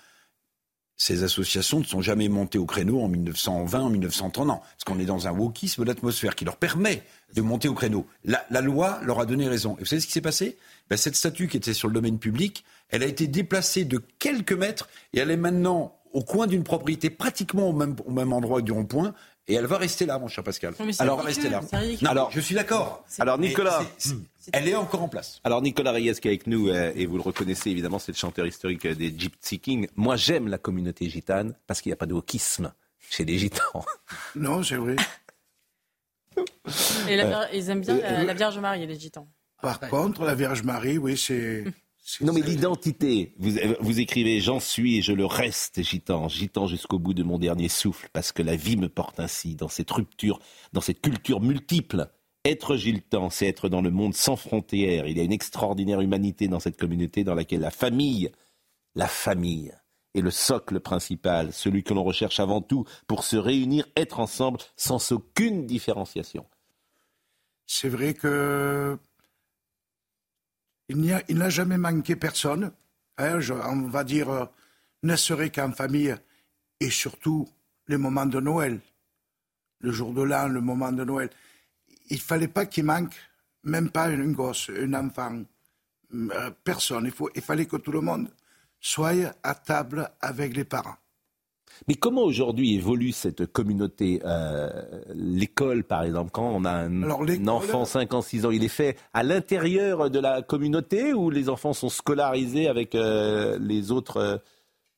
ces 0.97 1.23
associations 1.25 1.81
ne 1.81 1.85
sont 1.85 2.01
jamais 2.01 2.29
montées 2.29 2.59
au 2.59 2.65
créneau 2.65 3.01
en 3.01 3.09
1920, 3.09 3.81
en 3.81 3.91
1930 3.91 4.51
ans, 4.51 4.61
parce 4.61 4.85
qu'on 4.87 4.99
est 4.99 5.05
dans 5.05 5.27
un 5.29 5.33
wokisme 5.33 5.85
d'atmosphère 5.85 6.35
qui 6.35 6.45
leur 6.45 6.57
permet 6.57 7.03
de 7.35 7.43
monter 7.43 7.69
au 7.69 7.75
créneau. 7.75 8.07
La, 8.25 8.61
loi 8.61 9.01
leur 9.03 9.21
a 9.21 9.27
donné 9.27 9.47
raison. 9.47 9.77
Et 9.77 9.81
vous 9.81 9.87
savez 9.87 10.01
ce 10.01 10.07
qui 10.07 10.13
s'est 10.13 10.23
passé? 10.23 10.57
Ben, 10.89 10.97
Cette 10.97 11.17
statue 11.17 11.49
qui 11.49 11.59
était 11.59 11.75
sur 11.75 11.89
le 11.89 11.95
domaine 11.95 12.19
public, 12.19 12.65
elle 12.89 13.03
a 13.03 13.07
été 13.07 13.27
déplacée 13.27 13.85
de 13.85 14.01
quelques 14.19 14.53
mètres 14.53 14.89
et 15.13 15.19
elle 15.19 15.31
est 15.31 15.37
maintenant 15.37 15.99
au 16.13 16.23
coin 16.23 16.47
d'une 16.47 16.65
propriété 16.65 17.11
pratiquement 17.11 17.69
au 17.69 17.73
même, 17.75 17.97
au 18.07 18.11
même 18.11 18.33
endroit 18.33 18.63
du 18.63 18.73
rond-point. 18.73 19.13
Et 19.49 19.55
elle 19.55 19.67
va 19.67 19.79
rester 19.79 20.07
là, 20.07 20.19
mon 20.19 20.27
cher 20.27 20.43
Pascal. 20.43 20.75
Alors, 20.99 21.23
rester 21.23 21.49
là. 21.49 21.61
alors, 22.07 22.31
je 22.33 22.41
suis 22.41 22.55
d'accord. 22.55 23.05
Alors, 23.19 23.39
Nicolas, 23.39 23.83
elle 24.53 24.69
est 24.69 24.75
encore 24.75 25.03
en 25.03 25.09
place. 25.09 25.41
Alors, 25.45 25.63
Nicolas 25.63 25.93
Reyes 25.93 26.15
qui 26.15 26.29
est 26.29 26.33
avec 26.33 26.47
nous, 26.49 26.69
euh, 26.69 26.93
et 26.97 27.07
vous 27.07 27.17
le 27.17 27.23
reconnaissez 27.23 27.71
évidemment, 27.71 28.01
c'est 28.01 28.13
le 28.13 28.17
chanteur 28.17 28.47
historique 28.47 28.87
des 28.87 29.15
Gypsy 29.17 29.61
Kings. 29.61 29.89
Moi, 29.95 30.17
j'aime 30.17 30.49
la 30.49 30.59
communauté 30.59 31.09
gitane 31.09 31.55
parce 31.67 31.81
qu'il 31.81 31.91
n'y 31.91 31.95
a 31.95 31.97
pas 31.97 32.07
de 32.07 32.15
wokisme 32.15 32.73
chez 33.11 33.25
les 33.25 33.39
gitans. 33.39 33.85
Non, 34.35 34.63
c'est 34.63 34.77
vrai. 34.77 34.97
Et 37.09 37.19
ils 37.55 37.71
aiment 37.71 37.81
bien 37.81 37.99
la, 37.99 38.35
Vierge 38.35 38.59
Marie, 38.59 38.87
les 38.87 38.99
gitans. 38.99 39.29
Par 39.63 39.81
contre, 39.81 40.25
la 40.25 40.35
Vierge 40.35 40.63
Marie, 40.63 40.99
oui, 40.99 41.17
c'est. 41.17 41.65
Non, 42.21 42.33
mais 42.33 42.41
l'identité. 42.41 43.35
Vous, 43.39 43.53
vous 43.81 44.01
écrivez 44.01 44.41
J'en 44.41 44.61
suis 44.61 44.99
et 44.99 45.03
je 45.03 45.13
le 45.13 45.27
reste, 45.27 45.83
gitan, 45.83 46.29
gitan 46.29 46.67
jusqu'au 46.67 46.99
bout 46.99 47.15
de 47.15 47.23
mon 47.23 47.39
dernier 47.39 47.69
souffle, 47.69 48.09
parce 48.13 48.33
que 48.33 48.43
la 48.43 48.57
vie 48.57 48.77
me 48.77 48.89
porte 48.89 49.19
ainsi, 49.19 49.57
dans 49.57 49.69
cette 49.69 49.91
rupture, 49.91 50.39
dans 50.73 50.81
cette 50.81 51.01
culture 51.01 51.41
multiple. 51.41 52.09
Être 52.45 52.77
gitan, 52.77 53.29
c'est 53.29 53.47
être 53.47 53.69
dans 53.69 53.83
le 53.83 53.91
monde 53.91 54.15
sans 54.15 54.37
frontières. 54.37 55.09
Il 55.09 55.17
y 55.17 55.21
a 55.21 55.25
une 55.25 55.33
extraordinaire 55.33 56.01
humanité 56.01 56.47
dans 56.47 56.61
cette 56.61 56.79
communauté 56.79 57.25
dans 57.25 57.35
laquelle 57.35 57.61
la 57.61 57.73
famille, 57.73 58.31
la 58.95 59.09
famille, 59.09 59.73
est 60.15 60.21
le 60.21 60.31
socle 60.31 60.81
principal, 60.81 61.53
celui 61.53 61.83
que 61.83 61.93
l'on 61.93 62.05
recherche 62.05 62.41
avant 62.41 62.63
tout 62.63 62.85
pour 63.07 63.25
se 63.25 63.37
réunir, 63.37 63.87
être 63.97 64.21
ensemble 64.21 64.61
sans 64.77 65.13
aucune 65.13 65.67
différenciation. 65.67 66.47
C'est 67.67 67.89
vrai 67.89 68.15
que 68.15 68.97
il 70.89 71.37
n'a 71.37 71.51
jamais 71.51 71.79
manqué 71.79 72.17
personne. 72.17 72.73
Hein, 73.19 73.41
on 73.51 73.89
va 73.89 74.05
dire, 74.05 74.31
euh, 74.31 74.45
ne 75.03 75.17
serait 75.17 75.51
qu'en 75.51 75.73
famille, 75.73 76.15
et 76.81 76.91
surtout 76.91 77.49
les 77.89 77.97
moments 77.97 78.27
de 78.27 78.41
Noël, 78.41 78.81
le 79.81 79.93
jour 79.93 80.13
de 80.13 80.23
l'an, 80.23 80.49
le 80.49 80.61
moment 80.61 80.93
de 80.93 81.05
Noël. 81.05 81.31
Il 82.11 82.17
ne 82.17 82.23
fallait 82.23 82.49
pas 82.49 82.67
qu'il 82.67 82.85
manque, 82.85 83.15
même 83.63 83.91
pas 83.91 84.11
une 84.11 84.33
gosse, 84.33 84.71
un 84.71 84.93
enfant, 84.95 85.43
euh, 86.15 86.51
personne. 86.63 87.07
Il, 87.07 87.27
il 87.35 87.43
fallait 87.43 87.67
que 87.67 87.77
tout 87.77 87.93
le 87.93 88.01
monde 88.01 88.31
soit 88.81 89.35
à 89.43 89.55
table 89.55 90.11
avec 90.21 90.55
les 90.55 90.65
parents. 90.65 90.97
Mais 91.89 91.95
comment 91.95 92.23
aujourd'hui 92.23 92.75
évolue 92.75 93.13
cette 93.13 93.47
communauté 93.47 94.21
euh, 94.25 94.69
L'école, 95.15 95.85
par 95.85 96.03
exemple, 96.03 96.31
quand 96.33 96.49
on 96.49 96.65
a 96.65 96.73
un, 96.73 97.49
enfant 97.49 97.85
5 97.85 98.15
ans, 98.15 98.23
6 98.23 98.47
ans, 98.47 98.51
il 98.51 98.65
est 98.65 98.69
fait 98.69 98.97
à 99.13 99.23
l'intérieur 99.23 100.11
de 100.11 100.19
la 100.19 100.43
communauté 100.43 101.13
ou 101.13 101.31
les 101.31 101.49
enfants 101.49 101.73
sont 101.73 101.89
scolarisés 101.89 102.69
avec 102.69 102.95
euh, 102.95 103.59
les 103.61 103.91
autres 103.91 104.17
euh 104.17 104.39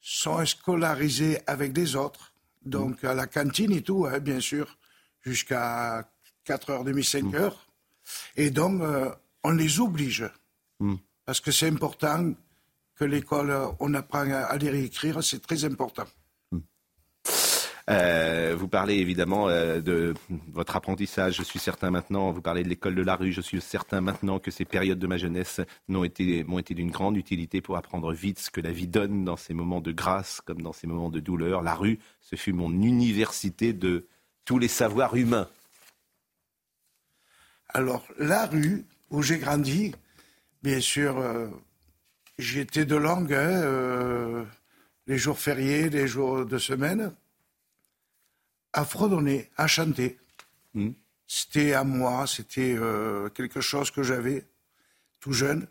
Sont 0.01 0.47
scolarisés 0.47 1.39
avec 1.47 1.72
des 1.72 1.97
autres. 1.97 2.33
Donc 2.64 3.03
à 3.03 3.14
la 3.14 3.26
cantine 3.26 3.72
et 3.72 3.83
tout, 3.83 4.07
hein, 4.07 4.20
bien 4.20 4.39
sûr, 4.39 4.79
jusqu'à 5.22 6.09
4h30, 6.47 6.95
5h. 7.03 7.47
Mm. 7.47 7.51
Et 8.37 8.51
donc, 8.51 8.81
on 9.43 9.51
les 9.51 9.81
oblige. 9.81 10.31
Mm. 10.79 10.95
Parce 11.26 11.41
que 11.41 11.51
c'est 11.51 11.68
important 11.68 12.33
que 12.95 13.05
l'école, 13.05 13.53
on 13.81 13.93
apprend 13.95 14.31
à 14.31 14.57
lire 14.57 14.74
et 14.74 14.85
écrire, 14.85 15.22
c'est 15.22 15.41
très 15.41 15.64
important. 15.64 16.07
Euh, 17.89 18.55
vous 18.59 18.68
parlez 18.68 18.97
évidemment 18.97 19.49
euh, 19.49 19.80
de 19.80 20.12
votre 20.53 20.76
apprentissage. 20.76 21.36
Je 21.36 21.43
suis 21.43 21.59
certain 21.59 21.91
maintenant, 21.91 22.30
vous 22.30 22.43
parlez 22.43 22.62
de 22.62 22.68
l'école 22.68 22.95
de 22.95 23.03
la 23.03 23.16
rue. 23.16 23.32
Je 23.32 23.41
suis 23.41 23.61
certain 23.62 24.03
maintenant 24.03 24.39
que 24.39 24.51
ces 24.51 24.66
périodes 24.66 24.99
de 24.99 25.07
ma 25.07 25.16
jeunesse 25.16 25.61
m'ont 25.89 26.05
été, 26.05 26.45
été 26.59 26.74
d'une 26.74 26.91
grande 26.91 27.16
utilité 27.16 27.62
pour 27.62 27.78
apprendre 27.78 28.12
vite 28.12 28.39
ce 28.41 28.51
que 28.51 28.61
la 28.61 28.72
vie 28.72 28.89
donne 28.89 29.24
dans 29.24 29.36
ces 29.36 29.55
moments 29.55 29.80
de 29.80 29.93
grâce 29.93 30.43
comme 30.43 30.61
dans 30.61 30.74
ces 30.74 30.86
moments 30.86 31.09
de 31.09 31.20
douleur. 31.20 31.62
La 31.62 31.74
rue, 31.74 31.99
ce 32.20 32.36
fut 32.36 32.53
mon 32.53 32.70
université 32.70 33.72
de 33.72 34.07
tous 34.45 34.59
les 34.59 34.68
savoirs 34.68 35.16
humains. 35.16 35.49
Alors, 37.70 38.07
la 38.18 38.47
rue 38.47 38.84
où 39.11 39.22
j'ai 39.22 39.39
grandi, 39.39 39.95
bien 40.62 40.80
sûr, 40.80 41.18
euh, 41.18 41.49
j'y 42.39 42.61
étais 42.61 42.84
de 42.84 42.97
langue, 42.97 43.32
hein, 43.32 43.62
euh, 43.62 44.45
les 45.07 45.18
jours 45.18 45.39
fériés, 45.39 45.89
les 45.89 46.07
jours 46.07 46.45
de 46.45 46.59
semaine, 46.59 47.12
à 48.79 48.85
fredonner, 48.85 49.51
à 49.57 49.66
chanter. 49.66 50.20
Hmm. 50.72 50.93
C'était 51.26 51.72
à 51.72 51.83
moi, 51.83 52.29
c'était 52.29 52.76
euh, 52.79 53.29
quelque 53.29 53.61
chose 53.61 53.91
que 53.91 54.05
j'avais 54.05 54.47
tout 55.18 55.33
jeune. 55.33 55.66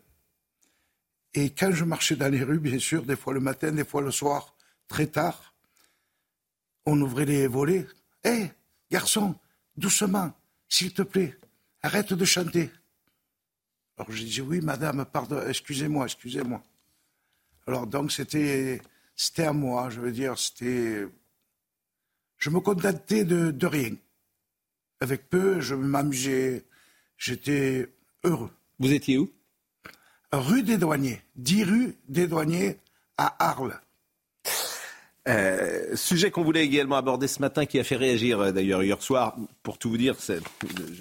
Et 1.32 1.48
quand 1.50 1.72
je 1.72 1.84
marchais 1.84 2.16
dans 2.16 2.30
les 2.30 2.42
rues, 2.42 2.58
bien 2.58 2.78
sûr, 2.78 3.04
des 3.04 3.16
fois 3.16 3.32
le 3.32 3.40
matin, 3.40 3.72
des 3.72 3.86
fois 3.86 4.02
le 4.02 4.10
soir, 4.10 4.54
très 4.88 5.06
tard, 5.06 5.54
on 6.84 7.00
ouvrait 7.00 7.24
les 7.24 7.46
volets. 7.46 7.86
Hé, 8.24 8.50
garçon, 8.90 9.34
doucement, 9.74 10.30
s'il 10.68 10.92
te 10.92 11.02
plaît, 11.02 11.34
arrête 11.80 12.12
de 12.12 12.24
chanter. 12.26 12.70
Alors 13.96 14.12
j'ai 14.12 14.26
dit 14.26 14.42
oui, 14.42 14.60
madame, 14.60 15.06
pardon, 15.06 15.40
excusez-moi, 15.48 16.04
excusez-moi. 16.04 16.62
Alors 17.66 17.86
donc 17.86 18.12
c'était, 18.12 18.82
c'était 19.16 19.44
à 19.44 19.54
moi, 19.54 19.88
je 19.88 19.98
veux 19.98 20.12
dire, 20.12 20.38
c'était, 20.38 21.08
je 22.38 22.50
me 22.50 22.60
contentais 22.60 23.24
de, 23.24 23.50
de 23.50 23.66
rien. 23.66 23.94
Avec 25.00 25.28
peu, 25.28 25.60
je 25.60 25.74
m'amusais, 25.74 26.64
j'étais 27.16 27.88
heureux. 28.24 28.50
Vous 28.78 28.92
étiez 28.92 29.18
où? 29.18 29.30
Rue 30.32 30.62
des 30.62 30.76
Douaniers, 30.76 31.22
10 31.36 31.64
rue 31.64 31.96
des 32.08 32.26
Douaniers 32.26 32.78
à 33.16 33.50
Arles. 33.50 33.80
Euh, 35.28 35.94
sujet 35.94 36.30
qu'on 36.30 36.42
voulait 36.42 36.64
également 36.64 36.96
aborder 36.96 37.28
ce 37.28 37.40
matin, 37.40 37.66
qui 37.66 37.78
a 37.78 37.84
fait 37.84 37.96
réagir 37.96 38.40
euh, 38.40 38.52
d'ailleurs 38.52 38.82
hier 38.82 39.02
soir. 39.02 39.36
Pour 39.62 39.76
tout 39.76 39.90
vous 39.90 39.98
dire, 39.98 40.14
je, 40.26 40.34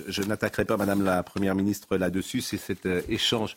je 0.08 0.22
n'attaquerai 0.24 0.66
pas 0.66 0.76
Madame 0.76 1.04
la 1.04 1.24
Première 1.24 1.56
ministre 1.56 1.96
là-dessus, 1.96 2.42
c'est 2.42 2.58
cet 2.58 2.86
euh, 2.86 3.02
échange. 3.08 3.56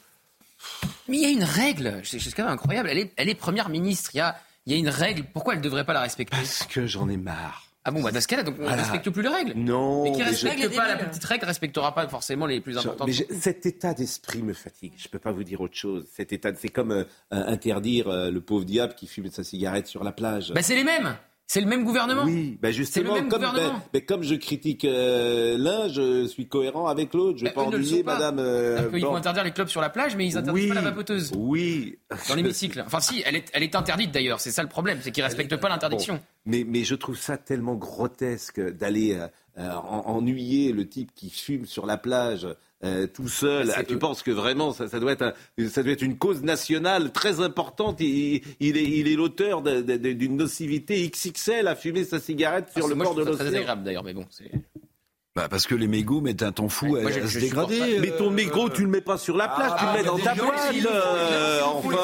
Mais 1.08 1.16
il 1.16 1.22
y 1.22 1.26
a 1.26 1.30
une 1.30 1.42
règle, 1.44 2.00
c'est 2.04 2.18
quand 2.34 2.44
même 2.44 2.52
incroyable. 2.52 2.88
Elle 2.88 2.98
est, 2.98 3.12
elle 3.16 3.28
est 3.28 3.34
Première 3.34 3.68
ministre, 3.68 4.10
il 4.14 4.18
y, 4.18 4.20
a, 4.20 4.36
il 4.66 4.72
y 4.72 4.76
a 4.76 4.78
une 4.78 4.88
règle. 4.88 5.24
Pourquoi 5.32 5.54
elle 5.54 5.60
ne 5.60 5.64
devrait 5.64 5.84
pas 5.84 5.94
la 5.94 6.02
respecter? 6.02 6.36
Parce 6.36 6.64
que 6.64 6.86
j'en 6.86 7.08
ai 7.08 7.16
marre. 7.16 7.69
Ah 7.84 7.90
bon, 7.90 8.02
bah 8.02 8.10
dans 8.12 8.20
ce 8.20 8.28
cas-là, 8.28 8.42
donc 8.42 8.56
on 8.58 8.62
ne 8.62 8.66
Voilà. 8.66 8.82
respecte 8.82 9.08
plus 9.08 9.22
les 9.22 9.28
règles. 9.28 9.52
Non, 9.56 10.02
Mais 10.04 10.12
qui 10.12 10.18
mais 10.18 10.24
je- 10.34 10.46
respecte 10.46 10.76
pas 10.76 10.88
la 10.88 10.96
petite 10.96 11.24
règle 11.24 11.46
respectera 11.46 11.94
pas 11.94 12.06
forcément 12.08 12.44
les 12.44 12.60
plus 12.60 12.76
importantes. 12.76 13.08
Mais 13.08 13.14
cet 13.40 13.64
état 13.64 13.94
d'esprit 13.94 14.42
me 14.42 14.52
fatigue. 14.52 14.92
Je 14.98 15.06
ne 15.06 15.10
peux 15.10 15.18
pas 15.18 15.32
vous 15.32 15.44
dire 15.44 15.62
autre 15.62 15.76
chose. 15.76 16.06
Cet 16.12 16.32
état, 16.34 16.50
c'est 16.54 16.68
comme 16.68 16.90
euh, 16.92 17.04
interdire 17.30 18.08
euh, 18.08 18.30
le 18.30 18.40
pauvre 18.42 18.64
diable 18.66 18.94
qui 18.94 19.06
fume 19.06 19.30
sa 19.30 19.44
cigarette 19.44 19.86
sur 19.86 20.04
la 20.04 20.12
plage. 20.12 20.52
Bah 20.54 20.62
c'est 20.62 20.74
les 20.74 20.84
mêmes. 20.84 21.16
C'est 21.52 21.60
le 21.60 21.66
même 21.66 21.82
gouvernement. 21.82 22.22
Oui, 22.26 22.56
bah 22.62 22.70
justement, 22.70 23.14
même 23.14 23.28
comme, 23.28 23.40
gouvernement. 23.42 23.78
bah, 23.78 23.84
bah, 23.92 24.00
comme 24.02 24.22
je 24.22 24.36
critique 24.36 24.84
euh, 24.84 25.58
l'un, 25.58 25.88
je 25.88 26.24
suis 26.28 26.46
cohérent 26.46 26.86
avec 26.86 27.12
l'autre. 27.12 27.38
Je 27.38 27.42
ne 27.44 27.48
vais 27.48 27.54
pas 27.54 27.66
ne 27.66 27.72
le 27.72 27.78
ennuyer. 27.78 28.04
Madame. 28.04 28.38
euh, 28.38 28.88
qu'ils 28.88 29.04
vont 29.04 29.16
interdire 29.16 29.42
les 29.42 29.50
clubs 29.50 29.66
sur 29.66 29.80
la 29.80 29.90
plage, 29.90 30.14
mais 30.14 30.26
ils 30.26 30.36
interdisent 30.36 30.62
Oui. 30.62 30.68
pas 30.68 30.76
la 30.76 30.80
vapoteuse. 30.82 31.32
Oui. 31.36 31.98
Dans 32.28 32.36
l'hémicycle. 32.36 32.84
Enfin 32.86 33.00
si, 33.00 33.24
elle 33.26 33.34
est, 33.34 33.50
elle 33.52 33.64
est 33.64 33.74
interdite 33.74 34.12
d'ailleurs. 34.12 34.38
C'est 34.38 34.52
ça 34.52 34.62
le 34.62 34.68
problème, 34.68 34.98
c'est 35.02 35.10
qu'ils 35.10 35.24
respectent 35.24 35.56
pas 35.56 35.68
l'interdiction. 35.68 36.14
Bon. 36.14 36.20
Mais, 36.46 36.64
mais 36.64 36.84
je 36.84 36.94
trouve 36.94 37.16
ça 37.18 37.36
tellement 37.36 37.74
grotesque 37.74 38.60
d'aller 38.60 39.14
euh, 39.14 39.26
euh, 39.58 39.72
en- 39.74 40.04
ennuyer 40.18 40.72
le 40.72 40.88
type 40.88 41.10
qui 41.16 41.30
fume 41.30 41.66
sur 41.66 41.84
la 41.84 41.96
plage 41.96 42.46
euh, 42.84 43.06
tout 43.06 43.28
seul. 43.28 43.66
C'est 43.68 43.74
Ah, 43.76 43.84
tu 43.84 43.98
penses 43.98 44.22
que 44.22 44.30
vraiment 44.30 44.72
ça, 44.72 44.88
ça 44.88 44.98
doit 45.00 45.12
être 45.12 45.22
un- 45.22 45.68
ça 45.68 45.82
doit 45.82 45.92
être 45.92 46.02
une 46.02 46.16
cause 46.18 46.42
nationale 46.42 47.12
très 47.12 47.40
importante. 47.40 48.00
Il, 48.00 48.42
il 48.60 48.76
est 48.76 48.84
il 48.84 49.08
est 49.08 49.16
l'auteur 49.16 49.62
d'une 49.62 50.36
nocivité 50.36 51.06
XXL 51.08 51.68
à 51.68 51.76
fumer 51.76 52.04
sa 52.04 52.18
cigarette 52.20 52.68
sur 52.74 52.86
Ah, 52.86 52.88
le 52.88 52.94
moi, 52.94 53.04
bord 53.04 53.14
je 53.14 53.18
de 53.20 53.24
trouve 53.24 53.36
ça 53.36 53.44
très 53.44 53.50
l'océan. 53.50 53.60
agréable 53.62 53.82
d'ailleurs, 53.84 54.04
mais 54.04 54.14
bon. 54.14 54.26
Bah, 55.36 55.46
parce 55.48 55.68
que 55.68 55.76
les 55.76 55.86
mégots 55.86 56.20
mettent 56.20 56.42
un 56.42 56.50
temps 56.50 56.68
fou 56.68 56.96
à, 56.96 57.02
moi, 57.02 57.12
se 57.12 57.38
dégrader. 57.38 57.78
pas. 57.78 57.86
Mais 58.00 58.10
ton 58.16 58.30
mégot, 58.30 58.68
tu 58.68 58.82
le 58.82 58.88
mets 58.88 59.00
pas 59.00 59.16
sur 59.16 59.36
la 59.36 59.46
plage, 59.46 59.70
tu 59.78 59.84
le 59.86 59.92
mets 59.92 60.02
dans 60.02 60.18
ta 60.18 60.34
boîte. 60.34 60.74
euh, 60.90 61.60
enfin, 61.66 61.96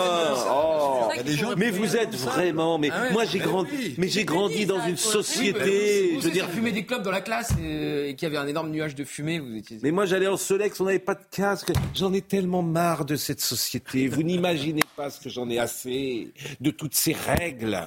oh. 0.49 1.09
mais 1.57 1.71
vous 1.71 1.97
êtes 1.97 2.15
vraiment. 2.15 2.79
Mais 2.79 2.89
Ah 2.93 3.03
ouais. 3.03 3.13
moi, 3.13 3.25
j'ai 3.25 3.41
grandi. 3.41 3.95
Mais 3.99 4.07
j'ai 4.07 4.25
grandi 4.25 4.65
dans 4.65 4.81
une 4.87 4.97
société. 4.97 6.13
Vous, 6.15 6.21
Je 6.21 6.27
veux 6.27 6.31
dire. 6.33 6.49
fumer 6.51 6.71
des 6.71 6.85
clubs 6.87 7.03
dans 7.03 7.11
la 7.11 7.21
classe 7.21 7.51
euh, 7.61 8.07
et 8.07 8.15
qu'il 8.15 8.29
y 8.29 8.31
avait 8.31 8.39
un 8.39 8.47
énorme 8.47 8.71
nuage 8.71 8.95
de 8.95 9.03
fumée, 9.03 9.41
vous 9.41 9.57
étiez. 9.57 9.79
Mais 9.83 9.91
moi, 9.91 10.07
j'allais 10.07 10.29
en 10.29 10.37
Solex, 10.37 10.81
on 10.81 10.85
n'avait 10.85 11.01
pas 11.01 11.15
de 11.15 11.25
casque. 11.29 11.73
J'en 11.97 12.13
ai 12.13 12.23
tellement 12.23 12.63
marre 12.63 13.05
de 13.05 13.17
cette 13.17 13.41
société. 13.41 14.07
Vous 14.07 14.23
n'imaginez 14.23 14.83
pas 14.97 15.11
ce 15.11 15.21
que 15.21 15.29
j'en 15.31 15.51
ai 15.51 15.59
assez 15.59 16.33
de 16.61 16.71
toutes 16.71 16.95
ces 16.95 17.13
règles. 17.13 17.81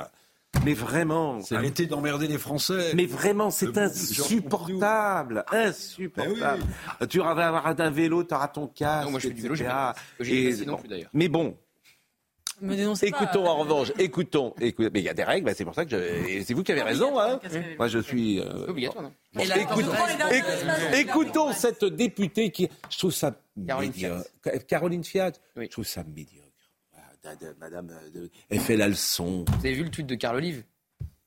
Mais 0.66 0.74
vraiment. 0.74 1.40
C'est 1.42 1.60
l'été 1.60 1.86
d'emmerder 1.86 2.28
les 2.28 2.38
Français. 2.38 2.92
Mais 2.96 3.06
vraiment, 3.06 3.50
c'est 3.50 3.78
insupportable. 3.78 5.46
Insupportable. 5.52 6.64
Tu 7.10 7.20
vas 7.20 7.30
avoir 7.30 7.68
un 7.68 7.90
vélo, 7.92 8.24
tu 8.24 8.34
auras 8.34 8.48
ton 8.50 8.68
casque. 8.68 9.06
Non, 9.06 9.12
moi, 9.12 9.20
je 9.20 9.28
fais 9.30 9.34
du 9.34 9.42
vélo, 9.42 9.56
j'ai 9.56 9.64
pas 9.66 9.96
Et 10.20 10.50
pas 10.52 10.58
de 10.58 10.64
non 10.66 10.78
plus, 10.78 10.90
d'ailleurs. 10.90 11.10
Mais 11.14 11.30
bon, 11.30 11.56
Me 12.62 12.76
dénoncez 12.76 13.10
pas. 13.10 13.22
écoutons 13.24 13.46
en 13.48 13.56
revanche, 13.58 13.94
écoutons. 14.00 14.54
mais 14.60 14.74
il 14.96 15.02
y 15.02 15.08
a 15.10 15.14
des 15.14 15.24
règles, 15.24 15.46
bah, 15.46 15.54
c'est 15.56 15.64
pour 15.64 15.76
ça 15.76 15.86
que 15.86 15.92
je... 15.92 16.44
c'est 16.44 16.54
vous 16.54 16.64
qui 16.64 16.72
avez 16.74 16.82
raison. 16.82 17.18
Hein. 17.20 17.40
Moi, 17.78 17.88
je 17.88 18.00
suis. 18.00 18.40
euh, 18.42 18.68
obligatoire, 18.68 19.04
non 19.04 19.14
Bon, 19.34 19.44
éc- 19.44 20.96
écoutons 20.96 21.54
cette 21.54 21.86
députée 21.86 22.50
qui, 22.52 22.68
je 22.90 22.98
trouve 22.98 23.14
ça 23.14 23.34
Caroline 23.66 23.92
médiocre. 23.92 24.24
Caroline 24.68 25.04
Fiat, 25.06 25.32
je 25.56 25.66
trouve 25.68 25.86
ça 25.86 26.04
médiocre. 26.04 26.48
Da- 27.24 27.36
da- 27.36 27.54
Madame, 27.60 27.90
euh, 28.16 28.28
elle 28.50 28.60
fait 28.60 28.78
la 28.78 28.88
leçon. 28.88 29.44
Vous 29.48 29.66
avez 29.66 29.74
vu 29.74 29.84
le 29.84 29.90
tweet 29.90 30.08
de 30.08 30.16
Carl 30.16 30.36
Olive? 30.38 30.64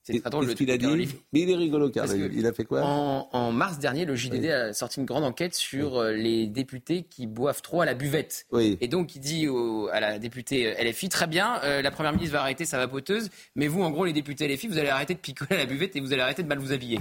C'est 0.05 0.19
très 0.19 0.29
drôle 0.29 0.47
le 0.47 0.53
tweet 0.55 0.69
a 0.69 0.73
de 0.77 0.81
Carl 0.81 0.91
dit? 0.97 1.03
Olive. 1.03 1.15
Mais 1.31 1.41
il 1.41 1.49
est 1.51 1.55
rigolo, 1.55 1.89
Carl 1.89 2.09
Olive. 2.09 2.31
Il 2.33 2.45
a 2.45 2.51
fait 2.51 2.65
quoi? 2.65 2.81
en, 2.83 3.29
en 3.31 3.51
mars 3.53 3.79
dernier, 3.79 4.03
le 4.03 4.15
JDD 4.15 4.45
a 4.49 4.73
sorti 4.73 4.99
une 4.99 5.05
grande 5.05 5.23
enquête 5.23 5.53
sur 5.55 5.97
euh, 5.99 6.11
les 6.11 6.47
députés 6.47 7.03
qui 7.03 7.25
boivent 7.27 7.61
trop 7.61 7.81
à 7.81 7.85
la 7.85 7.93
buvette. 7.93 8.45
Oui. 8.51 8.77
Et 8.81 8.87
donc, 8.89 9.15
il 9.15 9.19
dit 9.19 9.47
au- 9.47 9.87
à 9.93 9.99
la 10.01 10.19
députée 10.19 10.67
euh, 10.77 10.83
LFI, 10.83 11.07
très 11.09 11.27
bien, 11.27 11.61
euh, 11.63 11.81
la 11.81 11.91
Première 11.91 12.11
ministre 12.11 12.33
va 12.33 12.41
arrêter 12.41 12.65
sa 12.65 12.77
vapoteuse, 12.79 13.29
mais 13.55 13.67
vous, 13.67 13.81
en 13.83 13.91
gros, 13.91 14.03
les 14.03 14.13
députés 14.13 14.47
LFI, 14.47 14.67
vous 14.67 14.77
allez 14.79 14.89
arrêter 14.89 15.13
de 15.13 15.19
picoler 15.19 15.55
à 15.55 15.59
la 15.59 15.65
buvette 15.67 15.95
et 15.95 16.01
vous 16.01 16.11
allez 16.11 16.21
arrêter 16.23 16.43
de 16.43 16.47
mal 16.49 16.57
vous 16.57 16.73
habiller. 16.73 16.99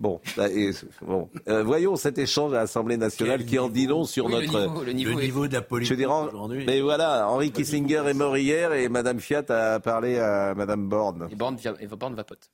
Bon, 0.00 0.20
bah, 0.36 0.48
et- 0.48 0.70
bon. 1.02 1.28
Euh, 1.48 1.64
voyons 1.64 1.96
cet 1.96 2.18
échange 2.18 2.52
à 2.54 2.58
l'Assemblée 2.58 2.96
nationale 2.96 3.44
qui 3.44 3.58
en 3.58 3.68
dit 3.68 3.86
long 3.88 4.04
sur 4.04 4.26
Oui, 4.26 4.32
le 4.32 4.40
notre 4.46 4.60
niveau- 4.68 4.84
le 4.84 4.92
niveau 4.92 5.10
Le 5.10 5.18
est- 5.18 5.24
niveau 5.24 5.48
de 5.48 5.52
la 5.54 5.58
Je 5.58 5.64
politique 5.64 5.96
dirais, 5.96 6.12
aujourd'hui. 6.12 6.64
mais 6.66 6.80
voilà, 6.80 7.28
Henri 7.28 7.50
Kissinger 7.50 8.04
est 8.06 8.14
mort 8.14 8.36
hier 8.38 8.72
et 8.74 8.88
Madame 8.88 9.18
Fiat 9.18 9.42
a 9.48 9.80
parlé 9.80 10.16
à 10.20 10.54
Madame 10.54 10.88
Borne. 10.88 11.28
Et 11.32 11.34
Borne, 11.34 11.56
Borne 11.98 12.14
vapote. 12.14 12.48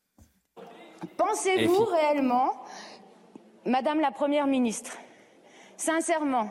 Pensez-vous 1.18 1.84
réellement, 1.84 2.50
Madame 3.66 4.00
la 4.00 4.10
Première 4.10 4.46
ministre, 4.46 4.96
sincèrement, 5.76 6.50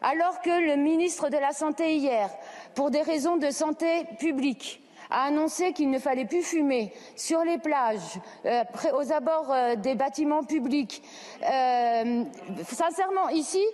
alors 0.00 0.40
que 0.40 0.48
le 0.66 0.82
ministre 0.82 1.28
de 1.28 1.36
la 1.36 1.52
Santé 1.52 1.96
hier, 1.96 2.30
pour 2.74 2.90
des 2.90 3.02
raisons 3.02 3.36
de 3.36 3.50
santé 3.50 4.04
publique, 4.18 4.81
a 5.12 5.24
annoncé 5.26 5.72
qu'il 5.72 5.90
ne 5.90 5.98
fallait 5.98 6.24
plus 6.24 6.42
fumer 6.42 6.92
sur 7.16 7.44
les 7.44 7.58
plages, 7.58 8.18
euh, 8.46 8.62
aux 8.94 9.12
abords 9.12 9.52
euh, 9.52 9.76
des 9.76 9.94
bâtiments 9.94 10.42
publics, 10.42 11.02
euh, 11.42 12.24
sincèrement, 12.66 13.28
ici, 13.28 13.64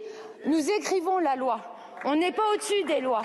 nous 0.46 0.70
écrivons 0.70 1.18
la 1.18 1.36
loi. 1.36 1.60
On 2.04 2.16
n'est 2.16 2.32
pas 2.32 2.42
au-dessus 2.54 2.84
des 2.86 3.00
lois. 3.00 3.22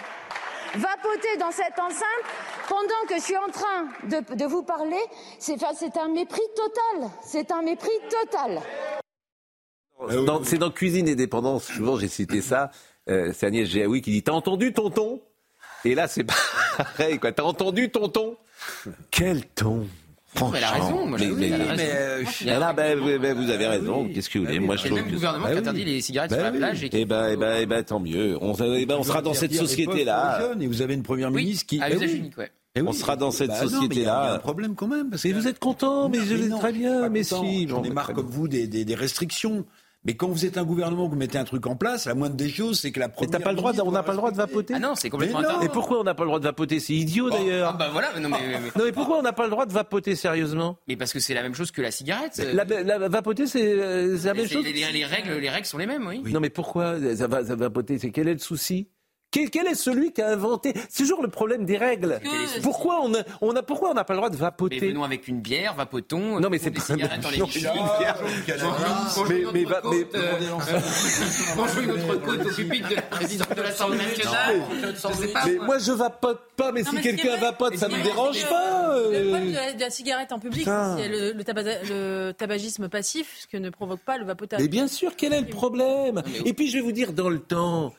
Vapoter 0.75 1.37
dans 1.39 1.51
cette 1.51 1.77
enceinte 1.79 2.25
pendant 2.67 3.07
que 3.07 3.15
je 3.15 3.21
suis 3.21 3.37
en 3.37 3.49
train 3.49 3.89
de, 4.07 4.45
vous 4.45 4.63
parler, 4.63 4.97
c'est 5.37 5.61
un 5.97 6.07
mépris 6.07 6.41
total. 6.55 7.11
C'est 7.21 7.51
un 7.51 7.61
mépris 7.61 7.89
total. 8.09 8.59
C'est 10.45 10.57
dans 10.57 10.71
Cuisine 10.71 11.07
et 11.07 11.15
Dépendance, 11.15 11.65
souvent 11.65 11.97
j'ai 11.97 12.07
cité 12.07 12.41
ça. 12.41 12.71
C'est 13.05 13.43
Agnès 13.43 13.69
Géaoui 13.69 14.01
qui 14.01 14.09
dit 14.09 14.23
T'as 14.23 14.31
entendu, 14.31 14.73
tonton? 14.73 15.21
Et 15.85 15.95
là, 15.95 16.07
c'est 16.07 16.23
pareil, 16.97 17.19
quoi. 17.19 17.31
T'as 17.31 17.43
entendu, 17.43 17.89
tonton? 17.89 18.35
Quel 19.11 19.43
ton 19.47 19.85
Mais 20.51 20.57
elle 20.57 20.63
a 20.63 20.71
raison, 20.71 21.05
moi, 21.05 21.19
elle 21.21 21.53
a 21.53 21.73
euh, 21.79 22.23
là, 22.59 22.73
ben, 22.73 22.99
ben, 22.99 23.19
ben, 23.21 23.33
vous 23.37 23.49
avez 23.51 23.67
raison. 23.67 24.09
Qu'est-ce 24.13 24.29
que 24.29 24.39
vous 24.39 24.45
voulez 24.45 24.59
Moi, 24.59 24.75
je 24.77 24.83
C'est 24.83 24.89
le 24.89 24.95
trouve 24.95 25.07
que- 25.09 25.13
gouvernement 25.13 25.47
qui 25.47 25.53
interdit 25.57 25.85
les 25.85 26.01
cigarettes 26.01 26.31
sur 26.33 26.41
la 26.41 26.51
plage 26.51 26.83
et 26.83 26.89
Eh 26.91 27.05
ben, 27.05 27.27
eh 27.31 27.35
ben, 27.35 27.57
eh 27.61 27.65
ben, 27.65 27.83
tant 27.83 27.99
mieux. 27.99 28.37
On, 28.41 28.53
eh 28.55 28.87
on 28.91 29.03
sera 29.03 29.21
dans 29.21 29.33
cette 29.33 29.53
société-là. 29.53 30.53
Et 30.59 30.67
vous 30.67 30.81
avez 30.81 30.93
une 30.95 31.03
première 31.03 31.29
ministre 31.31 31.65
qui. 31.67 31.81
à 31.81 31.89
Eh 31.91 31.95
usage 31.95 32.09
oui. 32.11 32.17
unique, 32.17 32.37
ouais. 32.37 32.51
Oui. 32.75 32.81
On 32.87 32.91
sera 32.93 33.15
dans 33.15 33.29
cette 33.29 33.49
Bah 33.49 33.57
mais 33.61 33.69
société-là. 33.69 34.21
Il 34.23 34.27
y 34.29 34.29
a 34.31 34.33
un 34.33 34.39
problème 34.39 34.73
quand 34.73 34.87
même. 34.87 35.11
Parce 35.11 35.23
Mais 35.25 35.29
que- 35.31 35.35
vous 35.35 35.47
êtes 35.47 35.59
content, 35.59 36.09
mais 36.09 36.17
je 36.25 36.35
Non, 36.47 36.57
très 36.57 36.71
bien, 36.73 37.07
mais 37.09 37.21
content. 37.21 37.43
si. 37.45 37.67
J'en 37.67 37.83
ai 37.83 37.91
marre 37.91 38.13
comme 38.13 38.25
vous 38.25 38.47
des, 38.47 38.65
des- 38.65 38.83
des 38.83 38.95
restrictions. 38.95 39.63
Mais 40.05 40.15
quand 40.15 40.27
vous 40.27 40.45
êtes 40.45 40.57
un 40.57 40.63
gouvernement, 40.65 41.07
vous 41.07 41.15
mettez 41.15 41.37
un 41.37 41.45
truc 41.45 41.65
en 41.65 41.75
place, 41.75 42.05
la 42.07 42.13
moindre 42.15 42.35
des 42.35 42.49
choses, 42.49 42.79
c'est 42.81 42.91
que 42.91 42.99
la 42.99 43.07
première. 43.09 43.29
Mais 43.31 43.37
t'as 43.37 43.43
pas 43.43 43.51
le 43.51 43.57
droit, 43.57 43.71
on 43.85 43.91
n'a 43.91 44.03
pas 44.03 44.11
le 44.11 44.17
droit 44.17 44.31
de 44.31 44.35
vapoter. 44.37 44.73
Ah 44.75 44.79
non, 44.79 44.95
c'est 44.95 45.09
complètement 45.09 45.39
Mais 45.41 45.47
non. 45.47 45.61
Et 45.61 45.69
pourquoi 45.69 45.99
on 45.99 46.03
n'a 46.03 46.13
pas 46.13 46.23
le 46.23 46.27
droit 46.29 46.39
de 46.39 46.43
vapoter 46.43 46.79
C'est 46.79 46.93
idiot 46.93 47.29
d'ailleurs. 47.29 47.71
Ah 47.73 47.77
bah 47.77 47.89
voilà, 47.91 48.19
non 48.19 48.29
mais, 48.29 48.37
mais- 48.47 48.59
Non 48.75 48.85
mais 48.85 48.91
pourquoi 48.91 49.19
on 49.19 49.21
n'a 49.21 49.31
pas 49.33 49.45
le 49.45 49.49
droit 49.51 49.65
de 49.65 49.71
vapoter 49.73 50.15
sérieusement? 50.15 50.77
Mais 50.87 50.97
parce 50.97 51.13
que 51.13 51.19
c'est 51.19 51.33
la 51.33 51.41
même 51.41 51.55
chose 51.55 51.71
que 51.71 51.81
la 51.81 51.91
cigarette. 51.91 52.37
la, 52.53 52.63
la- 52.65 53.07
vapoter 53.07 53.47
c'est 53.47 53.63
euh, 53.73 54.17
c'est 54.17 54.27
la 54.27 54.33
Mais 54.33 54.41
même 54.41 54.49
chose? 54.49 54.63
les, 54.65 54.73
les 54.91 55.05
règles, 55.05 55.33
les 55.39 55.49
règles 55.49 55.65
sont 55.67 55.77
les 55.77 55.85
mêmes, 55.87 56.05
oui. 56.05 56.21
Non 56.33 56.39
mais 56.41 56.49
pourquoi 56.49 56.95
ça 57.15 57.27
va, 57.27 57.39
ça 57.45 57.55
va 57.55 57.65
vapoter? 57.67 57.97
C'est 57.97 58.11
quel 58.11 58.27
est 58.27 58.33
le 58.33 58.39
souci? 58.39 58.89
Quel, 59.33 59.49
quel 59.49 59.67
est 59.67 59.73
celui 59.75 60.13
qui 60.13 60.21
a 60.21 60.29
inventé? 60.29 60.73
C'est 60.89 61.03
toujours 61.03 61.23
le 61.23 61.27
problème 61.27 61.65
des 61.65 61.77
règles. 61.77 62.19
Que- 62.23 62.61
Pourquoi 62.61 63.01
on 63.01 63.13
a, 63.15 63.23
on 63.41 63.55
a 63.55 63.63
pourquoi 63.63 63.89
on 63.89 63.93
n'a 63.95 64.03
pas 64.03 64.13
le 64.13 64.17
droit 64.19 64.29
de 64.29 64.35
Mais 64.35 64.41
vapoter? 64.41 64.79
venons 64.79 65.03
avec 65.03 65.27
une 65.27 65.41
bière, 65.41 65.73
vapotons. 65.73 66.39
Non 66.39 66.49
mais 66.49 66.59
c'est 66.59 66.69
des 66.69 66.79
pas 66.79 66.93
une 66.93 66.97
bière. 66.97 67.19
Mais, 69.27 69.43
mais, 69.51 69.65
mais- 69.65 69.65
une 71.83 71.91
autre 71.91 72.21
côte 72.21 72.45
au 72.45 72.49
pupitre 72.53 72.89
de 72.89 72.95
la 72.95 73.01
présidente 73.01 73.55
de 73.57 73.61
l'Assemblée 73.61 73.97
nationale. 73.97 74.61
Je 74.81 75.13
sais 75.13 75.27
pas. 75.29 75.45
mais 75.45 75.55
moi 75.55 75.79
je 75.79 75.91
vapote 75.91 76.41
pas, 76.55 76.71
mais 76.71 76.83
si 76.83 76.93
mais 76.95 77.01
quelqu'un 77.01 77.37
vapote, 77.37 77.75
ça 77.75 77.87
me 77.87 78.03
dérange 78.03 78.47
pas. 78.47 78.97
Le 78.97 79.15
euh. 79.15 79.29
problème 79.29 79.51
de 79.75 79.79
la, 79.79 79.89
cigarette 79.89 80.31
en 80.31 80.39
public, 80.39 80.65
c'est 80.97 81.07
le, 81.07 82.31
tabagisme 82.33 82.87
passif, 82.87 83.35
ce 83.39 83.47
que 83.47 83.57
ne 83.57 83.71
provoque 83.71 84.01
pas 84.01 84.17
le 84.19 84.25
vapotage. 84.25 84.59
Mais 84.59 84.67
bien 84.67 84.87
sûr, 84.87 85.15
quel 85.17 85.33
est 85.33 85.41
le 85.41 85.47
problème? 85.47 86.21
Et 86.45 86.53
puis 86.53 86.67
je 86.69 86.77
vais 86.77 86.83
vous 86.83 86.91
dire, 86.91 87.13
dans 87.13 87.29
le 87.29 87.39
temps, 87.39 87.93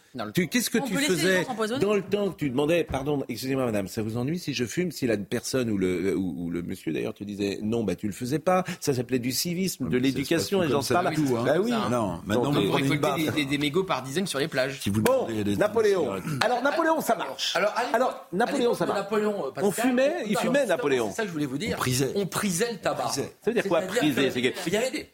qu'est-ce 0.51 0.71
que 0.71 0.79
On 0.79 0.83
tu 0.83 0.95
les 0.97 1.01
faisais. 1.07 1.47
Dans 1.81 1.95
le 1.95 2.03
temps 2.03 2.31
que 2.31 2.37
tu 2.37 2.51
demandais, 2.51 2.85
pardon, 2.85 3.23
excusez-moi 3.29 3.65
madame, 3.67 3.89
ça 3.89 4.03
vous 4.03 4.17
ennuie 4.17 4.39
si 4.39 4.55
je 4.55 4.65
fume 4.65 4.93
Si 4.93 5.07
la 5.07 5.17
personne 5.17 5.71
ou 5.71 5.79
le, 5.79 6.17
ou, 6.17 6.45
ou 6.47 6.51
le 6.51 6.62
monsieur 6.62 6.93
d'ailleurs 6.93 7.15
te 7.15 7.25
disait 7.25 7.59
non, 7.62 7.85
bah 7.85 7.95
tu 7.97 8.07
le 8.07 8.12
faisais 8.12 8.39
pas, 8.39 8.65
ça 8.81 8.95
s'appelait 8.95 9.19
du 9.19 9.33
civisme, 9.33 9.89
de 9.89 9.97
l'éducation, 9.99 10.62
et 10.62 10.69
j'en 10.69 10.83
ça 10.83 10.95
parle. 10.95 11.15
du 11.15 11.25
tout, 11.25 11.37
hein. 11.37 11.43
Bah 11.45 11.57
oui. 11.61 11.71
Ça, 11.71 11.85
hein. 11.85 11.91
Non, 11.91 12.21
maintenant 12.27 12.53
Donc, 12.53 12.65
vous 12.83 12.99
barre. 12.99 13.17
des, 13.17 13.31
des- 13.31 13.45
des 13.45 13.59
mégots 13.59 13.85
par 13.85 14.03
dizaines 14.03 14.27
sur 14.27 14.39
les 14.39 14.49
plages. 14.49 14.81
Si 14.81 14.91
vous 14.91 15.03
Bon, 15.03 15.27
des- 15.27 15.57
Napoléon. 15.57 16.11
Alors 16.41 16.62
Napoléon, 16.62 17.01
ça 17.01 17.15
marche. 17.17 17.57
Alors, 17.57 18.27
Napoléon, 18.33 18.75
ça 18.75 18.87
marche. 18.87 18.99
Napoléon, 19.01 19.43
Pascal, 19.55 19.65
On 19.65 19.71
fumait, 19.71 20.15
il 20.29 20.37
fumait, 20.37 20.67
Napoléon. 20.67 21.09
C'est 21.11 21.17
ça 21.17 21.23
que 21.23 21.29
je 21.29 21.33
voulais 21.33 21.47
vous 21.47 21.59
dire. 21.59 21.77
On 21.77 21.81
prisait. 21.81 22.12
On 22.15 22.27
prisait 22.27 22.73
le 22.73 22.79
tabac. 22.79 23.09
Ça 23.09 23.23
veut 23.47 23.53
dire 23.55 23.65
quoi, 23.65 23.81
priser 23.83 24.31
Il 24.67 24.73
y 24.73 24.77
avait 24.77 24.91
des. 24.91 25.07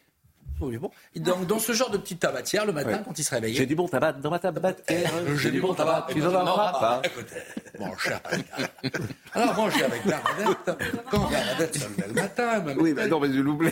Oui, 0.61 0.77
bon. 0.79 0.91
Et 1.15 1.21
Dans, 1.21 1.59
ce 1.59 1.73
genre 1.73 1.91
de 1.91 1.99
petite 1.99 2.21
tabatière, 2.21 2.67
le 2.67 2.73
matin, 2.73 2.91
Ouais. 2.99 3.03
quand 3.05 3.19
il 3.19 3.25
se 3.25 3.31
réveillait. 3.35 3.57
J'ai 3.57 3.67
du 3.67 3.75
bon 3.75 3.89
tabac 3.89 4.13
dans 4.15 4.31
ma 4.31 4.39
tabatière. 4.39 5.11
J'ai 5.37 5.51
du 5.51 5.61
bon 5.61 5.75
tabac. 5.75 6.07
Tu 6.11 6.19
n'en 6.19 6.47
auras 6.47 6.73
pas. 6.73 7.03
Écoutez, 7.05 7.37
mon 7.79 7.97
cher. 7.97 8.21
Alors, 9.33 9.55
manger 9.55 9.85
avec 9.85 10.07
Bernadette. 10.07 10.71
Quand 11.11 11.29
Bernadette 11.31 11.77
se 11.79 11.89
levait 11.89 12.09
le 12.09 12.15
matin, 12.15 12.51
elle 12.57 12.63
me 12.63 12.81
Oui, 12.81 12.91
mettait- 12.93 13.03
mais 13.05 13.09
non, 13.09 13.21
mais 13.21 13.33
je 13.33 13.41
l'oublie. 13.41 13.71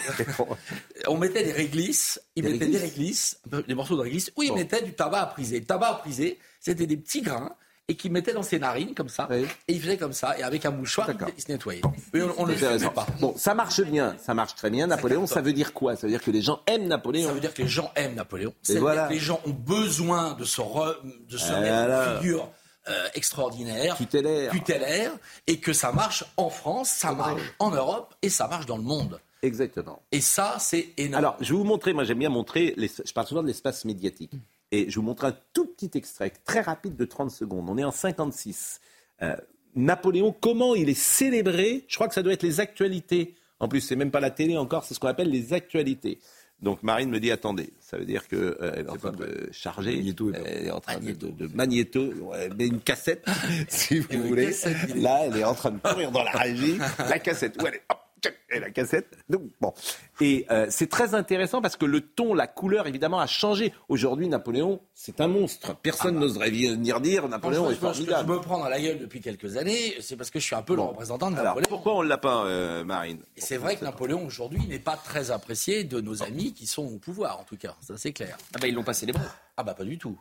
on 1.07 1.17
mettait 1.19 1.45
des 1.45 1.53
réglisses, 1.53 2.21
il 2.37 2.45
mettait 2.45 2.67
des 2.67 2.79
réglisses, 2.79 3.41
des 3.67 3.75
morceaux 3.75 3.97
de 3.97 4.03
réglisse, 4.03 4.31
où 4.37 4.43
il 4.43 4.53
mettait 4.55 4.83
du 4.83 4.93
tabac 4.95 5.21
à 5.21 5.27
priser. 5.27 5.61
Le 5.61 5.67
tabac 5.67 5.89
à 5.89 5.95
priser, 5.95 6.39
c'était 6.61 6.87
des 6.87 6.97
petits 6.97 7.23
grains 7.23 7.55
et 7.89 7.97
qu'il 7.97 8.13
mettait 8.13 8.35
dans 8.35 8.43
ses 8.43 8.59
narines 8.59 8.95
comme 8.95 9.09
ça, 9.09 9.27
et 9.33 9.47
il 9.69 9.81
faisait 9.81 9.97
comme 9.97 10.13
ça, 10.13 10.39
et 10.39 10.43
avec 10.43 10.67
un 10.67 10.71
mouchoir, 10.71 11.09
il, 11.37 11.43
se 11.43 11.51
nettoyait. 11.51 11.81
Mais 12.13 12.23
on, 12.23 12.35
on 12.43 12.47
ne 12.47 12.53
le 12.53 12.57
faisait 12.59 12.91
pas. 12.91 13.07
Bon, 13.21 13.35
ça 13.37 13.55
marche 13.55 13.81
bien, 13.81 14.15
ça 14.23 14.35
marche 14.35 14.55
très 14.55 14.69
bien. 14.71 14.87
Napoléon, 14.87 15.27
ça 15.27 15.41
veut 15.41 15.53
dire 15.55 15.73
quoi? 15.73 15.97
Ça 15.97 16.07
veut 16.07 16.13
dire 16.13 16.23
que 16.23 16.31
les 16.31 16.43
gens 16.43 16.61
aiment 16.67 16.87
Napoléon. 16.87 17.29
Ça 17.29 17.35
veut 17.35 17.41
dire 17.41 17.55
que 17.55 17.63
les 17.63 17.69
gens 17.69 17.91
aiment 17.97 18.15
Napoléon. 18.15 18.53
Voilà. 18.79 19.09
que 19.09 19.13
les 19.15 19.19
gens 19.19 19.41
ont 19.47 19.51
besoin 19.53 20.35
de 20.35 20.45
se, 20.45 20.61
re- 20.61 20.97
de 21.29 21.37
se 21.39 21.53
mettre 21.53 22.13
une 22.13 22.19
figure 22.19 22.49
euh, 22.89 23.09
extraordinaire, 23.15 23.97
Tutélaire. 23.97 24.51
tutélaire, 24.53 25.13
et 25.47 25.59
que 25.59 25.73
ça 25.73 25.93
marche 25.93 26.25
en 26.37 26.51
France, 26.51 26.89
ça 26.91 27.13
marche 27.13 27.43
en 27.59 27.71
Europe, 27.71 28.15
et 28.23 28.29
ça 28.31 28.49
marche 28.49 28.67
dans 28.67 28.77
le 28.77 28.83
monde. 28.83 29.21
Exactement. 29.43 30.03
Et 30.13 30.21
ça, 30.21 30.57
c'est 30.59 30.89
énorme. 30.97 31.25
Alors, 31.25 31.37
je 31.41 31.53
vais 31.53 31.59
vous 31.59 31.65
montrer, 31.65 31.93
moi 31.93 32.05
j'aime 32.05 32.19
bien 32.19 32.29
montrer, 32.29 32.75
les- 32.77 32.89
je 33.05 33.13
parle 33.13 33.27
souvent 33.27 33.43
de 33.43 33.47
l'espace 33.47 33.85
médiatique. 33.85 34.33
Et 34.71 34.91
je 34.91 34.97
vous 34.97 35.03
montre 35.03 35.25
un 35.25 35.37
tout 35.53 35.67
petit 35.67 35.91
extrait, 35.97 36.33
très 36.45 36.61
rapide 36.61 36.97
de 36.97 37.05
30 37.05 37.31
secondes. 37.31 37.69
On 37.69 37.79
est 37.79 37.85
en 37.85 37.91
56. 37.91 38.81
Euh, 39.23 39.37
Napoléon, 39.75 40.35
comment 40.39 40.75
il 40.75 40.89
est 40.89 40.99
célébré? 40.99 41.85
Je 41.89 41.95
crois 41.95 42.09
que 42.09 42.15
ça 42.15 42.23
doit 42.23 42.33
être 42.33 42.43
les 42.43 42.61
actualités. 42.61 43.35
En 43.61 43.69
plus, 43.69 43.81
c'est 43.81 43.97
même 43.97 44.11
pas 44.11 44.21
la 44.21 44.31
télé 44.31 44.57
encore, 44.57 44.85
c'est 44.85 44.95
ce 44.95 45.01
qu'on 45.01 45.09
appelle 45.09 45.31
les 45.31 45.53
actualités. 45.53 46.19
Donc 46.61 46.83
Marine 46.83 47.09
me 47.09 47.21
dit 47.21 47.31
attendez, 47.31 47.73
ça 47.79 47.97
veut 47.97 48.05
dire 48.05 48.27
qu'elle 48.27 48.57
est 48.61 48.91
en 48.91 48.97
train 48.97 49.13
de 49.13 49.49
charger, 49.53 49.97
elle 49.97 50.67
est 50.67 50.71
en 50.73 50.81
train 50.81 50.99
de, 50.99 51.13
de, 51.13 51.31
de 51.31 51.55
magnéto, 51.55 52.13
mais 52.57 52.67
une 52.67 52.81
cassette, 52.81 53.25
si 53.69 54.01
vous 54.01 54.23
voulez. 54.25 54.51
Là, 54.97 55.27
elle 55.27 55.37
est 55.37 55.45
en 55.45 55.55
train 55.55 55.71
de 55.71 55.79
courir 55.79 56.11
dans 56.11 56.25
la 56.25 56.33
régie, 56.33 56.79
la 56.99 57.21
cassette, 57.21 57.63
où 57.63 57.67
elle 57.67 57.75
est, 57.75 57.83
hop, 57.89 57.98
et 58.51 58.61
la 58.61 58.71
cassette. 58.71 59.17
Donc, 59.29 59.43
bon. 59.61 59.73
Et 60.21 60.47
euh, 60.51 60.67
c'est 60.71 60.89
très 60.89 61.15
intéressant 61.15 61.61
parce 61.61 61.77
que 61.77 61.85
le 61.85 62.01
ton, 62.01 62.35
la 62.35 62.47
couleur, 62.47 62.87
évidemment, 62.87 63.21
a 63.21 63.27
changé. 63.27 63.73
Aujourd'hui, 63.89 64.29
Napoléon, 64.29 64.81
c'est 64.95 65.21
un 65.21 65.29
monstre. 65.29 65.77
Personne 65.83 66.19
n'oserait 66.19 66.51
venir 66.51 67.01
dire 67.01 67.29
Napoléon 67.29 67.63
Moi, 67.65 67.73
est 67.73 67.75
je 67.77 67.81
pense 67.81 67.99
que 67.99 68.05
je 68.05 68.09
formidable. 68.11 68.33
me 68.33 68.41
prendre 68.41 68.65
à 68.65 68.71
la 68.71 68.81
gueule 68.81 68.99
depuis 68.99 69.21
quelques 69.21 69.57
années, 69.57 69.95
c'est 70.01 70.17
parce 70.17 70.31
que 70.31 70.39
je 70.41 70.45
suis 70.45 70.55
un 70.57 70.63
peu 70.63 70.75
le 70.75 70.83
représentant 70.83 71.31
de 71.31 71.37
Alors, 71.37 71.55
Napoléon. 71.57 71.69
pourquoi 71.69 71.97
on 71.97 72.03
ne 72.03 72.09
l'a 72.09 72.19
pas, 72.19 72.45
euh, 72.47 72.85
Marine 72.85 73.21
Et 73.37 73.41
c'est 73.41 73.57
vrai 73.59 73.77
que 73.77 73.85
Napoléon 73.85 74.25
aujourd'hui 74.25 74.67
n'est 74.67 74.79
pas 74.79 74.97
très 74.97 75.31
apprécié 75.31 75.85
de 75.85 76.01
nos 76.01 76.23
amis 76.23 76.53
qui 76.55 76.67
sont 76.67 76.87
au 76.87 76.99
pouvoir, 76.99 77.39
en 77.41 77.45
tout 77.45 77.57
cas, 77.57 77.77
ça 77.81 77.95
c'est 77.97 78.13
clair. 78.13 78.37
Ah 78.55 78.59
bah 78.61 78.67
ils 78.69 78.75
l'ont 78.75 78.85
pas 78.85 78.95
célébré. 78.95 79.23
Ah 79.57 79.63
bah 79.63 79.75
pas 79.75 79.85
du 79.85 79.99
tout. 79.99 80.19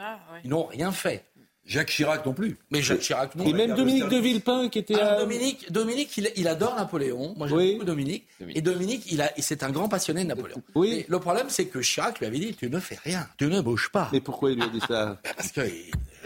Ah. 0.00 0.18
Ils 0.44 0.50
n'ont 0.50 0.64
rien 0.64 0.92
fait. 0.92 1.24
Jacques 1.68 1.90
Chirac 1.90 2.24
non 2.26 2.32
plus. 2.32 2.56
Mais 2.70 2.80
Jacques 2.82 3.00
Chirac 3.00 3.34
non. 3.36 3.44
Et 3.44 3.52
même 3.52 3.74
Dominique 3.74 4.08
de 4.08 4.16
Villepin, 4.16 4.68
qui 4.70 4.78
était 4.80 4.94
Ah, 4.98 5.12
à- 5.16 5.20
Dominique, 5.20 5.70
Dominique 5.70 6.16
il, 6.16 6.32
il 6.36 6.48
adore 6.48 6.74
Napoléon. 6.74 7.34
Moi, 7.36 7.46
j'aime 7.46 7.56
Oui. 7.58 7.72
beaucoup 7.74 7.84
Dominique. 7.84 8.26
Et 8.54 8.62
Dominique, 8.62 9.04
il 9.12 9.20
a, 9.20 9.30
c'est 9.38 9.62
un 9.62 9.70
grand 9.70 9.88
passionné 9.88 10.22
de 10.24 10.28
Napoléon. 10.28 10.62
Oui. 10.74 10.90
Mais 10.96 11.06
le 11.08 11.20
problème, 11.20 11.46
c'est 11.50 11.66
que 11.66 11.80
Chirac 11.80 12.18
lui 12.20 12.26
avait 12.26 12.38
dit 12.38 12.54
Tu 12.54 12.70
ne 12.70 12.80
fais 12.80 12.98
rien, 13.04 13.28
tu 13.36 13.46
ne 13.46 13.60
bouges 13.60 13.90
pas. 13.92 14.08
Mais 14.12 14.20
pourquoi 14.20 14.50
il 14.50 14.56
lui 14.56 14.62
a 14.64 14.68
dit 14.68 14.80
ça 14.88 15.18
Parce 15.36 15.52
que 15.52 15.60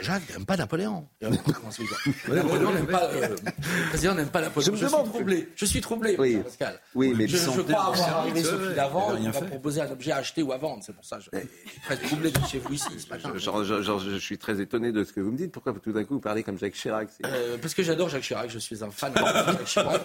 Jacques 0.02 0.28
n'aime 0.30 0.44
pas 0.44 0.56
Napoléon. 0.56 1.08
Euh, 1.22 1.30
comment 1.46 1.70
c'est 1.70 1.84
ça 1.86 2.34
Napoléon 2.34 2.72
n'aime 2.72 2.86
pas, 2.86 3.04
euh, 3.04 3.28
le 3.28 3.88
président 3.90 4.14
n'aime 4.14 4.28
pas 4.28 4.40
Napoléon. 4.40 4.66
Je 4.66 4.70
me 4.72 4.76
suis 4.76 4.86
demande- 4.86 5.08
troublé. 5.08 5.48
Je 5.56 5.64
suis 5.64 5.80
troublé, 5.80 6.16
Oui. 6.18 6.36
Pascal. 6.42 6.80
Oui, 6.94 7.14
mais 7.16 7.26
je, 7.28 7.36
je 7.36 7.60
crois 7.60 7.84
avoir 7.86 8.18
arrivé 8.18 8.42
Sophie 8.42 8.74
d'avant. 8.74 9.16
il 9.16 9.32
fait. 9.32 9.46
proposer 9.46 9.80
un 9.80 9.90
objet 9.90 10.12
à 10.12 10.16
acheter 10.16 10.42
ou 10.42 10.52
à 10.52 10.58
vendre. 10.58 10.82
C'est 10.84 10.94
pour 10.94 11.04
ça 11.04 11.18
que 11.18 11.24
je 11.32 11.38
suis 11.38 11.80
très 11.84 11.96
troublé 11.96 12.30
d'être 12.30 12.48
chez 12.48 12.58
vous 12.58 12.72
ici 12.74 12.88
ce 12.98 13.08
matin. 13.08 13.32
Genre, 13.36 13.64
genre, 13.64 13.82
genre, 13.82 14.00
je 14.00 14.16
suis 14.18 14.38
très 14.38 14.60
étonné 14.60 14.92
de 14.92 15.04
ce 15.04 15.12
que 15.12 15.20
vous 15.20 15.30
me 15.32 15.36
dites. 15.38 15.52
Pourquoi 15.52 15.72
tout 15.82 15.92
d'un 15.92 16.04
coup 16.04 16.14
vous 16.14 16.20
parlez 16.20 16.42
comme 16.42 16.58
Jacques 16.58 16.74
Chirac 16.74 17.08
Euh, 17.24 17.56
parce 17.60 17.74
que 17.74 17.82
j'adore 17.82 18.08
Jacques 18.08 18.22
Chirac, 18.22 18.50
je 18.50 18.58
suis 18.58 18.82
un 18.84 18.90
fan 18.90 19.12
de 19.14 19.18
Jacques 19.18 19.64
Chirac. 19.64 20.02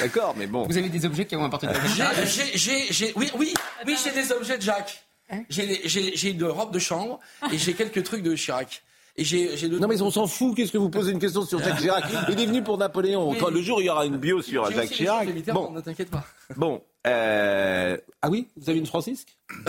D'accord, 0.00 0.34
mais 0.36 0.46
bon. 0.46 0.66
Vous 0.66 0.76
avez 0.76 0.88
des 0.88 1.04
objets 1.04 1.24
qui 1.26 1.36
ont 1.36 1.48
de 1.48 1.56
J'ai- 1.96 2.26
j'ai- 2.26 2.58
j'ai- 2.58 2.92
j'ai- 2.92 3.12
oui, 3.16 3.30
oui, 3.38 3.54
oui, 3.86 3.96
j'ai 4.02 4.10
des 4.12 4.32
objets 4.32 4.56
de 4.58 4.62
Jacques. 4.62 5.04
Hein 5.30 5.42
J'ai 5.50 5.86
j'ai- 5.88 6.16
j'ai 6.16 6.30
une 6.30 6.44
robe 6.44 6.72
de 6.72 6.78
chambre 6.78 7.18
et 7.52 7.58
j'ai 7.58 7.74
quelques 7.74 8.02
trucs 8.02 8.22
de 8.22 8.34
Chirac. 8.34 8.82
Et 9.20 9.24
j'ai 9.24 9.56
j'ai 9.56 9.68
deux- 9.68 9.80
Non 9.80 9.88
mais 9.88 10.00
on 10.00 10.10
s'en 10.12 10.26
fout, 10.28 10.54
qu'est-ce 10.56 10.70
que 10.70 10.78
vous 10.78 10.90
posez 10.90 11.10
une 11.10 11.18
question 11.18 11.42
sur 11.44 11.58
Jacques 11.62 11.78
Chirac? 11.80 12.04
Il 12.28 12.40
est 12.40 12.46
venu 12.46 12.62
pour 12.62 12.78
Napoléon. 12.78 13.32
Mais- 13.32 13.38
Quand 13.38 13.50
le 13.50 13.60
jour 13.60 13.78
où 13.78 13.80
il 13.80 13.86
y 13.86 13.90
aura 13.90 14.06
une 14.06 14.16
bio 14.16 14.40
sur 14.42 14.70
Jacques 14.70 14.90
Chirac. 14.90 15.28
Bon, 15.52 15.72
ne 15.72 15.80
t'inquiète 15.80 16.08
pas. 16.10 16.24
bon. 16.56 16.80
euh, 17.06 17.96
Ah 18.22 18.30
oui, 18.30 18.46
vous 18.56 18.70
avez 18.70 18.78
une 18.78 18.86
francisque? 18.86 19.36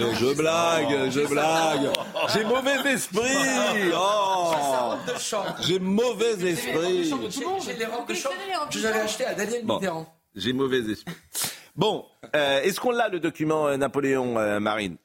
Non, 0.00 0.12
Je 0.14 0.34
blague, 0.34 1.10
je 1.10 1.20
blague. 1.26 1.88
J'ai 2.32 2.44
mauvais 2.44 2.92
esprit. 2.92 3.20
Oh, 3.96 4.94
de 5.12 5.18
chambre. 5.18 5.56
j'ai 5.60 5.78
mauvais 5.78 6.34
J'ai 6.38 6.50
esprit. 6.50 7.04
j'ai 7.64 7.74
les 7.74 7.84
robes 7.86 8.08
de 8.08 8.14
chambre 8.14 8.34
que 8.70 8.78
j'avais 8.78 9.00
achetées 9.00 9.26
à 9.26 9.34
Daniel 9.34 9.64
Bon. 9.64 9.74
Mitterrand. 9.74 10.06
J'ai 10.36 10.52
mauvais 10.52 10.78
esprit. 10.90 11.14
Bon, 11.76 12.04
euh, 12.34 12.60
est-ce 12.62 12.80
qu'on 12.80 12.90
l'a 12.92 13.08
le 13.08 13.18
document 13.20 13.66
euh, 13.68 13.76
Napoléon 13.76 14.38
euh, 14.38 14.60
Marine? 14.60 14.96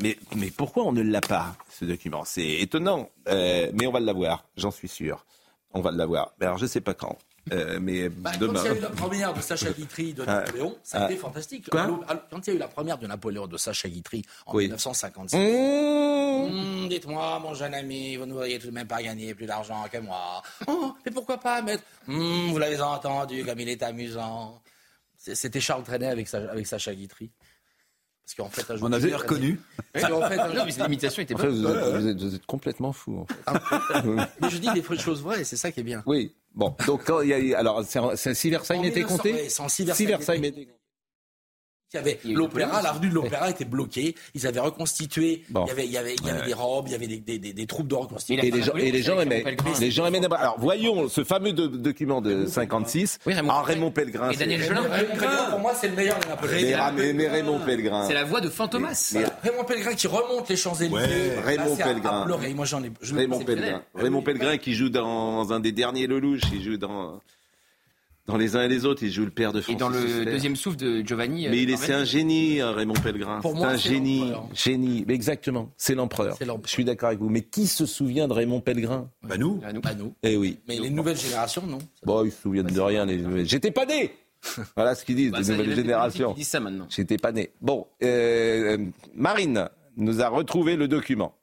Mais, 0.00 0.16
mais 0.36 0.50
pourquoi 0.50 0.84
on 0.84 0.92
ne 0.92 1.02
l'a 1.02 1.20
pas, 1.20 1.56
ce 1.70 1.84
document? 1.84 2.24
C'est 2.24 2.48
étonnant, 2.60 3.08
euh, 3.28 3.70
mais 3.74 3.86
on 3.86 3.92
va 3.92 4.00
l'avoir, 4.00 4.44
j'en 4.56 4.70
suis 4.70 4.88
sûr. 4.88 5.24
On 5.72 5.80
va 5.80 5.90
l'avoir. 5.92 6.32
Mais 6.40 6.46
Alors, 6.46 6.58
je 6.58 6.64
ne 6.64 6.68
sais 6.68 6.80
pas 6.80 6.94
quand, 6.94 7.16
euh, 7.52 7.78
mais 7.80 8.08
Bah, 8.08 8.32
demain. 8.40 8.54
Quand 8.54 8.64
il 8.64 8.66
y 8.66 8.74
a 8.74 8.76
eu 8.78 8.80
la 8.80 8.90
première 8.90 9.32
de 9.34 9.40
Sacha 9.40 9.70
Guitry 9.70 10.14
de 10.14 10.24
Ah. 10.26 10.40
Napoléon, 10.40 10.76
ça 10.82 10.98
a 10.98 11.02
Ah. 11.02 11.10
été 11.10 11.16
fantastique. 11.16 11.70
Quoi 11.70 11.86
Quand 12.30 12.38
il 12.46 12.50
y 12.50 12.52
a 12.52 12.56
eu 12.56 12.58
la 12.58 12.66
première 12.68 12.98
de 12.98 13.06
Napoléon 13.06 13.46
de 13.46 13.56
Sacha 13.56 13.88
Guitry 13.88 14.22
en 14.46 14.54
Oui. 14.56 14.64
1956, 14.64 15.36
Mmh. 15.36 16.42
Hum, 16.42 16.88
dites-moi, 16.88 17.38
mon 17.38 17.54
jeune 17.54 17.74
ami, 17.74 18.16
vous 18.16 18.26
ne 18.26 18.32
voudriez 18.32 18.58
tout 18.58 18.66
de 18.68 18.72
même 18.72 18.86
pas 18.88 19.02
gagner 19.02 19.34
plus 19.34 19.46
d'argent 19.46 19.84
que 19.92 19.98
moi. 19.98 20.42
Oh, 20.66 20.94
mais 21.04 21.12
pourquoi 21.12 21.38
pas, 21.38 21.62
maître? 21.62 21.84
Hum, 22.08 22.48
Vous 22.50 22.58
l'avez 22.58 22.80
entendu, 22.80 23.44
comme 23.44 23.60
il 23.60 23.68
est 23.68 23.82
amusant. 23.82 24.60
C'était 25.16 25.60
Charles 25.60 25.82
Trenet 25.84 26.06
avec, 26.08 26.26
Sa- 26.28 26.50
avec 26.50 26.66
Sacha 26.66 26.94
Guitry. 26.94 27.30
Parce 28.36 28.48
qu'en 28.48 28.48
fait, 28.48 28.72
un 28.72 28.76
jour- 28.76 28.88
On 28.88 28.92
avait 28.92 29.14
reconnu. 29.14 29.60
Parce 29.92 30.06
qu'en 30.08 30.28
fait, 30.28 30.38
un 30.38 30.54
jour- 30.54 30.64
mais 30.66 30.72
l'imitation 30.84 31.22
était 31.22 31.34
En 31.34 31.38
fait, 31.38 31.48
bonne. 31.48 31.56
vous, 31.62 31.68
êtes, 31.68 31.94
vous 32.00 32.08
êtes- 32.08 32.20
vous 32.20 32.34
êtes 32.36 32.46
complètement 32.46 32.92
fou. 32.92 33.26
En 33.46 33.54
fait. 33.54 34.02
Mais 34.40 34.50
je 34.50 34.58
dis 34.58 34.70
des 34.72 34.82
choses 34.98 35.22
vraies, 35.22 35.44
c'est 35.44 35.56
ça 35.56 35.72
qui 35.72 35.80
est 35.80 35.84
bien. 35.84 36.02
Oui. 36.06 36.32
Bon, 36.54 36.74
donc 36.86 37.04
quand 37.06 37.20
il 37.22 37.28
y 37.28 37.54
a 37.54 37.58
alors 37.58 37.84
c'est 38.16 38.34
si 38.34 38.50
Versailles 38.50 38.78
En 38.78 38.82
m'était 38.82 39.00
1900, 39.04 39.16
compté 39.16 39.48
en 39.60 39.68
si 39.68 39.84
Versailles 39.84 40.40
m'était 40.40 40.60
m'était 40.60 40.72
Il 41.92 41.96
y 41.96 41.98
avait 41.98 42.20
l'opéra, 42.24 42.82
l'avenue 42.82 43.08
de 43.08 43.14
l'opéra 43.14 43.50
était 43.50 43.64
bloquée. 43.64 44.14
Ils 44.34 44.46
avaient 44.46 44.60
reconstitué. 44.60 45.42
Il 45.50 45.56
y 45.66 45.70
avait, 45.70 45.86
il 45.86 45.90
y 45.90 45.98
avait, 45.98 46.14
il 46.14 46.26
y 46.26 46.30
avait 46.30 46.46
des 46.46 46.54
robes, 46.54 46.86
il 46.86 46.92
y 46.92 46.94
avait 46.94 47.08
des, 47.08 47.18
des, 47.18 47.38
des, 47.40 47.52
des 47.52 47.66
troupes 47.66 47.88
de 47.88 47.96
reconstitution. 47.96 48.46
Et 48.46 48.50
les 48.50 48.62
gens, 48.62 48.74
et 48.74 48.90
les 48.92 49.02
gens 49.02 49.20
aimaient. 49.20 49.44
Les 49.80 49.90
gens 49.90 50.06
aimaient. 50.06 50.24
Alors 50.32 50.54
voyons 50.58 51.08
ce 51.08 51.24
fameux 51.24 51.52
document 51.52 52.20
de 52.20 52.46
56. 52.46 53.18
Oui, 53.26 53.34
Raymond, 53.34 53.50
ah, 53.52 53.62
Raymond 53.62 53.90
Pellegrin. 53.90 54.30
Et 54.30 54.36
Daniel 54.36 54.62
Gelin. 54.62 54.84
Pour 55.50 55.58
moi, 55.58 55.74
c'est 55.74 55.88
le 55.88 55.96
meilleur 55.96 56.18
des 56.20 56.28
Napoléons. 56.28 56.92
Mais, 56.94 57.12
mais, 57.12 57.28
Raymond 57.28 57.58
Pellegrin. 57.66 58.06
C'est 58.06 58.14
la 58.14 58.24
voix 58.24 58.40
de 58.40 58.48
Fantomas. 58.48 59.16
Raymond 59.42 59.64
Pellegrin 59.64 59.94
qui 59.94 60.06
remonte 60.06 60.48
les 60.48 60.56
Champs-Élysées. 60.56 60.94
Ouais, 60.94 61.40
Raymond 61.44 61.76
Pellegrin. 61.76 62.26
Moi, 62.54 62.66
j'en 62.66 62.84
ai. 62.84 62.92
Raymond 63.02 63.40
Pellegrin. 63.40 63.82
Raymond 63.94 64.22
Pellegrin 64.22 64.58
qui 64.58 64.74
joue 64.74 64.90
dans 64.90 65.52
un 65.52 65.58
des 65.58 65.72
derniers 65.72 66.06
Lelouch. 66.06 66.42
Il 66.52 66.62
joue 66.62 66.76
dans 66.76 67.20
dans 68.30 68.36
les 68.36 68.54
uns 68.56 68.62
et 68.62 68.68
les 68.68 68.84
autres, 68.84 69.02
il 69.02 69.10
joue 69.10 69.24
le 69.24 69.30
père 69.30 69.52
de 69.52 69.60
Francis 69.60 69.76
Et 69.76 69.78
dans 69.78 69.88
le 69.88 70.24
deuxième 70.24 70.54
souffle 70.56 70.76
de 70.76 71.02
Giovanni. 71.04 71.48
Mais 71.48 71.62
il 71.62 71.70
est, 71.70 71.76
c'est 71.76 71.92
un 71.92 72.04
génie, 72.04 72.60
hein, 72.60 72.72
Raymond 72.72 72.94
Pellegrin. 72.94 73.40
Pour 73.40 73.58
c'est 73.58 73.64
un 73.64 73.76
génie, 73.76 74.32
génie. 74.54 75.04
Mais 75.06 75.14
exactement, 75.14 75.70
c'est 75.76 75.94
l'empereur. 75.94 76.36
Je 76.64 76.70
suis 76.70 76.84
d'accord 76.84 77.08
avec 77.08 77.18
vous. 77.20 77.28
Mais 77.28 77.42
qui 77.42 77.66
se 77.66 77.86
souvient 77.86 78.28
de 78.28 78.32
Raymond 78.32 78.60
Pellegrin? 78.60 79.08
Bah 79.22 79.36
nous. 79.36 79.56
Bah, 79.56 79.72
nous. 79.72 79.80
Bah, 79.80 79.94
nous. 79.94 80.14
Eh 80.22 80.36
oui. 80.36 80.58
Mais 80.68 80.78
les 80.78 80.90
nouvelles 80.90 81.16
générations, 81.16 81.66
non. 81.66 81.78
Bon, 82.04 82.24
ils 82.24 82.32
se 82.32 82.40
souviennent 82.42 82.66
de 82.66 82.80
rien. 82.80 83.04
Les 83.04 83.16
nouvelles. 83.18 83.48
J'étais 83.48 83.70
pas 83.72 83.86
né. 83.86 84.12
voilà 84.76 84.94
ce 84.94 85.04
qu'ils 85.04 85.16
disent, 85.16 85.32
Bah, 85.32 85.40
les 85.40 85.48
nouvelles 85.56 85.74
générations. 85.74 86.30
qui 86.32 86.40
disent 86.40 86.48
ça 86.48 86.60
maintenant. 86.60 86.86
J'étais 86.88 87.18
pas 87.18 87.32
né. 87.32 87.50
Bon, 87.60 87.86
euh, 88.02 88.78
Marine 89.14 89.68
nous 89.96 90.22
a 90.22 90.28
retrouvé 90.28 90.76
le 90.76 90.88
document. 90.88 91.34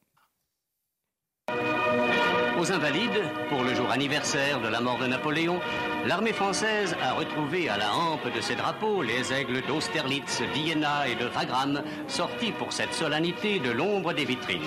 Aux 2.60 2.72
Invalides, 2.72 3.22
pour 3.50 3.64
le 3.64 3.76
jour 3.76 3.92
anniversaire 3.92 4.60
de 4.62 4.68
la 4.68 4.82
mort 4.82 4.98
de 4.98 5.06
Napoléon, 5.06 5.60
l'armée 6.06 6.34
française 6.34 6.96
a 7.02 7.14
retrouvé 7.14 7.70
à 7.70 7.78
la 7.78 7.94
hampe 7.94 8.34
de 8.34 8.42
ses 8.42 8.56
drapeaux 8.56 9.02
les 9.02 9.34
aigles 9.34 9.62
d'Austerlitz, 9.68 10.42
d'Iéna 10.54 11.08
et 11.08 11.16
de 11.16 11.28
Wagram, 11.28 11.82
sortis 12.08 12.52
pour 12.52 12.72
cette 12.72 12.94
solennité 12.94 13.60
de 13.60 13.72
l'ombre 13.72 14.14
des 14.14 14.26
vitrines. 14.26 14.62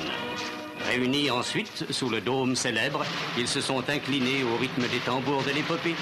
Réunis 0.87 1.31
ensuite 1.31 1.85
sous 1.91 2.09
le 2.09 2.21
dôme 2.21 2.57
célèbre, 2.57 3.05
ils 3.39 3.49
se 3.49 3.61
sont 3.61 3.89
inclinés 3.89 4.43
au 4.45 4.57
rythme 4.57 4.89
des 4.89 4.99
tambours 4.99 5.43
de 5.43 5.51
l'épopée, 5.51 5.95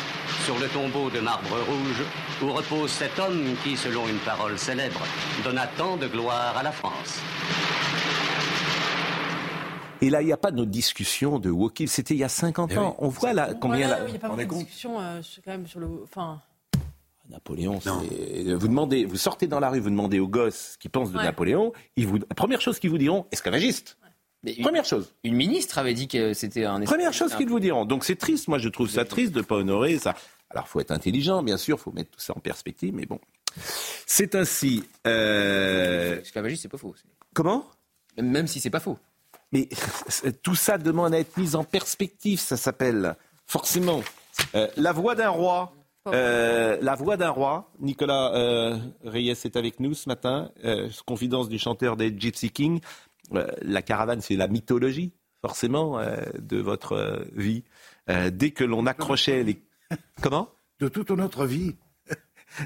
sur 0.44 0.58
le 0.58 0.68
tombeau 0.68 1.10
de 1.10 1.20
marbre 1.20 1.58
rouge, 1.66 2.04
où 2.42 2.52
repose 2.52 2.90
cet 2.90 3.18
homme 3.18 3.56
qui, 3.64 3.76
selon 3.76 4.06
une 4.08 4.18
parole 4.18 4.58
célèbre, 4.58 5.00
donna 5.44 5.66
tant 5.76 5.96
de 5.96 6.06
gloire 6.06 6.56
à 6.56 6.62
la 6.62 6.72
France. 6.72 7.20
Et 10.00 10.10
là, 10.10 10.22
il 10.22 10.26
n'y 10.26 10.32
a 10.32 10.36
pas 10.36 10.50
de 10.52 10.64
discussion 10.64 11.38
de 11.38 11.50
Wokil. 11.50 11.88
C'était 11.88 12.14
il 12.14 12.18
y 12.20 12.24
a 12.24 12.28
50 12.28 12.76
ans. 12.76 12.96
On 12.98 13.08
voit 13.08 13.32
là 13.32 13.52
combien. 13.54 13.88
Voilà, 13.88 14.02
là- 14.02 14.06
il 14.08 14.10
n'y 14.12 14.16
a 14.16 14.20
pas 14.20 14.28
de 14.36 14.44
discussion 14.44 15.00
euh, 15.00 15.20
quand 15.44 15.50
même 15.50 15.66
sur 15.66 15.80
le. 15.80 15.88
Enfin. 16.04 16.40
Napoléon, 17.30 17.78
c'est- 17.80 18.54
vous 18.54 18.68
demandez, 18.68 19.04
vous 19.04 19.16
sortez 19.18 19.46
dans 19.46 19.60
la 19.60 19.68
rue, 19.68 19.80
vous 19.80 19.90
demandez 19.90 20.18
aux 20.18 20.28
gosses 20.28 20.70
ce 20.72 20.78
qu'ils 20.78 20.90
pensent 20.90 21.12
de 21.12 21.18
Ouais. 21.18 21.24
Napoléon. 21.24 21.74
Ils 21.96 22.06
vous, 22.06 22.18
première 22.34 22.62
chose 22.62 22.78
qu'ils 22.78 22.88
vous 22.88 22.96
diront, 22.96 23.26
esclavagiste. 23.32 23.98
Première 24.62 24.86
chose. 24.86 25.12
Une 25.24 25.34
ministre 25.34 25.76
avait 25.76 25.92
dit 25.92 26.08
que 26.08 26.32
c'était 26.32 26.64
un. 26.64 26.80
Première 26.82 27.12
chose 27.12 27.34
qu'ils 27.34 27.48
vous 27.50 27.60
diront. 27.60 27.84
Donc 27.84 28.04
c'est 28.04 28.16
triste. 28.16 28.48
Moi, 28.48 28.56
je 28.58 28.68
trouve 28.70 28.88
ça 28.88 29.04
triste 29.04 29.32
de 29.32 29.40
ne 29.40 29.44
pas 29.44 29.56
honorer 29.56 29.98
ça. 29.98 30.14
Alors, 30.50 30.68
faut 30.68 30.80
être 30.80 30.90
intelligent, 30.92 31.42
bien 31.42 31.58
sûr. 31.58 31.78
faut 31.78 31.92
mettre 31.92 32.12
tout 32.12 32.20
ça 32.20 32.32
en 32.34 32.40
perspective. 32.40 32.94
Mais 32.94 33.04
bon, 33.04 33.18
c'est 34.06 34.34
ainsi. 34.34 34.84
Euh... 35.06 36.20
Esclavagiste, 36.22 36.62
c'est 36.62 36.68
pas 36.68 36.78
faux. 36.78 36.94
Comment? 37.34 37.66
Même 38.16 38.46
si 38.46 38.58
c'est 38.58 38.70
pas 38.70 38.80
faux. 38.80 38.96
Mais 39.52 39.68
tout 40.42 40.54
ça 40.54 40.78
demande 40.78 41.14
à 41.14 41.18
être 41.18 41.36
mis 41.36 41.54
en 41.54 41.64
perspective. 41.64 42.40
Ça 42.40 42.56
s'appelle 42.56 43.16
forcément 43.46 44.02
euh, 44.54 44.68
la 44.76 44.92
voix 44.92 45.14
d'un 45.14 45.30
roi. 45.30 45.72
Euh, 46.06 46.78
la 46.80 46.94
voix 46.94 47.16
d'un 47.16 47.30
roi. 47.30 47.70
Nicolas 47.80 48.34
euh, 48.34 48.78
Reyes 49.04 49.30
est 49.30 49.56
avec 49.56 49.80
nous 49.80 49.94
ce 49.94 50.08
matin. 50.08 50.50
Euh, 50.64 50.88
confidence 51.06 51.48
du 51.48 51.58
chanteur 51.58 51.96
des 51.96 52.14
Gypsy 52.18 52.50
King. 52.50 52.80
Euh, 53.34 53.46
la 53.62 53.82
caravane, 53.82 54.20
c'est 54.20 54.36
la 54.36 54.48
mythologie, 54.48 55.12
forcément, 55.42 55.98
euh, 55.98 56.16
de 56.38 56.58
votre 56.58 56.92
euh, 56.92 57.24
vie. 57.34 57.64
Euh, 58.08 58.30
dès 58.30 58.52
que 58.52 58.64
l'on 58.64 58.86
accrochait 58.86 59.42
les. 59.42 59.62
Comment? 60.22 60.48
De 60.80 60.88
toute 60.88 61.10
notre 61.10 61.44
vie. 61.44 61.74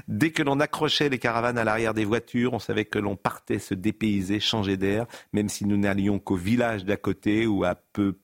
Dès 0.07 0.31
que 0.31 0.43
l'on 0.43 0.59
accrochait 0.59 1.09
les 1.09 1.19
caravanes 1.19 1.57
à 1.57 1.63
l'arrière 1.63 1.93
des 1.93 2.05
voitures, 2.05 2.53
on 2.53 2.59
savait 2.59 2.85
que 2.85 2.99
l'on 2.99 3.15
partait 3.15 3.59
se 3.59 3.73
dépayser, 3.73 4.39
changer 4.39 4.77
d'air, 4.77 5.05
même 5.33 5.49
si 5.49 5.65
nous 5.65 5.77
n'allions 5.77 6.19
qu'au 6.19 6.35
village 6.35 6.85
d'à 6.85 6.97
côté 6.97 7.45
ou 7.47 7.63
à 7.63 7.75
peu 7.75 8.17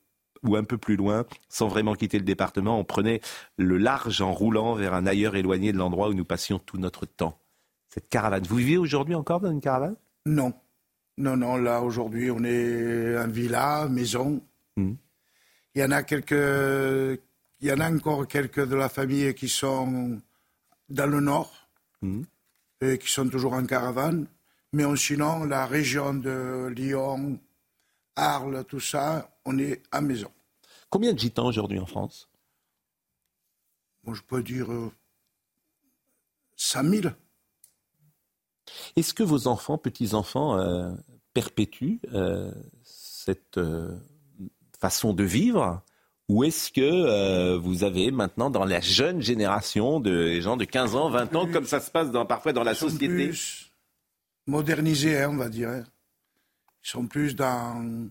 ou 0.43 0.55
un 0.55 0.63
peu 0.63 0.77
plus 0.77 0.95
loin, 0.95 1.25
sans 1.49 1.67
vraiment 1.67 1.95
quitter 1.95 2.17
le 2.17 2.23
département, 2.23 2.79
on 2.79 2.85
prenait 2.85 3.19
le 3.57 3.77
large 3.77 4.21
en 4.21 4.31
roulant 4.31 4.73
vers 4.73 4.93
un 4.93 5.05
ailleurs 5.05 5.35
éloigné 5.35 5.73
de 5.73 5.77
l'endroit 5.77 6.09
où 6.09 6.13
nous 6.13 6.25
passions 6.25 6.59
tout 6.59 6.77
notre 6.77 7.05
temps. 7.05 7.37
Cette 7.89 8.07
caravane. 8.07 8.43
Vous 8.43 8.55
vivez 8.55 8.77
aujourd'hui 8.77 9.15
encore 9.15 9.41
dans 9.41 9.51
une 9.51 9.61
caravane? 9.61 9.95
Non. 10.25 10.53
Non, 11.17 11.35
non, 11.35 11.57
là, 11.57 11.81
aujourd'hui, 11.81 12.31
on 12.31 12.43
est 12.43 13.17
en 13.17 13.27
villa, 13.27 13.87
maison. 13.89 14.41
Hmm. 14.77 14.93
Il 15.75 15.81
y 15.81 15.83
en 15.83 15.91
a 15.91 16.03
quelques. 16.03 17.19
Il 17.61 17.67
y 17.67 17.73
en 17.73 17.79
a 17.81 17.91
encore 17.91 18.25
quelques 18.25 18.65
de 18.65 18.75
la 18.75 18.87
famille 18.87 19.33
qui 19.33 19.49
sont 19.49 20.21
dans 20.89 21.07
le 21.07 21.19
nord, 21.19 21.51
Hmm. 22.01 22.23
et 22.81 22.97
qui 22.97 23.11
sont 23.11 23.27
toujours 23.27 23.53
en 23.53 23.65
caravane. 23.65 24.27
Mais 24.71 24.85
on- 24.85 24.95
sinon, 24.95 25.43
la 25.45 25.65
région 25.65 26.13
de 26.13 26.67
Lyon, 26.73 27.39
Arles, 28.15 28.63
tout 28.65 28.79
ça, 28.79 29.29
on 29.45 29.57
est 29.57 29.81
à 29.91 29.99
maison. 30.01 30.31
Combien 30.89 31.13
de 31.13 31.19
gitans 31.19 31.47
aujourd'hui 31.47 31.79
en 31.79 31.85
France? 31.85 32.29
Bon, 34.03 34.13
je 34.13 34.23
peux 34.23 34.41
dire 34.41 34.71
euh, 34.71 34.91
100 36.55 36.83
000. 36.89 37.13
Est-ce 38.95 39.13
que 39.13 39.23
vos 39.23 39.47
enfants, 39.47 39.77
petits-enfants, 39.77 40.57
euh, 40.57 40.93
perpétuent 41.33 41.99
euh, 42.13 42.51
cette 42.83 43.57
euh, 43.57 43.97
façon 44.79 45.13
de 45.13 45.23
vivre? 45.23 45.83
Ou 46.29 46.43
est-ce 46.45 46.71
que 46.71 46.79
euh, 46.81 47.57
vous 47.57 47.83
avez 47.83 48.11
maintenant 48.11 48.49
dans 48.49 48.63
la 48.65 48.79
jeune 48.79 49.21
génération 49.21 49.99
de 49.99 50.11
les 50.11 50.41
gens 50.41 50.55
de 50.57 50.63
15 50.65 50.95
ans, 50.95 51.09
20 51.09 51.35
ans, 51.35 51.51
comme 51.51 51.65
ça 51.65 51.79
se 51.81 51.91
passe 51.91 52.11
dans, 52.11 52.25
parfois 52.25 52.53
dans 52.53 52.63
la 52.63 52.71
Ils 52.71 52.75
sont 52.77 52.85
société 52.89 53.07
plus 53.09 53.71
modernisés, 54.47 55.19
hein, 55.21 55.29
on 55.31 55.37
va 55.37 55.49
dire. 55.49 55.69
hein. 55.69 55.83
Ils 56.83 56.89
sont 56.89 57.07
plus 57.07 57.35
dans 57.35 58.09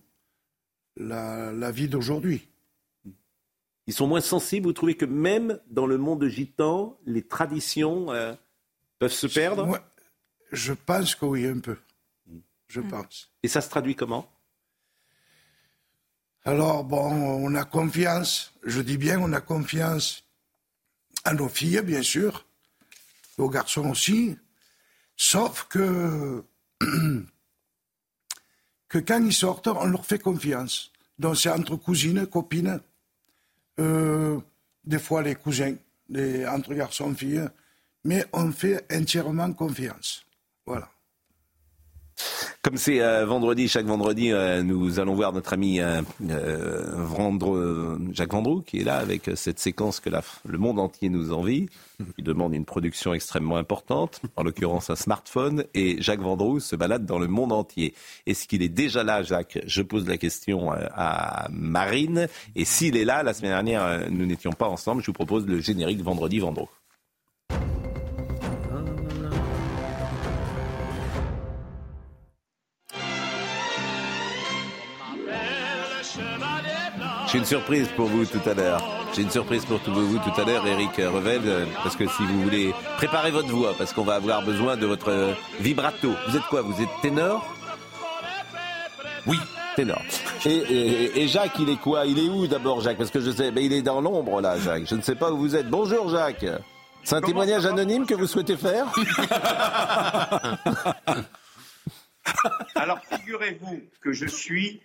la, 0.97 1.53
la 1.53 1.70
vie 1.70 1.89
d'aujourd'hui. 1.89 2.47
Ils 3.86 3.95
sont 3.95 4.07
moins 4.07 4.20
sensibles. 4.20 4.66
Vous 4.66 4.73
trouvez 4.74 4.97
que 4.97 5.07
même 5.07 5.59
dans 5.70 5.86
le 5.86 5.97
monde 5.97 6.27
gitan, 6.27 6.99
les 7.07 7.23
traditions 7.23 8.12
euh, 8.12 8.35
peuvent 8.99 9.12
se 9.12 9.27
perdre? 9.27 9.65
Moi, 9.66 9.81
je 10.53 10.74
pense 10.74 11.15
que 11.15 11.24
oui, 11.24 11.47
un 11.47 11.59
peu. 11.61 11.77
Je 12.66 12.82
pense. 12.82 13.31
Et 13.43 13.49
ça 13.49 13.62
se 13.62 13.70
traduit 13.70 13.95
comment? 13.95 14.28
Alors, 16.49 16.83
bon, 16.83 17.12
on 17.45 17.55
a 17.57 17.65
confiance, 17.66 18.55
je 18.65 18.81
dis 18.81 18.97
bien, 18.97 19.20
on 19.20 19.35
a 19.35 19.41
confiance 19.43 20.25
à 21.25 21.35
nos 21.35 21.47
filles, 21.47 21.83
bien 21.83 22.03
sûr, 22.03 22.47
aux 23.37 23.51
garçons 23.51 23.91
aussi, 23.91 24.35
sauf 25.15 25.66
que, 25.69 26.43
quand 28.89 29.23
ils 29.27 29.35
sortent, 29.35 29.66
on 29.66 29.89
leur 29.89 30.07
fait 30.07 30.20
confiance. 30.20 30.91
Donc, 31.19 31.37
c'est 31.37 31.51
entre 31.51 31.77
cousines, 31.77 32.27
copines, 32.27 32.81
euh, 33.79 34.41
des 34.85 34.99
fois 34.99 35.20
les 35.20 35.35
cousins, 35.35 35.77
les, 36.09 36.47
entre 36.47 36.73
garçons 36.73 37.15
filles, 37.15 37.47
mais 38.05 38.25
on 38.33 38.53
fait 38.53 38.87
entièrement 38.91 39.53
confiance. 39.53 40.25
Comme 42.62 42.77
c'est 42.77 43.01
euh, 43.01 43.24
vendredi, 43.27 43.69
chaque 43.69 43.86
vendredi, 43.86 44.32
euh, 44.32 44.62
nous 44.62 44.99
allons 45.01 45.15
voir 45.15 45.32
notre 45.32 45.53
ami 45.53 45.81
euh, 45.81 46.03
euh, 46.28 46.85
Vendre- 46.97 47.99
Jacques 48.12 48.32
Vendroux 48.32 48.61
qui 48.62 48.81
est 48.81 48.85
là 48.85 48.97
avec 48.99 49.28
euh, 49.28 49.36
cette 49.36 49.59
séquence 49.59 50.01
que 50.01 50.11
la- 50.11 50.23
le 50.47 50.59
monde 50.59 50.78
entier 50.78 51.09
nous 51.09 51.32
envie. 51.32 51.66
Il 52.16 52.24
demande 52.24 52.55
une 52.55 52.65
production 52.65 53.12
extrêmement 53.15 53.57
importante, 53.57 54.20
en 54.36 54.43
l'occurrence 54.45 54.89
un 54.90 54.95
smartphone, 54.97 55.65
et 55.74 56.01
Jacques 56.01 56.20
Vendroux 56.20 56.61
se 56.61 56.77
balade 56.77 57.05
dans 57.07 57.19
le 57.19 57.27
monde 57.27 57.53
entier. 57.53 57.95
Est-ce 58.27 58.47
qu'il 58.47 58.62
est 58.62 58.69
déjà 58.69 59.03
là, 59.03 59.23
Jacques? 59.23 59.59
Je 59.66 59.82
pose 59.82 60.07
la 60.07 60.16
question 60.16 60.73
euh, 60.73 60.86
à 60.95 61.49
Marine. 61.51 62.28
Et 62.55 62.65
s'il 62.65 62.97
est 62.97 63.05
là, 63.05 63.23
la 63.23 63.35
semaine 63.35 63.51
dernière, 63.53 64.09
nous 64.11 64.27
n'étions 64.27 64.53
pas 64.53 64.69
ensemble. 64.69 65.03
Je 65.03 65.07
vous 65.07 65.12
propose 65.12 65.47
le 65.47 65.61
générique 65.61 66.03
Vendredi 66.03 66.39
Vendroux. 66.39 66.69
J'ai 77.30 77.38
une 77.38 77.44
surprise 77.44 77.88
pour 77.94 78.06
vous 78.06 78.24
tout 78.24 78.40
à 78.48 78.55
l'heure. 78.55 78.82
J'ai 79.14 79.22
une 79.22 79.30
surprise 79.30 79.64
pour 79.64 79.80
tout- 79.80 79.92
vous 79.92 80.18
tout 80.18 80.40
à 80.40 80.44
l'heure, 80.44 80.66
Eric 80.66 80.96
Revel, 80.96 81.42
euh, 81.44 81.66
parce 81.82 81.94
que 81.96 82.06
si 82.06 82.24
vous 82.24 82.42
voulez 82.42 82.72
préparer 82.96 83.30
votre 83.30 83.48
voix, 83.48 83.74
parce 83.76 83.92
qu'on 83.92 84.05
va 84.05 84.14
avoir 84.14 84.42
besoin 84.42 84.76
de 84.76 84.86
votre 84.86 85.10
euh, 85.10 85.32
vibrato. 85.60 86.10
Vous 86.28 86.36
êtes 86.36 86.44
quoi? 86.44 86.62
Vous 86.62 86.80
êtes 86.82 86.88
ténor? 87.02 87.44
Oui, 89.26 89.38
ténor. 89.76 90.00
Et, 90.46 90.55
et- 90.55 91.20
et 91.22 91.28
Jacques, 91.28 91.59
il 91.59 91.68
est 91.68 91.76
quoi? 91.80 92.06
Il 92.06 92.18
est 92.18 92.28
où 92.30 92.46
d'abord, 92.46 92.80
Jacques? 92.80 92.96
Parce 92.98 93.10
que 93.10 93.20
je 93.20 93.30
sais, 93.30 93.50
mais 93.50 93.64
il 93.64 93.72
est 93.74 93.82
dans 93.82 94.00
l'ombre 94.00 94.40
là, 94.40 94.59
Jacques. 94.59 94.86
Je 94.86 94.94
ne 94.94 95.02
sais 95.02 95.14
pas 95.14 95.30
où 95.30 95.36
vous 95.38 95.55
êtes. 95.56 95.68
Bonjour, 95.68 96.09
Jacques. 96.09 96.46
C'est 97.05 97.16
un 97.16 97.20
témoignage 97.20 97.64
anonyme 97.66 98.06
que 98.06 98.14
vous 98.14 98.26
souhaitez 98.26 98.56
faire? 98.56 98.86
Alors, 102.74 102.98
figurez-vous 103.10 103.80
que 104.02 104.12
je 104.12 104.26
suis 104.26 104.80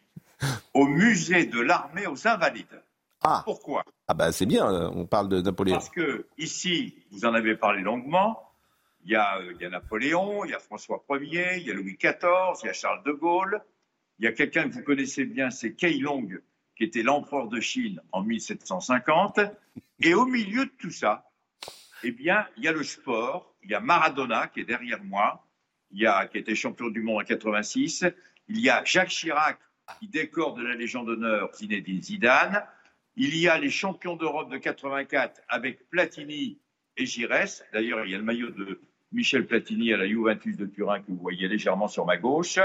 au 0.74 0.86
musée 0.86 1.46
de 1.46 1.60
l'armée 1.60 2.08
aux 2.08 2.28
Invalides. 2.28 2.82
Ah. 3.22 3.42
Pourquoi? 3.46 3.84
Ah 4.08 4.14
ben 4.14 4.32
c'est 4.32 4.46
bien, 4.46 4.66
on 4.68 5.06
parle 5.06 5.30
de 5.30 5.42
Napoléon. 5.42 5.76
Parce 5.76 5.90
que 5.90 6.28
ici, 6.38 7.06
vous 7.12 7.26
en 7.26 7.34
avez 7.34 7.56
parlé 7.56 7.82
longuement, 7.82 8.52
il 9.06 9.12
y, 9.12 9.16
a, 9.16 9.40
il 9.42 9.62
y 9.62 9.66
a 9.66 9.70
Napoléon, 9.70 10.46
il 10.46 10.52
y 10.52 10.54
a 10.54 10.60
François 10.60 11.04
Ier, 11.10 11.58
il 11.58 11.68
y 11.68 11.72
a 11.72 11.74
Louis 11.74 11.98
XIV, 11.98 12.60
il 12.64 12.68
y 12.68 12.70
a 12.70 12.74
Charles 12.74 13.04
de 13.04 13.12
Gaulle, 13.12 13.62
il 14.20 14.26
y 14.26 14.28
a 14.28 14.32
quelqu'un 14.32 14.70
que 14.70 14.74
vous 14.76 14.84
connaissez 14.84 15.26
bien, 15.26 15.50
c'est 15.50 15.74
Kei 15.74 16.00
Long, 16.00 16.28
qui 16.76 16.84
était 16.84 17.04
l'empereur 17.04 17.48
de 17.48 17.60
Chine 17.60 18.02
en 18.12 18.24
1750. 18.24 19.40
Et 20.02 20.14
au 20.14 20.26
milieu 20.26 20.66
de 20.66 20.72
tout 20.80 20.92
ça, 20.92 21.30
eh 22.04 22.12
bien, 22.12 22.46
il 22.58 22.64
y 22.64 22.68
a 22.68 22.72
le 22.72 22.84
sport, 22.84 23.56
il 23.64 23.72
y 23.72 23.76
a 23.76 23.80
Maradona 23.80 24.48
qui 24.48 24.62
est 24.62 24.66
derrière 24.66 25.04
moi, 25.04 25.46
il 25.92 26.02
y 26.02 26.08
a, 26.08 26.26
qui 26.28 26.38
était 26.38 26.56
champion 26.56 26.90
du 26.90 27.02
monde 27.02 27.22
en 27.22 27.26
86, 27.26 28.06
il 28.48 28.60
y 28.60 28.70
a 28.70 28.84
Jacques 28.84 29.10
Chirac 29.10 29.60
qui 30.00 30.08
décore 30.08 30.54
de 30.54 30.64
la 30.64 30.76
Légion 30.76 31.04
d'honneur 31.04 31.54
Zinedine 31.56 32.02
Zidane, 32.02 32.64
il 33.16 33.38
y 33.38 33.48
a 33.48 33.58
les 33.58 33.70
champions 33.70 34.16
d'Europe 34.16 34.50
de 34.50 34.58
84 34.58 35.42
avec 35.48 35.90
Platini 35.90 36.58
et 36.98 37.06
Giresse. 37.06 37.64
D'ailleurs, 37.74 38.06
il 38.06 38.12
y 38.12 38.16
a 38.16 38.18
le 38.18 38.24
maillot 38.24 38.50
de 38.50 38.80
Michel 39.12 39.46
Platini 39.46 39.94
à 39.94 39.98
la 39.98 40.08
Juventus 40.08 40.58
de 40.58 40.66
Turin 40.66 41.00
que 41.00 41.08
vous 41.08 41.18
voyez 41.18 41.48
légèrement 41.48 41.88
sur 41.88 42.06
ma 42.06 42.18
gauche. 42.18 42.60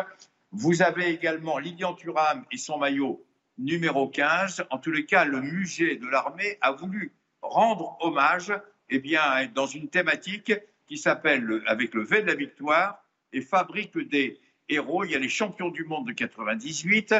Vous 0.52 0.80
avez 0.80 1.10
également 1.10 1.58
Lilian 1.58 1.94
Thuram 1.94 2.44
et 2.50 2.56
son 2.56 2.78
maillot 2.78 3.22
numéro 3.58 4.08
15. 4.08 4.64
En 4.70 4.78
tous 4.78 4.92
les 4.92 5.04
cas, 5.04 5.24
le 5.24 5.42
musée 5.42 5.96
de 5.96 6.06
l'armée 6.06 6.56
a 6.62 6.72
voulu 6.72 7.12
rendre 7.42 7.98
hommage 8.00 8.52
eh 8.88 8.98
bien, 8.98 9.22
dans 9.54 9.66
une 9.66 9.88
thématique 9.88 10.52
qui 10.86 10.96
s'appelle 10.96 11.62
avec 11.66 11.92
le 11.92 12.02
V 12.02 12.22
de 12.22 12.26
la 12.26 12.34
victoire 12.34 13.04
et 13.32 13.42
fabrique 13.42 13.98
des 13.98 14.40
héros. 14.68 15.04
Il 15.04 15.10
y 15.10 15.14
a 15.14 15.18
les 15.18 15.28
champions 15.28 15.70
du 15.70 15.84
monde 15.84 16.06
de 16.06 16.12
98, 16.12 17.14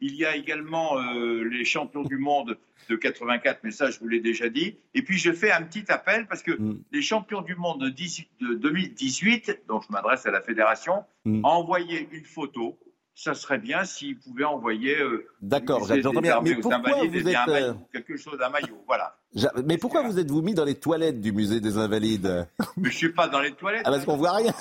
il 0.00 0.14
y 0.16 0.24
a 0.24 0.34
également 0.36 0.98
euh, 0.98 1.44
les 1.44 1.64
champions 1.64 2.02
du 2.02 2.18
monde 2.18 2.58
de 2.88 2.96
84, 2.96 3.60
mais 3.62 3.70
ça, 3.70 3.90
je 3.90 3.98
vous 4.00 4.08
l'ai 4.08 4.18
déjà 4.20 4.48
dit. 4.48 4.76
Et 4.94 5.02
puis, 5.02 5.16
je 5.16 5.30
fais 5.32 5.52
un 5.52 5.62
petit 5.62 5.84
appel 5.90 6.26
parce 6.26 6.42
que 6.42 6.50
Mm. 6.52 6.82
les 6.90 7.02
champions 7.02 7.40
du 7.42 7.54
monde 7.54 7.80
de, 7.82 7.88
18 7.88 8.28
de 8.40 8.54
2018, 8.54 9.62
dont 9.68 9.80
je 9.80 9.92
m'adresse 9.92 10.26
à 10.26 10.30
la 10.30 10.40
fédération, 10.40 11.04
Mm. 11.24 11.44
ont 11.44 11.48
envoyé 11.48 12.08
une 12.10 12.24
photo. 12.24 12.78
Ça 13.14 13.34
serait 13.34 13.58
bien 13.58 13.84
s'ils 13.84 14.18
pouvaient 14.18 14.44
envoyer. 14.44 14.98
euh, 14.98 15.28
D'accord, 15.42 15.86
j'entends 15.86 16.20
bien. 16.20 16.40
Mais 16.40 16.56
pourquoi 16.56 17.04
vous 17.04 17.28
êtes, 17.28 17.36
euh, 17.46 17.52
maillot, 17.52 17.74
quelque 17.92 18.16
chose 18.16 18.38
d'un 18.38 18.48
maillot, 18.48 18.82
voilà. 18.86 19.16
Mais 19.64 19.78
pourquoi 19.78 20.02
vous 20.02 20.18
êtes-vous 20.18 20.42
mis 20.42 20.54
dans 20.54 20.64
les 20.64 20.74
toilettes 20.74 21.20
du 21.20 21.32
musée 21.32 21.60
des 21.60 21.78
Invalides? 21.78 22.46
Mais 22.76 22.90
je 22.90 22.96
suis 22.96 23.12
pas 23.12 23.28
dans 23.28 23.40
les 23.40 23.52
toilettes. 23.52 23.82
Ah 23.84 23.90
parce 23.90 24.04
qu'on 24.04 24.16
voit 24.16 24.32
rien. 24.32 24.52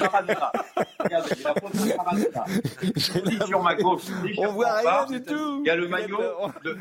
Maradona. 0.00 0.52
Je 2.96 3.12
vous 3.12 3.20
dis 3.22 3.38
sur 3.46 3.62
ma 3.62 3.74
gauche. 3.74 4.02
On 4.38 4.52
voit 4.52 4.72
rien 4.78 5.06
du 5.06 5.22
tout. 5.22 5.62
Il 5.64 5.66
y 5.66 5.70
a 5.70 5.76
le 5.76 5.88
maillot, 5.88 6.18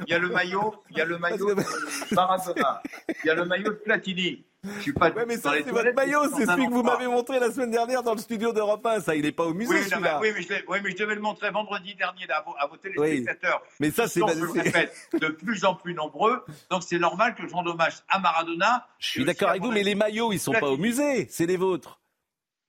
il 0.05 0.11
y 0.11 0.13
a 0.13 0.19
le 0.19 0.29
maillot, 0.29 0.73
il 0.91 0.97
y 0.97 1.01
a 1.01 1.05
le 1.05 1.17
maillot 1.17 1.55
de 1.55 2.15
Maradona. 2.15 2.81
Il 3.23 3.27
y 3.27 3.29
a 3.29 3.35
le 3.35 3.45
maillot 3.45 3.69
de 3.71 3.77
Platini. 3.77 4.43
Je 4.61 4.81
suis 4.81 4.91
pas 4.93 5.09
Ouais, 5.11 5.25
mais 5.25 5.37
ça, 5.37 5.53
c'est 5.63 5.71
votre 5.71 5.93
maillot, 5.93 6.19
c'est 6.35 6.45
celui 6.45 6.67
que 6.67 6.73
vous 6.73 6.83
m'avez 6.83 7.07
montré 7.07 7.39
la 7.39 7.49
semaine 7.49 7.71
dernière 7.71 8.03
dans 8.03 8.13
le 8.13 8.19
studio 8.19 8.51
d'Europe 8.51 8.85
1. 8.85 8.99
Ça, 8.99 9.15
il 9.15 9.21
n'est 9.21 9.31
pas 9.31 9.45
au 9.45 9.53
musée, 9.53 9.73
Oui, 9.73 9.83
celui-là. 9.89 10.19
oui, 10.21 10.33
oui, 10.67 10.77
mais 10.83 10.91
je 10.91 10.97
devais 10.97 11.15
le 11.15 11.21
montrer 11.21 11.49
vendredi 11.49 11.95
dernier 11.95 12.25
à 12.29 12.43
vos, 12.45 12.53
à 12.59 12.67
vos 12.67 12.75
téléspectateurs. 12.75 13.61
Mais 13.79 13.89
ça, 13.89 14.09
c'est 14.09 14.19
je 14.33 14.39
le 14.45 14.51
répète, 14.51 14.93
de 15.19 15.27
plus 15.27 15.65
en 15.65 15.75
plus 15.75 15.93
nombreux. 15.93 16.43
Donc 16.69 16.83
c'est 16.83 16.99
normal 16.99 17.35
que 17.35 17.47
je 17.47 17.53
rende 17.53 17.67
hommage 17.67 17.93
à 18.09 18.19
Maradona. 18.19 18.87
Je 18.99 19.07
suis 19.07 19.25
d'accord 19.25 19.49
avec 19.49 19.61
vous, 19.61 19.71
mais 19.71 19.83
les 19.83 19.95
maillots, 19.95 20.31
ils 20.31 20.39
sont 20.39 20.51
pas 20.53 20.67
au 20.69 20.77
musée, 20.77 21.27
c'est 21.29 21.45
les 21.45 21.57
vôtres. 21.57 21.99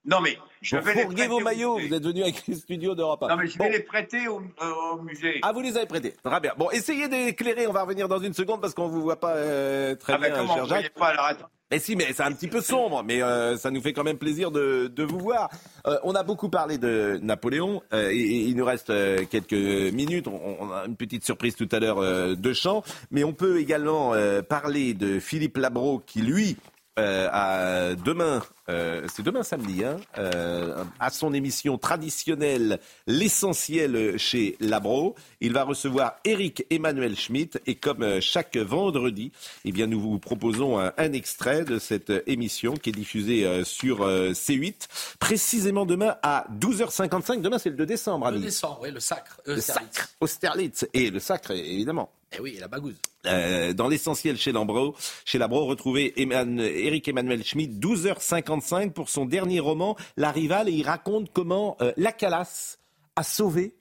Non, 0.03 0.19
mais 0.19 0.35
je 0.63 0.77
vais 0.77 0.95
les 0.95 1.05
prêter 1.05 1.27
vos 1.27 1.39
maillots, 1.41 1.75
musée. 1.75 1.87
vous 1.89 1.93
êtes 1.93 2.03
venu 2.03 2.23
avec 2.23 2.47
les 2.47 2.55
studios 2.55 2.95
d'Europe 2.95 3.21
1. 3.21 3.27
Non, 3.27 3.35
mais 3.37 3.45
je 3.45 3.55
Bon. 3.57 3.65
vais 3.65 3.69
les 3.69 3.79
prêter 3.81 4.27
au, 4.27 4.41
euh, 4.61 4.71
au 4.93 5.01
musée. 5.03 5.39
Ah, 5.43 5.51
vous 5.51 5.61
les 5.61 5.77
avez 5.77 5.85
prêtés. 5.85 6.15
Très 6.23 6.39
bien. 6.39 6.53
Bon, 6.57 6.71
essayez 6.71 7.07
d'éclairer. 7.07 7.67
On 7.67 7.71
va 7.71 7.83
revenir 7.83 8.07
dans 8.07 8.17
une 8.17 8.33
seconde 8.33 8.61
parce 8.61 8.73
qu'on 8.73 8.87
vous 8.87 9.01
voit 9.03 9.19
pas 9.19 9.35
euh, 9.35 9.93
très 9.95 10.13
Ah, 10.13 10.17
ben 10.17 10.29
bien, 10.31 10.39
comment, 10.41 10.55
cher 10.55 10.65
Jacques. 10.65 10.93
pas, 10.95 11.09
alors 11.09 11.25
attends. 11.25 11.49
Mais 11.71 11.79
si, 11.79 11.95
mais 11.95 12.07
c'est 12.13 12.23
un 12.23 12.33
petit 12.33 12.49
peu 12.49 12.59
sombre, 12.59 13.01
mais 13.01 13.23
euh, 13.23 13.55
ça 13.55 13.71
nous 13.71 13.79
fait 13.81 13.93
quand 13.93 14.03
même 14.03 14.17
plaisir 14.17 14.51
de, 14.51 14.91
de 14.93 15.03
vous 15.03 15.19
voir. 15.19 15.49
Euh, 15.87 15.97
on 16.03 16.13
a 16.15 16.23
beaucoup 16.23 16.49
parlé 16.49 16.77
de 16.77 17.17
Napoléon, 17.21 17.81
euh, 17.93 18.09
et, 18.11 18.17
il 18.17 18.57
nous 18.57 18.65
reste 18.65 18.89
euh, 18.89 19.23
quelques 19.29 19.53
minutes. 19.53 20.27
On, 20.27 20.57
on 20.59 20.71
a 20.71 20.85
une 20.85 20.97
petite 20.97 21.23
surprise 21.23 21.55
tout 21.55 21.69
à 21.71 21.79
l'heure 21.79 21.99
euh, 21.99 22.35
de 22.35 22.51
chant, 22.51 22.83
mais 23.09 23.23
on 23.23 23.31
peut 23.31 23.59
également 23.61 24.13
euh, 24.13 24.41
parler 24.41 24.93
de 24.93 25.19
Philippe 25.19 25.55
Labro, 25.57 25.99
qui 26.05 26.21
lui 26.21 26.57
a 26.97 27.95
demain, 27.95 28.43
euh, 28.69 29.07
c'est 29.13 29.23
demain 29.23 29.43
samedi, 29.43 29.83
hein, 29.83 29.97
euh, 30.17 30.83
à 30.99 31.09
son 31.09 31.33
émission 31.33 31.77
traditionnelle 31.77 32.79
L'essentiel 33.07 34.17
chez 34.17 34.57
Labro. 34.59 35.15
Il 35.39 35.53
va 35.53 35.63
recevoir 35.63 36.15
Eric 36.25 36.65
Emmanuel 36.69 37.15
Schmitt 37.17 37.59
et 37.65 37.75
comme 37.75 38.03
euh, 38.03 38.19
chaque 38.21 38.57
vendredi, 38.57 39.31
eh 39.65 39.71
bien, 39.71 39.87
nous 39.87 39.99
vous 39.99 40.19
proposons 40.19 40.79
un, 40.79 40.91
un 40.97 41.13
extrait 41.13 41.63
de 41.63 41.79
cette 41.79 42.11
émission 42.27 42.73
qui 42.73 42.89
est 42.89 42.93
diffusée 42.93 43.45
euh, 43.45 43.63
sur 43.63 44.01
euh, 44.03 44.31
C8, 44.31 44.87
précisément 45.19 45.85
demain 45.85 46.15
à 46.23 46.45
12h55. 46.59 47.41
Demain, 47.41 47.57
c'est 47.57 47.69
le 47.69 47.75
2 47.77 47.85
décembre, 47.85 48.29
Le 48.29 48.35
amis. 48.35 48.45
décembre, 48.45 48.79
oui, 48.83 48.91
le 48.91 48.99
sacre. 48.99 49.39
Le 49.45 49.53
Austerlitz. 49.55 49.93
sacre, 49.95 50.09
Austerlitz 50.19 50.85
et 50.93 51.09
le 51.09 51.19
sacre, 51.19 51.51
évidemment. 51.51 52.09
Eh 52.33 52.39
oui, 52.39 52.57
la 52.61 52.67
bagouze. 52.69 52.95
Dans 53.25 53.87
l'essentiel 53.89 54.37
chez 54.37 54.51
Lambro, 54.53 54.95
chez 55.25 55.37
Labro, 55.37 55.65
retrouvez 55.65 56.13
Eman- 56.17 56.59
Eric 56.61 57.07
Emmanuel 57.09 57.43
Schmitt, 57.43 57.73
12h55 57.79 58.49
pour 58.93 59.09
son 59.09 59.25
dernier 59.25 59.59
roman, 59.59 59.95
La 60.17 60.31
Rivale, 60.31 60.69
et 60.69 60.73
il 60.73 60.83
raconte 60.85 61.31
comment 61.33 61.77
euh, 61.81 61.93
la 61.97 62.11
Calas 62.11 62.77
a 63.15 63.23
sauvé 63.23 63.75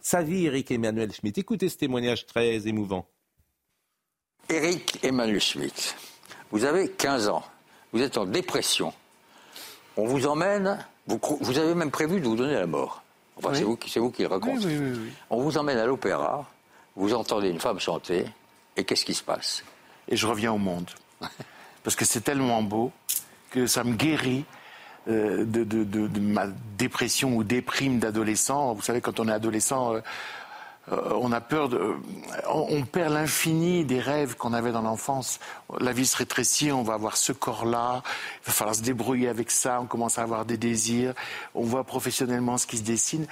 sa 0.00 0.22
vie, 0.22 0.46
Eric 0.46 0.70
Emmanuel 0.70 1.12
Schmitt. 1.12 1.38
Écoutez 1.38 1.68
ce 1.68 1.76
témoignage 1.76 2.26
très 2.26 2.66
émouvant. 2.66 3.06
Eric 4.48 4.98
Emmanuel 5.04 5.40
Schmitt, 5.40 5.96
vous 6.50 6.64
avez 6.64 6.88
15 6.90 7.28
ans, 7.28 7.42
vous 7.92 8.00
êtes 8.02 8.16
en 8.16 8.24
dépression. 8.26 8.92
On 9.96 10.06
vous 10.06 10.26
emmène, 10.26 10.84
vous, 11.06 11.58
avez 11.58 11.74
même 11.74 11.90
prévu 11.90 12.20
de 12.20 12.26
vous 12.26 12.36
donner 12.36 12.54
la 12.54 12.66
mort. 12.66 13.02
Enfin, 13.36 13.54
c'est 13.54 13.64
vous, 13.64 13.76
qui- 13.76 13.90
c'est 13.90 14.00
vous 14.00 14.10
qui 14.10 14.22
le 14.22 14.28
racontez. 14.28 14.68
On 15.30 15.40
vous 15.42 15.58
emmène 15.58 15.78
à 15.78 15.86
l'opéra, 15.86 16.48
vous 16.94 17.12
entendez 17.14 17.48
une 17.48 17.60
femme 17.60 17.80
chanter, 17.80 18.24
et 18.76 18.84
qu'est-ce 18.84 19.04
qui 19.04 19.14
se 19.14 19.22
passe? 19.24 19.64
Et 20.08 20.16
je 20.16 20.26
reviens 20.26 20.52
au 20.52 20.58
monde. 20.58 20.90
Parce 21.82 21.96
que 21.96 22.04
c'est 22.04 22.20
tellement 22.20 22.62
beau 22.62 22.92
que 23.50 23.66
ça 23.66 23.84
me 23.84 23.94
guérit 23.94 24.44
euh, 25.08 25.44
de, 25.44 25.62
de- 25.64 25.84
de- 25.84 26.08
de 26.08 26.20
ma 26.20 26.46
dépression 26.78 27.36
ou 27.36 27.44
déprime 27.44 27.98
d'adolescent. 27.98 28.74
Vous 28.74 28.82
savez, 28.82 29.00
quand 29.00 29.20
on 29.20 29.28
est 29.28 29.32
adolescent, 29.32 29.94
euh, 29.94 30.00
on 30.88 31.32
a 31.32 31.40
peur 31.40 31.68
de. 31.68 31.96
on, 32.48 32.66
on 32.70 32.82
perd 32.82 33.12
l'infini 33.12 33.84
des 33.84 33.98
rêves 33.98 34.36
qu'on 34.36 34.52
avait 34.52 34.70
dans 34.70 34.82
l'enfance. 34.82 35.40
La 35.80 35.92
vie 35.92 36.06
se 36.06 36.16
rétrécit, 36.16 36.70
on 36.70 36.82
va 36.82 36.94
avoir 36.94 37.16
ce 37.16 37.32
corps-là, 37.32 38.02
il 38.04 38.46
va 38.46 38.52
falloir 38.52 38.74
se 38.74 38.82
débrouiller 38.82 39.28
avec 39.28 39.50
ça, 39.50 39.80
on 39.80 39.86
commence 39.86 40.18
à 40.18 40.22
avoir 40.22 40.44
des 40.44 40.56
désirs, 40.56 41.14
on 41.54 41.64
voit 41.64 41.82
professionnellement 41.82 42.56
ce 42.56 42.68
qui 42.68 42.78
se 42.78 42.84
dessine. 42.84 43.26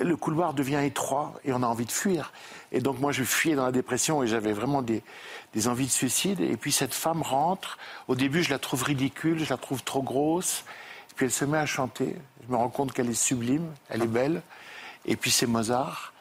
Le 0.00 0.16
couloir 0.16 0.52
devient 0.52 0.80
étroit 0.84 1.32
et 1.44 1.52
on 1.52 1.62
a 1.62 1.66
envie 1.66 1.86
de 1.86 1.92
fuir. 1.92 2.32
Et 2.72 2.80
donc 2.80 2.98
moi 3.00 3.12
je 3.12 3.24
fuyais 3.24 3.54
dans 3.54 3.64
la 3.64 3.72
dépression 3.72 4.22
et 4.22 4.26
j'avais 4.26 4.52
vraiment 4.52 4.82
des, 4.82 5.02
des 5.54 5.68
envies 5.68 5.86
de 5.86 5.90
suicide. 5.90 6.40
Et 6.40 6.56
puis 6.58 6.72
cette 6.72 6.94
femme 6.94 7.22
rentre, 7.22 7.78
au 8.08 8.16
début 8.16 8.42
je 8.42 8.50
la 8.50 8.58
trouve 8.58 8.82
ridicule, 8.82 9.38
je 9.42 9.48
la 9.48 9.56
trouve 9.56 9.82
trop 9.82 10.02
grosse. 10.02 10.64
Et 11.10 11.14
puis 11.14 11.26
elle 11.26 11.32
se 11.32 11.46
met 11.46 11.58
à 11.58 11.66
chanter. 11.66 12.16
Je 12.46 12.52
me 12.52 12.56
rends 12.58 12.68
compte 12.68 12.92
qu'elle 12.92 13.08
est 13.08 13.14
sublime, 13.14 13.66
elle 13.88 14.02
est 14.02 14.06
belle. 14.06 14.42
Et 15.06 15.16
puis 15.16 15.30
c'est 15.30 15.46
Mozart. 15.46 16.12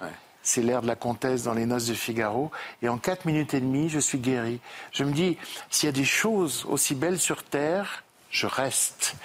C'est 0.47 0.61
l'air 0.61 0.81
de 0.81 0.87
la 0.87 0.95
comtesse 0.95 1.43
dans 1.43 1.53
les 1.53 1.65
noces 1.65 1.87
de 1.87 1.93
Figaro. 1.93 2.51
Et 2.81 2.87
en 2.87 2.97
quatre 2.97 3.25
minutes 3.25 3.53
et 3.53 3.59
demie, 3.59 3.89
je 3.89 3.99
suis 3.99 4.17
guéri. 4.17 4.61
Je 4.93 5.03
me 5.03 5.11
dis, 5.11 5.35
s'il 5.69 5.87
y 5.87 5.89
a 5.89 5.91
des 5.91 6.05
choses 6.05 6.65
aussi 6.69 6.95
belles 6.95 7.19
sur 7.19 7.43
Terre, 7.43 8.05
je 8.29 8.47
reste. 8.47 9.17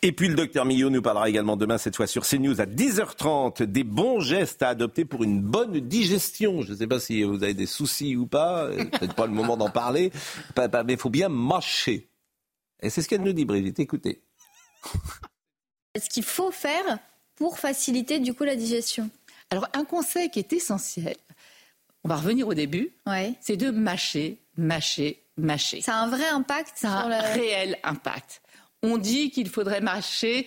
Et 0.00 0.12
puis 0.12 0.28
le 0.28 0.34
docteur 0.34 0.64
Millot 0.64 0.88
nous 0.88 1.02
parlera 1.02 1.28
également 1.28 1.58
demain, 1.58 1.76
cette 1.76 1.94
fois 1.94 2.06
sur 2.06 2.24
CNews 2.24 2.58
à 2.58 2.64
10h30, 2.64 3.64
des 3.64 3.84
bons 3.84 4.18
gestes 4.20 4.62
à 4.62 4.70
adopter 4.70 5.04
pour 5.04 5.22
une 5.22 5.42
bonne 5.42 5.78
digestion. 5.78 6.62
Je 6.62 6.72
ne 6.72 6.78
sais 6.78 6.86
pas 6.86 6.98
si 6.98 7.22
vous 7.22 7.44
avez 7.44 7.52
des 7.52 7.66
soucis 7.66 8.16
ou 8.16 8.26
pas, 8.26 8.64
euh, 8.64 8.86
peut-être 8.86 9.14
pas 9.14 9.26
le 9.26 9.34
moment 9.34 9.58
d'en 9.58 9.68
parler, 9.68 10.10
mais 10.56 10.94
il 10.94 10.98
faut 10.98 11.10
bien 11.10 11.28
mâcher. 11.28 12.08
Et 12.80 12.88
c'est 12.88 13.02
ce 13.02 13.10
qu'elle 13.10 13.22
nous 13.22 13.34
dit, 13.34 13.44
Brigitte. 13.44 13.78
Écoutez. 13.78 14.22
Ce 16.02 16.08
qu'il 16.08 16.24
faut 16.24 16.50
faire 16.50 16.98
pour 17.36 17.58
faciliter 17.58 18.18
du 18.18 18.34
coup 18.34 18.44
la 18.44 18.56
digestion. 18.56 19.10
Alors 19.50 19.68
un 19.74 19.84
conseil 19.84 20.30
qui 20.30 20.38
est 20.38 20.52
essentiel, 20.52 21.16
on 22.04 22.08
va 22.08 22.16
revenir 22.16 22.48
au 22.48 22.54
début, 22.54 22.92
c'est 23.40 23.56
de 23.56 23.70
mâcher, 23.70 24.38
mâcher, 24.56 25.22
mâcher. 25.36 25.80
Ça 25.80 25.96
a 25.96 26.02
un 26.02 26.08
vrai 26.08 26.28
impact 26.28 26.72
Ça 26.76 26.98
a 26.98 27.02
sur 27.02 27.10
un 27.10 27.20
réel 27.34 27.78
impact. 27.82 28.42
On 28.82 28.98
dit 28.98 29.30
qu'il 29.30 29.48
faudrait 29.48 29.80
mâcher 29.80 30.46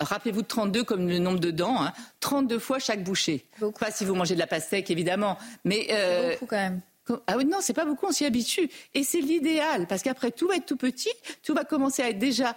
rappelez-vous 0.00 0.42
de 0.42 0.46
32 0.46 0.84
comme 0.84 1.08
le 1.08 1.18
nombre 1.18 1.40
de 1.40 1.50
dents, 1.50 1.86
32 2.20 2.58
fois 2.58 2.78
chaque 2.78 3.02
bouchée. 3.02 3.46
Pas 3.78 3.90
si 3.90 4.04
vous 4.04 4.14
mangez 4.14 4.34
de 4.34 4.38
la 4.38 4.46
pastèque, 4.46 4.90
évidemment. 4.90 5.38
Mais, 5.64 5.88
euh, 5.90 6.32
beaucoup 6.32 6.46
quand 6.46 6.56
même. 6.56 6.80
Ah 7.26 7.36
oui, 7.36 7.44
non, 7.44 7.58
c'est 7.60 7.72
pas 7.72 7.84
beaucoup, 7.84 8.06
on 8.06 8.12
s'y 8.12 8.24
habitue. 8.24 8.68
Et 8.94 9.04
c'est 9.04 9.20
l'idéal, 9.20 9.86
parce 9.86 10.02
qu'après, 10.02 10.30
tout 10.30 10.48
va 10.48 10.56
être 10.56 10.66
tout 10.66 10.76
petit, 10.76 11.12
tout 11.42 11.54
va 11.54 11.64
commencer 11.64 12.02
à 12.02 12.10
être 12.10 12.18
déjà 12.18 12.56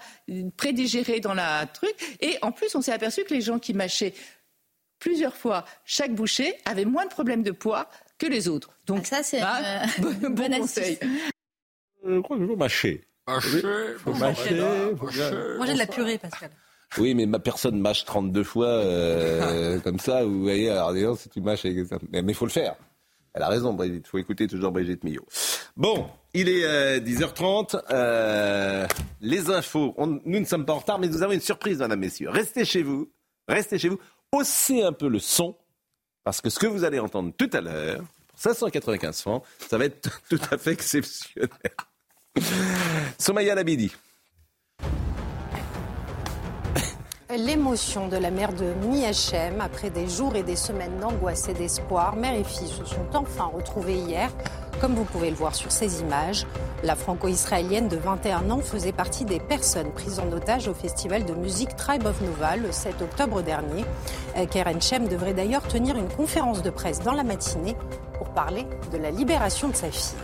prédigéré 0.57 1.19
dans 1.19 1.33
la 1.33 1.67
truc. 1.67 1.93
Et 2.21 2.37
en 2.41 2.51
plus, 2.51 2.73
on 2.75 2.81
s'est 2.81 2.91
aperçu 2.91 3.23
que 3.23 3.33
les 3.33 3.41
gens 3.41 3.59
qui 3.59 3.73
mâchaient 3.73 4.13
plusieurs 4.99 5.35
fois 5.35 5.65
chaque 5.85 6.13
bouchée 6.13 6.55
avaient 6.65 6.85
moins 6.85 7.05
de 7.05 7.09
problèmes 7.09 7.43
de 7.43 7.51
poids 7.51 7.89
que 8.17 8.27
les 8.27 8.47
autres. 8.47 8.69
Donc, 8.85 9.01
ah, 9.03 9.05
ça, 9.05 9.23
c'est 9.23 9.39
un 9.39 9.85
bon, 9.99 10.29
bon 10.31 10.59
conseil. 10.59 10.99
Je 12.05 12.19
crois 12.19 12.37
qu'il 12.37 12.47
faut 12.47 12.55
mâcher. 12.55 13.05
Mâcher, 13.27 13.61
faut 13.97 14.13
mâcher. 14.13 14.55
Manger 14.55 15.73
de 15.73 15.77
la 15.77 15.85
purée, 15.85 16.17
Pascal. 16.17 16.49
Oui, 16.97 17.13
mais 17.13 17.27
ma 17.27 17.39
personne 17.39 17.79
mâche 17.79 18.03
32 18.05 18.43
fois 18.43 18.67
euh, 18.67 19.79
comme 19.83 19.99
ça. 19.99 20.23
Vous 20.23 20.41
voyez, 20.41 20.69
alors 20.69 21.17
si 21.17 21.29
tu 21.29 21.39
mâches 21.39 21.65
avec 21.65 21.85
ça. 21.85 21.97
Mais 22.11 22.21
il 22.27 22.33
faut 22.33 22.45
le 22.45 22.51
faire. 22.51 22.75
Elle 23.33 23.43
a 23.43 23.49
raison, 23.49 23.73
Brigitte. 23.73 24.05
Il 24.05 24.09
faut 24.09 24.17
écouter 24.17 24.47
toujours 24.47 24.71
Brigitte 24.71 25.03
Millot. 25.03 25.25
Bon, 25.77 26.07
il 26.33 26.49
est 26.49 26.99
10h30. 26.99 27.81
Euh, 27.91 28.87
les 29.21 29.49
infos. 29.49 29.95
nous 29.97 30.39
ne 30.39 30.45
sommes 30.45 30.65
pas 30.65 30.73
en 30.73 30.79
retard, 30.79 30.99
mais 30.99 31.07
nous 31.07 31.21
avons 31.21 31.33
une 31.33 31.41
surprise, 31.41 31.79
mesdames, 31.79 31.99
messieurs. 31.99 32.29
Restez 32.29 32.65
chez 32.65 32.83
vous. 32.83 33.09
Restez 33.47 33.77
chez 33.79 33.89
vous. 33.89 33.99
Haussez 34.31 34.81
un 34.83 34.93
peu 34.93 35.07
le 35.07 35.19
son. 35.19 35.55
Parce 36.23 36.41
que 36.41 36.49
ce 36.49 36.59
que 36.59 36.67
vous 36.67 36.83
allez 36.83 36.99
entendre 36.99 37.33
tout 37.37 37.49
à 37.53 37.61
l'heure, 37.61 38.03
pour 38.27 38.39
595 38.39 39.21
francs, 39.21 39.43
ça 39.69 39.77
va 39.77 39.85
être 39.85 40.21
tout 40.29 40.39
à 40.51 40.57
fait 40.57 40.71
exceptionnel. 40.71 41.49
Somaya 43.17 43.55
Labidi. 43.55 43.91
L'émotion 47.37 48.07
de 48.07 48.17
la 48.17 48.31
mère 48.31 48.53
de 48.53 48.73
Miachem, 48.87 49.61
après 49.61 49.91
des 49.91 50.09
jours 50.09 50.35
et 50.35 50.41
des 50.41 50.55
semaines 50.55 50.97
d'angoisse 50.99 51.47
et 51.47 51.53
d'espoir, 51.53 52.15
mère 52.15 52.33
et 52.33 52.43
fille 52.43 52.67
se 52.67 52.83
sont 52.85 53.05
enfin 53.13 53.51
retrouvées 53.53 53.97
hier. 53.97 54.31
Comme 54.81 54.95
vous 54.95 55.03
pouvez 55.03 55.29
le 55.29 55.35
voir 55.35 55.53
sur 55.53 55.71
ces 55.71 56.01
images, 56.01 56.47
la 56.83 56.95
franco-israélienne 56.95 57.87
de 57.87 57.97
21 57.97 58.49
ans 58.49 58.61
faisait 58.61 58.93
partie 58.93 59.25
des 59.25 59.39
personnes 59.39 59.91
prises 59.91 60.19
en 60.19 60.31
otage 60.31 60.67
au 60.67 60.73
festival 60.73 61.23
de 61.23 61.35
musique 61.35 61.75
Tribe 61.75 62.07
of 62.07 62.19
Nova 62.21 62.55
le 62.55 62.71
7 62.71 62.99
octobre 63.03 63.43
dernier. 63.43 63.85
Euh, 64.35 64.47
Keren 64.47 64.81
Shem 64.81 65.07
devrait 65.07 65.35
d'ailleurs 65.35 65.67
tenir 65.67 65.97
une 65.97 66.09
conférence 66.09 66.63
de 66.63 66.71
presse 66.71 67.01
dans 67.01 67.13
la 67.13 67.23
matinée 67.23 67.75
pour 68.17 68.29
parler 68.29 68.65
de 68.91 68.97
la 68.97 69.11
libération 69.11 69.67
de 69.67 69.75
sa 69.75 69.91
fille. 69.91 70.17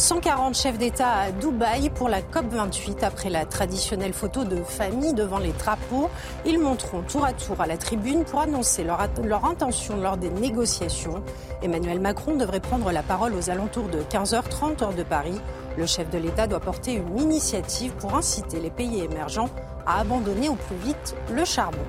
140 0.00 0.54
chefs 0.54 0.78
d'État 0.78 1.12
à 1.12 1.30
Dubaï 1.30 1.90
pour 1.90 2.08
la 2.08 2.22
COP28 2.22 3.04
après 3.04 3.28
la 3.28 3.44
traditionnelle 3.44 4.14
photo 4.14 4.44
de 4.44 4.56
famille 4.62 5.12
devant 5.12 5.38
les 5.38 5.52
drapeaux. 5.52 6.08
Ils 6.46 6.58
monteront 6.58 7.02
tour 7.02 7.26
à 7.26 7.34
tour 7.34 7.60
à 7.60 7.66
la 7.66 7.76
tribune 7.76 8.24
pour 8.24 8.40
annoncer 8.40 8.82
leur, 8.82 9.06
leur 9.22 9.44
intention 9.44 9.98
lors 9.98 10.16
des 10.16 10.30
négociations. 10.30 11.22
Emmanuel 11.62 12.00
Macron 12.00 12.34
devrait 12.34 12.60
prendre 12.60 12.90
la 12.90 13.02
parole 13.02 13.34
aux 13.34 13.50
alentours 13.50 13.88
de 13.88 14.00
15h30 14.00 14.82
heure 14.82 14.94
de 14.94 15.02
Paris. 15.02 15.38
Le 15.76 15.84
chef 15.84 16.08
de 16.08 16.16
l'État 16.16 16.46
doit 16.46 16.60
porter 16.60 16.94
une 16.94 17.18
initiative 17.18 17.92
pour 17.92 18.14
inciter 18.14 18.58
les 18.58 18.70
pays 18.70 19.02
émergents 19.02 19.50
à 19.86 20.00
abandonner 20.00 20.48
au 20.48 20.54
plus 20.54 20.76
vite 20.76 21.14
le 21.30 21.44
charbon. 21.44 21.84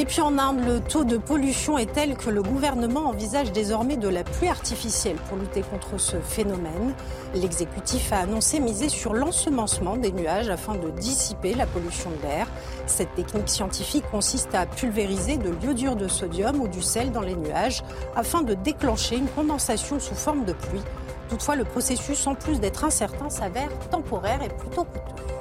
Et 0.00 0.04
puis 0.04 0.20
en 0.20 0.38
Inde, 0.38 0.64
le 0.64 0.78
taux 0.78 1.02
de 1.02 1.16
pollution 1.16 1.76
est 1.76 1.92
tel 1.92 2.16
que 2.16 2.30
le 2.30 2.40
gouvernement 2.40 3.08
envisage 3.08 3.50
désormais 3.50 3.96
de 3.96 4.06
la 4.06 4.22
pluie 4.22 4.48
artificielle 4.48 5.16
pour 5.28 5.36
lutter 5.36 5.62
contre 5.62 5.98
ce 5.98 6.18
phénomène. 6.20 6.94
L'exécutif 7.34 8.12
a 8.12 8.18
annoncé 8.18 8.60
miser 8.60 8.88
sur 8.90 9.12
l'ensemencement 9.12 9.96
des 9.96 10.12
nuages 10.12 10.50
afin 10.50 10.76
de 10.76 10.90
dissiper 10.90 11.52
la 11.52 11.66
pollution 11.66 12.10
de 12.10 12.22
l'air. 12.22 12.46
Cette 12.86 13.12
technique 13.16 13.48
scientifique 13.48 14.04
consiste 14.08 14.54
à 14.54 14.66
pulvériser 14.66 15.36
de 15.36 15.50
l'iodure 15.50 15.96
de 15.96 16.06
sodium 16.06 16.60
ou 16.60 16.68
du 16.68 16.80
sel 16.80 17.10
dans 17.10 17.22
les 17.22 17.34
nuages 17.34 17.82
afin 18.14 18.42
de 18.42 18.54
déclencher 18.54 19.16
une 19.16 19.28
condensation 19.28 19.98
sous 19.98 20.14
forme 20.14 20.44
de 20.44 20.52
pluie. 20.52 20.82
Toutefois, 21.28 21.56
le 21.56 21.64
processus, 21.64 22.24
en 22.28 22.36
plus 22.36 22.60
d'être 22.60 22.84
incertain, 22.84 23.30
s'avère 23.30 23.70
temporaire 23.90 24.44
et 24.44 24.48
plutôt 24.48 24.84
coûteux. 24.84 25.37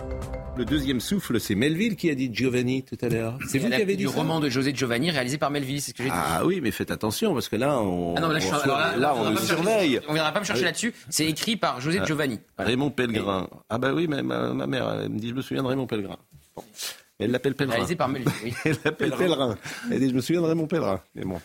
Le 0.57 0.65
deuxième 0.65 0.99
souffle, 0.99 1.39
c'est 1.39 1.53
Melville 1.53 1.95
qui 1.95 2.09
a 2.09 2.15
dit 2.15 2.31
Giovanni 2.33 2.81
tout 2.81 2.97
à 3.01 3.09
l'heure. 3.09 3.37
C'est 3.47 3.59
vous 3.59 3.67
qui 3.67 3.75
avez 3.75 3.95
dit 3.95 3.97
du 3.97 4.07
roman 4.07 4.39
de 4.39 4.49
José 4.49 4.73
Giovanni 4.73 5.11
réalisé 5.11 5.37
par 5.37 5.51
Melville, 5.51 5.79
c'est 5.81 5.91
ce 5.91 5.95
que 5.95 6.01
j'ai 6.01 6.09
dit. 6.09 6.15
Ah 6.17 6.41
oui, 6.45 6.61
mais 6.63 6.71
faites 6.71 6.89
attention 6.89 7.35
parce 7.35 7.47
que 7.47 7.55
là, 7.55 7.79
on, 7.79 8.15
ah 8.17 8.21
non, 8.21 8.29
là, 8.29 8.39
on, 8.41 8.99
là, 8.99 9.15
on, 9.15 9.29
le 9.29 9.37
surveille. 9.37 10.01
On 10.07 10.13
viendra 10.13 10.31
pas 10.31 10.39
me 10.39 10.45
chercher 10.45 10.63
là-dessus. 10.63 10.95
C'est 11.09 11.27
écrit 11.27 11.57
par 11.57 11.79
José 11.79 11.99
Giovanni. 12.05 12.39
Raymond 12.57 12.89
Pellegrin. 12.89 13.47
Ah 13.69 13.77
bah 13.77 13.93
oui, 13.93 14.07
mais 14.07 14.23
ma, 14.23 14.51
mère 14.65 15.01
elle 15.03 15.09
me 15.09 15.19
dit, 15.19 15.29
je 15.29 15.35
me 15.35 15.43
souviens 15.43 15.61
de 15.61 15.67
Raymond 15.67 15.85
Pellegrin. 15.85 16.17
Bon. 16.55 16.63
Elle 17.19 17.29
l'appelle 17.29 17.53
Pellegrin. 17.53 17.75
Réalisé 17.75 17.95
par 17.95 18.09
Melville. 18.09 18.31
Oui. 18.43 18.53
elle 18.65 18.77
l'appelle 18.83 19.11
Pellegrin. 19.11 19.57
Elle 19.91 19.99
dit, 19.99 20.09
je 20.09 20.15
me 20.15 20.21
souviens 20.21 20.41
de 20.41 20.47
Raymond 20.47 20.65
Pellegrin. 20.65 21.01
Mais 21.13 21.23
bon. 21.23 21.39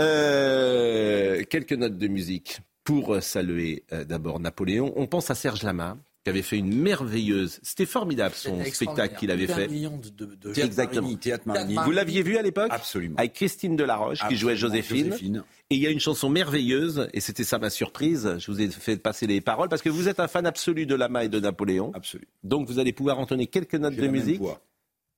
Euh, 0.00 1.44
quelques 1.48 1.74
notes 1.74 1.96
de 1.96 2.08
musique 2.08 2.58
pour 2.82 3.22
saluer 3.22 3.84
euh, 3.92 4.02
d'abord 4.04 4.40
Napoléon. 4.40 4.92
On 4.96 5.06
pense 5.06 5.30
à 5.30 5.36
Serge 5.36 5.62
Lama, 5.62 5.96
qui 6.24 6.30
avait 6.30 6.42
fait 6.42 6.58
une 6.58 6.74
merveilleuse. 6.74 7.60
C'était 7.62 7.86
formidable 7.86 8.34
son 8.34 8.62
spectacle 8.64 9.16
qu'il 9.18 9.30
avait 9.30 9.46
fait. 9.46 9.68
De, 9.68 10.24
de, 10.34 10.60
Exactement. 10.60 11.14
Théâtre 11.14 11.44
Vous 11.84 11.90
l'aviez 11.90 12.22
vu 12.22 12.36
à 12.36 12.42
l'époque 12.42 12.68
Absolument. 12.70 13.16
Avec 13.16 13.32
Christine 13.32 13.76
Delaroche 13.76 14.26
qui 14.28 14.36
jouait 14.36 14.56
Joséphine. 14.56 15.44
Et 15.72 15.76
il 15.76 15.80
y 15.80 15.86
a 15.86 15.90
une 15.90 16.00
chanson 16.00 16.28
merveilleuse, 16.28 17.08
et 17.12 17.20
c'était 17.20 17.44
ça 17.44 17.58
ma 17.58 17.70
surprise. 17.70 18.36
Je 18.38 18.50
vous 18.50 18.60
ai 18.60 18.68
fait 18.68 18.96
passer 18.96 19.28
les 19.28 19.40
paroles 19.40 19.68
parce 19.68 19.82
que 19.82 19.88
vous 19.88 20.08
êtes 20.08 20.18
un 20.18 20.26
fan 20.26 20.44
absolu 20.44 20.84
de 20.84 20.96
Lama 20.96 21.24
et 21.24 21.28
de 21.28 21.38
Napoléon. 21.38 21.92
Absolu. 21.94 22.26
Donc 22.42 22.66
vous 22.66 22.80
allez 22.80 22.92
pouvoir 22.92 23.20
entonner 23.20 23.46
quelques 23.46 23.76
notes 23.76 23.94
de 23.94 24.08
musique. 24.08 24.40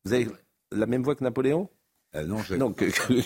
Vous 0.05 0.13
avez 0.13 0.29
la 0.71 0.87
même 0.87 1.03
voix 1.03 1.15
que 1.15 1.25
Napoléon? 1.25 1.69
Euh, 2.15 2.27
non, 2.27 2.43
je... 2.43 2.57
Donc, 2.57 2.85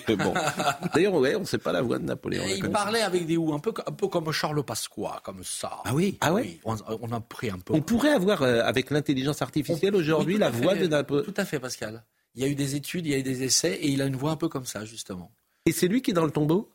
bon. 0.08 0.34
D'ailleurs, 0.94 1.14
ouais, 1.14 1.34
on 1.34 1.40
ne 1.40 1.44
sait 1.44 1.58
pas 1.58 1.72
la 1.72 1.82
voix 1.82 1.98
de 1.98 2.04
Napoléon. 2.04 2.44
il 2.46 2.70
parlait 2.70 3.02
avec 3.02 3.26
des 3.26 3.36
ou 3.36 3.52
un 3.52 3.58
peu, 3.58 3.72
un 3.84 3.92
peu 3.92 4.06
comme 4.06 4.30
Charles 4.30 4.62
Pasqua, 4.62 5.20
comme 5.24 5.42
ça. 5.42 5.78
Ah 5.84 5.92
oui, 5.92 6.16
ah 6.20 6.32
ouais? 6.32 6.60
on, 6.64 7.12
a 7.12 7.20
pris 7.20 7.50
un 7.50 7.58
peu. 7.58 7.74
On 7.74 7.80
pourrait 7.80 8.12
avoir, 8.12 8.42
euh, 8.42 8.62
avec 8.62 8.90
l'intelligence 8.90 9.42
artificielle 9.42 9.96
aujourd'hui, 9.96 10.38
la 10.38 10.50
voix 10.50 10.76
de 10.76 10.86
Napoléon. 10.86 11.24
Tout 11.24 11.34
à 11.36 11.44
fait, 11.44 11.58
Pascal. 11.58 12.04
Il 12.36 12.42
y 12.42 12.44
a 12.44 12.48
eu 12.48 12.54
des 12.54 12.76
études, 12.76 13.06
il 13.06 13.12
y 13.12 13.14
a 13.14 13.18
eu 13.18 13.22
des 13.22 13.42
essais, 13.42 13.74
et 13.74 13.88
il 13.88 14.02
a 14.02 14.06
une 14.06 14.16
voix 14.16 14.30
un 14.30 14.36
peu 14.36 14.48
comme 14.48 14.66
ça, 14.66 14.84
justement. 14.84 15.32
Et 15.64 15.72
c'est 15.72 15.88
lui 15.88 16.00
qui 16.00 16.12
est 16.12 16.14
dans 16.14 16.24
le 16.24 16.30
tombeau? 16.30 16.70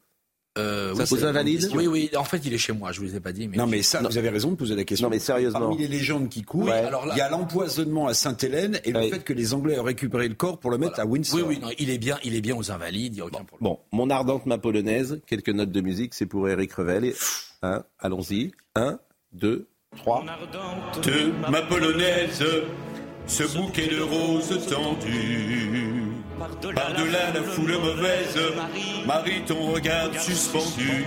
Euh, 0.57 0.93
ça 0.95 1.15
oui, 1.15 1.23
invalides 1.23 1.69
Oui, 1.73 1.87
oui. 1.87 2.09
En 2.17 2.25
fait, 2.25 2.41
il 2.45 2.53
est 2.53 2.57
chez 2.57 2.73
moi. 2.73 2.91
Je 2.91 2.99
vous 2.99 3.15
ai 3.15 3.21
pas 3.21 3.31
dit. 3.31 3.47
Mais 3.47 3.55
non, 3.55 3.67
mais 3.67 3.81
ça, 3.81 4.01
vous 4.01 4.17
avez 4.17 4.29
raison 4.29 4.51
de 4.51 4.55
poser 4.55 4.75
la 4.75 4.83
question. 4.83 5.07
Non, 5.07 5.11
mais 5.11 5.19
sérieusement. 5.19 5.59
Parmi 5.59 5.77
les 5.77 5.87
légendes 5.87 6.27
qui 6.29 6.43
courent, 6.43 6.69
alors 6.69 7.07
il 7.11 7.17
y 7.17 7.21
a 7.21 7.29
l'empoisonnement 7.29 8.07
à 8.07 8.13
Sainte-Hélène 8.13 8.79
et 8.83 8.91
le 8.91 9.09
fait 9.09 9.23
que 9.23 9.33
les 9.33 9.53
Anglais 9.53 9.79
ont 9.79 9.83
récupéré 9.83 10.27
le 10.27 10.35
corps 10.35 10.59
pour 10.59 10.71
le 10.71 10.77
mettre 10.77 10.99
à 10.99 11.05
Windsor. 11.05 11.39
Oui, 11.39 11.45
oui. 11.47 11.59
Non, 11.61 11.69
il 11.79 11.89
est 11.89 11.97
bien, 11.97 12.17
il 12.23 12.35
est 12.35 12.41
bien 12.41 12.55
aux 12.55 12.71
invalides. 12.71 13.15
Il 13.15 13.19
y 13.19 13.21
a 13.21 13.25
aucun 13.25 13.39
bon, 13.39 13.45
problème. 13.45 13.71
Bon, 13.71 13.79
mon 13.91 14.09
ardente 14.09 14.45
ma 14.45 14.57
polonaise. 14.57 15.21
Quelques 15.25 15.49
notes 15.49 15.71
de 15.71 15.81
musique, 15.81 16.13
c'est 16.13 16.25
pour 16.25 16.49
Eric 16.49 16.73
Revel. 16.73 17.13
Hein, 17.61 17.83
allons-y. 17.99 18.51
Un, 18.75 18.99
deux, 19.31 19.67
trois. 19.97 20.25
De 21.03 21.49
ma 21.49 21.61
polonaise, 21.61 22.43
ce 23.27 23.57
bouquet 23.57 23.87
de 23.87 24.01
roses 24.01 24.67
tendues 24.67 26.10
par-delà 26.75 27.31
la 27.33 27.43
foule 27.43 27.77
mauvaise, 27.77 28.39
Marie, 29.05 29.41
ton 29.45 29.71
regard 29.71 30.09
suspendu. 30.19 31.05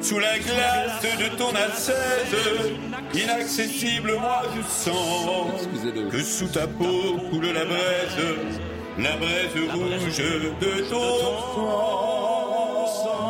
Sous 0.00 0.18
la 0.20 0.38
glace 0.38 1.02
de 1.18 1.36
ton 1.36 1.50
ascèse, 1.50 2.72
inaccessible, 3.14 4.12
moi 4.20 4.42
je 4.54 4.62
sens 4.62 5.68
que 6.10 6.22
sous 6.22 6.46
ta 6.46 6.66
peau 6.68 7.18
coule 7.30 7.46
la 7.52 7.64
braise, 7.64 8.60
la 8.98 9.16
braise 9.16 9.56
rouge 9.72 10.18
de 10.60 10.88
ton 10.88 11.18
sang. 12.86 13.26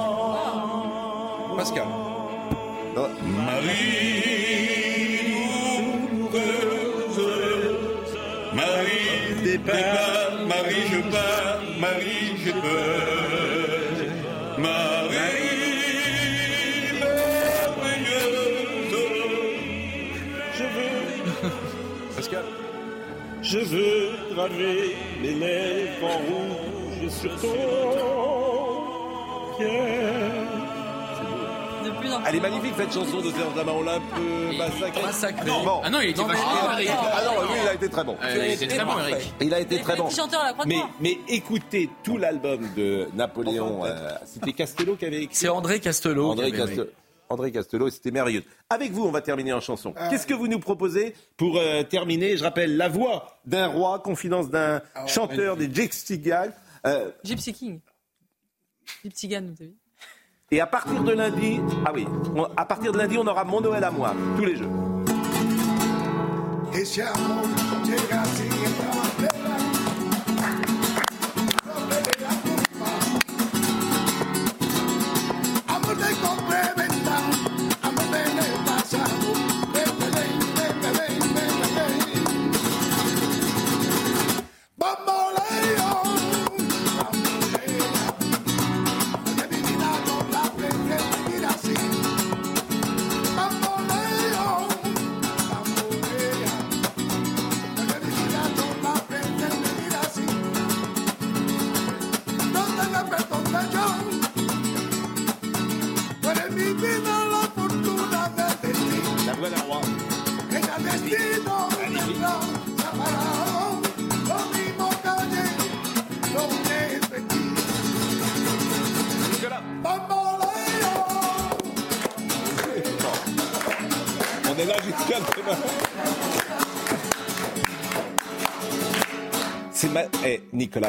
Pascal. 1.57 1.87
Marie, 3.23 3.79
Marie, 8.53 9.43
départ. 9.43 10.18
Marie, 10.59 10.87
je 10.91 11.01
pars, 11.13 11.61
Marie, 11.79 12.35
je 12.45 12.51
peur. 12.51 13.07
Marie, 14.59 15.59
merveilleuse. 17.01 18.49
Je 20.59 20.65
veux. 20.75 21.03
Pascal. 22.17 22.45
Je 23.41 23.59
veux 23.59 24.35
graver 24.35 24.97
mes 25.23 25.35
lèvres 25.35 26.05
en 26.05 26.19
rouge 26.27 27.09
sur 27.09 27.41
ton 27.41 28.29
Elle 32.27 32.37
est 32.37 32.41
magnifique 32.41 32.73
cette 32.77 32.93
chanson 32.93 33.19
de 33.19 33.31
Serge 33.31 33.57
Lama, 33.57 33.73
on 33.75 33.83
l'a 33.83 33.95
un 33.95 34.01
peu 34.01 34.57
massacré. 34.57 35.03
Massacré. 35.03 35.47
Non, 35.47 35.65
bon. 35.65 35.81
Ah 35.85 35.91
non, 35.91 36.01
il 36.01 36.11
était 36.11 36.21
non, 36.21 36.27
vachement 36.29 36.73
Eric. 36.73 36.89
Ah 36.91 37.23
non, 37.25 37.43
lui, 37.43 37.61
il 37.63 37.69
a 37.69 37.75
été 37.75 37.89
très 37.89 38.05
bon. 38.05 38.17
Euh, 38.23 38.35
il 38.35 38.41
a 38.41 38.53
été 38.53 38.67
très 38.69 38.85
bon, 38.85 38.99
Eric. 38.99 39.35
Il 39.41 39.55
a 39.55 39.61
été 39.61 39.81
très 39.81 39.97
bon. 39.97 40.11
chanteur 40.11 40.43
la 40.45 40.65
mais, 40.67 40.83
mais 41.01 41.19
écoutez 41.29 41.91
tout 42.03 42.17
l'album 42.19 42.61
de 42.77 43.09
Napoléon. 43.15 43.85
Euh, 43.85 44.11
C'était 44.25 44.53
Castello 44.53 44.97
qui 44.97 45.07
avait 45.07 45.23
écrit. 45.23 45.35
C'est 45.37 45.49
André 45.49 45.81
Castello. 45.81 46.31
André 46.31 46.53
Castello. 46.53 46.87
André 47.31 47.53
Castelot, 47.53 47.89
et 47.89 47.91
c'était 47.91 48.11
merveilleux. 48.11 48.43
Avec 48.71 48.91
vous, 48.93 49.05
on 49.05 49.11
va 49.11 49.21
terminer 49.21 49.53
en 49.53 49.61
chanson. 49.61 49.93
Qu'est-ce 50.11 50.27
que 50.27 50.35
vous 50.35 50.49
nous 50.49 50.61
proposez 50.61 51.15
pour 51.37 51.59
euh, 51.59 51.83
terminer 51.83 52.37
Je 52.37 52.43
rappelle 52.45 52.77
La 52.77 52.89
voix 52.89 53.39
d'un 53.45 53.67
roi, 53.67 53.99
confidence 53.99 54.49
d'un 54.49 54.81
Ah 54.95 55.07
chanteur 55.07 55.57
des 55.57 55.73
Gypsy 55.73 56.19
Gang. 56.19 56.51
Euh, 56.87 57.11
Gypsy 57.25 57.53
King. 57.53 57.81
Gypsy 59.05 59.29
Gan, 59.29 59.43
vous 59.43 59.63
avez 59.63 59.71
vu 59.71 59.77
et 60.51 60.61
à 60.61 60.67
partir 60.67 61.03
de 61.03 61.13
lundi, 61.13 61.61
ah 61.85 61.91
oui, 61.95 62.07
à 62.57 62.65
partir 62.65 62.93
de 62.93 62.99
lundi, 62.99 63.19
on 63.19 63.27
aura 63.27 63.45
Mon 63.45 63.61
Noël 63.61 63.85
à 63.85 63.91
moi, 63.91 64.15
tous 64.37 64.45
les 64.45 64.57
jeux. 64.57 64.69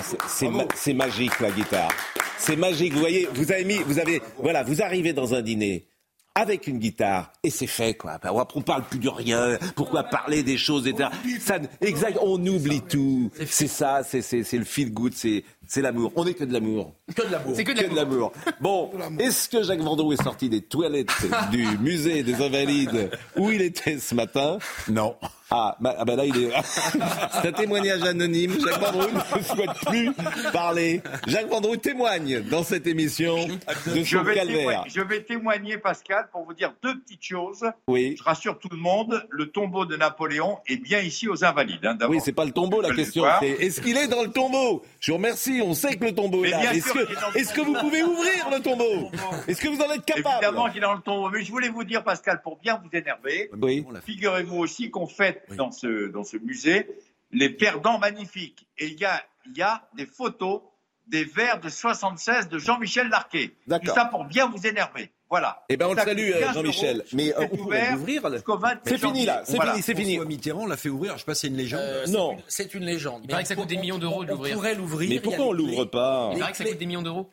C'est- 0.02 0.18
c'est 0.28 0.50
ma- 0.50 0.66
c'est 0.76 0.94
magique 0.94 1.40
la 1.40 1.52
guitare. 1.52 1.92
C'est 2.38 2.56
magique. 2.56 2.94
Vous 2.94 3.00
voyez, 3.00 3.28
vous 3.34 3.52
avez 3.52 3.66
mis, 3.66 3.78
vous 3.80 4.00
avez, 4.00 4.22
voilà, 4.38 4.64
vous 4.64 4.82
arrivez 4.82 5.14
dans 5.14 5.34
un 5.34 5.42
dîner 5.42 5.88
avec 6.36 6.68
une 6.68 6.80
guitare 6.80 7.34
et 7.44 7.50
c'est 7.50 7.68
fait 7.68 7.96
quoi. 7.96 8.18
On 8.56 8.62
parle 8.62 8.84
plus 8.84 9.00
de 9.00 9.10
rien. 9.10 9.58
Pourquoi 9.76 10.04
parler 10.04 10.42
des 10.44 10.58
choses 10.58 10.88
etc. 10.88 11.10
Ça, 11.42 11.60
exact. 11.82 12.18
On 12.22 12.44
oublie 12.46 12.82
tout. 12.82 13.30
C'est 13.46 13.68
ça. 13.68 14.02
C'est 14.04 14.54
le 14.54 14.64
feel 14.64 14.94
good. 14.94 15.14
C'est 15.16 15.44
c'est 15.70 15.84
l'amour. 15.84 16.12
On 16.16 16.26
est 16.26 16.34
que 16.34 16.44
de 16.44 16.52
l'amour. 16.52 16.96
Que 17.16 17.26
de 17.28 17.32
l'amour. 17.32 17.54
C'est 17.56 17.64
que 17.64 17.72
de 17.72 17.96
l'amour. 17.96 18.32
Bon, 18.60 18.90
est-ce 19.20 19.48
que 19.48 19.62
Jacques 19.62 19.82
Vendroux 19.82 20.12
est 20.14 20.22
sorti 20.24 20.50
des 20.50 20.62
toilettes 20.62 21.12
du 21.52 21.64
musée 21.80 22.24
des 22.24 22.42
Invalides 22.42 23.12
où 23.38 23.52
il 23.52 23.62
était 23.62 24.00
ce 24.00 24.16
matin 24.16 24.58
Non. 24.90 25.16
Ah, 25.52 25.76
bah, 25.80 25.96
ah 25.98 26.06
bah 26.06 26.16
là, 26.16 26.26
il 26.26 26.38
est. 26.44 26.52
C'est 27.42 27.48
un 27.48 27.52
témoignage 27.52 28.04
anonyme. 28.04 28.54
Jacques 28.64 28.80
Vendroux 28.82 29.08
ne 29.38 29.44
souhaite 29.44 29.78
plus 29.88 30.12
parler. 30.54 31.02
Jacques 31.26 31.50
Vendroux 31.50 31.76
témoigne 31.78 32.42
dans 32.42 32.64
cette 32.64 32.86
émission 32.86 33.36
de 33.48 34.04
Je 34.04 34.18
son 34.18 34.24
vais, 34.24 34.36
calvaire. 34.36 34.84
je 34.88 35.02
vais 35.02 35.24
témoigner, 35.24 35.78
Pascal, 35.80 36.30
pour 36.32 36.46
vous 36.46 36.54
dire 36.54 36.74
deux 36.84 37.00
petites 37.00 37.24
choses. 37.24 37.64
Oui. 37.88 38.16
Je 38.18 38.24
rassure 38.24 38.60
tout 38.60 38.70
le 38.72 38.78
monde, 38.78 39.26
le 39.32 39.50
tombeau 39.50 39.86
de 39.86 39.96
Napoléon 39.96 40.60
est 40.68 40.78
bien 40.78 41.00
ici 41.00 41.28
aux 41.28 41.44
Invalides. 41.44 41.84
hein. 41.84 41.98
Oui, 42.08 42.20
c'est 42.24 42.32
pas 42.32 42.46
le 42.46 42.52
tombeau 42.52 42.82
la 42.82 42.94
question. 42.94 43.26
est-ce 43.42 43.82
qu'il 43.82 43.98
est 43.98 44.08
dans 44.08 44.22
le 44.24 44.30
tombeau? 44.30 44.84
Je 45.00 45.12
vous 45.12 45.18
remercie. 45.18 45.59
On 45.62 45.74
sait 45.74 45.96
que 45.98 46.06
le 46.06 46.14
tombeau 46.16 46.44
est 46.46 46.50
là. 46.50 46.74
Est-ce 46.74 46.92
que, 46.94 47.38
est 47.38 47.54
que 47.54 47.62
vous 47.62 47.74
pouvez 47.74 48.04
ouvrir 48.04 48.50
le 48.50 48.60
tombeau? 48.62 49.12
Est-ce 49.48 49.62
que 49.62 49.68
vous 49.68 49.82
en 49.82 49.92
êtes 49.92 50.06
capable? 50.06 50.44
Évidemment 50.44 50.68
qu'il 50.70 50.78
est 50.78 50.82
dans 50.82 50.94
le 50.94 51.02
tombeau. 51.02 51.30
Mais 51.30 51.44
je 51.44 51.52
voulais 51.52 51.70
vous 51.70 51.84
dire, 51.84 52.04
Pascal, 52.04 52.42
pour 52.42 52.58
bien 52.60 52.82
vous 52.84 52.90
énerver, 52.98 53.50
Oui. 53.60 53.86
figurez-vous 54.06 54.58
aussi 54.58 54.90
qu'on 54.92 55.08
fête 55.08 55.44
dans, 55.56 55.72
ce, 55.72 56.08
dans 56.08 56.24
ce 56.24 56.38
musée 56.38 56.88
les 57.32 57.50
perdants 57.50 58.00
magnifiques. 58.00 58.68
Et 58.78 58.88
il 58.88 59.00
y 59.00 59.06
a, 59.06 59.24
il 59.46 59.58
y 59.58 59.62
a 59.62 59.88
des 59.96 60.06
photos 60.06 60.62
des 61.08 61.24
vers 61.26 61.60
de 61.60 61.70
76 61.70 62.50
de 62.50 62.60
Jean-Michel 62.60 63.08
Larquet. 63.10 63.56
Tout 63.68 63.92
ça 63.94 64.06
pour 64.06 64.26
bien 64.26 64.48
vous 64.48 64.66
énerver. 64.68 65.12
Voilà. 65.30 65.64
Eh 65.70 65.78
ben, 65.78 65.86
on 65.88 65.94
le 65.94 66.02
salue, 66.02 66.32
euh, 66.32 66.40
15 66.40 66.54
Jean-Michel. 66.56 67.04
Mais, 67.14 67.32
euh, 67.36 67.42
on 67.52 67.56
pourrait 67.56 67.78
ouvert 67.82 67.96
l'ouvrir, 67.98 68.30
là. 68.30 68.36
jusqu'au 68.38 68.58
28 68.58 68.82
C'est 68.90 68.98
fini, 68.98 69.26
là. 69.26 69.44
C'est 69.46 69.56
Voilà. 69.58 69.72
fini, 69.74 69.84
c'est 69.84 69.96
fini. 69.96 70.16
François 70.16 70.26
Mitterrand 70.30 70.66
l'a 70.66 70.78
fait 70.78 70.90
ouvrir. 70.90 71.14
Je 71.14 71.20
sais 71.20 71.26
pas, 71.26 71.36
c'est 71.36 71.48
une 71.48 71.56
légende. 71.58 71.82
Euh, 71.84 72.08
Non. 72.08 72.38
c'est 72.48 72.74
une- 72.74 72.84
légende. 72.86 73.22
Il 73.26 73.30
paraît 73.30 73.44
que 73.44 73.50
ça 73.50 73.56
coûte 73.56 73.68
des 73.68 73.78
millions 73.78 74.00
d'euros 74.00 74.26
de 74.26 74.32
on- 74.32 74.36
l'ouvrir. 74.36 74.54
On 74.54 74.58
pourrait 74.58 74.76
l'ouvrir. 74.76 75.10
Mais 75.10 75.20
pourquoi 75.20 75.46
on 75.46 75.52
l'ouvre 75.54 75.86
pas 75.86 76.32
Il 76.34 76.40
paraît 76.40 76.52
que 76.52 76.58
ça 76.58 76.64
coûte 76.66 76.78
des 76.80 76.86
millions 76.88 77.02
d'euros. 77.04 77.30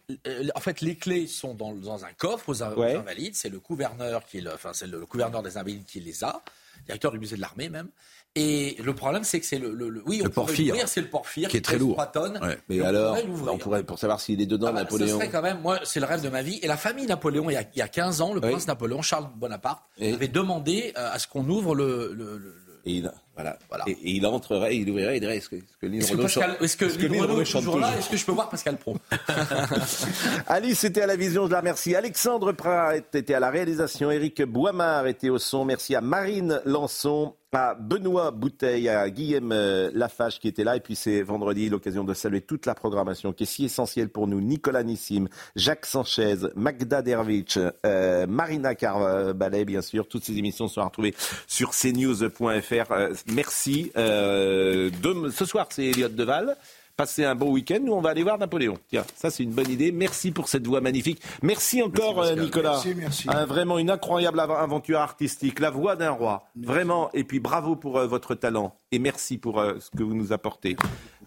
En 0.55 0.61
fait, 0.61 0.81
les 0.83 0.97
clés 0.97 1.27
sont 1.27 1.55
dans, 1.55 1.73
dans 1.73 2.05
un 2.05 2.13
coffre 2.19 2.49
aux, 2.51 2.63
aux 2.63 2.79
Ouais. 2.81 2.97
Invalides. 2.97 3.35
C'est 3.35 3.49
le 3.49 3.61
gouverneur 3.61 4.25
qui, 4.27 4.41
le- 4.43 4.53
enfin, 4.53 4.73
c'est 4.75 4.87
le, 4.87 5.01
le 5.01 5.07
gouverneur 5.07 5.43
des 5.43 5.57
Invalides 5.57 5.85
qui 5.87 6.01
les 6.01 6.23
a, 6.23 6.43
directeur 6.85 7.11
du 7.13 7.19
musée 7.19 7.37
de 7.37 7.41
l'armée 7.41 7.69
même. 7.71 7.89
Et 8.37 8.77
le 8.85 8.95
problème, 8.95 9.25
c'est 9.25 9.41
que 9.41 9.47
c'est 9.47 9.59
le, 9.59 9.73
le, 9.73 9.89
le- 9.89 10.03
oui, 10.07 10.21
on 10.25 10.29
porphyre, 10.29 10.75
l'ouvrir, 10.75 10.89
c'est 10.89 11.01
le 11.01 11.09
porphyre 11.09 11.49
qui 11.49 11.57
est 11.57 11.65
très 11.65 11.79
lourd. 11.79 11.95
3 11.95 12.07
tonnes. 12.07 12.39
Ouais. 12.43 12.59
Mais 12.69 12.81
alors, 12.83 13.15
pourrait 13.15 13.27
l'ouvrir. 13.27 13.55
on 13.55 13.59
pourrait, 13.59 13.83
pour 13.83 13.99
savoir 13.99 14.21
s'il 14.21 14.41
est 14.41 14.47
dedans, 14.47 14.67
Ah 14.69 14.73
bah, 14.73 14.81
Napoléon. 14.81 15.09
Ce 15.09 15.15
serait 15.15 15.31
quand 15.31 15.43
même, 15.43 15.61
moi, 15.63 15.81
c'est 15.85 16.01
le 16.01 16.07
rêve 16.07 16.21
de 16.23 16.29
ma 16.29 16.43
vie. 16.43 16.59
Et 16.63 16.67
la 16.69 16.77
famille 16.77 17.07
Napoléon, 17.07 17.49
il 17.51 17.55
y 17.55 17.57
a, 17.57 17.63
il 17.75 17.79
y 17.79 17.83
a 17.83 17.89
15 17.89 18.21
ans, 18.21 18.35
le 18.35 18.41
Oui. 18.41 18.51
prince 18.51 18.67
Napoléon, 18.67 19.01
Charles 19.03 19.29
Bonaparte, 19.37 19.83
Et- 19.99 20.13
avait 20.13 20.29
demandé 20.29 20.93
euh, 20.99 21.11
à 21.13 21.19
ce 21.19 21.27
qu'on 21.27 21.49
ouvre 21.49 21.75
le. 21.75 22.13
le- 22.15 22.55
Et 22.85 22.93
il, 22.99 23.11
voilà. 23.35 23.59
Voilà. 23.69 23.85
Et, 23.89 23.93
et 23.93 24.11
il 24.13 24.27
entrerait, 24.27 24.77
il 24.77 24.89
ouvrirait, 24.91 25.17
il 25.17 25.21
dirait 25.21 25.39
est-ce 25.39 25.49
que, 25.49 25.57
est-ce 25.57 25.77
que 25.81 25.87
Lynn 25.87 25.97
Est-ce 25.99 26.07
que, 26.09 26.13
Renaud 26.13 26.23
Pascal, 26.25 26.51
chante- 26.53 26.63
est-ce 26.63 26.77
que, 26.77 26.85
est-ce 26.85 26.99
que 26.99 27.03
Lynn 27.03 27.13
Lynn 27.13 27.21
Renaud 27.23 27.33
Renaud 27.33 27.43
est 27.43 27.45
chante 27.45 27.65
toujours? 27.65 27.81
Là 27.81 27.91
Est-ce 27.99 28.11
que 28.11 28.17
je 28.17 28.25
peux 28.25 28.33
voir 28.33 28.49
Pascal 28.49 28.77
Pro? 28.77 28.97
Alice 30.47 30.85
était 30.85 31.03
à 31.03 31.07
la 31.07 31.17
vision, 31.17 31.47
je 31.47 31.53
la 31.53 31.59
remercie. 31.61 31.95
Alexandre 31.95 32.53
Prat 32.53 32.97
était 32.97 33.35
à 33.35 33.41
la 33.41 33.51
réalisation. 33.51 34.11
Eric 34.11 34.43
Boimard 34.43 35.07
était 35.07 35.31
au 35.31 35.39
son. 35.39 35.65
Merci 35.65 35.95
à 35.95 36.01
Marine 36.01 36.61
Lançon, 36.65 37.35
Benoît 37.79 38.31
Bouteille, 38.31 38.89
à 38.89 39.09
Guillaume 39.11 39.53
euh, 39.53 39.91
Lafache 39.95 40.39
qui 40.39 40.49
était 40.49 40.65
là. 40.65 40.77
Et 40.77 40.81
puis 40.81 40.95
c'est 40.95 41.23
vendredi, 41.23 41.69
l'occasion 41.69 42.05
de 42.05 42.15
saluer 42.15 42.41
toute 42.41 42.67
la 42.67 42.75
programmation 42.75 43.33
qui 43.33 43.45
est 43.45 43.47
si 43.47 43.65
essentielle 43.65 44.09
pour 44.09 44.27
nous. 44.27 44.41
Nicolas 44.41 44.83
Nissim, 44.83 45.27
Jacques 45.55 45.87
Sanchez, 45.87 46.37
Magda 46.55 47.03
Dervich, 47.03 47.59
euh, 47.85 48.27
Marina 48.27 48.75
Carballet, 48.75 49.65
bien 49.65 49.83
sûr. 49.83 50.07
Toutes 50.09 50.25
ces 50.25 50.37
émissions 50.37 50.69
sont 50.69 50.85
retrouvées 50.85 51.15
sur 51.47 51.71
cnews.fr. 51.71 52.93
Euh, 52.93 53.15
merci. 53.29 53.91
Euh, 53.97 54.91
ce 55.33 55.45
soir, 55.45 55.67
c'est 55.71 55.87
Elliot 55.87 56.09
Deval. 56.09 56.57
Passez 56.97 57.25
un 57.27 57.35
bon 57.35 57.51
week-end. 57.53 57.79
Nous, 57.83 57.93
on 57.93 58.01
va 58.01 58.09
aller 58.11 58.23
voir 58.23 58.39
Napoléon. 58.39 58.79
Tiens, 58.89 59.05
ça, 59.15 59.29
c'est 59.31 59.43
une 59.43 59.51
bonne 59.53 59.71
idée. 59.71 59.93
Merci 59.93 60.31
pour 60.33 60.49
cette 60.49 60.67
voix 60.67 60.81
magnifique. 60.81 61.21
Merci 61.43 61.83
encore, 61.83 62.23
euh, 62.23 62.35
Nicolas. 62.35 62.71
Merci, 62.73 62.95
merci. 62.95 63.29
Un- 63.29 63.45
vraiment 63.45 63.79
une 63.79 63.91
incroyable 63.91 64.41
av- 64.41 64.51
aventure 64.53 64.99
artistique. 65.01 65.61
La 65.61 65.69
voix 65.69 65.95
d'un 65.95 66.11
roi. 66.13 66.49
Vraiment. 66.57 67.11
Et 67.13 67.23
puis, 67.25 67.39
bravo 67.39 67.77
pour 67.77 67.99
euh, 67.99 68.07
votre 68.07 68.35
talent. 68.35 68.75
Et 68.93 68.99
merci 68.99 69.37
pour 69.37 69.61
euh, 69.61 69.75
ce 69.79 69.91
que 69.95 70.03
vous 70.03 70.15
nous 70.15 70.33
apportez. 70.33 70.75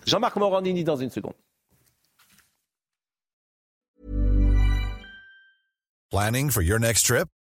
Jean-Marc 0.08 0.38
Morandini 0.38 0.84
dans 0.84 0.96
une 0.96 1.12
seconde. 1.12 1.34
Planning 6.10 6.50
for 6.50 6.64
your 6.64 6.80
next 6.80 7.06
trip? 7.06 7.28